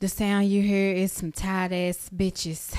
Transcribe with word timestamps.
The 0.00 0.08
sound 0.08 0.48
you 0.48 0.62
hear 0.62 0.92
is 0.94 1.12
some 1.12 1.32
tight 1.32 1.72
ass 1.72 2.08
bitches. 2.14 2.72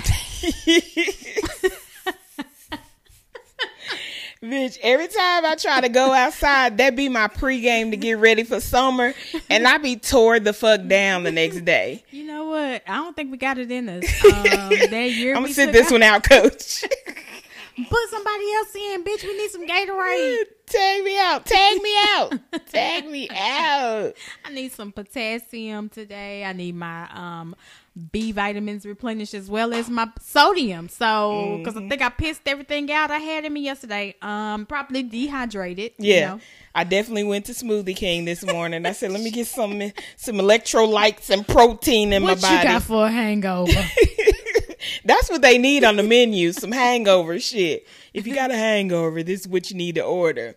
Bitch, 4.42 4.78
every 4.82 5.10
time 5.10 5.44
I 5.46 5.56
try 5.56 5.82
to 5.82 5.90
go 5.90 6.14
outside, 6.14 6.78
that 6.78 6.96
be 6.96 7.10
my 7.10 7.28
pregame 7.28 7.92
to 7.92 7.98
get 7.98 8.20
ready 8.20 8.44
for 8.44 8.62
summer, 8.62 9.14
and 9.50 9.68
I 9.68 9.78
be 9.80 9.98
tore 9.98 10.40
the 10.40 10.54
fuck 10.54 10.88
down 10.88 11.24
the 11.24 11.32
next 11.32 11.66
day. 11.66 12.06
You 12.10 12.24
know 12.24 12.46
what? 12.46 12.82
I 12.88 12.96
don't 12.96 13.14
think 13.18 13.32
we 13.32 13.38
got 13.38 13.58
it 13.58 13.70
in 13.70 13.90
us. 13.90 14.06
Um, 14.24 14.70
that 14.70 15.12
year 15.12 15.36
I'm 15.36 15.42
gonna 15.44 15.54
sit 15.54 15.74
this 15.74 15.88
out- 15.88 15.92
one 15.92 16.04
out, 16.04 16.24
coach. 16.24 16.86
Put 17.86 18.10
somebody 18.10 18.54
else 18.54 18.76
in, 18.76 19.04
bitch. 19.04 19.24
We 19.24 19.38
need 19.38 19.50
some 19.52 19.68
Gatorade. 19.68 20.44
Tag 20.66 21.04
me 21.04 21.18
out. 21.20 21.46
Tag 21.46 21.82
me 21.82 21.96
out. 22.16 22.34
Tag 22.72 23.08
me 23.10 23.28
out. 23.30 24.14
I 24.46 24.50
need 24.54 24.72
some 24.72 24.92
potassium 24.92 25.90
today. 25.90 26.44
I 26.46 26.54
need 26.54 26.76
my 26.76 27.10
um 27.14 27.56
B 28.12 28.32
vitamins 28.32 28.86
replenished 28.86 29.34
as 29.34 29.50
well 29.50 29.74
as 29.74 29.90
my 29.90 30.08
sodium. 30.22 30.88
So, 30.88 31.58
because 31.58 31.76
I 31.76 31.88
think 31.90 32.02
I 32.02 32.10
pissed 32.10 32.44
everything 32.46 32.90
out 32.92 33.12
I 33.12 33.18
had 33.18 33.46
in 33.46 33.52
me 33.52 33.62
yesterday. 33.62 34.16
Um, 34.22 34.66
probably 34.68 35.04
dehydrated. 35.04 35.94
you 35.98 36.14
Yeah. 36.14 36.28
know. 36.36 36.40
I 36.76 36.84
definitely 36.84 37.24
went 37.26 37.46
to 37.48 37.52
Smoothie 37.54 37.96
King 37.96 38.26
this 38.26 38.46
morning. 38.46 38.86
I 38.86 38.92
said, 38.94 39.12
let 39.12 39.22
me 39.22 39.32
get 39.32 39.48
some 39.48 39.82
some 40.16 40.36
electrolytes 40.36 41.30
and 41.30 41.46
protein 41.48 42.14
in 42.14 42.24
What 42.24 42.42
my 42.42 42.42
body. 42.42 42.56
What 42.56 42.64
you 42.64 42.70
got 42.70 42.84
for 42.84 43.06
a 43.08 43.12
hangover? 43.12 43.72
That's 45.06 45.30
what 45.30 45.42
they 45.42 45.58
need 45.58 45.84
on 45.84 45.96
the 45.96 46.04
menu, 46.04 46.52
some 46.52 46.72
hangover 46.72 47.40
shit. 47.40 47.88
If 48.14 48.26
you 48.28 48.36
got 48.36 48.52
a 48.52 48.56
hangover, 48.56 49.24
this 49.24 49.42
is 49.42 49.48
what 49.48 49.70
you 49.70 49.78
need 49.78 49.96
to 49.96 50.04
order. 50.04 50.56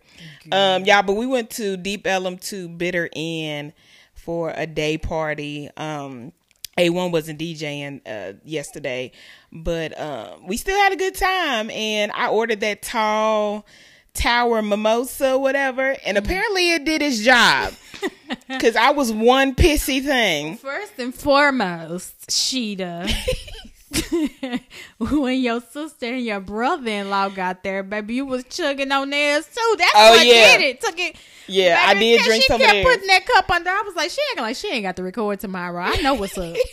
Um, 0.51 0.85
yeah, 0.85 1.01
but 1.01 1.13
we 1.13 1.25
went 1.25 1.49
to 1.51 1.77
Deep 1.77 2.05
Ellum 2.07 2.37
to 2.39 2.67
Bitter 2.67 3.09
Inn 3.13 3.73
for 4.13 4.53
a 4.55 4.65
day 4.65 4.97
party. 4.97 5.69
Um, 5.77 6.31
A1 6.77 7.11
wasn't 7.11 7.39
DJing 7.39 8.01
uh, 8.05 8.37
yesterday, 8.43 9.11
but 9.51 9.99
um, 9.99 10.47
we 10.47 10.57
still 10.57 10.77
had 10.77 10.93
a 10.93 10.97
good 10.97 11.15
time. 11.15 11.69
And 11.69 12.11
I 12.13 12.29
ordered 12.29 12.61
that 12.61 12.81
tall 12.81 13.65
tower 14.13 14.61
mimosa, 14.61 15.37
whatever, 15.37 15.95
and 16.05 16.17
apparently 16.17 16.73
it 16.73 16.85
did 16.85 17.01
its 17.01 17.19
job. 17.19 17.73
Cause 18.59 18.75
I 18.75 18.91
was 18.91 19.11
one 19.11 19.55
pissy 19.55 20.03
thing. 20.03 20.57
First 20.57 20.93
and 20.97 21.13
foremost, 21.13 22.27
Shida. 22.29 23.11
when 24.99 25.39
your 25.41 25.61
sister 25.61 26.07
and 26.07 26.23
your 26.25 26.39
brother-in-law 26.39 27.29
got 27.29 27.63
there, 27.63 27.83
baby, 27.83 28.15
you 28.15 28.25
was 28.25 28.43
chugging 28.45 28.91
on 28.91 29.09
theirs 29.09 29.45
too. 29.47 29.75
That's 29.77 29.91
Oh, 29.95 30.11
what 30.11 30.25
yeah. 30.25 30.57
did 30.57 30.61
it. 30.61 30.81
Took 30.81 30.99
it. 30.99 31.15
Yeah, 31.47 31.83
I 31.85 31.93
did 31.93 32.21
drink 32.21 32.43
she 32.43 32.47
some 32.47 32.61
of 32.61 32.67
kept 32.67 32.85
putting 32.85 33.07
that 33.07 33.25
cup 33.25 33.49
under. 33.51 33.69
I 33.69 33.81
was 33.85 33.95
like, 33.95 34.09
she 34.09 34.19
acting 34.31 34.43
like 34.43 34.55
she 34.55 34.69
ain't 34.71 34.83
got 34.83 34.95
to 34.95 35.03
record 35.03 35.39
tomorrow. 35.41 35.81
I 35.83 35.97
know 36.01 36.13
what's 36.13 36.37
up. 36.37 36.55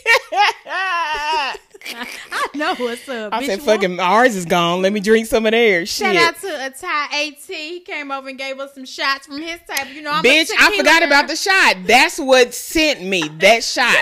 I 1.92 2.48
know 2.54 2.74
what's 2.76 3.08
up. 3.08 3.32
I 3.32 3.42
bitch. 3.42 3.46
said, 3.46 3.62
fucking 3.62 3.98
ours 4.00 4.36
is 4.36 4.44
gone. 4.44 4.82
Let 4.82 4.92
me 4.92 5.00
drink 5.00 5.26
some 5.26 5.46
of 5.46 5.52
theirs. 5.52 5.88
Shout 5.88 6.14
out 6.14 6.38
to 6.40 6.66
a 6.66 6.70
Thai 6.70 7.26
AT. 7.28 7.36
He 7.46 7.80
came 7.80 8.12
over 8.12 8.28
and 8.28 8.38
gave 8.38 8.60
us 8.60 8.74
some 8.74 8.84
shots 8.84 9.26
from 9.26 9.40
his 9.40 9.58
table. 9.68 9.90
You 9.90 10.02
know, 10.02 10.12
I'm 10.12 10.22
Bitch, 10.22 10.50
a 10.50 10.54
I 10.58 10.76
forgot 10.76 11.02
about 11.02 11.26
the 11.28 11.36
shot. 11.36 11.76
That's 11.84 12.18
what 12.18 12.54
sent 12.54 13.02
me. 13.02 13.22
That 13.38 13.64
shot. 13.64 13.96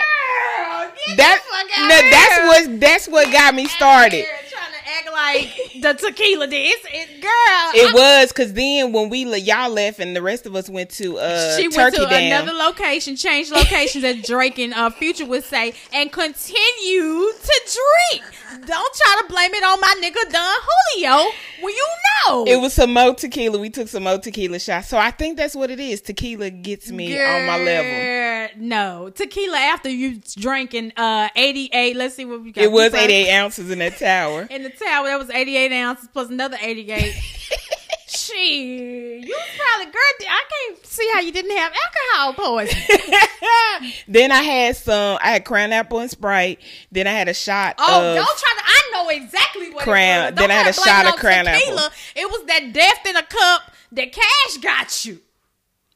Girl, 0.56 1.16
That 1.16 1.40
the 1.42 1.50
fuck 1.50 1.78
out 1.78 1.88
no, 1.88 1.96
here. 1.96 2.10
that's 2.10 2.38
what 2.48 2.80
that's 2.80 3.08
what 3.08 3.32
got 3.32 3.54
me 3.54 3.66
started. 3.66 4.24
Here 4.24 4.26
Trying 4.48 4.72
to 4.72 4.82
act 4.88 5.07
like 5.22 5.48
the 5.80 5.92
tequila 5.94 6.46
did. 6.46 6.76
It, 6.92 7.20
girl. 7.20 7.30
It 7.74 7.90
I- 7.90 8.20
was 8.20 8.28
because 8.28 8.52
then 8.52 8.92
when 8.92 9.08
we 9.08 9.24
y'all 9.38 9.70
left 9.70 9.98
and 10.00 10.14
the 10.14 10.22
rest 10.22 10.46
of 10.46 10.54
us 10.56 10.68
went 10.68 10.90
to 10.90 11.18
uh 11.18 11.56
she 11.56 11.68
Turkey 11.68 11.76
went 11.76 11.94
to 11.96 12.06
Dam. 12.06 12.42
another 12.42 12.56
location, 12.56 13.16
changed 13.16 13.50
locations 13.52 14.04
as 14.04 14.22
Drake 14.22 14.58
and 14.58 14.72
uh, 14.74 14.90
Future 14.90 15.26
would 15.26 15.44
say, 15.44 15.74
and 15.92 16.10
continue 16.12 17.32
to 17.32 17.60
drink. 17.64 18.24
Don't 18.66 18.94
try 18.94 19.20
to 19.22 19.28
blame 19.28 19.52
it 19.54 19.62
on 19.64 19.80
my 19.80 19.94
nigga 20.02 20.32
Don 20.32 20.56
Julio 20.66 21.30
Well, 21.62 21.70
you 21.74 21.86
know. 22.26 22.44
it 22.46 22.56
was 22.60 22.72
some 22.72 22.92
more 22.94 23.14
tequila. 23.14 23.58
We 23.58 23.70
took 23.70 23.88
some 23.88 24.04
more 24.04 24.18
tequila 24.18 24.58
shots. 24.58 24.88
So 24.88 24.96
I 24.98 25.10
think 25.10 25.36
that's 25.36 25.54
what 25.54 25.70
it 25.70 25.80
is. 25.80 26.00
Tequila 26.00 26.50
gets 26.50 26.90
me 26.90 27.12
on 27.20 27.46
my 27.46 27.58
level. 27.58 28.56
No, 28.58 29.10
tequila 29.14 29.58
after 29.58 29.88
you 29.90 30.20
drinking 30.36 30.92
uh 30.96 31.28
88. 31.36 31.96
Let's 31.96 32.14
see 32.14 32.24
what 32.24 32.42
we 32.42 32.52
got. 32.52 32.64
It 32.64 32.72
was 32.72 32.94
88 32.94 33.30
ounces 33.32 33.70
in 33.70 33.78
that 33.80 33.98
tower. 33.98 34.46
In 34.50 34.62
the 34.62 34.70
tower, 34.70 35.07
that 35.08 35.18
was 35.18 35.30
88 35.30 35.72
ounces 35.72 36.08
plus 36.12 36.28
another 36.28 36.56
88. 36.60 37.12
Shit, 38.10 38.38
you 38.38 39.20
was 39.28 39.46
probably 39.58 39.86
girl. 39.92 40.02
I 40.30 40.42
can't 40.50 40.86
see 40.86 41.08
how 41.12 41.20
you 41.20 41.30
didn't 41.30 41.56
have 41.56 41.72
alcohol 41.72 42.44
poisoning. 42.44 43.12
then 44.08 44.32
I 44.32 44.42
had 44.42 44.76
some. 44.76 45.18
I 45.22 45.32
had 45.32 45.44
crown 45.44 45.72
apple 45.72 45.98
and 45.98 46.10
Sprite. 46.10 46.60
Then 46.90 47.06
I 47.06 47.12
had 47.12 47.28
a 47.28 47.34
shot. 47.34 47.74
Oh, 47.78 48.14
don't 48.14 48.38
try 48.38 48.54
to. 48.56 48.62
I 48.66 48.90
know 48.92 49.08
exactly 49.10 49.70
what 49.70 49.84
Crown- 49.84 50.28
it 50.28 50.30
was. 50.32 50.34
then 50.40 50.50
I 50.50 50.54
had 50.54 50.68
a 50.68 50.72
shot 50.72 51.06
of 51.06 51.16
Crown 51.16 51.44
tequila. 51.44 51.82
Apple. 51.84 51.96
It 52.16 52.30
was 52.30 52.46
that 52.46 52.72
death 52.72 53.06
in 53.06 53.16
a 53.16 53.22
cup 53.22 53.72
that 53.92 54.12
Cash 54.12 54.56
got 54.62 55.04
you. 55.04 55.20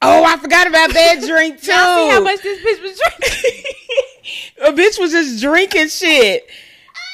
Oh, 0.01 0.23
I 0.23 0.37
forgot 0.37 0.67
about 0.67 0.93
that 0.93 1.21
drink 1.25 1.61
too. 1.61 1.71
Y'all 1.71 1.97
see 2.07 2.09
how 2.11 2.21
much 2.21 2.41
this 2.43 2.59
bitch 2.59 2.81
was 2.83 2.99
drinking? 2.99 3.63
a 4.65 4.71
bitch 4.71 4.99
was 4.99 5.11
just 5.11 5.41
drinking 5.41 5.87
shit. 5.87 6.47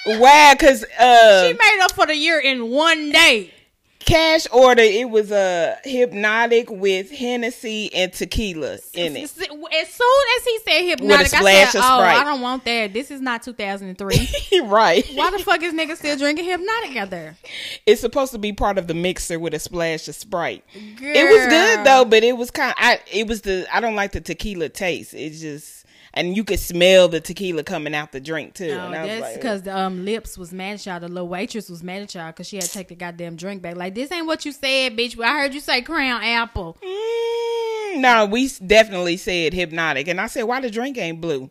Wow, 0.06 0.56
cause 0.60 0.84
uh, 1.00 1.48
she 1.48 1.54
made 1.54 1.80
up 1.82 1.92
for 1.92 2.06
the 2.06 2.16
year 2.16 2.40
in 2.40 2.70
one 2.72 3.12
day. 3.12 3.54
cash 4.00 4.48
order 4.52 4.82
it 4.82 5.10
was 5.10 5.30
a 5.30 5.78
Hpnotiq 5.86 6.70
with 6.76 7.12
Hennessy 7.12 7.94
and 7.94 8.12
tequila 8.12 8.80
in 8.94 9.16
it. 9.18 9.24
As 9.24 9.32
soon 9.32 10.24
as 10.38 10.46
he 10.46 10.60
said 10.60 10.98
Hpnotiq, 10.98 11.12
I 11.12 11.24
splash 11.26 11.72
said, 11.74 11.80
of 11.80 11.86
"Oh, 11.86 11.98
Sprite." 12.00 12.18
I 12.18 12.24
don't 12.24 12.42
want 12.42 12.64
that. 12.66 12.94
This 12.94 13.12
is 13.12 13.22
not 13.22 13.44
2003. 13.44 14.62
right. 14.64 15.06
Why 15.14 15.32
the 15.32 15.40
fuck 15.40 15.62
is 15.62 15.74
nigga 15.74 15.96
still 15.96 16.18
drinking 16.18 16.46
Hpnotiq 16.46 16.96
out 16.96 17.10
there? 17.10 17.36
It's 17.86 18.02
supposed 18.02 18.32
to 18.32 18.40
be 18.40 18.54
part 18.54 18.78
of 18.78 18.88
the 18.88 18.94
mixer 18.96 19.38
with 19.38 19.54
a 19.54 19.60
splash 19.60 20.08
of 20.08 20.16
Sprite. 20.16 20.64
It 20.74 21.30
was 21.30 21.48
good 21.50 21.86
though, 21.86 22.06
but 22.06 22.24
it 22.24 22.38
was 22.38 22.50
kind. 22.52 22.74
I 22.78 23.00
it 23.12 23.28
was 23.28 23.42
the 23.42 23.68
I 23.72 23.80
don't 23.82 23.96
like 23.96 24.14
the 24.14 24.22
tequila 24.22 24.70
taste. 24.70 25.14
It's 25.14 25.42
just 25.42 25.79
and 26.20 26.36
you 26.36 26.44
could 26.44 26.60
smell 26.60 27.08
the 27.08 27.22
tequila 27.22 27.64
coming 27.64 27.96
out 27.96 28.12
the 28.12 28.20
drink 28.20 28.54
too. 28.54 28.68
No, 28.76 28.88
and 28.88 28.96
I 28.96 29.02
was 29.02 29.10
that's 29.10 29.22
like, 29.22 29.36
because 29.36 29.62
the 29.64 29.78
um, 29.78 30.04
lips 30.04 30.38
was 30.38 30.52
mad 30.52 30.74
at 30.74 30.86
y'all. 30.86 31.00
The 31.00 31.08
little 31.08 31.30
waitress 31.30 31.70
was 31.70 31.82
mad 31.82 32.02
at 32.02 32.14
y'all 32.14 32.28
because 32.28 32.48
she 32.48 32.58
had 32.58 32.66
to 32.66 32.72
take 32.72 32.90
the 32.90 32.96
goddamn 32.96 33.38
drink 33.38 33.62
back. 33.62 33.78
Like 33.78 33.96
this 33.96 34.12
ain't 34.12 34.28
what 34.28 34.44
you 34.46 34.52
said, 34.52 34.98
bitch. 34.98 35.18
I 35.20 35.40
heard 35.40 35.54
you 35.54 35.62
say 35.62 35.82
Crown 35.82 36.22
Apple. 36.22 36.78
Mm, 36.84 38.02
no, 38.02 38.26
we 38.26 38.50
definitely 38.66 39.16
said 39.18 39.54
Hpnotiq, 39.54 40.08
and 40.10 40.20
I 40.20 40.28
said, 40.28 40.44
"Why 40.44 40.60
the 40.60 40.70
drink 40.70 40.98
ain't 40.98 41.22
blue?" 41.22 41.50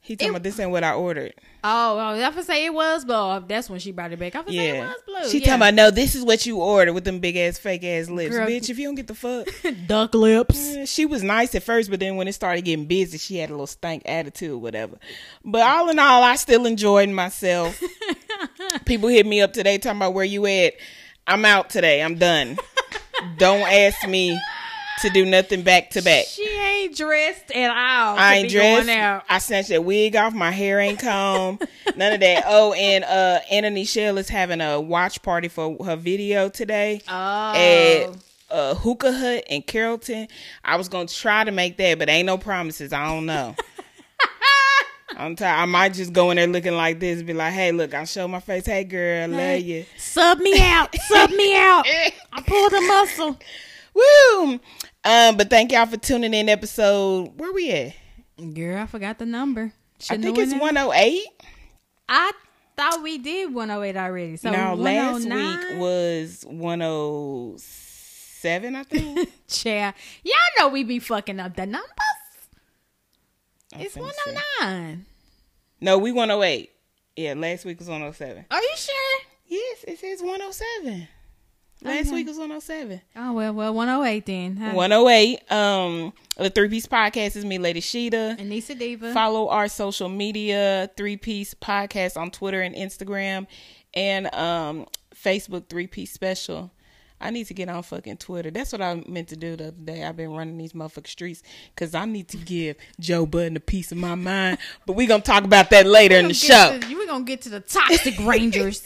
He 0.00 0.14
talking 0.14 0.28
It- 0.28 0.30
about 0.30 0.42
this 0.44 0.60
ain't 0.60 0.70
what 0.70 0.84
I 0.84 0.92
ordered. 0.92 1.34
Oh, 1.68 1.98
oh, 1.98 2.20
I 2.20 2.28
was 2.28 2.46
say 2.46 2.64
it 2.64 2.72
was 2.72 3.04
blue. 3.04 3.40
That's 3.40 3.68
when 3.68 3.80
she 3.80 3.90
brought 3.90 4.12
it 4.12 4.20
back. 4.20 4.36
I 4.36 4.40
was 4.40 4.54
say 4.54 4.78
it 4.78 4.80
was 4.80 5.02
blue. 5.04 5.30
she 5.30 5.40
yeah. 5.40 5.46
talking 5.46 5.58
about 5.58 5.74
no. 5.74 5.90
This 5.90 6.14
is 6.14 6.22
what 6.24 6.46
you 6.46 6.58
ordered 6.58 6.92
with 6.92 7.02
them 7.02 7.18
big 7.18 7.36
ass 7.36 7.58
fake 7.58 7.82
ass 7.82 8.08
lips, 8.08 8.36
Girl. 8.36 8.46
bitch. 8.46 8.70
If 8.70 8.78
you 8.78 8.86
don't 8.86 8.94
get 8.94 9.08
the 9.08 9.16
fuck, 9.16 9.48
duck 9.88 10.14
lips. 10.14 10.76
Eh, 10.76 10.84
she 10.84 11.06
was 11.06 11.24
nice 11.24 11.56
at 11.56 11.64
first, 11.64 11.90
but 11.90 11.98
then 11.98 12.14
when 12.14 12.28
it 12.28 12.34
started 12.34 12.64
getting 12.64 12.86
busy, 12.86 13.18
she 13.18 13.38
had 13.38 13.50
a 13.50 13.52
little 13.52 13.66
stank 13.66 14.02
attitude, 14.06 14.62
whatever. 14.62 14.96
But 15.44 15.62
all 15.62 15.88
in 15.88 15.98
all, 15.98 16.22
I 16.22 16.36
still 16.36 16.66
enjoyed 16.66 17.08
myself. 17.08 17.82
People 18.84 19.08
hit 19.08 19.26
me 19.26 19.40
up 19.40 19.52
today 19.52 19.78
talking 19.78 19.98
about 19.98 20.14
where 20.14 20.24
you 20.24 20.46
at. 20.46 20.74
I'm 21.26 21.44
out 21.44 21.68
today. 21.68 22.00
I'm 22.00 22.14
done. 22.14 22.58
don't 23.38 23.68
ask 23.68 24.06
me 24.06 24.38
to 25.02 25.10
do 25.10 25.24
nothing 25.24 25.62
back 25.62 25.90
to 25.90 26.02
back. 26.02 26.24
She 26.26 26.48
ain't 26.48 26.96
dressed 26.96 27.50
at 27.52 27.70
all. 27.70 28.18
I 28.18 28.36
ain't 28.36 28.50
dressed. 28.50 28.88
I 29.28 29.38
snatched 29.38 29.68
that 29.68 29.84
wig 29.84 30.16
off. 30.16 30.32
My 30.34 30.50
hair 30.50 30.80
ain't 30.80 30.98
combed. 30.98 31.66
None 31.96 32.12
of 32.14 32.20
that. 32.20 32.44
Oh, 32.46 32.72
and 32.72 33.04
uh, 33.04 33.40
Anthony 33.50 33.84
Shell 33.84 34.18
is 34.18 34.28
having 34.28 34.60
a 34.60 34.80
watch 34.80 35.22
party 35.22 35.48
for 35.48 35.76
her 35.84 35.96
video 35.96 36.48
today 36.48 37.00
Oh, 37.08 37.52
at 37.54 38.16
uh, 38.50 38.74
Hookah 38.74 39.12
Hut 39.12 39.44
in 39.48 39.62
Carrollton. 39.62 40.28
I 40.64 40.76
was 40.76 40.88
gonna 40.88 41.08
try 41.08 41.44
to 41.44 41.50
make 41.52 41.76
that, 41.78 41.98
but 41.98 42.08
ain't 42.08 42.26
no 42.26 42.38
promises. 42.38 42.92
I 42.92 43.06
don't 43.08 43.26
know. 43.26 43.54
I'm 45.18 45.34
tired. 45.36 45.60
I 45.62 45.64
might 45.66 45.94
just 45.94 46.12
go 46.12 46.30
in 46.30 46.36
there 46.36 46.46
looking 46.46 46.74
like 46.74 47.00
this, 47.00 47.22
be 47.22 47.32
like, 47.32 47.52
"Hey, 47.54 47.72
look, 47.72 47.94
I'll 47.94 48.04
show 48.06 48.28
my 48.28 48.40
face. 48.40 48.66
Hey, 48.66 48.84
girl, 48.84 49.22
I 49.22 49.26
love 49.26 49.60
you." 49.60 49.86
sub 49.96 50.38
me 50.40 50.60
out. 50.60 50.94
sub 51.08 51.30
me 51.30 51.56
out. 51.56 51.86
I 52.32 52.42
pulled 52.42 52.72
a 52.72 52.80
muscle. 52.82 53.38
Woo! 53.94 54.60
Um, 55.06 55.36
but 55.36 55.48
thank 55.48 55.70
y'all 55.70 55.86
for 55.86 55.96
tuning 55.96 56.34
in. 56.34 56.48
Episode 56.48 57.38
where 57.38 57.52
we 57.52 57.70
at? 57.70 57.94
Girl, 58.54 58.82
I 58.82 58.86
forgot 58.86 59.18
the 59.18 59.26
number. 59.26 59.72
I 59.72 60.02
Shouldn't 60.02 60.24
think 60.24 60.38
it's 60.38 60.50
went 60.52 60.76
in. 60.76 60.84
108. 60.84 61.24
I 62.08 62.32
thought 62.76 63.02
we 63.04 63.18
did 63.18 63.54
108 63.54 63.96
already. 63.96 64.36
So 64.36 64.50
no, 64.50 64.74
last 64.74 65.24
week 65.24 65.78
was 65.78 66.44
107, 66.48 68.74
I 68.76 68.82
think. 68.82 69.30
Chair. 69.48 69.94
Y'all 70.24 70.34
know 70.58 70.68
we 70.68 70.82
be 70.82 70.98
fucking 70.98 71.38
up 71.38 71.54
the 71.54 71.66
numbers. 71.66 71.88
I'm 73.72 73.82
It's 73.82 73.94
finna 73.94 74.10
see. 74.24 74.32
109. 74.60 75.06
No, 75.80 75.98
we 75.98 76.10
108. 76.10 76.70
Yeah, 77.16 77.34
last 77.36 77.64
week 77.64 77.78
was 77.78 77.86
107. 77.88 78.44
Are 78.50 78.60
you 78.60 78.72
sure? 78.76 79.20
Yes, 79.46 79.84
it 79.86 80.00
says 80.00 80.20
107. 80.20 81.06
Last 81.82 82.06
Okay. 82.06 82.14
week 82.14 82.26
was 82.26 82.38
107. 82.38 83.00
Oh 83.16 83.32
well, 83.34 83.52
well, 83.52 83.74
one 83.74 83.88
oh 83.88 84.02
eight 84.02 84.24
then. 84.26 84.56
Huh? 84.56 84.72
108. 84.72 85.52
Um, 85.52 86.12
the 86.38 86.50
three 86.50 86.68
piece 86.68 86.86
podcast 86.86 87.36
is 87.36 87.44
me, 87.44 87.58
Lady 87.58 87.80
Shida. 87.80 88.38
and 88.38 88.48
Nisa 88.48 88.74
Diva. 88.74 89.12
Follow 89.12 89.48
our 89.48 89.68
social 89.68 90.08
media, 90.08 90.90
three 90.96 91.16
piece 91.16 91.52
podcast 91.54 92.16
on 92.16 92.30
Twitter 92.30 92.62
and 92.62 92.74
Instagram, 92.74 93.46
and 93.94 94.34
um 94.34 94.86
Facebook 95.14 95.68
three 95.68 95.86
piece 95.86 96.12
special. 96.12 96.70
I 97.20 97.30
need 97.30 97.46
to 97.46 97.54
get 97.54 97.68
on 97.68 97.82
fucking 97.82 98.18
Twitter. 98.18 98.50
That's 98.50 98.72
what 98.72 98.82
I 98.82 99.02
meant 99.06 99.28
to 99.28 99.36
do 99.36 99.56
the 99.56 99.68
other 99.68 99.76
day. 99.84 100.04
I've 100.04 100.16
been 100.16 100.32
running 100.32 100.58
these 100.58 100.74
motherfucking 100.74 101.06
streets 101.06 101.42
because 101.74 101.94
I 101.94 102.04
need 102.04 102.28
to 102.28 102.36
give 102.36 102.76
Joe 103.00 103.24
Budden 103.24 103.56
a 103.56 103.60
piece 103.60 103.90
of 103.92 103.98
my 103.98 104.14
mind. 104.14 104.58
But 104.86 104.94
we 104.94 105.06
gonna 105.06 105.22
talk 105.22 105.44
about 105.44 105.70
that 105.70 105.86
later 105.86 106.16
in 106.16 106.28
the 106.28 106.34
show. 106.34 106.78
To, 106.78 106.86
you 106.88 106.98
were 106.98 107.06
gonna 107.06 107.24
get 107.24 107.40
to 107.42 107.48
the 107.48 107.60
toxic 107.60 108.18
rangers 108.20 108.82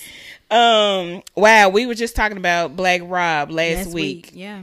Um, 0.51 1.23
wow, 1.37 1.69
we 1.69 1.87
were 1.87 1.95
just 1.95 2.17
talking 2.17 2.37
about 2.39 2.77
Black 2.77 3.01
Rob 3.05 3.51
last, 3.51 3.77
last 3.87 3.87
week. 3.95 4.27
week. 4.27 4.31
Yeah. 4.35 4.63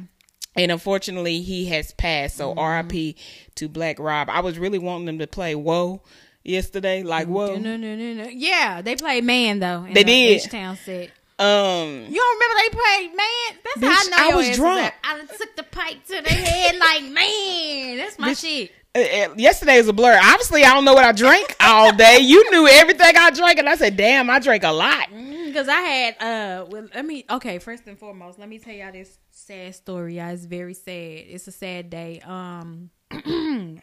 and 0.55 0.71
unfortunately 0.71 1.41
he 1.41 1.65
has 1.67 1.91
passed. 1.93 2.37
So 2.37 2.53
R.I.P. 2.55 3.15
to 3.55 3.67
Black 3.69 3.99
Rob. 3.99 4.29
I 4.29 4.39
was 4.39 4.57
really 4.57 4.79
wanting 4.79 5.05
them 5.05 5.19
to 5.19 5.27
play 5.27 5.55
Whoa 5.55 6.01
yesterday, 6.43 7.03
like 7.03 7.27
Whoa. 7.27 7.57
No, 7.57 7.75
no, 7.77 7.95
no, 7.95 8.13
no. 8.13 8.29
Yeah, 8.29 8.81
they 8.81 8.95
played 8.95 9.23
Man 9.25 9.59
though. 9.59 9.83
In 9.83 9.93
They 9.93 10.03
the 10.03 10.11
did. 10.11 10.35
H-Town 10.45 10.77
set. 10.77 11.11
Um, 11.39 12.05
You 12.09 12.15
don't 12.15 12.39
remember 12.39 12.55
they 12.61 12.69
played 12.69 13.15
Man? 13.15 13.59
That's 13.63 13.77
Bitch, 13.77 14.11
how 14.11 14.23
I 14.23 14.29
know 14.29 14.33
I 14.33 14.35
was 14.47 14.55
drunk. 14.55 14.93
I 15.03 15.25
took 15.37 15.55
the 15.55 15.63
pipe 15.63 16.03
to 16.07 16.21
the 16.21 16.29
head 16.29 16.75
like 16.77 17.03
Man. 17.03 17.97
That's 17.97 18.17
my 18.17 18.33
shit. 18.33 18.71
uh, 18.95 18.99
uh, 18.99 19.33
yesterday 19.35 19.77
was 19.77 19.87
a 19.87 19.93
blur. 19.93 20.19
Obviously, 20.19 20.63
I 20.63 20.73
don't 20.73 20.83
know 20.83 20.95
what 20.95 21.03
I 21.03 21.11
drank 21.11 21.55
all 21.59 21.93
day. 21.95 22.19
You 22.21 22.49
knew 22.49 22.67
everything 22.67 23.15
I 23.15 23.29
drank, 23.29 23.59
and 23.59 23.69
I 23.69 23.75
said, 23.75 23.95
"Damn, 23.95 24.29
I 24.31 24.39
drank 24.39 24.63
a 24.63 24.71
lot." 24.71 25.09
Because 25.11 25.67
I 25.67 25.79
had 25.81 26.13
uh, 26.15 26.65
well, 26.69 26.87
let 26.93 27.05
me 27.05 27.23
okay. 27.29 27.59
First 27.59 27.85
and 27.85 27.99
foremost, 27.99 28.39
let 28.39 28.49
me 28.49 28.57
tell 28.57 28.73
y'all 28.73 28.91
this 28.91 29.19
sad 29.31 29.75
story. 29.75 30.17
Y'all, 30.17 30.29
it's 30.29 30.45
very 30.45 30.73
sad. 30.73 30.91
It's 30.91 31.47
a 31.47 31.51
sad 31.51 31.91
day. 31.91 32.19
Um, 32.25 32.89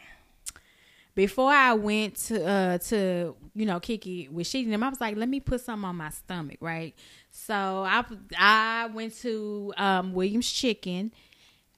before 1.15 1.51
I 1.51 1.73
went 1.73 2.15
to 2.27 2.45
uh 2.45 2.77
to 2.77 3.35
you 3.55 3.65
know 3.65 3.79
Kiki 3.79 4.27
with 4.27 4.47
she 4.47 4.71
I 4.71 4.89
was 4.89 5.01
like, 5.01 5.15
let 5.15 5.29
me 5.29 5.39
put 5.39 5.61
something 5.61 5.85
on 5.87 5.95
my 5.95 6.09
stomach, 6.09 6.57
right? 6.59 6.93
So 7.37 7.53
I 7.85 8.03
I 8.37 8.87
went 8.93 9.17
to 9.19 9.73
um 9.77 10.13
Williams 10.13 10.49
Chicken, 10.49 11.11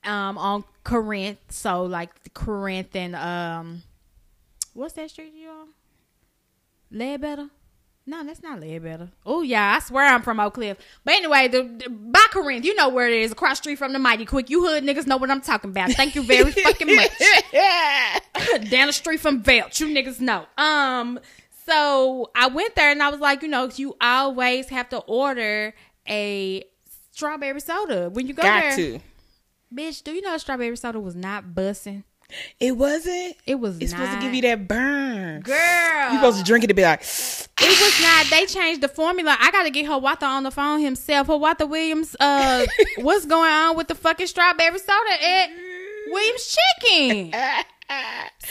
um 0.04 0.38
on 0.38 0.64
Corinth. 0.84 1.40
So 1.50 1.84
like 1.84 2.24
the 2.24 2.30
Corinth 2.30 2.96
and 2.96 3.16
um, 3.16 3.82
what's 4.74 4.94
that 4.94 5.10
street 5.10 5.34
you 5.36 5.50
on? 5.50 5.68
Ledbetter. 6.92 7.50
No, 8.06 8.24
that's 8.24 8.42
not 8.42 8.62
Ledbetter. 8.62 9.10
Oh 9.26 9.42
yeah, 9.42 9.76
I 9.76 9.80
swear 9.80 10.06
I'm 10.06 10.22
from 10.22 10.40
Oak 10.40 10.54
Cliff. 10.54 10.78
But 11.04 11.16
anyway, 11.16 11.48
the, 11.48 11.64
the 11.64 11.90
by 11.90 12.26
Corinth, 12.32 12.64
you 12.64 12.76
know 12.76 12.90
where 12.90 13.08
it 13.08 13.20
is, 13.20 13.32
across 13.32 13.58
the 13.58 13.64
street 13.64 13.80
from 13.80 13.94
the 13.94 14.00
Mighty 14.00 14.26
Quick. 14.26 14.52
You 14.52 14.64
hood 14.66 14.84
niggas 14.84 15.08
know 15.08 15.18
what 15.18 15.32
I'm 15.32 15.42
talking 15.42 15.72
about. 15.72 15.92
Thank 15.92 16.14
you 16.14 16.22
very 16.22 16.52
fucking 16.64 16.96
much. 16.96 17.12
Down 18.70 18.88
the 18.88 18.94
street 18.94 19.20
from 19.20 19.42
Velch, 19.42 19.80
you 19.80 19.88
niggas 19.88 20.22
know. 20.22 20.46
Um, 20.58 21.20
so 21.68 22.32
I 22.36 22.48
went 22.48 22.76
there 22.76 22.92
and 22.92 23.02
I 23.04 23.10
was 23.10 23.20
like, 23.20 23.42
you 23.42 23.48
know, 23.48 23.70
you 23.76 23.96
always 24.02 24.70
have 24.70 24.90
to 24.90 24.98
order 25.00 25.74
a 26.08 26.64
strawberry 27.12 27.60
soda 27.60 28.10
when 28.12 28.28
you 28.28 28.34
go 28.34 28.44
Got 28.44 28.62
there. 28.62 28.76
to. 28.76 29.00
Bitch, 29.74 30.04
do 30.04 30.12
you 30.12 30.22
know 30.22 30.38
strawberry 30.38 30.78
soda 30.78 31.00
was 31.00 31.16
not 31.16 31.48
bussing? 31.54 32.04
It 32.60 32.76
wasn't. 32.78 33.36
It 33.46 33.56
was 33.56 33.78
It's 33.80 33.94
not. 33.94 34.00
supposed 34.02 34.18
to 34.20 34.26
give 34.26 34.34
you 34.36 34.42
that 34.44 34.68
burn. 34.68 35.42
girl. 35.42 36.10
You 36.12 36.16
supposed 36.18 36.38
to 36.40 36.44
drink 36.44 36.64
it 36.66 36.68
to 36.68 36.74
be 36.74 36.84
like, 36.84 37.00
It 37.02 37.80
was 37.82 38.02
not. 38.02 38.26
They 38.30 38.46
changed 38.46 38.82
the 38.82 38.90
formula. 38.90 39.38
I 39.40 39.50
got 39.52 39.64
to 39.64 39.70
get 39.70 39.86
Hawata 39.86 40.24
on 40.24 40.44
the 40.44 40.52
phone 40.52 40.82
himself. 40.82 41.28
Hawata 41.28 41.68
Williams, 41.70 42.16
uh, 42.20 42.66
what's 42.98 43.26
going 43.26 43.50
on 43.52 43.78
with 43.78 43.88
the 43.88 43.96
fucking 43.96 44.28
strawberry 44.28 44.78
soda 44.78 45.24
at 45.26 45.50
Williams 46.08 46.58
Chicken? 46.82 47.34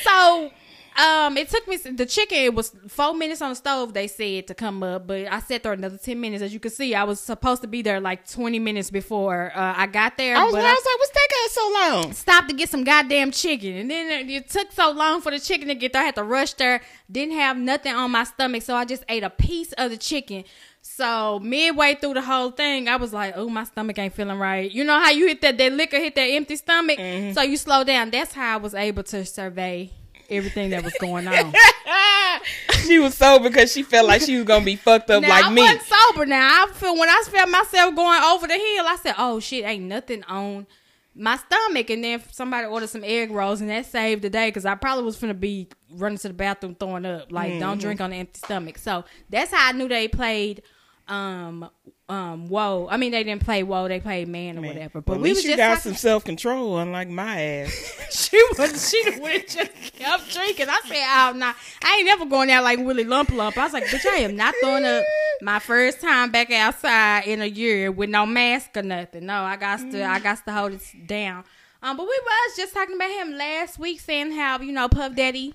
So, 0.03 0.51
um, 0.99 1.37
it 1.37 1.49
took 1.51 1.67
me 1.69 1.77
the 1.77 2.07
chicken. 2.07 2.39
It 2.39 2.55
was 2.55 2.75
four 2.89 3.15
minutes 3.15 3.43
on 3.43 3.51
the 3.51 3.57
stove. 3.57 3.93
They 3.93 4.09
said 4.09 4.47
to 4.47 4.55
come 4.55 4.83
up, 4.83 5.07
but 5.07 5.27
I 5.27 5.41
sat 5.41 5.63
there 5.63 5.73
another 5.73 5.99
ten 5.99 6.21
minutes. 6.21 6.43
As 6.43 6.55
you 6.55 6.61
can 6.61 6.71
see, 6.71 6.95
I 6.95 7.05
was 7.05 7.21
supposed 7.21 7.63
to 7.63 7.69
be 7.69 7.83
there 7.83 8.01
like 8.01 8.29
twenty 8.29 8.59
minutes 8.59 8.91
before 8.91 9.53
uh, 9.55 9.75
I 9.77 9.87
got 9.87 10.17
there. 10.17 10.37
I 10.37 10.45
was, 10.45 10.53
but 10.53 10.65
I 10.65 10.73
was 10.73 10.87
like, 10.87 10.99
what's 10.99 11.13
taking 11.13 11.37
so 11.51 11.73
long? 11.73 12.13
stopped 12.13 12.49
to 12.49 12.55
get 12.55 12.69
some 12.69 12.85
goddamn 12.85 13.31
chicken. 13.31 13.77
And 13.77 13.91
then 13.91 14.29
it 14.29 14.49
took 14.49 14.73
so 14.73 14.91
long 14.91 15.21
for 15.21 15.31
the 15.31 15.39
chicken 15.39 15.69
to 15.69 15.75
get 15.75 15.93
there. 15.93 16.03
I 16.03 16.07
had 16.07 16.15
to 16.17 16.25
rush 16.25 16.55
there. 16.55 16.81
Didn't 17.11 17.35
have 17.35 17.57
nothing 17.57 17.95
on 17.95 18.11
my 18.11 18.25
stomach. 18.25 18.63
So 18.63 18.75
I 18.75 18.85
just 18.85 19.05
ate 19.09 19.23
a 19.23 19.31
piece 19.31 19.73
of 19.75 19.91
the 19.91 19.97
chicken. 19.97 20.45
So 20.83 21.41
midway 21.41 21.97
through 21.97 22.15
the 22.15 22.23
whole 22.23 22.53
thing, 22.53 22.89
I 22.89 22.97
was 22.97 23.13
like, 23.13 23.35
oh, 23.37 23.49
my 23.49 23.65
stomach 23.65 23.99
ain't 23.99 24.15
feeling 24.15 24.39
right. 24.39 24.71
You 24.71 24.85
know 24.85 24.99
how 24.99 25.11
you 25.11 25.27
hit 25.27 25.41
that, 25.43 25.59
that 25.59 25.73
liquor 25.73 25.99
hit 25.99 26.15
that 26.15 26.23
empty 26.23 26.57
stomach? 26.57 26.99
So 27.35 27.43
you 27.43 27.57
slow 27.57 27.85
down. 27.85 28.11
That's 28.11 28.33
how 28.33 28.55
I 28.55 28.57
was 28.57 28.75
able 28.75 29.03
to 29.05 29.25
survey 29.25 29.91
everything 30.31 30.71
that 30.71 30.83
was 30.85 30.95
going 31.01 31.27
on. 31.29 31.53
she 32.87 32.99
was 32.99 33.15
sober 33.15 33.49
because 33.49 33.73
she 33.73 33.83
felt 33.83 34.07
like 34.07 34.23
she 34.23 34.37
was 34.37 34.45
gonna 34.45 34.65
be 34.65 34.77
fucked 34.77 35.11
up 35.11 35.23
now, 35.23 35.29
like 35.29 35.45
I 35.47 35.51
me. 35.51 35.63
wasn't 35.63 35.83
sober 35.83 36.27
now. 36.27 36.65
I 36.65 36.73
feel 36.73 36.97
when 36.99 37.09
I 37.09 37.23
felt 37.27 37.49
myself 37.51 37.95
going 37.95 38.23
over 38.23 38.47
the 38.47 38.55
hill, 38.55 38.85
I 38.87 38.97
said, 39.03 39.15
"Oh 39.19 39.41
shit, 39.41 39.65
ain't 39.65 39.85
nothing 39.85 40.23
on 40.25 40.67
my 41.15 41.37
stomach." 41.37 41.91
And 41.91 42.05
then 42.05 42.23
somebody 42.31 42.67
ordered 42.67 42.89
some 42.91 43.05
egg 43.05 43.31
rolls, 43.31 43.61
and 43.61 43.71
that 43.71 43.87
saved 43.87 44.23
the 44.23 44.31
day 44.31 44.49
because 44.49 44.67
I 44.67 44.75
probably 44.75 45.05
was 45.05 45.17
gonna 45.17 45.35
be 45.35 45.69
running 45.91 46.19
to 46.19 46.29
the 46.29 46.35
bathroom 46.35 46.75
throwing 46.79 47.07
up. 47.07 47.33
Like, 47.33 47.53
Mm-hmm. 47.53 47.61
don't 47.61 47.79
drink 47.81 48.01
on 48.01 48.13
an 48.13 48.21
empty 48.21 48.39
stomach. 48.39 48.79
So 48.79 49.05
that's 49.31 49.51
how 49.53 49.69
I 49.69 49.73
knew 49.73 49.89
they 49.89 50.09
played. 50.09 50.63
Um, 51.09 51.71
um, 52.09 52.49
whoa. 52.49 52.89
I 52.91 52.97
mean, 52.97 53.13
they 53.13 53.23
didn't 53.23 53.45
play 53.45 53.63
whoa. 53.63 53.87
They 53.89 54.01
played 54.01 54.27
man 54.29 54.59
or 54.59 54.61
Man, 54.61 54.75
whatever. 54.75 55.01
But 55.01 55.05
But 55.07 55.13
at 55.15 55.21
we 55.21 55.29
least 55.31 55.45
you 55.45 55.57
got 55.57 55.77
talking- 55.77 55.93
some 55.93 55.95
self 55.95 56.25
control, 56.25 56.79
unlike 56.79 57.09
my 57.09 57.41
ass. 57.41 57.71
she 58.11 58.43
was 58.59 58.91
she 58.91 59.03
that 59.11 59.47
just 59.49 59.93
kept 59.95 60.33
drinking. 60.33 60.67
I 60.69 60.81
said, 60.85 60.97
"Oh 60.99 61.33
no, 61.37 61.53
I 61.83 61.95
ain't 61.99 62.07
never 62.07 62.27
going 62.27 62.51
out 62.51 62.65
like 62.65 62.79
Willie 62.81 63.05
Lump 63.05 63.31
Lump." 63.33 63.57
I 63.57 63.65
was 63.65 63.73
like, 63.73 63.85
"Bitch, 63.85 64.05
I 64.07 64.17
am 64.19 64.35
not 64.37 64.55
throwing 64.61 64.85
up 64.85 65.05
my 65.43 65.59
first 65.61 66.01
time 66.01 66.31
back 66.33 66.51
outside 66.51 67.27
in 67.27 67.41
a 67.41 67.47
year 67.47 67.91
with 67.93 68.11
no 68.11 68.27
mask 68.27 68.77
or 68.77 68.83
nothing. 68.83 69.27
No, 69.27 69.43
I 69.43 69.57
got 69.57 69.79
to 69.93 70.05
I 70.05 70.19
got 70.19 70.45
to 70.45 70.53
hold 70.53 70.73
it 70.73 71.07
down." 71.07 71.45
Um, 71.83 71.97
but 71.97 72.05
we 72.05 72.21
was 72.25 72.57
just 72.57 72.75
talking 72.75 72.97
about 72.97 73.11
him 73.11 73.33
last 73.37 73.79
week, 73.79 74.01
saying 74.01 74.33
how 74.33 74.59
you 74.61 74.73
know 74.73 74.89
Puff 74.89 75.15
Daddy 75.15 75.55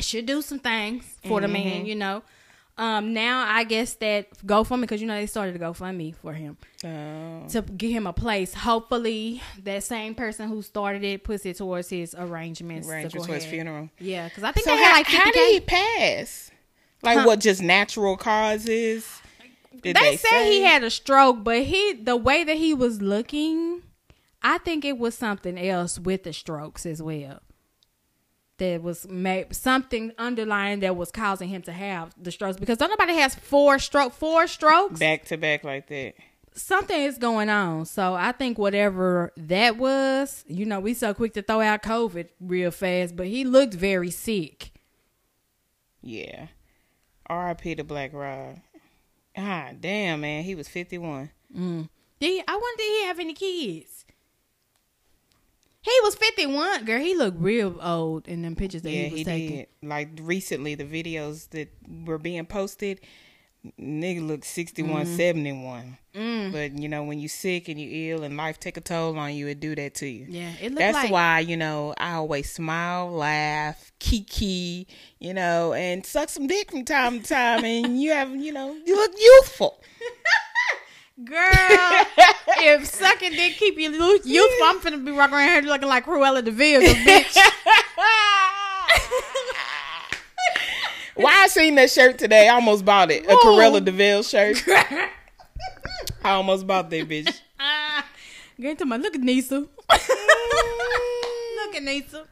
should 0.00 0.26
do 0.26 0.42
some 0.42 0.58
things 0.58 1.04
for 1.26 1.40
the 1.40 1.48
man. 1.48 1.86
You 1.86 1.94
know. 1.94 2.22
Um, 2.78 3.12
now 3.12 3.44
I 3.46 3.64
guess 3.64 3.94
that 3.94 4.30
GoFundMe 4.46 4.82
because 4.82 5.00
you 5.00 5.08
know 5.08 5.16
they 5.16 5.26
started 5.26 5.56
a 5.56 5.58
GoFundMe 5.58 6.14
for 6.14 6.32
him 6.32 6.56
Oh. 6.84 7.48
to 7.48 7.62
get 7.62 7.90
him 7.90 8.06
a 8.06 8.12
place. 8.12 8.54
Hopefully, 8.54 9.42
that 9.64 9.82
same 9.82 10.14
person 10.14 10.48
who 10.48 10.62
started 10.62 11.02
it 11.02 11.24
puts 11.24 11.44
it 11.44 11.56
towards 11.56 11.88
his 11.90 12.14
arrangements. 12.16 12.88
Arrangements 12.88 13.26
for 13.26 13.34
his 13.34 13.44
funeral. 13.44 13.90
Yeah, 13.98 14.28
because 14.28 14.44
I 14.44 14.52
think 14.52 14.64
So 14.64 14.70
they 14.76 14.82
how, 14.82 14.84
had 14.84 14.96
like 14.98 15.06
how 15.08 15.30
did 15.32 15.52
he 15.54 15.60
pass? 15.60 16.50
Like 17.02 17.18
Huh. 17.18 17.24
what? 17.26 17.40
Just 17.40 17.62
natural 17.62 18.16
causes? 18.16 19.22
Did 19.82 19.96
They, 19.96 20.16
said 20.16 20.28
say? 20.28 20.52
he 20.52 20.62
had 20.62 20.82
a 20.84 20.90
stroke, 20.90 21.42
but 21.44 21.62
he 21.64 21.92
the 21.94 22.16
way 22.16 22.42
that 22.44 22.56
he 22.56 22.74
was 22.74 23.02
looking, 23.02 23.82
I 24.42 24.58
think 24.58 24.84
it 24.84 24.98
was 24.98 25.16
something 25.16 25.58
else 25.58 25.98
with 25.98 26.22
the 26.24 26.32
strokes 26.32 26.86
as 26.86 27.02
well. 27.02 27.40
That 28.58 28.82
was 28.82 29.06
maybe 29.08 29.54
something 29.54 30.12
underlying 30.18 30.80
that 30.80 30.96
was 30.96 31.10
causing 31.10 31.48
him 31.48 31.62
to 31.62 31.72
have 31.72 32.12
the 32.20 32.30
strokes 32.32 32.56
because 32.58 32.78
don't 32.78 32.90
nobody 32.90 33.14
has 33.14 33.34
four 33.34 33.78
stroke 33.78 34.12
four 34.12 34.46
strokes. 34.46 34.98
back 34.98 35.24
to 35.26 35.36
back 35.36 35.62
like 35.64 35.86
that. 35.88 36.14
something 36.54 37.00
is 37.00 37.18
going 37.18 37.48
on. 37.48 37.86
So 37.86 38.14
I 38.14 38.32
think 38.32 38.58
whatever 38.58 39.32
that 39.36 39.76
was, 39.76 40.44
you 40.48 40.66
know, 40.66 40.80
we 40.80 40.94
so 40.94 41.14
quick 41.14 41.34
to 41.34 41.42
throw 41.42 41.60
out 41.60 41.82
COVID 41.84 42.28
real 42.40 42.72
fast, 42.72 43.14
but 43.14 43.28
he 43.28 43.44
looked 43.44 43.74
very 43.74 44.10
sick. 44.10 44.72
Yeah. 46.02 46.48
R.I.P. 47.26 47.74
to 47.76 47.84
Black 47.84 48.12
Rob 48.12 48.56
Ah, 49.36 49.70
damn, 49.78 50.20
man. 50.22 50.42
He 50.42 50.56
was 50.56 50.68
51. 50.68 51.30
Did 51.54 51.88
he, 52.20 52.42
I 52.46 52.52
wonder 52.52 52.76
did 52.76 53.00
he 53.00 53.04
have 53.04 53.20
any 53.20 53.34
kids? 53.34 53.97
He 55.88 56.00
was 56.02 56.14
fifty 56.16 56.46
one, 56.46 56.84
girl. 56.84 57.00
He 57.00 57.14
looked 57.14 57.40
real 57.40 57.78
old 57.82 58.28
in 58.28 58.42
them 58.42 58.54
pictures 58.56 58.82
that 58.82 58.90
yeah, 58.90 59.04
he 59.04 59.10
was 59.10 59.18
he 59.20 59.24
taking. 59.24 59.56
did. 59.56 59.66
Like 59.82 60.08
recently, 60.20 60.74
the 60.74 60.84
videos 60.84 61.48
that 61.50 61.68
were 62.06 62.18
being 62.18 62.44
posted, 62.46 63.00
nigga 63.80 64.26
looked 64.26 64.44
61, 64.44 65.04
Mm-hmm. 65.06 65.16
71. 65.16 65.98
Mm. 66.14 66.52
But, 66.52 66.72
you 66.78 66.88
know, 66.88 67.04
when 67.04 67.18
you 67.20 67.28
sick 67.28 67.68
and 67.68 67.78
you 67.80 68.12
ill 68.14 68.24
and 68.24 68.36
life 68.36 68.58
take 68.58 68.76
a 68.76 68.80
toll 68.80 69.16
on 69.18 69.34
you, 69.34 69.46
it 69.48 69.60
do 69.60 69.74
that 69.76 69.94
to 69.96 70.06
you. 70.06 70.26
Yeah, 70.28 70.52
it 70.60 70.74
That's 70.74 70.94
like 70.94 71.10
why, 71.12 71.40
you 71.40 71.56
know, 71.56 71.94
I 71.98 72.14
always 72.14 72.50
smile, 72.50 73.10
laugh, 73.12 73.92
kiki, 74.00 74.88
you 75.20 75.32
know, 75.34 75.74
and 75.74 76.04
suck 76.04 76.28
some 76.28 76.46
dick 76.48 76.70
from 76.72 76.84
time 76.84 77.20
to 77.20 77.28
time. 77.28 77.64
and 77.64 78.00
you 78.00 78.10
have, 78.12 78.34
you 78.34 78.52
know, 78.52 78.76
you 78.84 78.96
look 78.96 79.12
youthful. 79.18 79.80
Girl, 81.24 81.36
if 82.60 82.86
sucking 82.86 83.32
dick 83.32 83.54
keep 83.54 83.76
you 83.76 83.90
loose, 83.90 84.24
youthful, 84.24 84.66
I'm 84.66 84.78
finna 84.78 85.04
be 85.04 85.10
walking 85.10 85.34
around 85.34 85.48
here 85.48 85.62
looking 85.62 85.88
like 85.88 86.06
Cruella 86.06 86.44
de 86.44 86.52
Vil, 86.52 86.80
this 86.80 86.94
bitch. 86.98 87.36
Why 91.16 91.32
I 91.42 91.48
seen 91.48 91.74
that 91.74 91.90
shirt 91.90 92.18
today? 92.18 92.48
I 92.48 92.54
almost 92.54 92.84
bought 92.84 93.10
it. 93.10 93.24
A 93.24 93.34
Whoa. 93.34 93.36
Cruella 93.58 93.84
de 93.84 93.90
Vil 93.90 94.22
shirt. 94.22 94.62
I 94.68 95.10
almost 96.30 96.64
bought 96.68 96.88
that 96.90 97.08
bitch. 97.08 97.40
I 97.58 98.04
Get 98.60 98.78
to 98.78 98.84
my 98.84 98.96
look 98.96 99.16
at 99.16 99.20
Nisa. 99.20 99.58
look 99.58 99.70
at 101.74 101.82
Nisa. 101.82 102.26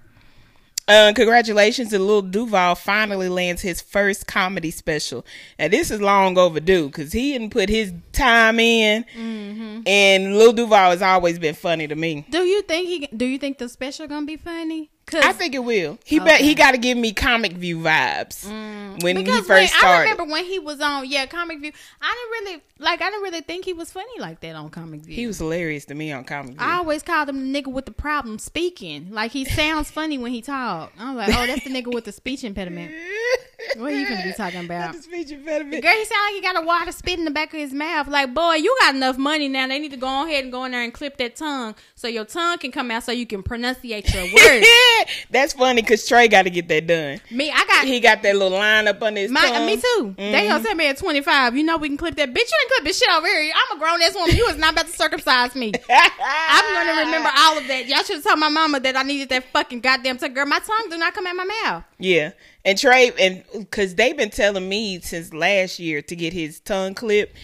Uh, 0.88 1.12
congratulations 1.16 1.90
to 1.90 1.98
Lil 1.98 2.22
Duval 2.22 2.76
finally 2.76 3.28
lands 3.28 3.60
his 3.60 3.80
first 3.80 4.28
comedy 4.28 4.70
special. 4.70 5.26
And 5.58 5.72
this 5.72 5.90
is 5.90 6.00
long 6.00 6.38
overdue 6.38 6.86
because 6.86 7.12
he 7.12 7.32
didn't 7.32 7.50
put 7.50 7.68
his 7.68 7.92
time 8.12 8.60
in. 8.60 9.04
Mm-hmm. 9.16 9.80
And 9.84 10.38
Lil 10.38 10.52
Duval 10.52 10.92
has 10.92 11.02
always 11.02 11.40
been 11.40 11.56
funny 11.56 11.88
to 11.88 11.96
me. 11.96 12.24
Do 12.30 12.44
you 12.44 12.62
think 12.62 12.88
he? 12.88 13.16
Do 13.16 13.24
you 13.24 13.38
think 13.38 13.58
the 13.58 13.68
special 13.68 14.06
gonna 14.06 14.26
be 14.26 14.36
funny? 14.36 14.90
I 15.14 15.32
think 15.32 15.54
it 15.54 15.60
will. 15.60 15.98
He 16.04 16.18
bet 16.18 16.40
he 16.40 16.54
got 16.54 16.72
to 16.72 16.78
give 16.78 16.98
me 16.98 17.12
comic 17.12 17.52
view 17.52 17.78
vibes 17.78 18.44
mm. 18.44 19.02
when 19.04 19.16
he 19.16 19.22
because 19.22 19.46
first 19.46 19.80
when, 19.80 19.92
I 19.92 20.00
remember 20.00 20.24
when 20.24 20.44
he 20.44 20.58
was 20.58 20.80
on 20.80 21.08
yeah 21.08 21.26
Comic 21.26 21.60
View. 21.60 21.70
I 22.02 22.12
didn't 22.12 22.48
really 22.48 22.62
like. 22.80 23.00
I 23.00 23.10
didn't 23.10 23.22
really 23.22 23.40
think 23.40 23.64
he 23.64 23.72
was 23.72 23.92
funny 23.92 24.18
like 24.18 24.40
that 24.40 24.56
on 24.56 24.70
Comic 24.70 25.02
View. 25.02 25.14
He 25.14 25.26
was 25.28 25.38
hilarious 25.38 25.84
to 25.86 25.94
me 25.94 26.10
on 26.10 26.24
Comic 26.24 26.56
View. 26.56 26.60
I 26.60 26.78
always 26.78 27.04
called 27.04 27.28
him 27.28 27.52
the 27.52 27.62
nigga 27.62 27.72
with 27.72 27.86
the 27.86 27.92
problem 27.92 28.40
speaking. 28.40 29.12
Like 29.12 29.30
he 29.30 29.44
sounds 29.44 29.90
funny 29.90 30.18
when 30.18 30.32
he 30.32 30.42
talk. 30.42 30.92
I 30.98 31.14
was 31.14 31.28
like, 31.28 31.38
oh, 31.38 31.46
that's 31.46 31.64
the 31.64 31.70
nigga 31.70 31.94
with 31.94 32.04
the 32.04 32.12
speech 32.12 32.42
impediment. 32.42 32.92
What 33.76 33.92
are 33.92 33.96
you 33.96 34.08
gonna 34.08 34.22
be 34.22 34.32
talking 34.36 34.64
about? 34.64 34.94
The 34.94 35.02
speech 35.02 35.30
impediment. 35.30 35.82
Girl, 35.82 35.92
he 35.92 36.04
sound 36.04 36.20
like 36.26 36.34
he 36.34 36.40
got 36.40 36.62
a 36.62 36.66
water 36.66 36.92
spit 36.92 37.18
in 37.18 37.24
the 37.24 37.30
back 37.30 37.52
of 37.52 37.60
his 37.60 37.72
mouth. 37.72 38.08
Like, 38.08 38.32
boy, 38.34 38.54
you 38.54 38.76
got 38.80 38.94
enough 38.94 39.18
money 39.18 39.48
now. 39.48 39.66
They 39.66 39.78
need 39.78 39.90
to 39.92 39.96
go 39.96 40.24
ahead 40.24 40.44
and 40.44 40.52
go 40.52 40.64
in 40.64 40.72
there 40.72 40.82
and 40.82 40.92
clip 40.92 41.16
that 41.18 41.36
tongue 41.36 41.74
so 41.94 42.08
your 42.08 42.24
tongue 42.24 42.58
can 42.58 42.72
come 42.72 42.90
out 42.90 43.04
so 43.04 43.12
you 43.12 43.26
can 43.26 43.42
pronunciate 43.42 44.12
your 44.12 44.24
words. 44.24 44.66
That's 45.30 45.52
funny 45.52 45.82
because 45.82 46.06
Trey 46.06 46.28
got 46.28 46.42
to 46.42 46.50
get 46.50 46.68
that 46.68 46.86
done. 46.86 47.20
me, 47.30 47.50
I 47.50 47.64
got 47.66 47.86
He 47.86 48.00
got 48.00 48.22
that 48.22 48.36
little 48.36 48.58
line 48.58 48.88
up 48.88 49.02
on 49.02 49.16
his 49.16 49.30
my, 49.30 49.40
tongue. 49.40 49.66
me 49.66 49.76
too. 49.76 50.14
They 50.16 50.32
gonna 50.32 50.54
mm-hmm. 50.54 50.64
send 50.64 50.78
me 50.78 50.88
at 50.88 50.98
twenty 50.98 51.20
five. 51.20 51.56
You 51.56 51.64
know 51.64 51.76
we 51.76 51.88
can 51.88 51.96
clip 51.96 52.16
that. 52.16 52.30
Bitch, 52.30 52.36
you 52.36 52.58
ain't 52.62 52.70
clip 52.70 52.84
this 52.84 52.98
shit 52.98 53.08
over 53.10 53.26
here. 53.26 53.52
I'm 53.54 53.76
a 53.76 53.80
grown 53.80 54.02
ass 54.02 54.14
woman. 54.14 54.36
You 54.36 54.46
was 54.46 54.56
not 54.56 54.72
about 54.72 54.86
to 54.86 54.92
circumcise 54.92 55.54
me. 55.54 55.72
I'm 55.90 56.74
gonna 56.74 57.00
remember 57.04 57.30
all 57.36 57.58
of 57.58 57.66
that. 57.68 57.86
Y'all 57.86 58.02
should 58.02 58.16
have 58.16 58.24
told 58.24 58.38
my 58.38 58.48
mama 58.48 58.80
that 58.80 58.96
I 58.96 59.02
needed 59.02 59.28
that 59.30 59.44
fucking 59.52 59.80
goddamn 59.80 60.18
tongue. 60.18 60.34
Girl, 60.34 60.46
my 60.46 60.58
tongue 60.58 60.88
do 60.90 60.98
not 60.98 61.14
come 61.14 61.26
out 61.26 61.36
my 61.36 61.48
mouth. 61.62 61.84
Yeah, 61.98 62.32
and 62.66 62.76
Trey, 62.78 63.10
and 63.18 63.44
because 63.54 63.94
they've 63.94 64.16
been 64.16 64.28
telling 64.30 64.68
me 64.68 65.00
since 65.00 65.32
last 65.32 65.78
year 65.78 66.02
to 66.02 66.16
get 66.16 66.34
his 66.34 66.60
tongue 66.60 66.92
clipped, 66.94 67.34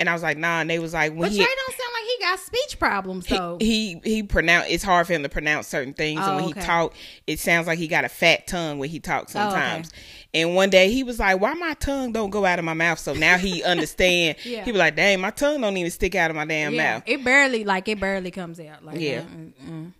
and 0.00 0.10
I 0.10 0.12
was 0.12 0.22
like, 0.22 0.36
nah. 0.36 0.60
And 0.60 0.68
they 0.68 0.78
was 0.80 0.92
like, 0.92 1.12
when 1.12 1.20
But 1.20 1.30
he 1.30 1.38
Trey 1.38 1.46
don't 1.46 1.70
sound 1.70 1.92
like 1.94 2.04
he 2.04 2.24
got 2.24 2.38
speech 2.40 2.78
problems 2.80 3.26
though. 3.26 3.56
he 3.60 4.00
he 4.04 4.22
pronounce 4.24 4.66
it's 4.68 4.82
hard 4.82 5.06
for 5.06 5.12
him 5.12 5.22
to 5.22 5.28
pronounce 5.28 5.68
certain 5.68 5.94
things, 5.94 6.20
and 6.26 6.30
Oh, 6.32 6.36
when 6.36 6.44
okay. 6.50 6.60
he 6.60 6.66
talk, 6.66 6.94
it 7.26 7.38
sounds 7.38 7.66
like 7.68 7.78
he 7.78 7.86
got 7.88 8.04
a 8.04 8.08
fat 8.08 8.46
tongue 8.48 8.78
when 8.78 8.90
he 8.90 8.98
talks 9.00 9.34
Oh, 9.36 9.40
okay. 9.40 9.50
sometimes. 9.50 9.92
And 10.34 10.54
one 10.56 10.70
day 10.70 10.90
he 10.90 11.04
was 11.04 11.18
like, 11.20 11.40
"Why 11.40 11.52
my 11.54 11.74
tongue 11.74 12.10
don't 12.12 12.30
go 12.30 12.44
out 12.44 12.58
of 12.58 12.64
my 12.64 12.72
mouth?" 12.74 12.98
So 12.98 13.12
now 13.14 13.38
he 13.38 13.62
understand. 13.64 14.36
Yeah. 14.44 14.64
He 14.64 14.72
was 14.72 14.78
like, 14.80 14.96
"Dang, 14.96 15.20
my 15.20 15.30
tongue 15.30 15.60
don't 15.60 15.76
even 15.76 15.90
stick 15.92 16.14
out 16.16 16.30
of 16.30 16.36
my 16.36 16.46
damn 16.46 16.74
yeah, 16.74 16.94
mouth." 16.94 17.02
it 17.06 17.22
barely 17.22 17.62
like 17.64 17.86
it 17.86 18.00
barely 18.00 18.30
comes 18.32 18.58
out. 18.58 18.84
Like 18.84 18.98
Yeah. 18.98 19.20
mm, 19.22 19.52
mm, 19.52 19.52
mm. 19.68 19.92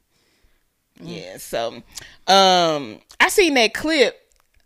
Yeah, 1.04 1.36
so 1.38 1.82
um 2.26 2.98
I 3.20 3.28
seen 3.28 3.54
that 3.54 3.74
clip. 3.74 4.18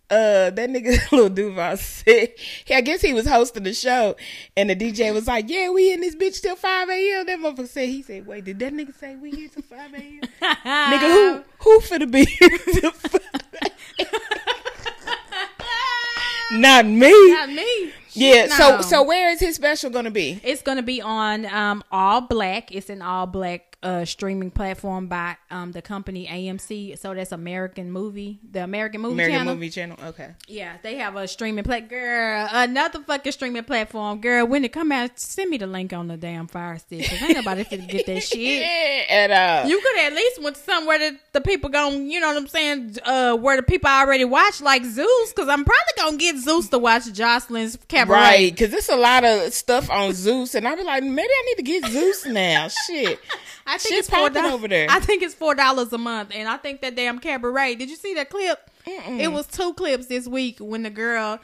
Uh 0.08 0.50
that 0.50 0.70
nigga 0.70 1.10
little 1.12 1.28
Duval 1.28 1.76
said 1.76 2.28
I 2.70 2.80
guess 2.80 3.00
he 3.00 3.12
was 3.12 3.26
hosting 3.26 3.64
the 3.64 3.74
show 3.74 4.14
and 4.56 4.70
the 4.70 4.76
DJ 4.76 5.12
was 5.12 5.26
like, 5.26 5.48
Yeah, 5.48 5.70
we 5.70 5.92
in 5.92 6.00
this 6.00 6.14
bitch 6.14 6.40
till 6.40 6.54
five 6.56 6.88
AM. 6.88 7.26
That 7.26 7.38
motherfucker 7.40 7.66
said 7.68 7.88
he 7.88 8.02
said, 8.02 8.24
Wait, 8.26 8.44
did 8.44 8.58
that 8.60 8.72
nigga 8.72 8.94
say 8.94 9.16
we 9.16 9.30
here 9.32 9.48
till 9.48 9.62
five 9.62 9.92
AM? 9.92 10.20
nigga, 10.42 11.42
who 11.60 11.70
who 11.70 11.80
finna 11.80 12.08
be 12.10 12.24
here 12.24 12.48
till 12.80 12.90
5 12.92 13.20
Not 16.52 16.86
me. 16.86 17.10
Not 17.32 17.48
me. 17.50 17.92
yeah, 18.12 18.46
No. 18.46 18.56
so 18.56 18.80
so 18.82 19.02
where 19.02 19.30
is 19.30 19.40
his 19.40 19.56
special 19.56 19.90
gonna 19.90 20.12
be? 20.12 20.40
It's 20.44 20.62
gonna 20.62 20.82
be 20.82 21.02
on 21.02 21.44
um 21.46 21.82
all 21.90 22.20
black. 22.20 22.70
It's 22.70 22.88
an 22.88 23.02
all 23.02 23.26
black 23.26 23.65
uh 23.82 24.04
streaming 24.04 24.50
platform 24.50 25.06
by 25.06 25.36
um 25.50 25.72
the 25.72 25.82
company 25.82 26.26
AMC. 26.26 26.98
So 26.98 27.14
that's 27.14 27.32
American 27.32 27.90
movie, 27.92 28.40
the 28.50 28.64
American 28.64 29.00
movie 29.00 29.14
American 29.14 29.38
channel. 29.38 29.54
Movie 29.54 29.70
Channel. 29.70 29.96
Okay. 30.06 30.30
Yeah, 30.48 30.76
they 30.82 30.96
have 30.96 31.16
a 31.16 31.28
streaming 31.28 31.64
plat 31.64 31.88
girl, 31.88 32.48
another 32.50 33.00
fucking 33.00 33.32
streaming 33.32 33.64
platform. 33.64 34.20
Girl, 34.20 34.46
when 34.46 34.64
it 34.64 34.72
come 34.72 34.92
out, 34.92 35.18
send 35.18 35.50
me 35.50 35.58
the 35.58 35.66
link 35.66 35.92
on 35.92 36.08
the 36.08 36.16
damn 36.16 36.46
fire 36.46 36.78
stick. 36.78 37.08
Cause 37.08 37.22
ain't 37.22 37.34
nobody 37.36 37.64
finna 37.64 37.88
get 37.88 38.06
that 38.06 38.22
shit. 38.22 38.38
Yeah, 38.40 39.02
and 39.10 39.32
uh 39.32 39.68
You 39.68 39.80
could 39.80 39.98
at 39.98 40.12
least 40.14 40.42
went 40.42 40.56
somewhere 40.56 40.98
that 40.98 41.20
the 41.32 41.40
people 41.40 41.70
gon' 41.70 42.10
you 42.10 42.18
know 42.20 42.28
what 42.28 42.36
I'm 42.38 42.48
saying, 42.48 42.96
uh, 43.04 43.36
where 43.36 43.56
the 43.56 43.62
people 43.62 43.90
already 43.90 44.24
watch, 44.24 44.60
like 44.60 44.84
Zeus, 44.84 45.32
because 45.32 45.48
I'm 45.48 45.64
probably 45.64 45.92
gonna 45.96 46.16
get 46.16 46.36
Zeus 46.38 46.68
to 46.70 46.78
watch 46.78 47.12
Joseline's 47.12 47.76
cabaret. 47.88 48.18
Right, 48.18 48.52
because 48.52 48.72
it's 48.72 48.88
a 48.88 48.96
lot 48.96 49.24
of 49.24 49.52
stuff 49.52 49.90
on 49.90 50.12
Zeus, 50.12 50.54
and 50.54 50.66
I 50.66 50.74
be 50.74 50.82
like, 50.82 51.02
maybe 51.02 51.28
I 51.30 51.42
need 51.46 51.56
to 51.56 51.62
get 51.62 51.84
Zeus 51.90 52.26
now. 52.26 52.68
Shit, 52.68 53.18
I 53.66 53.78
think 53.78 53.94
Shit's 53.96 54.08
it's 54.08 54.16
four 54.16 54.30
dollars 54.30 54.52
over 54.52 54.68
there. 54.68 54.86
I 54.88 55.00
think 55.00 55.22
it's 55.22 55.34
four 55.34 55.54
dollars 55.54 55.92
a 55.92 55.98
month, 55.98 56.30
and 56.34 56.48
I 56.48 56.56
think 56.56 56.80
that 56.82 56.94
damn 56.96 57.18
cabaret. 57.18 57.74
Did 57.76 57.90
you 57.90 57.96
see 57.96 58.14
that 58.14 58.30
clip? 58.30 58.70
It 59.20 59.32
was 59.32 59.46
two 59.46 59.74
clips 59.74 60.06
this 60.06 60.26
week 60.28 60.58
when 60.60 60.82
the 60.84 60.90
girl 60.90 61.40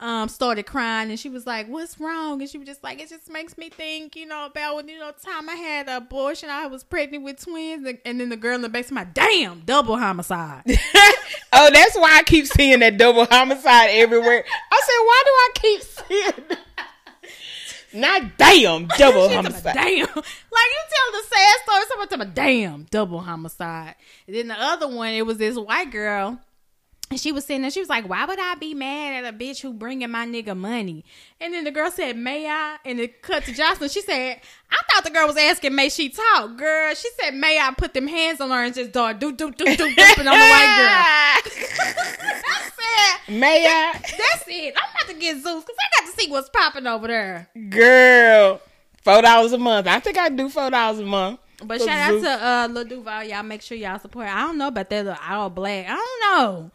um 0.00 0.28
started 0.28 0.64
crying 0.66 1.10
and 1.10 1.18
she 1.20 1.28
was 1.28 1.46
like, 1.46 1.68
"What's 1.68 2.00
wrong?" 2.00 2.40
And 2.40 2.50
she 2.50 2.58
was 2.58 2.66
just 2.66 2.82
like, 2.82 3.00
"It 3.00 3.08
just 3.08 3.30
makes 3.30 3.56
me 3.56 3.70
think, 3.70 4.16
you 4.16 4.26
know, 4.26 4.46
about 4.46 4.74
when 4.76 4.88
you 4.88 4.98
know 4.98 5.12
time 5.24 5.48
I 5.48 5.54
had 5.54 5.88
an 5.88 5.96
abortion, 5.96 6.50
I 6.50 6.66
was 6.66 6.82
pregnant 6.82 7.22
with 7.24 7.40
twins, 7.42 7.86
and- 7.86 7.98
and 8.04 8.20
then 8.20 8.28
the 8.28 8.36
girl 8.36 8.56
in 8.56 8.62
the 8.62 8.68
back 8.68 8.84
said, 8.84 8.94
My 8.94 9.04
damn, 9.04 9.60
double 9.60 9.96
homicide." 9.96 10.64
oh, 11.52 11.70
that's 11.72 11.96
why 11.96 12.16
I 12.18 12.22
keep 12.24 12.46
seeing 12.46 12.80
that 12.80 12.98
double 12.98 13.26
homicide 13.26 13.90
everywhere. 13.92 14.44
I 14.72 14.80
said, 14.84 15.04
why 15.04 15.22
do 15.24 15.30
I 15.30 15.50
keep 15.54 15.82
seeing? 15.82 16.48
That? 16.48 16.58
Not 17.94 18.36
damn 18.38 18.86
double 18.98 19.28
She's 19.28 19.36
talking 19.36 19.46
about, 19.50 19.62
homicide. 19.62 19.74
damn. 19.74 20.06
Like 20.06 20.16
you 20.16 20.82
tell 20.90 21.12
the 21.12 21.26
sad 21.28 21.56
story, 21.64 21.82
someone 21.88 22.08
talking 22.08 22.22
about 22.22 22.34
damn 22.34 22.86
double 22.90 23.20
homicide. 23.20 23.94
And 24.26 24.36
then 24.36 24.48
the 24.48 24.54
other 24.60 24.88
one, 24.88 25.10
it 25.10 25.26
was 25.26 25.38
this 25.38 25.56
white 25.56 25.90
girl. 25.90 26.40
And 27.12 27.20
she 27.20 27.30
was 27.30 27.44
sitting 27.44 27.60
there, 27.60 27.70
she 27.70 27.80
was 27.80 27.90
like, 27.90 28.08
Why 28.08 28.24
would 28.24 28.38
I 28.40 28.54
be 28.54 28.72
mad 28.72 29.22
at 29.22 29.34
a 29.34 29.36
bitch 29.36 29.60
who 29.60 29.74
bringing 29.74 30.10
my 30.10 30.24
nigga 30.24 30.56
money? 30.56 31.04
And 31.42 31.52
then 31.52 31.64
the 31.64 31.70
girl 31.70 31.90
said, 31.90 32.16
May 32.16 32.48
I? 32.48 32.78
And 32.86 32.98
it 32.98 33.20
cut 33.20 33.44
to 33.44 33.52
Joseline. 33.52 33.92
She 33.92 34.00
said, 34.00 34.40
I 34.70 34.80
thought 34.90 35.04
the 35.04 35.10
girl 35.10 35.26
was 35.26 35.36
asking, 35.36 35.74
May 35.74 35.90
she 35.90 36.08
talk? 36.08 36.56
Girl, 36.56 36.94
she 36.94 37.10
said, 37.20 37.34
May 37.34 37.58
I 37.58 37.70
put 37.76 37.92
them 37.92 38.06
hands 38.06 38.40
on 38.40 38.48
her 38.48 38.64
and 38.64 38.74
just 38.74 38.92
start 38.92 39.18
do 39.18 39.30
do 39.30 39.50
do 39.50 39.62
do 39.62 39.76
dooping 39.76 39.94
on 40.20 40.24
the 40.24 40.30
white 40.30 41.42
girl. 41.44 41.52
I 42.46 42.70
said, 43.26 43.38
May 43.38 43.66
I, 43.66 43.92
That's 43.92 44.44
it. 44.48 44.74
I'm 44.74 44.90
about 44.90 45.12
to 45.12 45.20
get 45.20 45.36
Zeus 45.42 45.64
because 45.64 45.76
I 45.78 46.00
got 46.00 46.10
to 46.10 46.18
see 46.18 46.30
what's 46.30 46.48
popping 46.48 46.86
over 46.86 47.08
there. 47.08 47.50
girl? 47.68 48.62
Four 49.02 49.20
dollars 49.20 49.52
a 49.52 49.58
month. 49.58 49.86
I 49.86 50.00
think 50.00 50.16
I 50.16 50.30
do 50.30 50.48
four 50.48 50.70
dollars 50.70 51.00
a 51.00 51.04
month. 51.04 51.40
But 51.62 51.82
shout 51.82 51.90
out 51.90 52.22
to 52.22 52.28
uh 52.30 52.68
Lil 52.70 52.84
Duval. 52.84 53.24
Y'all 53.24 53.42
make 53.42 53.60
sure 53.60 53.76
y'all 53.76 53.98
support. 53.98 54.28
I 54.28 54.46
don't 54.46 54.56
know 54.56 54.68
about 54.68 54.88
that 54.88 55.04
little 55.04 55.20
all 55.28 55.50
black. 55.50 55.84
I 55.90 55.94
don't 55.94 56.38
know. 56.38 56.70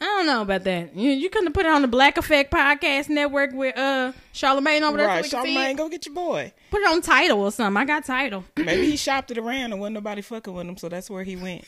I 0.00 0.04
don't 0.04 0.26
know 0.26 0.42
about 0.42 0.64
that. 0.64 0.94
You 0.94 1.10
you 1.10 1.28
couldn't 1.28 1.52
put 1.52 1.66
it 1.66 1.72
on 1.72 1.82
the 1.82 1.88
Black 1.88 2.18
Effect 2.18 2.52
Podcast 2.52 3.08
Network 3.08 3.52
with 3.52 3.76
uh 3.76 4.12
Charlamagne 4.32 4.82
over 4.82 4.96
there. 4.96 5.06
right, 5.08 5.24
so 5.24 5.38
Charlamagne, 5.42 5.76
go 5.76 5.88
get 5.88 6.06
your 6.06 6.14
boy. 6.14 6.52
Put 6.70 6.82
it 6.82 6.88
on 6.88 7.02
Tidal 7.02 7.40
or 7.40 7.50
something. 7.52 7.76
I 7.76 7.84
got 7.84 8.04
Tidal. 8.04 8.44
Maybe 8.56 8.86
he 8.90 8.96
shopped 8.96 9.30
it 9.32 9.38
around 9.38 9.72
and 9.72 9.80
wasn't 9.80 9.94
nobody 9.94 10.22
fucking 10.22 10.52
with 10.54 10.66
him, 10.66 10.76
so 10.76 10.88
that's 10.88 11.10
where 11.10 11.24
he 11.24 11.34
went. 11.36 11.64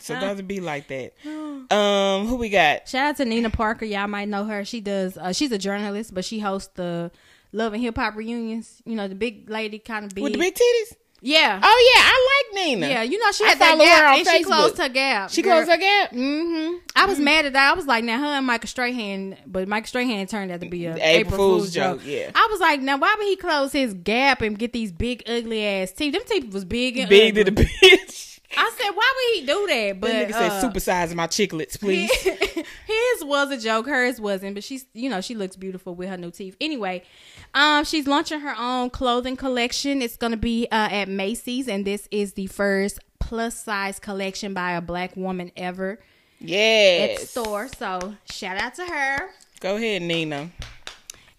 So 0.00 0.16
it 0.16 0.20
doesn't 0.20 0.46
be 0.46 0.60
like 0.60 0.88
that. 0.88 1.12
Um, 1.70 2.26
who 2.26 2.34
we 2.36 2.48
got? 2.48 2.88
Shout 2.88 3.10
out 3.10 3.16
to 3.18 3.24
Nina 3.24 3.50
Parker. 3.50 3.84
Y'all 3.84 4.08
might 4.08 4.28
know 4.28 4.44
her. 4.44 4.64
She 4.64 4.80
does. 4.80 5.16
Uh, 5.16 5.32
she's 5.32 5.52
a 5.52 5.58
journalist, 5.58 6.12
but 6.12 6.24
she 6.24 6.40
hosts 6.40 6.70
the 6.74 7.12
Love 7.52 7.74
and 7.74 7.82
Hip 7.82 7.96
Hop 7.96 8.16
reunions. 8.16 8.82
You 8.84 8.96
know 8.96 9.06
the 9.06 9.14
big 9.14 9.48
lady, 9.48 9.78
kind 9.78 10.04
of 10.04 10.12
big. 10.12 10.24
With 10.24 10.32
the 10.32 10.38
big 10.40 10.54
titties? 10.54 10.96
Yeah. 11.22 11.60
Oh 11.62 11.92
yeah, 11.94 12.02
I 12.04 12.42
like 12.54 12.64
Nina. 12.66 12.88
Yeah, 12.88 13.02
you 13.02 13.18
know 13.18 13.32
she 13.32 13.44
I 13.44 13.48
had 13.48 13.58
that 13.58 13.70
follow 13.72 13.84
her 13.84 13.90
gap, 13.90 14.18
and 14.18 14.26
she 14.28 14.44
closed 14.44 14.78
her 14.78 14.88
gap. 14.88 15.30
She 15.30 15.42
girl. 15.42 15.52
closed 15.56 15.70
her 15.70 15.76
gap. 15.76 16.12
Mm 16.12 16.70
hmm 16.72 16.76
I 16.96 17.06
was 17.06 17.18
mad 17.18 17.46
at 17.46 17.52
that. 17.54 17.72
I 17.72 17.74
was 17.74 17.86
like, 17.86 18.04
now 18.04 18.18
her 18.18 18.26
and 18.26 18.46
Michael 18.46 18.68
Strahan, 18.68 19.36
but 19.46 19.66
Michael 19.68 19.86
Strahan 19.88 20.26
turned 20.26 20.50
out 20.52 20.60
to 20.60 20.68
be 20.68 20.86
a 20.86 20.94
The 20.94 21.00
April, 21.18 21.36
Fool's 21.36 21.72
joke. 21.72 22.00
yeah. 22.04 22.30
I 22.34 22.48
was 22.50 22.60
like, 22.60 22.80
now 22.80 22.98
why 22.98 23.14
would 23.18 23.26
he 23.26 23.36
close 23.36 23.72
his 23.72 23.94
gap 23.94 24.42
and 24.42 24.58
get 24.58 24.72
these 24.72 24.92
big 24.92 25.22
ugly 25.26 25.64
ass 25.64 25.92
teeth? 25.92 26.12
Them 26.12 26.22
teeth 26.26 26.52
was 26.52 26.64
big 26.64 26.96
and 26.98 27.08
Big 27.08 27.34
to 27.36 27.40
ugly. 27.42 27.52
the 27.54 27.62
bitch. 27.64 28.26
I 28.56 28.70
said, 28.76 28.90
why 28.90 29.12
would 29.16 29.40
he 29.40 29.46
do 29.46 29.66
that? 29.68 30.00
But 30.00 30.10
That 30.10 30.28
nigga 30.28 30.32
uh, 30.34 30.60
said 30.60 30.72
supersize 30.72 31.14
my 31.14 31.28
chiclets, 31.28 31.78
please. 31.80 32.10
his 32.12 33.24
was 33.24 33.50
a 33.52 33.56
joke. 33.58 33.86
Hers 33.86 34.20
wasn't, 34.20 34.54
but 34.54 34.64
she's 34.64 34.86
you 34.92 35.08
know 35.08 35.20
she 35.20 35.34
looks 35.36 35.54
beautiful 35.56 35.94
with 35.94 36.08
her 36.08 36.16
new 36.16 36.32
teeth. 36.32 36.56
Anyway, 36.60 37.04
um, 37.54 37.84
she's 37.84 38.06
launching 38.06 38.40
her 38.40 38.54
own 38.58 38.90
clothing 38.90 39.36
collection. 39.36 40.02
It's 40.02 40.16
gonna 40.16 40.36
be 40.36 40.66
uh, 40.70 40.88
at 40.90 41.08
Macy's, 41.08 41.68
and 41.68 41.86
this 41.86 42.08
is 42.10 42.34
the 42.34 42.46
first 42.46 42.98
plus 43.18 43.62
size 43.62 43.98
collection 43.98 44.54
by 44.54 44.72
a 44.72 44.80
black 44.80 45.16
woman 45.16 45.52
ever 45.56 46.00
at 46.42 46.48
yes. 46.48 47.30
store. 47.30 47.68
So 47.68 48.14
shout 48.30 48.56
out 48.56 48.74
to 48.74 48.84
her. 48.84 49.30
Go 49.60 49.76
ahead, 49.76 50.02
Nina. 50.02 50.50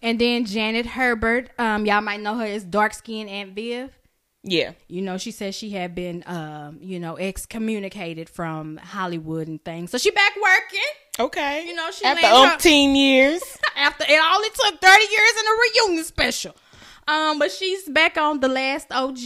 And 0.00 0.20
then 0.20 0.44
Janet 0.44 0.86
Hubert, 0.86 1.50
um, 1.58 1.86
y'all 1.86 2.00
might 2.00 2.20
know 2.20 2.36
her 2.36 2.44
as 2.44 2.64
dark 2.64 2.92
skinned 2.92 3.30
Aunt 3.30 3.54
Viv. 3.54 3.90
Yeah. 4.42 4.72
You 4.88 5.02
know, 5.02 5.18
she 5.18 5.30
says 5.30 5.54
she 5.54 5.70
had 5.70 5.94
been, 5.94 6.24
um, 6.26 6.78
you 6.80 6.98
know, 6.98 7.16
excommunicated 7.16 8.28
from 8.28 8.76
Hollywood 8.78 9.46
and 9.46 9.64
things. 9.64 9.92
So 9.92 9.98
she 9.98 10.10
back 10.10 10.32
working. 10.36 10.80
Okay. 11.18 11.66
You 11.66 11.74
know, 11.74 11.90
she 11.90 12.04
after 12.04 12.22
landed 12.22 12.50
her- 12.50 12.56
umpteen 12.56 12.96
years. 12.96 13.42
after 13.76 14.04
it 14.08 14.20
only 14.34 14.48
took 14.50 14.80
30 14.80 15.02
years 15.02 15.32
in 15.40 15.46
a 15.46 15.84
reunion 15.90 16.04
special. 16.04 16.54
Um, 17.06 17.38
but 17.38 17.50
she's 17.50 17.88
back 17.88 18.16
on 18.16 18.40
the 18.40 18.48
last 18.48 18.86
OG. 18.90 19.18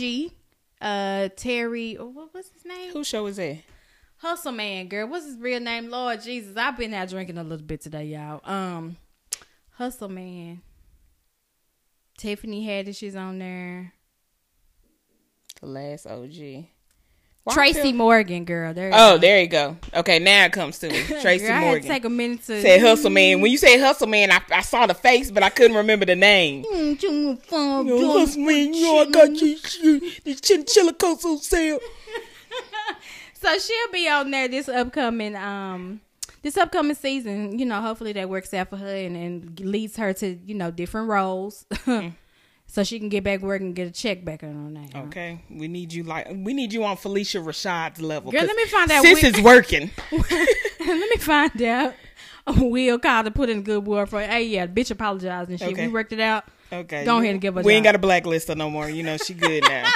uh 0.80 1.28
Terry. 1.36 1.96
oh, 1.98 2.06
What 2.08 2.34
was 2.34 2.48
his 2.48 2.64
name? 2.64 2.92
Whose 2.92 3.06
show 3.06 3.26
is 3.26 3.36
that? 3.36 3.58
Hustle 4.18 4.52
Man, 4.52 4.88
girl. 4.88 5.06
What's 5.08 5.26
his 5.26 5.36
real 5.38 5.60
name? 5.60 5.90
Lord 5.90 6.22
Jesus, 6.22 6.56
I've 6.56 6.76
been 6.78 6.94
out 6.94 7.08
drinking 7.10 7.36
a 7.38 7.42
little 7.44 7.66
bit 7.66 7.82
today, 7.82 8.06
y'all. 8.06 8.40
Um, 8.44 8.96
Hustle 9.72 10.08
Man. 10.08 10.62
Tiffany 12.16 12.66
Haddish 12.66 13.02
is 13.02 13.14
on 13.14 13.38
there. 13.38 13.92
The 15.60 15.66
last 15.66 16.06
OG. 16.06 16.64
Why 17.46 17.54
Tracy 17.54 17.92
Morgan, 17.92 18.44
girl. 18.44 18.74
There. 18.74 18.88
you 18.88 18.92
Oh, 18.94 19.14
go. 19.14 19.18
there 19.18 19.40
you 19.40 19.46
go. 19.46 19.76
Okay, 19.94 20.18
now 20.18 20.46
it 20.46 20.52
comes 20.52 20.78
to 20.80 20.88
me. 20.90 21.00
Tracy 21.22 21.46
Girl, 21.46 21.52
I 21.52 21.58
had 21.58 21.60
to 21.60 21.66
Morgan. 21.66 21.88
take 21.88 22.04
a 22.04 22.10
minute 22.10 22.44
to 22.46 22.60
Said 22.60 22.80
Hustle 22.80 23.10
Man. 23.10 23.40
When 23.40 23.52
you 23.52 23.56
say 23.58 23.78
Hustle 23.78 24.08
Man, 24.08 24.32
I, 24.32 24.40
I 24.50 24.62
saw 24.62 24.84
the 24.86 24.94
face, 24.94 25.30
but 25.30 25.44
I 25.44 25.50
couldn't 25.50 25.76
remember 25.76 26.04
the 26.04 26.16
name. 26.16 26.64
Mm, 26.64 27.00
you 27.00 27.36
fun, 27.36 27.86
Yo, 27.86 27.98
doing 27.98 28.18
Hustle 28.18 28.42
Man, 28.42 28.74
you 28.74 28.82
know 28.82 28.98
I 28.98 29.10
got 29.10 29.30
you, 29.40 29.56
you 29.82 30.10
this 30.24 30.40
chinchilla 30.40 30.92
coats 30.94 31.24
on 31.24 31.38
sale. 31.38 31.78
So 33.34 33.58
she'll 33.58 33.92
be 33.92 34.08
on 34.08 34.30
there 34.32 34.48
this 34.48 34.68
upcoming 34.68 35.36
um 35.36 36.00
this 36.42 36.56
upcoming 36.56 36.96
season. 36.96 37.58
You 37.58 37.66
know, 37.66 37.80
hopefully 37.80 38.12
that 38.14 38.28
works 38.28 38.52
out 38.54 38.70
for 38.70 38.76
her 38.76 38.86
and, 38.96 39.16
and 39.16 39.60
leads 39.60 39.96
her 39.98 40.12
to 40.14 40.38
you 40.44 40.54
know 40.56 40.70
different 40.72 41.08
roles, 41.08 41.64
so 42.66 42.84
she 42.84 42.98
can 42.98 43.08
get 43.08 43.24
back 43.24 43.40
work 43.40 43.60
and 43.60 43.74
get 43.74 43.86
a 43.88 43.90
check 43.90 44.24
back 44.24 44.42
on 44.42 44.74
that. 44.74 44.96
Okay, 45.06 45.40
we 45.50 45.68
need 45.68 45.92
you 45.92 46.02
like 46.02 46.28
we 46.28 46.52
need 46.52 46.72
you 46.72 46.84
on 46.84 46.96
Phylicia 46.96 47.44
Rashad's 47.44 48.00
level. 48.00 48.32
Girl, 48.32 48.44
let 48.44 48.56
me 48.56 48.66
find 48.66 48.90
out 48.90 49.02
Sis 49.02 49.22
which- 49.22 49.36
is 49.36 49.40
working. 49.42 49.90
Let 50.86 51.10
me 51.10 51.16
find 51.16 51.62
out. 51.62 51.94
Will 52.56 52.98
called 53.00 53.24
to 53.26 53.32
put 53.32 53.50
in 53.50 53.58
a 53.58 53.62
good 53.62 53.84
word 53.86 54.08
for. 54.08 54.20
Hey, 54.20 54.44
yeah, 54.44 54.66
bitch 54.68 54.92
apologized 54.92 55.50
and 55.50 55.58
shit. 55.58 55.72
Okay. 55.72 55.86
We 55.88 55.92
worked 55.92 56.12
it 56.12 56.20
out. 56.20 56.44
Okay, 56.72 57.04
Go 57.04 57.18
ahead 57.18 57.30
and 57.30 57.40
give 57.40 57.54
her 57.54 57.62
We 57.62 57.74
ain't 57.74 57.84
got 57.84 57.94
a 57.94 57.98
blacklist 57.98 58.48
her 58.48 58.54
no 58.54 58.70
more. 58.70 58.88
You 58.88 59.02
know 59.02 59.16
she 59.16 59.34
good 59.34 59.64
now. 59.64 59.88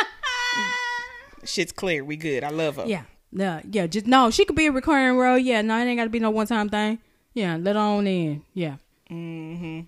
Shit's 1.44 1.72
clear. 1.72 2.04
We 2.04 2.16
good. 2.16 2.44
I 2.44 2.50
love 2.50 2.76
her. 2.76 2.86
Yeah, 2.86 3.02
yeah, 3.32 3.60
yeah. 3.70 3.86
Just 3.86 4.06
no, 4.06 4.30
she 4.30 4.44
could 4.44 4.56
be 4.56 4.66
a 4.66 4.72
recurring 4.72 5.16
role. 5.16 5.38
Yeah, 5.38 5.62
no, 5.62 5.78
it 5.78 5.84
ain't 5.84 5.98
got 5.98 6.04
to 6.04 6.10
be 6.10 6.18
no 6.18 6.30
one 6.30 6.46
time 6.46 6.68
thing. 6.68 6.98
Yeah, 7.34 7.56
let 7.56 7.76
on 7.76 8.06
in. 8.06 8.42
Yeah. 8.52 8.76
Mm-hmm. 9.10 9.80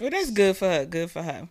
Well, 0.00 0.10
that's 0.10 0.30
good 0.30 0.56
for 0.56 0.68
her. 0.68 0.84
Good 0.84 1.10
for 1.10 1.22
her. 1.22 1.48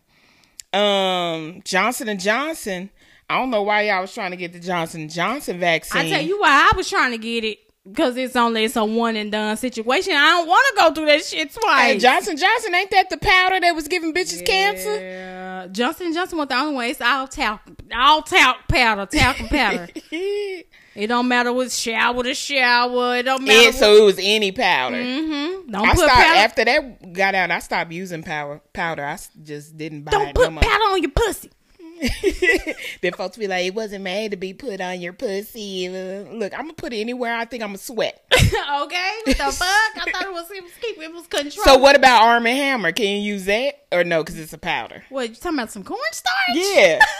Um, 0.73 1.61
Johnson 1.65 2.09
and 2.09 2.19
Johnson. 2.19 2.89
I 3.29 3.37
don't 3.37 3.51
know 3.51 3.61
why 3.63 3.83
y'all 3.83 4.01
was 4.01 4.13
trying 4.13 4.31
to 4.31 4.37
get 4.37 4.53
the 4.53 4.59
Johnson 4.59 5.07
Johnson 5.07 5.59
vaccine. 5.59 6.01
I 6.01 6.09
tell 6.09 6.21
you 6.21 6.39
why 6.39 6.69
I 6.71 6.75
was 6.75 6.89
trying 6.89 7.11
to 7.11 7.17
get 7.17 7.43
it 7.43 7.59
because 7.87 8.17
it's 8.17 8.35
only 8.35 8.65
it's 8.65 8.75
a 8.75 8.83
one 8.83 9.15
and 9.15 9.31
done 9.31 9.55
situation. 9.57 10.13
I 10.13 10.29
don't 10.29 10.47
want 10.47 10.65
to 10.69 10.81
go 10.81 10.93
through 10.93 11.05
that 11.07 11.23
shit 11.23 11.47
Hey, 11.51 11.59
twice. 11.61 12.01
Johnson 12.01 12.37
Johnson 12.37 12.73
ain't 12.73 12.91
that 12.91 13.09
the 13.09 13.17
powder 13.17 13.59
that 13.59 13.73
was 13.75 13.87
giving 13.87 14.13
bitches 14.13 14.45
cancer? 14.45 14.99
Yeah, 14.99 15.67
Johnson 15.71 16.13
Johnson 16.13 16.37
was 16.39 16.47
the 16.47 16.55
only 16.55 16.75
way. 16.75 16.89
It's 16.89 17.01
all 17.01 17.27
talc, 17.27 17.61
all 17.95 18.21
talc 18.23 18.67
powder, 18.67 19.05
talcum 19.05 19.47
powder. 19.47 19.87
it 20.95 21.07
don't 21.07 21.27
matter 21.27 21.53
what 21.53 21.71
shower 21.71 22.23
to 22.23 22.33
shower. 22.33 23.17
It 23.17 23.23
don't 23.23 23.43
matter. 23.43 23.67
and 23.67 23.75
so 23.75 23.95
it 23.95 24.03
was 24.03 24.17
any 24.19 24.51
powder. 24.51 24.97
mm-hmm. 24.97 25.71
Don't 25.71 25.87
I 25.87 25.91
put 25.91 25.99
stopped 25.99 26.13
powder. 26.13 26.39
after 26.39 26.65
that 26.65 27.13
got 27.13 27.35
out. 27.35 27.51
I 27.51 27.59
stopped 27.59 27.91
using 27.91 28.23
power 28.23 28.61
powder. 28.73 29.05
I 29.05 29.17
just 29.43 29.77
didn't 29.77 30.03
buy 30.03 30.11
don't 30.11 30.35
put 30.35 30.51
no 30.51 30.61
powder 30.61 30.83
on 30.85 31.01
your 31.01 31.11
pussy. 31.11 31.51
then 33.01 33.11
folks 33.13 33.35
be 33.35 33.47
like, 33.47 33.65
"It 33.65 33.73
wasn't 33.75 34.03
made 34.05 34.31
to 34.31 34.37
be 34.37 34.53
put 34.53 34.79
on 34.79 35.01
your 35.01 35.11
pussy." 35.11 35.87
Uh, 35.87 36.31
Look, 36.31 36.53
I'm 36.53 36.61
gonna 36.61 36.73
put 36.73 36.93
it 36.93 36.97
anywhere 37.01 37.35
I 37.35 37.43
think 37.43 37.61
I'm 37.61 37.69
gonna 37.69 37.77
sweat. 37.77 38.23
okay, 38.33 39.11
what 39.25 39.37
the 39.37 39.51
fuck? 39.51 39.59
I 39.61 40.09
thought 40.11 40.23
it 40.23 40.31
was 40.31 40.49
it 40.49 40.63
was 40.63 40.71
keep 40.81 40.97
it 40.97 41.13
was 41.13 41.27
control. 41.27 41.65
so 41.65 41.77
what 41.77 41.97
about 41.97 42.23
Arm 42.23 42.47
and 42.47 42.57
Hammer? 42.57 42.93
Can 42.93 43.07
you 43.07 43.33
use 43.33 43.45
that 43.45 43.85
or 43.91 44.05
no? 44.05 44.23
Because 44.23 44.39
it's 44.39 44.53
a 44.53 44.57
powder. 44.57 45.03
What 45.09 45.29
you 45.29 45.35
talking 45.35 45.59
about? 45.59 45.71
Some 45.71 45.83
cornstarch? 45.83 46.31
Yeah. 46.53 47.03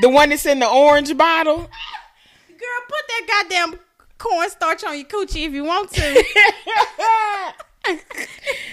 the 0.00 0.08
one 0.08 0.30
that's 0.30 0.46
in 0.46 0.58
the 0.58 0.68
orange 0.68 1.16
bottle. 1.16 1.56
Girl, 1.56 1.68
put 2.88 3.08
that 3.08 3.26
goddamn 3.28 3.78
cornstarch 4.18 4.82
on 4.84 4.96
your 4.96 5.06
coochie 5.06 5.46
if 5.46 5.52
you 5.52 5.64
want 5.64 5.90
to. 5.92 6.24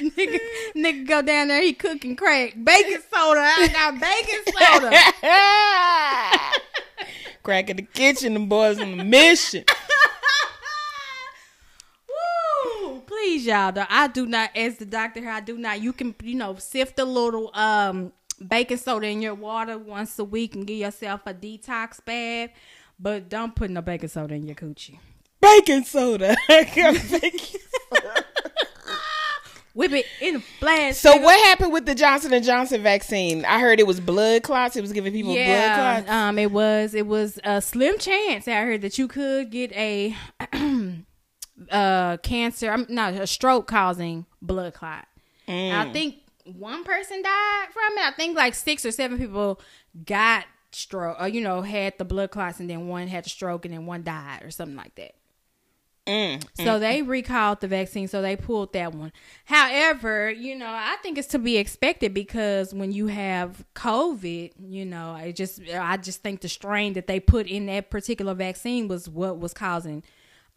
nigga, 0.02 0.40
nigga 0.76 1.08
go 1.08 1.22
down 1.22 1.50
there, 1.50 1.62
he 1.62 1.74
cooking 1.74 2.16
crack. 2.16 2.56
Baking 2.64 3.02
soda. 3.14 3.42
I 3.42 3.68
got 3.68 4.00
baking 4.00 4.40
soda. 4.58 4.92
Crack 7.44 7.70
in 7.72 7.78
the 7.78 7.84
kitchen, 7.84 8.36
the 8.36 8.40
boys 8.40 8.80
on 8.80 8.98
the 8.98 9.04
mission. 9.04 9.66
Woo! 12.84 13.02
Please, 13.02 13.46
y'all. 13.46 13.72
Though, 13.72 13.86
I 13.90 14.08
do 14.08 14.26
not, 14.28 14.52
as 14.56 14.78
the 14.78 14.86
doctor 14.86 15.20
here, 15.22 15.32
I 15.32 15.42
do 15.42 15.58
not. 15.58 15.82
You 15.82 15.92
can, 15.92 16.14
you 16.24 16.36
know, 16.36 16.56
sift 16.56 17.00
a 17.00 17.06
little 17.06 17.50
um 17.56 18.14
baking 18.48 18.78
soda 18.78 19.08
in 19.08 19.22
your 19.22 19.36
water 19.36 19.78
once 19.78 20.18
a 20.20 20.24
week 20.24 20.56
and 20.56 20.66
give 20.68 20.78
yourself 20.78 21.22
a 21.26 21.34
detox 21.34 22.04
bath. 22.04 22.50
But 23.00 23.30
don't 23.30 23.56
put 23.56 23.70
no 23.72 23.82
baking 23.82 24.10
soda 24.10 24.36
in 24.36 24.46
your 24.48 24.56
coochie. 24.56 25.00
Baking 25.42 25.84
soda. 25.84 26.36
Baking- 26.48 26.96
Whip 29.74 29.94
it 29.94 30.06
in 30.20 30.36
a 30.36 30.44
blast. 30.60 31.00
so 31.02 31.14
nigga. 31.14 31.24
what 31.24 31.40
happened 31.46 31.72
with 31.72 31.86
the 31.86 31.96
Johnson 31.96 32.34
and 32.34 32.44
Johnson 32.44 32.84
vaccine? 32.84 33.46
I 33.46 33.60
heard 33.62 33.80
it 33.80 33.88
was 33.88 34.02
blood 34.02 34.44
clots. 34.44 34.76
It 34.76 34.82
was 34.82 34.92
giving 34.92 35.14
people 35.14 35.32
blood 35.32 35.40
Yeah, 35.40 36.02
clots. 36.02 36.12
um, 36.12 36.38
it 36.38 36.52
was 36.52 36.94
it 36.94 37.08
was 37.08 37.40
a 37.46 37.62
slim 37.62 37.98
chance 37.98 38.50
I 38.50 38.62
heard 38.64 38.82
that 38.82 38.98
you 38.98 39.08
could 39.08 39.50
get 39.50 39.72
a 39.72 40.14
uh 41.72 42.18
cancer, 42.18 42.70
I'm 42.70 42.86
not 42.90 43.14
a 43.14 43.26
stroke 43.26 43.66
causing 43.68 44.26
blood 44.42 44.74
clot. 44.74 45.08
Mm. 45.48 45.72
I 45.74 45.94
think 45.94 46.16
one 46.58 46.84
person 46.84 47.22
died 47.22 47.68
from 47.72 47.98
it. 47.98 48.06
I 48.06 48.12
think 48.12 48.36
like 48.36 48.56
six 48.56 48.86
or 48.86 48.92
seven 48.92 49.18
people 49.18 49.60
got 50.06 50.46
stroke, 50.72 51.18
or 51.20 51.28
you 51.28 51.42
know, 51.42 51.62
had 51.62 51.98
the 51.98 52.06
blood 52.06 52.32
clots, 52.32 52.60
and 52.60 52.70
then 52.70 52.88
one 52.88 53.08
had 53.08 53.26
the 53.26 53.30
stroke, 53.30 53.66
and 53.66 53.74
then 53.74 53.86
one 53.86 54.04
died, 54.04 54.44
or 54.44 54.52
something 54.52 54.76
like 54.78 54.96
that. 54.96 55.14
Mm. 56.08 56.44
So 56.56 56.80
they 56.80 57.04
recalled 57.04 57.62
the 57.62 57.68
vaccine, 57.68 58.08
so 58.08 58.22
they 58.22 58.36
pulled 58.36 58.74
that 58.74 58.94
one. 58.94 59.12
However, 59.46 60.32
you 60.32 60.56
know, 60.56 60.68
I 60.68 60.96
think 61.04 61.18
it's 61.18 61.28
to 61.30 61.40
be 61.40 61.58
expected 61.58 62.14
because 62.14 62.74
when 62.74 62.92
you 62.92 63.08
have 63.08 63.64
COVID, 63.76 64.54
you 64.60 64.86
know, 64.86 65.12
I 65.12 65.32
just 65.32 65.62
I 65.72 65.98
just 65.98 66.24
think 66.24 66.42
the 66.42 66.50
strain 66.50 66.94
that 66.94 67.06
they 67.06 67.20
put 67.20 67.48
in 67.48 67.68
that 67.68 67.92
particular 67.92 68.34
vaccine 68.34 68.88
was 68.88 69.08
what 69.08 69.40
was 69.40 69.54
causing 69.54 70.04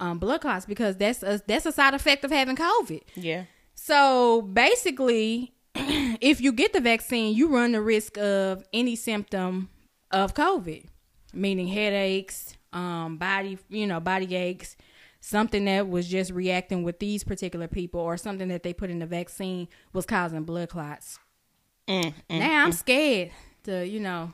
um, 0.01 0.19
blood 0.19 0.41
clots 0.41 0.65
because 0.65 0.97
that's 0.97 1.23
a 1.23 1.41
that's 1.47 1.67
a 1.67 1.73
side 1.73 1.95
effect 1.95 2.25
of 2.25 2.31
having 2.31 2.57
COVID. 2.57 3.03
Yeah. 3.15 3.45
So 3.75 4.43
basically, 4.43 5.53
if 6.21 6.41
you 6.41 6.53
get 6.53 6.73
the 6.73 6.81
vaccine, 6.81 7.35
you 7.35 7.49
run 7.49 7.73
the 7.73 7.81
risk 7.81 8.17
of 8.19 8.65
any 8.73 8.97
symptom 8.97 9.69
of 10.11 10.35
COVID, 10.35 10.87
meaning 11.33 11.69
headaches, 11.69 12.57
um, 12.73 13.17
body, 13.17 13.59
you 13.69 13.87
know, 13.87 14.01
body 14.01 14.35
aches, 14.35 14.77
something 15.21 15.65
that 15.65 15.89
was 15.89 16.09
just 16.09 16.31
reacting 16.31 16.83
with 16.83 16.99
these 16.99 17.25
particular 17.25 17.69
people, 17.69 18.01
or 18.01 18.17
something 18.17 18.49
that 18.49 18.63
they 18.63 18.73
put 18.73 18.91
in 18.91 18.99
the 18.99 19.07
vaccine 19.07 19.69
was 19.93 20.07
causing 20.07 20.45
blood 20.45 20.69
clots. 20.69 21.19
Mm, 21.89 22.15
mm. 22.31 22.39
now 22.39 22.65
I'm 22.65 22.73
scared 22.73 23.31
to, 23.65 23.87
you 23.87 24.01
know, 24.01 24.33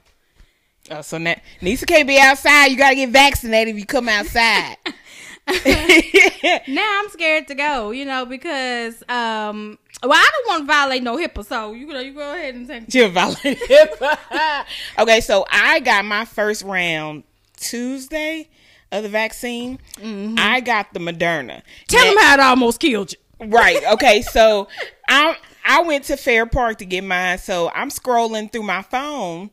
Oh, 0.91 1.03
so 1.03 1.19
now 1.19 1.37
Nisa 1.61 1.85
can't 1.85 2.09
be 2.09 2.19
outside. 2.19 2.67
You 2.67 2.77
gotta 2.77 2.95
get 2.95 3.11
vaccinated 3.11 3.75
if 3.75 3.81
you 3.81 3.87
come 3.87 4.09
outside. 4.09 4.77
now 6.69 7.01
I'm 7.01 7.09
scared 7.11 7.49
to 7.49 7.55
go, 7.55 7.91
you 7.91 8.05
know, 8.05 8.25
because 8.25 9.03
um, 9.09 9.79
well, 10.03 10.13
I 10.13 10.31
don't 10.33 10.49
want 10.49 10.63
to 10.63 10.67
violate 10.67 11.03
no 11.03 11.17
HIPAA, 11.17 11.47
so 11.47 11.73
you 11.73 11.87
know, 11.87 12.01
you 12.01 12.15
go 12.15 12.35
ahead 12.35 12.55
and 12.55 12.67
take. 12.67 12.93
You're 12.95 13.09
violent. 13.09 13.39
okay, 14.99 15.21
so 15.21 15.45
I 15.51 15.81
got 15.81 16.05
my 16.05 16.25
first 16.25 16.63
round 16.63 17.25
Tuesday 17.57 18.49
of 18.93 19.03
the 19.03 19.09
vaccine. 19.09 19.79
Mm-hmm. 19.97 20.37
I 20.39 20.61
got 20.61 20.93
the 20.93 21.01
Moderna. 21.01 21.63
Tell 21.89 22.05
them 22.05 22.17
how 22.19 22.35
it 22.35 22.41
almost 22.41 22.81
killed 22.81 23.13
you. 23.13 23.19
Right. 23.49 23.83
Okay. 23.93 24.23
So 24.23 24.69
I 25.09 25.37
I 25.65 25.83
went 25.83 26.05
to 26.05 26.17
Fair 26.17 26.47
Park 26.47 26.79
to 26.79 26.85
get 26.85 27.05
mine. 27.05 27.39
So 27.39 27.71
I'm 27.75 27.91
scrolling 27.91 28.51
through 28.53 28.63
my 28.65 28.83
phone, 28.83 29.51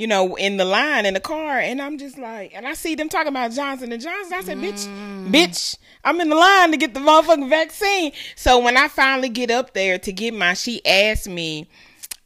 you 0.00 0.06
know, 0.06 0.34
in 0.36 0.56
the 0.56 0.64
line 0.64 1.04
in 1.04 1.12
the 1.12 1.20
car, 1.20 1.58
and 1.58 1.82
I'm 1.82 1.98
just 1.98 2.16
like, 2.16 2.52
and 2.54 2.66
I 2.66 2.72
see 2.72 2.94
them 2.94 3.10
talking 3.10 3.28
about 3.28 3.52
Johnson 3.52 3.92
and 3.92 4.00
Johnson. 4.00 4.32
I 4.32 4.40
said, 4.40 4.56
bitch, 4.56 4.86
bitch, 5.30 5.76
I'm 6.02 6.18
in 6.22 6.30
the 6.30 6.36
line 6.36 6.70
to 6.70 6.78
get 6.78 6.94
the 6.94 7.00
motherfucking 7.00 7.50
vaccine. 7.50 8.12
So 8.34 8.58
when 8.60 8.78
I 8.78 8.88
finally 8.88 9.28
get 9.28 9.50
up 9.50 9.74
there 9.74 9.98
to 9.98 10.10
get 10.10 10.32
mine, 10.32 10.56
she 10.56 10.84
asked 10.86 11.28
me. 11.28 11.68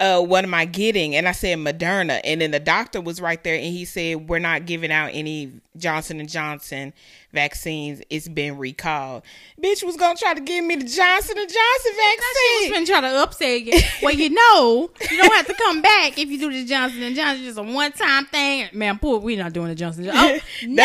Uh, 0.00 0.20
what 0.20 0.42
am 0.42 0.52
I 0.52 0.64
getting? 0.64 1.14
And 1.14 1.28
I 1.28 1.32
said 1.32 1.56
Moderna, 1.58 2.20
and 2.24 2.40
then 2.40 2.50
the 2.50 2.58
doctor 2.58 3.00
was 3.00 3.20
right 3.20 3.42
there, 3.44 3.54
and 3.54 3.64
he 3.64 3.84
said 3.84 4.28
we're 4.28 4.40
not 4.40 4.66
giving 4.66 4.90
out 4.90 5.10
any 5.12 5.52
Johnson 5.76 6.20
and 6.20 6.28
Johnson 6.28 6.92
vaccines, 7.32 8.00
it's 8.08 8.28
been 8.28 8.56
recalled. 8.58 9.22
Bitch 9.60 9.82
was 9.84 9.96
gonna 9.96 10.16
try 10.16 10.32
to 10.34 10.40
give 10.40 10.64
me 10.64 10.76
the 10.76 10.84
Johnson 10.84 11.37
and 11.37 11.48
Johnson 11.48 11.92
She 11.92 12.68
vaccine. 12.68 12.80
was 12.80 12.88
trying 12.88 13.02
to 13.02 13.08
upsell 13.08 13.64
you. 13.66 13.80
Well, 14.02 14.14
you 14.14 14.30
know, 14.30 14.90
you 15.10 15.16
don't 15.16 15.32
have 15.32 15.46
to 15.46 15.54
come 15.54 15.82
back 15.82 16.16
if 16.18 16.28
you 16.28 16.38
do 16.38 16.52
the 16.52 16.64
Johnson 16.64 17.02
and 17.02 17.16
Johnson. 17.16 17.44
Just 17.44 17.58
a 17.58 17.62
one 17.62 17.90
time 17.92 18.26
thing. 18.26 18.68
Man, 18.72 18.98
poor, 18.98 19.18
we 19.18 19.34
not 19.37 19.52
doing 19.52 19.68
the 19.68 19.74
Johnson. 19.74 20.04
Oh, 20.14 20.38
that 20.38 20.40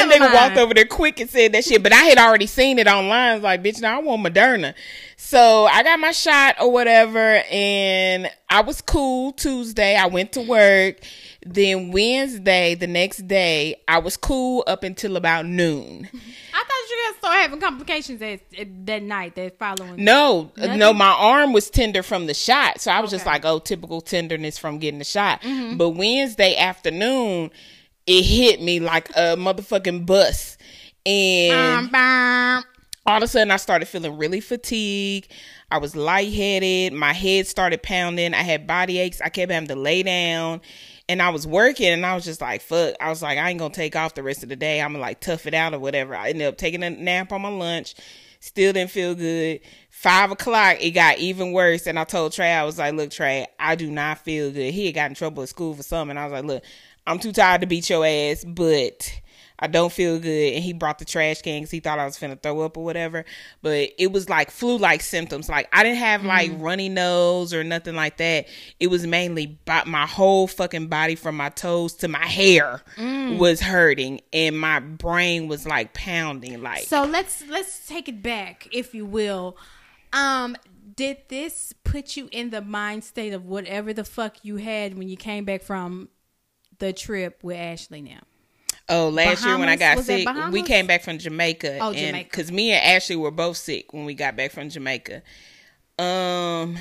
nigga 0.10 0.20
mind. 0.20 0.34
walked 0.34 0.58
over 0.58 0.74
there 0.74 0.86
quick 0.86 1.20
and 1.20 1.30
said 1.30 1.52
that 1.54 1.64
shit, 1.66 1.84
but 1.84 1.94
I 1.94 2.04
had 2.06 2.18
already 2.18 2.48
seen 2.48 2.80
it 2.80 2.88
online. 2.88 3.42
Like, 3.42 3.62
bitch, 3.64 3.80
now 3.82 4.00
I 4.00 4.02
want 4.02 4.26
Moderna. 4.26 4.74
So 5.18 5.66
I 5.66 5.84
got 5.84 6.00
my 6.00 6.12
shot 6.12 6.56
or 6.60 6.72
whatever, 6.72 7.44
and 7.52 8.30
I 8.50 8.62
was 8.62 8.82
cool 8.82 9.34
Tuesday. 9.34 9.96
I 9.96 10.08
went 10.08 10.32
to 10.34 10.42
work. 10.42 10.98
Then 11.46 11.92
Wednesday, 11.92 12.76
the 12.76 12.88
next 12.88 13.26
day, 13.28 13.76
I 13.88 14.00
was 14.00 14.18
cool 14.18 14.64
up 14.68 14.84
until 14.84 15.16
about 15.16 15.46
noon. 15.46 16.10
I 16.54 16.64
thought 16.64 16.90
you 16.90 16.98
guys 17.08 17.18
started 17.20 17.42
having 17.42 17.60
complications 17.62 18.20
that 18.20 18.42
that 18.86 19.04
night, 19.04 19.36
that 19.36 19.58
following. 19.58 20.04
No, 20.04 20.52
uh, 20.58 20.62
Nothing? 20.66 20.80
no, 20.80 20.94
my 20.94 21.12
arm 21.18 21.54
was 21.54 21.70
tender 21.70 22.04
from 22.04 22.26
the 22.28 22.34
shot. 22.34 22.82
So 22.82 22.92
I 22.92 23.00
was 23.00 23.10
just 23.10 23.26
like, 23.26 23.46
oh, 23.46 23.60
typical 23.60 24.02
tenderness 24.02 24.58
from 24.58 24.80
getting 24.80 25.00
the 25.00 25.06
shot. 25.06 25.42
But 25.78 25.92
Wednesday 25.92 26.58
afternoon, 26.58 27.52
it 28.06 28.24
hit 28.24 28.62
me 28.62 28.80
like 28.82 29.10
a 29.12 29.38
motherfucking 29.38 30.06
bus. 30.06 30.58
And 31.06 31.96
Um, 31.96 32.64
all 33.06 33.18
of 33.18 33.24
a 33.24 33.28
sudden 33.28 33.50
I 33.52 33.58
started 33.58 33.88
feeling 33.88 34.18
really 34.18 34.42
fatigued. 34.42 35.32
I 35.72 35.78
was 35.78 35.96
lightheaded. 35.96 36.94
My 36.94 37.14
head 37.14 37.48
started 37.48 37.82
pounding. 37.82 38.34
I 38.34 38.42
had 38.42 38.68
body 38.68 39.00
aches. 39.00 39.22
I 39.22 39.30
kept 39.30 39.52
having 39.52 39.70
to 39.70 39.76
lay 39.76 40.04
down. 40.04 40.62
And 41.10 41.22
I 41.22 41.30
was 41.30 41.46
working 41.46 41.88
and 41.88 42.06
I 42.06 42.16
was 42.16 42.24
just 42.24 42.40
like, 42.40 42.62
fuck. 42.62 42.96
I 43.02 43.10
was 43.10 43.22
like, 43.22 43.38
I 43.38 43.50
ain't 43.50 43.60
gonna 43.60 43.74
take 43.74 43.96
off 43.96 44.14
the 44.14 44.24
rest 44.24 44.44
of 44.44 44.50
the 44.50 44.56
day. 44.56 44.80
I'm 44.80 44.94
gonna 44.94 45.02
like 45.02 45.20
tough 45.20 45.48
it 45.48 45.54
out 45.54 45.74
or 45.74 45.80
whatever. 45.80 46.16
I 46.16 46.30
ended 46.30 46.48
up 46.48 46.58
taking 46.58 46.84
a 46.84 46.90
nap 46.92 47.32
on 47.34 47.42
my 47.42 47.50
lunch. 47.50 47.96
Still 48.40 48.72
didn't 48.72 48.92
feel 48.92 49.16
good. 49.16 49.60
Five 49.90 50.32
o'clock, 50.32 50.78
it 50.80 50.92
got 50.92 51.18
even 51.18 51.52
worse. 51.52 51.88
And 51.88 52.00
I 52.00 52.06
told 52.06 52.32
Trey, 52.32 52.54
I 52.54 52.64
was 52.64 52.78
like, 52.78 52.94
look, 52.94 53.12
Trey, 53.12 53.48
I 53.60 53.76
do 53.76 53.92
not 53.92 54.20
feel 54.20 54.52
good. 54.52 54.74
He 54.74 54.86
had 54.86 54.96
got 54.96 55.10
in 55.10 55.16
trouble 55.16 55.44
at 55.44 55.50
school 55.50 55.74
for 55.74 55.84
something. 55.84 56.12
And 56.12 56.20
I 56.20 56.24
was 56.24 56.32
like, 56.32 56.46
look, 56.46 56.64
I'm 57.06 57.20
too 57.20 57.34
tired 57.34 57.62
to 57.62 57.68
beat 57.68 57.90
your 57.90 58.06
ass, 58.06 58.46
but 58.46 59.12
I 59.60 59.68
don't 59.68 59.92
feel 59.92 60.20
good. 60.20 60.54
And 60.54 60.64
he 60.64 60.74
brought 60.74 61.00
the 61.00 61.06
trash 61.06 61.42
can 61.42 61.62
'cause 61.62 61.72
he 61.72 61.80
thought 61.80 62.00
I 62.00 62.06
was 62.06 62.18
finna 62.18 62.42
throw 62.42 62.62
up 62.62 62.78
or 62.78 62.84
whatever. 62.84 63.26
But 63.62 63.92
it 63.98 64.12
was 64.12 64.30
like 64.30 64.52
flu 64.52 64.78
like 64.78 65.02
symptoms. 65.02 65.50
Like 65.50 65.68
I 65.74 65.84
didn't 65.84 66.00
have 66.00 66.24
like 66.24 66.52
runny 66.58 66.90
nose 66.90 67.54
or 67.54 67.64
nothing 67.64 67.96
like 67.96 68.18
that. 68.18 68.48
It 68.80 68.88
was 68.88 69.06
mainly 69.06 69.60
my 69.86 70.06
whole 70.08 70.48
fucking 70.48 70.88
body 70.88 71.16
from 71.16 71.36
my 71.36 71.50
toes 71.50 71.94
to 71.96 72.08
my 72.08 72.26
hair 72.26 72.82
was 73.38 73.60
hurting 73.60 74.22
and 74.34 74.58
my 74.58 74.80
brain 74.80 75.48
was 75.48 75.66
like 75.68 75.94
pounding. 75.94 76.62
Like 76.62 76.84
So 76.84 77.04
let's 77.04 77.44
let's 77.48 77.86
take 77.88 78.08
it 78.08 78.24
back, 78.24 78.68
if 78.72 78.96
you 78.96 79.06
will. 79.06 79.58
Um, 80.14 80.56
did 80.96 81.18
this 81.28 81.74
put 81.84 82.18
you 82.18 82.30
in 82.32 82.50
the 82.50 82.62
mind 82.62 83.04
state 83.04 83.34
of 83.34 83.46
whatever 83.46 83.94
the 83.94 84.04
fuck 84.04 84.44
you 84.44 84.58
had 84.58 84.98
when 84.98 85.08
you 85.08 85.16
came 85.18 85.46
back 85.46 85.62
from 85.62 86.10
the 86.80 86.92
trip 86.94 87.44
with 87.44 87.58
Ashley? 87.58 88.02
Now, 88.02 88.22
Oh, 88.90 89.10
last 89.10 89.46
year 89.46 89.58
when 89.58 89.70
I 89.70 89.76
got 89.76 90.00
sick, 90.00 90.28
we 90.52 90.64
came 90.64 90.88
back 90.88 91.04
from 91.04 91.20
Jamaica. 91.20 91.78
Oh, 91.80 91.90
and, 91.90 91.98
Jamaica. 91.98 92.30
Because 92.32 92.52
me 92.52 92.72
and 92.72 92.84
Ashley 92.84 93.16
were 93.16 93.32
both 93.32 93.58
sick 93.58 93.94
when 93.94 94.06
we 94.06 94.16
got 94.16 94.36
back 94.36 94.52
from 94.52 94.70
Jamaica. 94.70 95.22
Um, 96.00 96.78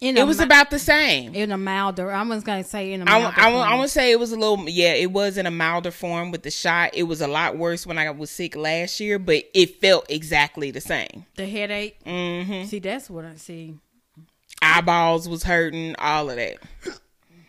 in 0.00 0.16
it 0.16 0.26
was 0.26 0.40
about 0.40 0.70
the 0.70 0.78
same. 0.78 1.34
in 1.34 1.52
a 1.52 1.58
milder. 1.58 2.10
I 2.10 2.22
was 2.22 2.42
gonna 2.42 2.64
say 2.64 2.92
in 2.92 3.02
a 3.02 3.04
I, 3.04 3.20
milder. 3.20 3.34
I, 3.36 3.48
I 3.48 3.52
form. 3.52 3.78
want 3.78 3.82
to 3.82 3.88
say 3.88 4.10
it 4.10 4.18
was 4.18 4.32
a 4.32 4.36
little, 4.36 4.68
yeah, 4.68 4.94
it 4.94 5.12
was 5.12 5.36
in 5.36 5.46
a 5.46 5.50
milder 5.50 5.90
form 5.90 6.30
with 6.30 6.42
the 6.42 6.50
shot. 6.50 6.90
It 6.94 7.02
was 7.02 7.20
a 7.20 7.28
lot 7.28 7.56
worse 7.58 7.86
when 7.86 7.98
I 7.98 8.10
was 8.10 8.30
sick 8.30 8.56
last 8.56 8.98
year, 8.98 9.18
but 9.18 9.44
it 9.54 9.80
felt 9.80 10.10
exactly 10.10 10.70
the 10.70 10.80
same. 10.80 11.26
the 11.36 11.46
headache. 11.46 11.98
hmm 12.04 12.64
See, 12.64 12.78
that's 12.78 13.10
what 13.10 13.26
I 13.26 13.36
see. 13.36 13.76
Eyeballs 14.62 15.28
was 15.28 15.42
hurting, 15.42 15.94
all 15.98 16.30
of 16.30 16.36
that. 16.36 16.56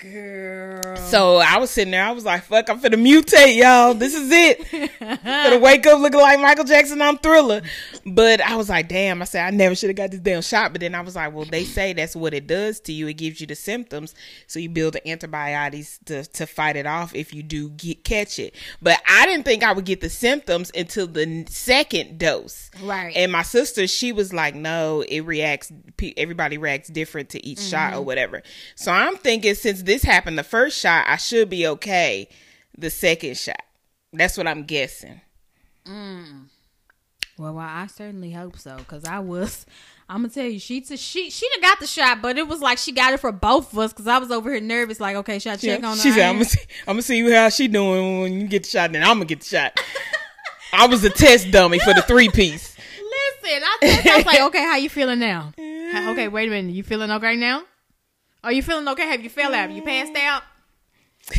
Girl. 0.01 0.95
So 0.95 1.37
I 1.37 1.57
was 1.57 1.69
sitting 1.69 1.91
there. 1.91 2.03
I 2.03 2.09
was 2.09 2.25
like, 2.25 2.43
"Fuck, 2.45 2.71
I'm 2.71 2.79
finna 2.79 2.95
mutate, 2.95 3.55
y'all. 3.55 3.93
This 3.93 4.15
is 4.15 4.31
it. 4.31 4.59
finna 4.99 5.61
wake 5.61 5.85
up 5.85 5.99
looking 5.99 6.19
like 6.19 6.39
Michael 6.39 6.63
Jackson 6.63 6.99
on 7.03 7.19
Thriller." 7.19 7.61
But 8.03 8.41
I 8.41 8.55
was 8.55 8.67
like, 8.67 8.89
"Damn!" 8.89 9.21
I 9.21 9.25
said, 9.25 9.45
"I 9.45 9.51
never 9.51 9.75
should 9.75 9.89
have 9.89 9.97
got 9.97 10.09
this 10.09 10.19
damn 10.19 10.41
shot." 10.41 10.71
But 10.71 10.81
then 10.81 10.95
I 10.95 11.01
was 11.01 11.15
like, 11.15 11.31
"Well, 11.33 11.45
they 11.45 11.65
say 11.65 11.93
that's 11.93 12.15
what 12.15 12.33
it 12.33 12.47
does 12.47 12.79
to 12.81 12.93
you. 12.93 13.07
It 13.09 13.13
gives 13.13 13.41
you 13.41 13.45
the 13.45 13.53
symptoms, 13.53 14.15
so 14.47 14.57
you 14.57 14.69
build 14.69 14.93
the 14.95 15.07
antibodies 15.07 15.99
to 16.05 16.25
to 16.25 16.47
fight 16.47 16.77
it 16.77 16.87
off 16.87 17.13
if 17.13 17.31
you 17.31 17.43
do 17.43 17.69
get 17.69 18.03
catch 18.03 18.39
it." 18.39 18.55
But 18.81 18.99
I 19.07 19.27
didn't 19.27 19.45
think 19.45 19.63
I 19.63 19.71
would 19.71 19.85
get 19.85 20.01
the 20.01 20.09
symptoms 20.09 20.71
until 20.75 21.05
the 21.05 21.45
second 21.47 22.17
dose. 22.17 22.71
Right. 22.81 23.15
And 23.15 23.31
my 23.31 23.43
sister, 23.43 23.85
she 23.85 24.13
was 24.13 24.33
like, 24.33 24.55
"No, 24.55 25.01
it 25.07 25.21
reacts. 25.21 25.71
Everybody 26.17 26.57
reacts 26.57 26.89
different 26.89 27.29
to 27.29 27.45
each 27.45 27.59
shot 27.59 27.93
or 27.93 27.97
mm-hmm. 27.97 28.05
whatever." 28.05 28.41
So 28.73 28.91
I'm 28.91 29.17
thinking, 29.17 29.53
since 29.53 29.83
this 29.91 30.03
happened 30.03 30.37
the 30.37 30.43
first 30.43 30.79
shot, 30.79 31.05
I 31.07 31.17
should 31.17 31.49
be 31.49 31.67
okay. 31.67 32.29
The 32.77 32.89
second 32.89 33.37
shot. 33.37 33.61
That's 34.13 34.37
what 34.37 34.47
I'm 34.47 34.63
guessing. 34.63 35.19
Mm. 35.85 36.45
Well, 37.37 37.55
well, 37.55 37.67
I 37.67 37.87
certainly 37.87 38.31
hope 38.31 38.57
so, 38.57 38.77
cause 38.87 39.03
I 39.03 39.19
was. 39.19 39.65
I'm 40.07 40.21
gonna 40.21 40.29
tell 40.29 40.45
you, 40.45 40.59
she 40.59 40.79
t- 40.79 40.95
she 40.95 41.29
she 41.29 41.47
done 41.53 41.61
got 41.61 41.79
the 41.81 41.87
shot, 41.87 42.21
but 42.21 42.37
it 42.37 42.47
was 42.47 42.61
like 42.61 42.77
she 42.77 42.93
got 42.93 43.13
it 43.13 43.19
for 43.19 43.33
both 43.33 43.73
of 43.73 43.79
us, 43.79 43.91
cause 43.91 44.07
I 44.07 44.17
was 44.17 44.31
over 44.31 44.51
here 44.51 44.61
nervous, 44.61 45.01
like, 45.01 45.17
okay, 45.17 45.39
should 45.39 45.53
I 45.53 45.55
check 45.57 45.83
on 45.83 45.97
her? 45.97 46.01
she 46.03 46.11
said, 46.11 46.29
"I'm 46.29 46.35
gonna 46.35 46.45
see, 46.45 46.61
I'm 46.87 46.93
gonna 46.93 47.01
see 47.01 47.29
how 47.29 47.49
she 47.49 47.67
doing 47.67 48.21
when 48.21 48.33
you 48.33 48.47
get 48.47 48.63
the 48.63 48.69
shot. 48.69 48.93
Then 48.93 49.03
I'm 49.03 49.15
gonna 49.15 49.25
get 49.25 49.41
the 49.41 49.45
shot." 49.45 49.77
I 50.73 50.87
was 50.87 51.03
a 51.03 51.09
test 51.09 51.51
dummy 51.51 51.79
for 51.79 51.93
the 51.93 52.01
three 52.03 52.29
piece. 52.29 52.77
Listen, 53.43 53.63
I, 53.63 53.77
text, 53.81 54.07
I 54.07 54.15
was 54.17 54.25
like, 54.25 54.41
okay, 54.47 54.63
how 54.63 54.77
you 54.77 54.89
feeling 54.89 55.19
now? 55.19 55.51
Okay, 55.57 56.29
wait 56.29 56.47
a 56.47 56.51
minute, 56.51 56.73
you 56.73 56.83
feeling 56.83 57.11
okay 57.11 57.35
now? 57.35 57.63
Are 58.43 58.51
you 58.51 58.63
feeling 58.63 58.87
okay? 58.89 59.07
Have 59.07 59.23
you 59.23 59.29
fell 59.29 59.53
out? 59.53 59.71
You 59.71 59.81
passed 59.83 60.13
mm. 60.13 60.23
out? 60.23 60.43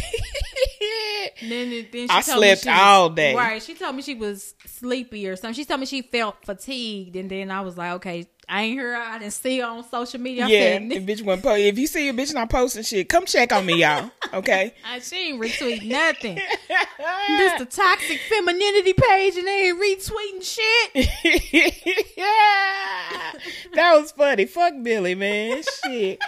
Then, 1.40 1.70
then 1.70 1.86
she 1.92 2.06
I 2.08 2.20
told 2.20 2.40
me 2.40 2.48
slept 2.48 2.62
she 2.62 2.68
was- 2.68 2.78
all 2.78 3.10
day. 3.10 3.34
Right. 3.34 3.62
She 3.62 3.74
told 3.74 3.96
me 3.96 4.02
she 4.02 4.14
was 4.14 4.54
sleepy 4.66 5.26
or 5.28 5.36
something. 5.36 5.54
She 5.54 5.64
told 5.64 5.80
me 5.80 5.86
she 5.86 6.02
felt 6.02 6.44
fatigued, 6.44 7.16
and 7.16 7.30
then 7.30 7.50
I 7.50 7.62
was 7.62 7.76
like, 7.76 7.92
okay, 7.94 8.28
I 8.48 8.62
ain't 8.62 8.78
hear 8.78 8.92
her. 8.92 8.96
I 8.96 9.18
didn't 9.18 9.32
see 9.32 9.58
her 9.60 9.66
on 9.66 9.88
social 9.88 10.20
media. 10.20 10.44
I 10.44 10.48
yeah, 10.48 10.60
said, 10.60 10.92
if 10.92 11.02
bitch 11.04 11.22
wasn't 11.22 11.44
po- 11.44 11.54
if 11.56 11.78
you 11.78 11.86
see 11.86 12.08
a 12.08 12.12
bitch 12.12 12.34
not 12.34 12.50
posting 12.50 12.82
shit, 12.82 13.08
come 13.08 13.24
check 13.26 13.52
on 13.52 13.66
me, 13.66 13.80
y'all. 13.80 14.10
Okay. 14.32 14.72
I, 14.86 14.98
she 15.00 15.28
ain't 15.28 15.42
retweet 15.42 15.84
nothing. 15.84 16.36
this 17.28 17.58
the 17.58 17.66
toxic 17.66 18.18
femininity 18.30 18.94
page, 18.94 19.36
and 19.36 19.46
they 19.46 19.68
ain't 19.68 19.78
retweeting 19.78 20.42
shit. 20.42 22.14
yeah, 22.16 23.32
that 23.74 23.92
was 23.94 24.10
funny. 24.12 24.46
Fuck 24.46 24.72
Billy, 24.82 25.14
man. 25.14 25.62
Shit. 25.84 26.18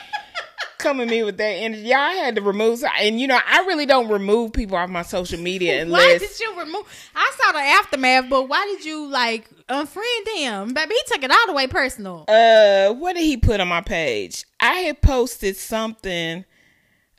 Come 0.85 1.01
at 1.01 1.09
me 1.09 1.23
with 1.23 1.39
that 1.39 1.45
energy. 1.45 1.81
Y'all 1.83 1.97
had 1.99 2.35
to 2.35 2.43
remove, 2.43 2.85
and 3.01 3.19
you 3.19 3.27
know, 3.27 3.39
I 3.45 3.61
really 3.67 3.87
don't 3.87 4.09
remove 4.09 4.53
people 4.53 4.77
off 4.77 4.91
my 4.91 5.01
social 5.03 5.41
media 5.41 5.77
Why 5.77 5.81
unless 5.81 6.21
did 6.21 6.41
you 6.41 6.59
remove? 6.61 6.83
I 7.15 7.33
saw 7.41 7.53
the 7.53 7.59
aftermath, 7.59 8.29
but 8.29 8.49
why 8.51 8.67
did 8.67 8.85
you 8.85 9.07
like 9.09 9.49
unfriend 9.67 10.29
him? 10.37 10.75
Baby, 10.75 10.95
he 10.95 11.03
took 11.15 11.25
it 11.25 11.31
all 11.31 11.47
the 11.47 11.55
way 11.55 11.67
personal. 11.67 12.27
uh 12.29 12.93
what 12.93 13.15
did 13.15 13.23
he 13.25 13.39
put 13.39 13.61
on 13.61 13.69
my 13.69 13.81
page 13.81 14.45
i 14.61 14.75
had 14.81 15.01
posted 15.01 15.57
something 15.57 16.45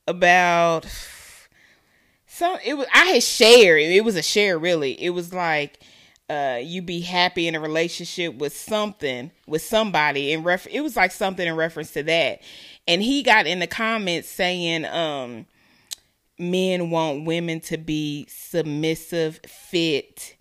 about 0.08 0.86
some 2.28 2.58
it 2.64 2.76
was 2.76 2.86
i 2.94 3.06
had 3.06 3.24
shared 3.24 3.82
it 3.82 4.04
was 4.04 4.16
a 4.16 4.22
share 4.22 4.60
really 4.60 4.92
it 5.02 5.10
was 5.10 5.34
like 5.34 5.80
uh 6.30 6.60
you 6.62 6.82
be 6.82 7.02
happy 7.02 7.48
in 7.48 7.56
a 7.56 7.60
relationship 7.60 8.36
with 8.36 8.56
something 8.56 9.32
with 9.48 9.62
somebody 9.64 10.32
in 10.32 10.44
ref 10.44 10.68
it 10.68 10.82
was 10.82 10.96
like 10.96 11.12
something 11.12 11.48
in 11.48 11.56
reference 11.56 11.92
to 11.92 12.04
that 12.04 12.40
and 12.88 13.02
he 13.02 13.24
got 13.24 13.48
in 13.48 13.60
the 13.60 13.68
comments 13.68 14.30
saying 14.30 14.86
um 14.86 15.46
men 16.38 16.90
want 16.90 17.26
women 17.26 17.60
to 17.62 17.78
be 17.78 18.28
submissive 18.30 19.40
fit 19.48 20.36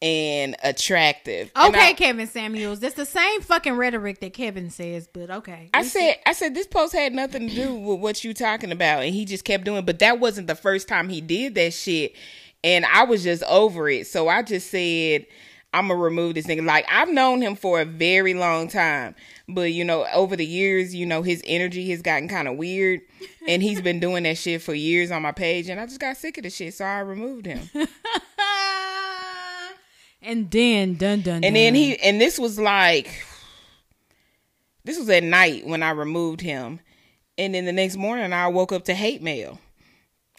and 0.00 0.54
attractive 0.62 1.50
And 1.56 1.74
Okay, 1.74 1.88
I- 1.90 1.92
Kevin 1.92 2.26
Samuels. 2.28 2.78
That's 2.80 2.94
the 2.94 3.04
same 3.04 3.40
fucking 3.40 3.74
rhetoric 3.74 4.20
that 4.20 4.32
Kevin 4.32 4.70
says, 4.70 5.08
but 5.12 5.28
okay. 5.30 5.70
I 5.74 5.82
said, 5.82 6.16
I 6.24 6.32
said 6.34 6.54
this 6.54 6.68
post 6.68 6.94
had 6.94 7.12
nothing 7.12 7.48
to 7.48 7.54
do 7.54 7.74
with 7.74 7.98
what 7.98 8.22
you 8.22 8.32
talking 8.32 8.70
about, 8.70 9.02
and 9.02 9.12
he 9.12 9.24
just 9.24 9.44
kept 9.44 9.64
doing. 9.64 9.84
But 9.84 9.98
that 9.98 10.20
wasn't 10.20 10.46
the 10.46 10.54
first 10.54 10.86
time 10.86 11.08
he 11.08 11.20
did 11.20 11.56
that 11.56 11.72
shit, 11.74 12.14
and 12.62 12.84
I 12.86 13.04
was 13.04 13.24
just 13.24 13.42
over 13.44 13.88
it. 13.88 14.06
So 14.06 14.28
I 14.28 14.42
just 14.42 14.70
said, 14.70 15.26
I'm 15.74 15.88
gonna 15.88 16.00
remove 16.00 16.36
this 16.36 16.46
nigga. 16.46 16.64
Like 16.64 16.86
I've 16.88 17.10
known 17.10 17.40
him 17.42 17.56
for 17.56 17.80
a 17.80 17.84
very 17.84 18.34
long 18.34 18.68
time, 18.68 19.16
but 19.48 19.72
you 19.72 19.84
know, 19.84 20.06
over 20.12 20.36
the 20.36 20.46
years, 20.46 20.94
you 20.94 21.06
know, 21.06 21.22
his 21.22 21.42
energy 21.46 21.90
has 21.90 22.02
gotten 22.02 22.28
kind 22.28 22.46
of 22.48 22.56
weird, 22.56 23.00
and 23.46 23.62
he's 23.62 23.80
been 23.80 24.00
doing 24.00 24.24
that 24.24 24.36
shit 24.36 24.62
for 24.62 24.74
years 24.74 25.10
on 25.10 25.22
my 25.22 25.32
page, 25.32 25.68
and 25.68 25.80
I 25.80 25.86
just 25.86 26.00
got 26.00 26.16
sick 26.16 26.36
of 26.38 26.44
the 26.44 26.50
shit, 26.50 26.74
so 26.74 26.84
I 26.84 27.00
removed 27.00 27.46
him. 27.46 27.70
and 30.22 30.50
then 30.50 30.94
dun 30.94 31.22
dun. 31.22 31.42
And 31.44 31.56
then 31.56 31.74
he 31.74 31.96
and 31.98 32.20
this 32.20 32.38
was 32.38 32.58
like 32.58 33.24
this 34.84 34.98
was 34.98 35.08
at 35.08 35.22
night 35.22 35.66
when 35.66 35.82
I 35.82 35.90
removed 35.90 36.40
him. 36.40 36.80
And 37.36 37.54
then 37.54 37.66
the 37.66 37.72
next 37.72 37.96
morning 37.96 38.32
I 38.32 38.48
woke 38.48 38.72
up 38.72 38.84
to 38.86 38.94
hate 38.94 39.22
mail. 39.22 39.60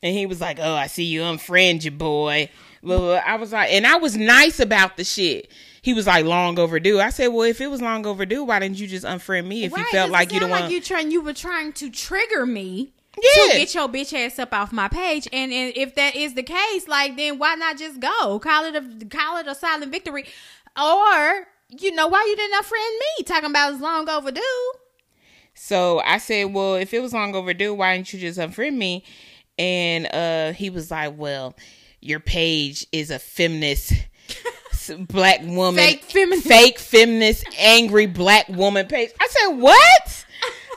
And 0.01 0.15
he 0.15 0.25
was 0.25 0.39
like, 0.39 0.59
"Oh, 0.59 0.73
I 0.73 0.87
see 0.87 1.03
you 1.03 1.21
unfriend 1.21 1.83
your 1.83 1.91
boy." 1.91 2.49
Well, 2.81 3.21
I 3.25 3.35
was 3.35 3.51
like, 3.51 3.71
and 3.71 3.85
I 3.85 3.97
was 3.97 4.15
nice 4.15 4.59
about 4.59 4.95
the 4.95 5.03
shit. 5.03 5.51
He 5.81 5.93
was 5.93 6.07
like 6.07 6.25
long 6.25 6.59
overdue. 6.59 6.99
I 6.99 7.09
said, 7.09 7.27
"Well, 7.27 7.43
if 7.43 7.61
it 7.61 7.67
was 7.67 7.81
long 7.81 8.05
overdue, 8.05 8.43
why 8.43 8.59
didn't 8.59 8.79
you 8.79 8.87
just 8.87 9.05
unfriend 9.05 9.45
me 9.47 9.63
if 9.63 9.75
you 9.77 9.83
felt 9.85 10.11
like 10.11 10.33
you 10.33 10.39
don't 10.39 10.49
sound 10.49 10.61
want?" 10.63 10.73
you 10.73 10.81
trying 10.81 11.11
you 11.11 11.21
were 11.21 11.33
trying 11.33 11.71
to 11.73 11.89
trigger 11.89 12.45
me 12.45 12.91
Yeah. 13.15 13.53
to 13.53 13.57
get 13.59 13.73
your 13.75 13.87
bitch 13.87 14.13
ass 14.13 14.39
up 14.39 14.53
off 14.53 14.71
my 14.73 14.87
page. 14.87 15.27
And, 15.31 15.51
and 15.51 15.73
if 15.75 15.95
that 15.95 16.15
is 16.15 16.33
the 16.33 16.43
case, 16.43 16.87
like 16.87 17.15
then 17.17 17.39
why 17.39 17.55
not 17.55 17.77
just 17.77 17.99
go 17.99 18.39
call 18.39 18.65
it 18.65 18.75
a 18.75 19.05
call 19.07 19.37
it 19.37 19.47
a 19.47 19.55
silent 19.55 19.91
victory, 19.91 20.25
or 20.77 21.47
you 21.69 21.91
know 21.91 22.07
why 22.07 22.25
you 22.27 22.35
didn't 22.35 22.61
unfriend 22.61 22.99
me 23.17 23.23
talking 23.25 23.49
about 23.49 23.73
it's 23.73 23.81
long 23.81 24.09
overdue. 24.09 24.41
So 25.53 25.99
I 26.05 26.17
said, 26.19 26.53
"Well, 26.53 26.75
if 26.75 26.93
it 26.93 27.01
was 27.01 27.13
long 27.13 27.35
overdue, 27.35 27.73
why 27.73 27.95
didn't 27.95 28.13
you 28.13 28.19
just 28.19 28.39
unfriend 28.39 28.75
me?" 28.75 29.03
And 29.57 30.07
uh, 30.13 30.53
he 30.53 30.69
was 30.69 30.89
like, 30.91 31.13
"Well, 31.17 31.55
your 32.01 32.19
page 32.19 32.85
is 32.91 33.11
a 33.11 33.19
feminist." 33.19 33.93
Black 34.89 35.41
woman, 35.43 35.83
Fake 35.83 36.03
feminist. 36.03 36.47
fake 36.47 36.79
feminist, 36.79 37.45
angry 37.57 38.05
black 38.05 38.47
woman 38.49 38.87
page. 38.87 39.11
I 39.19 39.27
said, 39.29 39.47
"What?" 39.55 40.25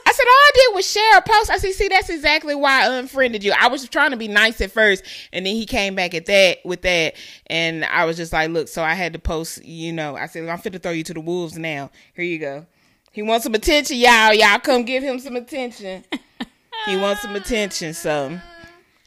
I 0.04 0.12
said, 0.12 0.24
"All 0.26 0.32
I 0.32 0.50
did 0.54 0.74
was 0.74 0.90
share 0.90 1.18
a 1.18 1.22
post." 1.22 1.50
I 1.50 1.58
said, 1.58 1.72
"See, 1.72 1.88
that's 1.88 2.10
exactly 2.10 2.54
why 2.54 2.82
I 2.86 2.94
unfriended 2.98 3.44
you. 3.44 3.52
I 3.58 3.68
was 3.68 3.88
trying 3.88 4.10
to 4.10 4.16
be 4.16 4.28
nice 4.28 4.60
at 4.60 4.72
first, 4.72 5.04
and 5.32 5.46
then 5.46 5.54
he 5.54 5.64
came 5.66 5.94
back 5.94 6.14
at 6.14 6.26
that 6.26 6.58
with 6.64 6.82
that, 6.82 7.14
and 7.46 7.84
I 7.84 8.04
was 8.04 8.16
just 8.16 8.32
like, 8.32 8.50
look." 8.50 8.68
So 8.68 8.82
I 8.82 8.94
had 8.94 9.12
to 9.12 9.18
post. 9.18 9.64
You 9.64 9.92
know, 9.92 10.16
I 10.16 10.26
said, 10.26 10.48
"I'm 10.48 10.58
fit 10.58 10.72
to 10.74 10.78
throw 10.78 10.92
you 10.92 11.04
to 11.04 11.14
the 11.14 11.20
wolves 11.20 11.56
now. 11.56 11.90
Here 12.14 12.24
you 12.24 12.38
go." 12.38 12.66
He 13.12 13.22
wants 13.22 13.44
some 13.44 13.54
attention, 13.54 13.98
y'all. 13.98 14.32
Y'all 14.32 14.58
come 14.58 14.84
give 14.84 15.02
him 15.02 15.18
some 15.18 15.36
attention. 15.36 16.04
he 16.86 16.96
wants 16.96 17.22
some 17.22 17.36
attention. 17.36 17.92
So 17.94 18.38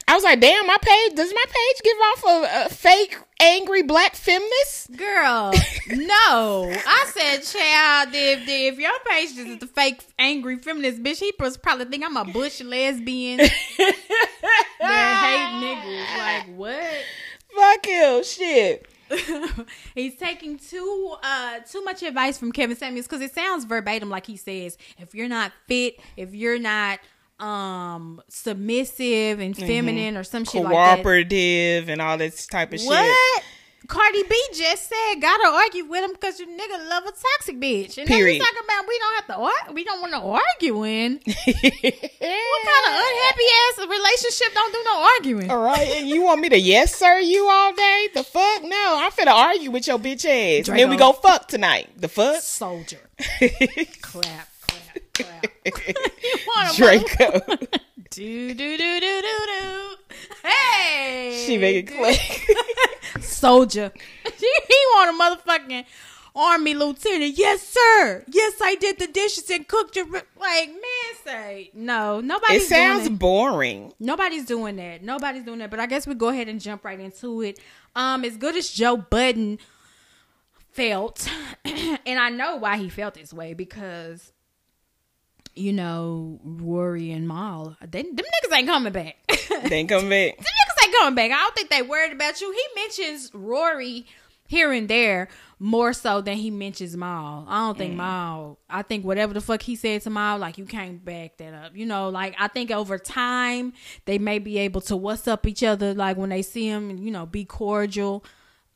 I 0.07 0.13
was 0.13 0.23
like, 0.23 0.39
damn, 0.39 0.67
my 0.67 0.77
page 0.79 1.15
does 1.15 1.33
my 1.33 1.43
page 1.47 1.81
give 1.83 1.97
off 1.97 2.23
a, 2.23 2.65
a 2.65 2.69
fake 2.69 3.17
angry 3.41 3.81
black 3.81 4.15
feminist? 4.15 4.95
Girl, 4.95 5.51
no. 5.89 6.71
I 6.87 7.11
said, 7.11 7.39
child, 7.39 8.09
if, 8.13 8.47
if 8.47 8.79
your 8.79 8.99
page 9.07 9.31
is 9.31 9.59
the 9.59 9.67
fake 9.67 10.05
angry 10.19 10.57
feminist 10.59 11.01
bitch, 11.01 11.19
he 11.19 11.33
was 11.39 11.57
probably 11.57 11.85
think 11.85 12.05
I'm 12.05 12.17
a 12.17 12.25
bush 12.25 12.61
lesbian 12.61 13.37
that 14.79 15.19
hate 15.25 15.65
niggas. 15.65 16.17
Like, 16.19 16.55
what? 16.55 17.03
Fuck 17.55 17.87
you, 17.87 18.23
shit. 18.23 18.87
He's 19.95 20.15
taking 20.15 20.57
too 20.57 21.15
uh 21.21 21.59
too 21.59 21.83
much 21.83 22.01
advice 22.01 22.39
from 22.39 22.51
Kevin 22.51 22.75
Samuels 22.75 23.05
because 23.05 23.21
it 23.21 23.33
sounds 23.33 23.63
verbatim 23.63 24.09
like 24.09 24.25
he 24.25 24.35
says, 24.35 24.77
if 24.97 25.13
you're 25.13 25.27
not 25.27 25.51
fit, 25.67 25.99
if 26.17 26.33
you're 26.33 26.57
not 26.59 26.99
um 27.39 28.21
submissive 28.29 29.39
and 29.39 29.57
feminine 29.57 30.15
or 30.17 30.23
some 30.23 30.45
shit 30.45 30.63
like 30.63 30.71
that. 30.71 30.95
Cooperative 30.95 31.89
and 31.89 32.01
all 32.01 32.17
this 32.17 32.47
type 32.47 32.71
of 32.73 32.79
shit. 32.79 32.87
What? 32.87 33.05
shit. 33.35 33.43
Cardi 33.87 34.23
B 34.23 34.35
just 34.53 34.89
said 34.89 35.21
gotta 35.21 35.47
argue 35.47 35.85
with 35.85 36.03
him 36.03 36.11
because 36.13 36.39
your 36.39 36.47
nigga 36.47 36.89
love 36.89 37.03
a 37.03 37.11
toxic 37.11 37.59
bitch. 37.59 37.97
And 37.99 38.07
then 38.07 38.17
Period. 38.17 38.35
you 38.35 38.39
talking 38.39 38.61
about 38.63 38.87
we 38.87 38.97
don't 38.99 39.15
have 39.15 39.27
to 39.27 39.35
argue. 39.35 39.73
We 39.75 39.83
don't 39.83 40.01
want 40.01 40.13
to 40.13 40.19
argue 40.19 40.83
in. 40.85 41.19
What 41.25 42.65
kind 42.65 42.87
of 42.87 43.03
unhappy 43.05 43.43
ass 43.61 43.87
relationship 43.87 44.53
don't 44.53 44.73
do 44.73 44.81
no 44.85 45.07
arguing? 45.15 45.51
all 45.51 45.61
right, 45.61 45.87
and 45.97 46.07
you 46.07 46.23
want 46.23 46.41
me 46.41 46.49
to 46.49 46.57
yes 46.57 46.95
sir 46.95 47.19
you 47.19 47.47
all 47.47 47.73
day? 47.73 48.09
The 48.13 48.23
fuck? 48.23 48.63
No, 48.63 48.99
I'm 49.03 49.11
finna 49.11 49.33
argue 49.33 49.69
with 49.69 49.85
your 49.87 49.99
bitch 49.99 50.25
ass. 50.25 50.67
And 50.67 50.79
then 50.79 50.89
we 50.89 50.97
go 50.97 51.11
fuck 51.13 51.47
tonight. 51.47 51.89
The 51.97 52.07
fuck? 52.07 52.41
Soldier. 52.41 53.09
Clap, 54.01 54.47
Draco. 56.75 57.39
Do 58.11 58.53
do 58.53 58.77
do 58.77 58.99
do 59.01 59.21
do 59.21 59.37
do. 59.45 59.95
Hey, 60.47 61.43
she 61.45 61.57
make 61.57 61.89
it 61.89 61.93
click. 61.97 63.21
soldier. 63.21 63.91
he 64.37 64.51
want 64.93 65.09
a 65.09 65.21
motherfucking 65.51 65.83
army 66.33 66.75
lieutenant. 66.75 67.37
Yes, 67.37 67.61
sir. 67.67 68.23
Yes, 68.31 68.53
I 68.61 68.75
did 68.75 68.99
the 68.99 69.07
dishes 69.07 69.49
and 69.49 69.67
cooked 69.67 69.97
your 69.97 70.05
like 70.05 70.69
man. 70.69 71.15
Say 71.25 71.71
no. 71.73 72.19
it 72.19 72.25
Nobody's 72.25 72.69
sounds 72.69 73.03
doing 73.03 73.15
it. 73.15 73.19
boring. 73.19 73.93
Nobody's 73.99 74.45
doing 74.45 74.77
that. 74.77 75.03
Nobody's 75.03 75.43
doing 75.43 75.59
that. 75.59 75.71
But 75.71 75.81
I 75.81 75.85
guess 75.87 76.07
we 76.07 76.13
go 76.15 76.29
ahead 76.29 76.47
and 76.47 76.61
jump 76.61 76.85
right 76.85 76.99
into 76.99 77.41
it. 77.41 77.59
Um, 77.97 78.23
as 78.23 78.37
good 78.37 78.55
as 78.55 78.69
Joe 78.69 78.95
Budden 78.95 79.59
felt, 80.71 81.27
and 81.65 82.17
I 82.19 82.29
know 82.29 82.55
why 82.57 82.77
he 82.77 82.87
felt 82.87 83.15
this 83.15 83.33
way 83.33 83.53
because. 83.53 84.31
You 85.55 85.73
know, 85.73 86.39
Rory 86.43 87.11
and 87.11 87.27
Mal, 87.27 87.77
they, 87.81 88.03
them 88.03 88.15
niggas 88.15 88.55
ain't 88.55 88.67
coming 88.67 88.93
back. 88.93 89.17
They 89.69 89.77
ain't 89.77 89.89
coming 89.89 90.09
back. 90.09 90.37
Them 90.37 90.45
niggas 90.45 90.85
ain't 90.85 90.95
coming 90.99 91.15
back. 91.15 91.31
I 91.31 91.41
don't 91.41 91.55
think 91.55 91.69
they 91.69 91.81
worried 91.81 92.11
about 92.11 92.41
you. 92.41 92.51
He 92.51 92.81
mentions 92.81 93.31
Rory 93.33 94.05
here 94.47 94.71
and 94.71 94.87
there 94.87 95.27
more 95.59 95.93
so 95.93 96.21
than 96.21 96.37
he 96.37 96.51
mentions 96.51 96.95
Mal. 96.95 97.45
I 97.47 97.67
don't 97.67 97.77
think 97.77 97.95
Mal. 97.95 98.59
I 98.69 98.81
think 98.81 99.05
whatever 99.05 99.33
the 99.33 99.41
fuck 99.41 99.61
he 99.61 99.75
said 99.75 100.01
to 100.01 100.09
Mal, 100.09 100.37
like 100.37 100.57
you 100.57 100.65
can't 100.65 101.03
back 101.03 101.37
that 101.37 101.53
up. 101.53 101.75
You 101.75 101.85
know, 101.85 102.09
like 102.09 102.35
I 102.37 102.47
think 102.47 102.69
over 102.71 102.97
time 102.97 103.73
they 104.05 104.19
may 104.19 104.39
be 104.39 104.59
able 104.59 104.81
to 104.81 104.95
what's 104.95 105.27
up 105.27 105.47
each 105.47 105.63
other, 105.63 105.93
like 105.93 106.17
when 106.17 106.29
they 106.29 106.41
see 106.41 106.67
him, 106.67 106.97
you 106.97 107.11
know, 107.11 107.25
be 107.25 107.45
cordial. 107.45 108.23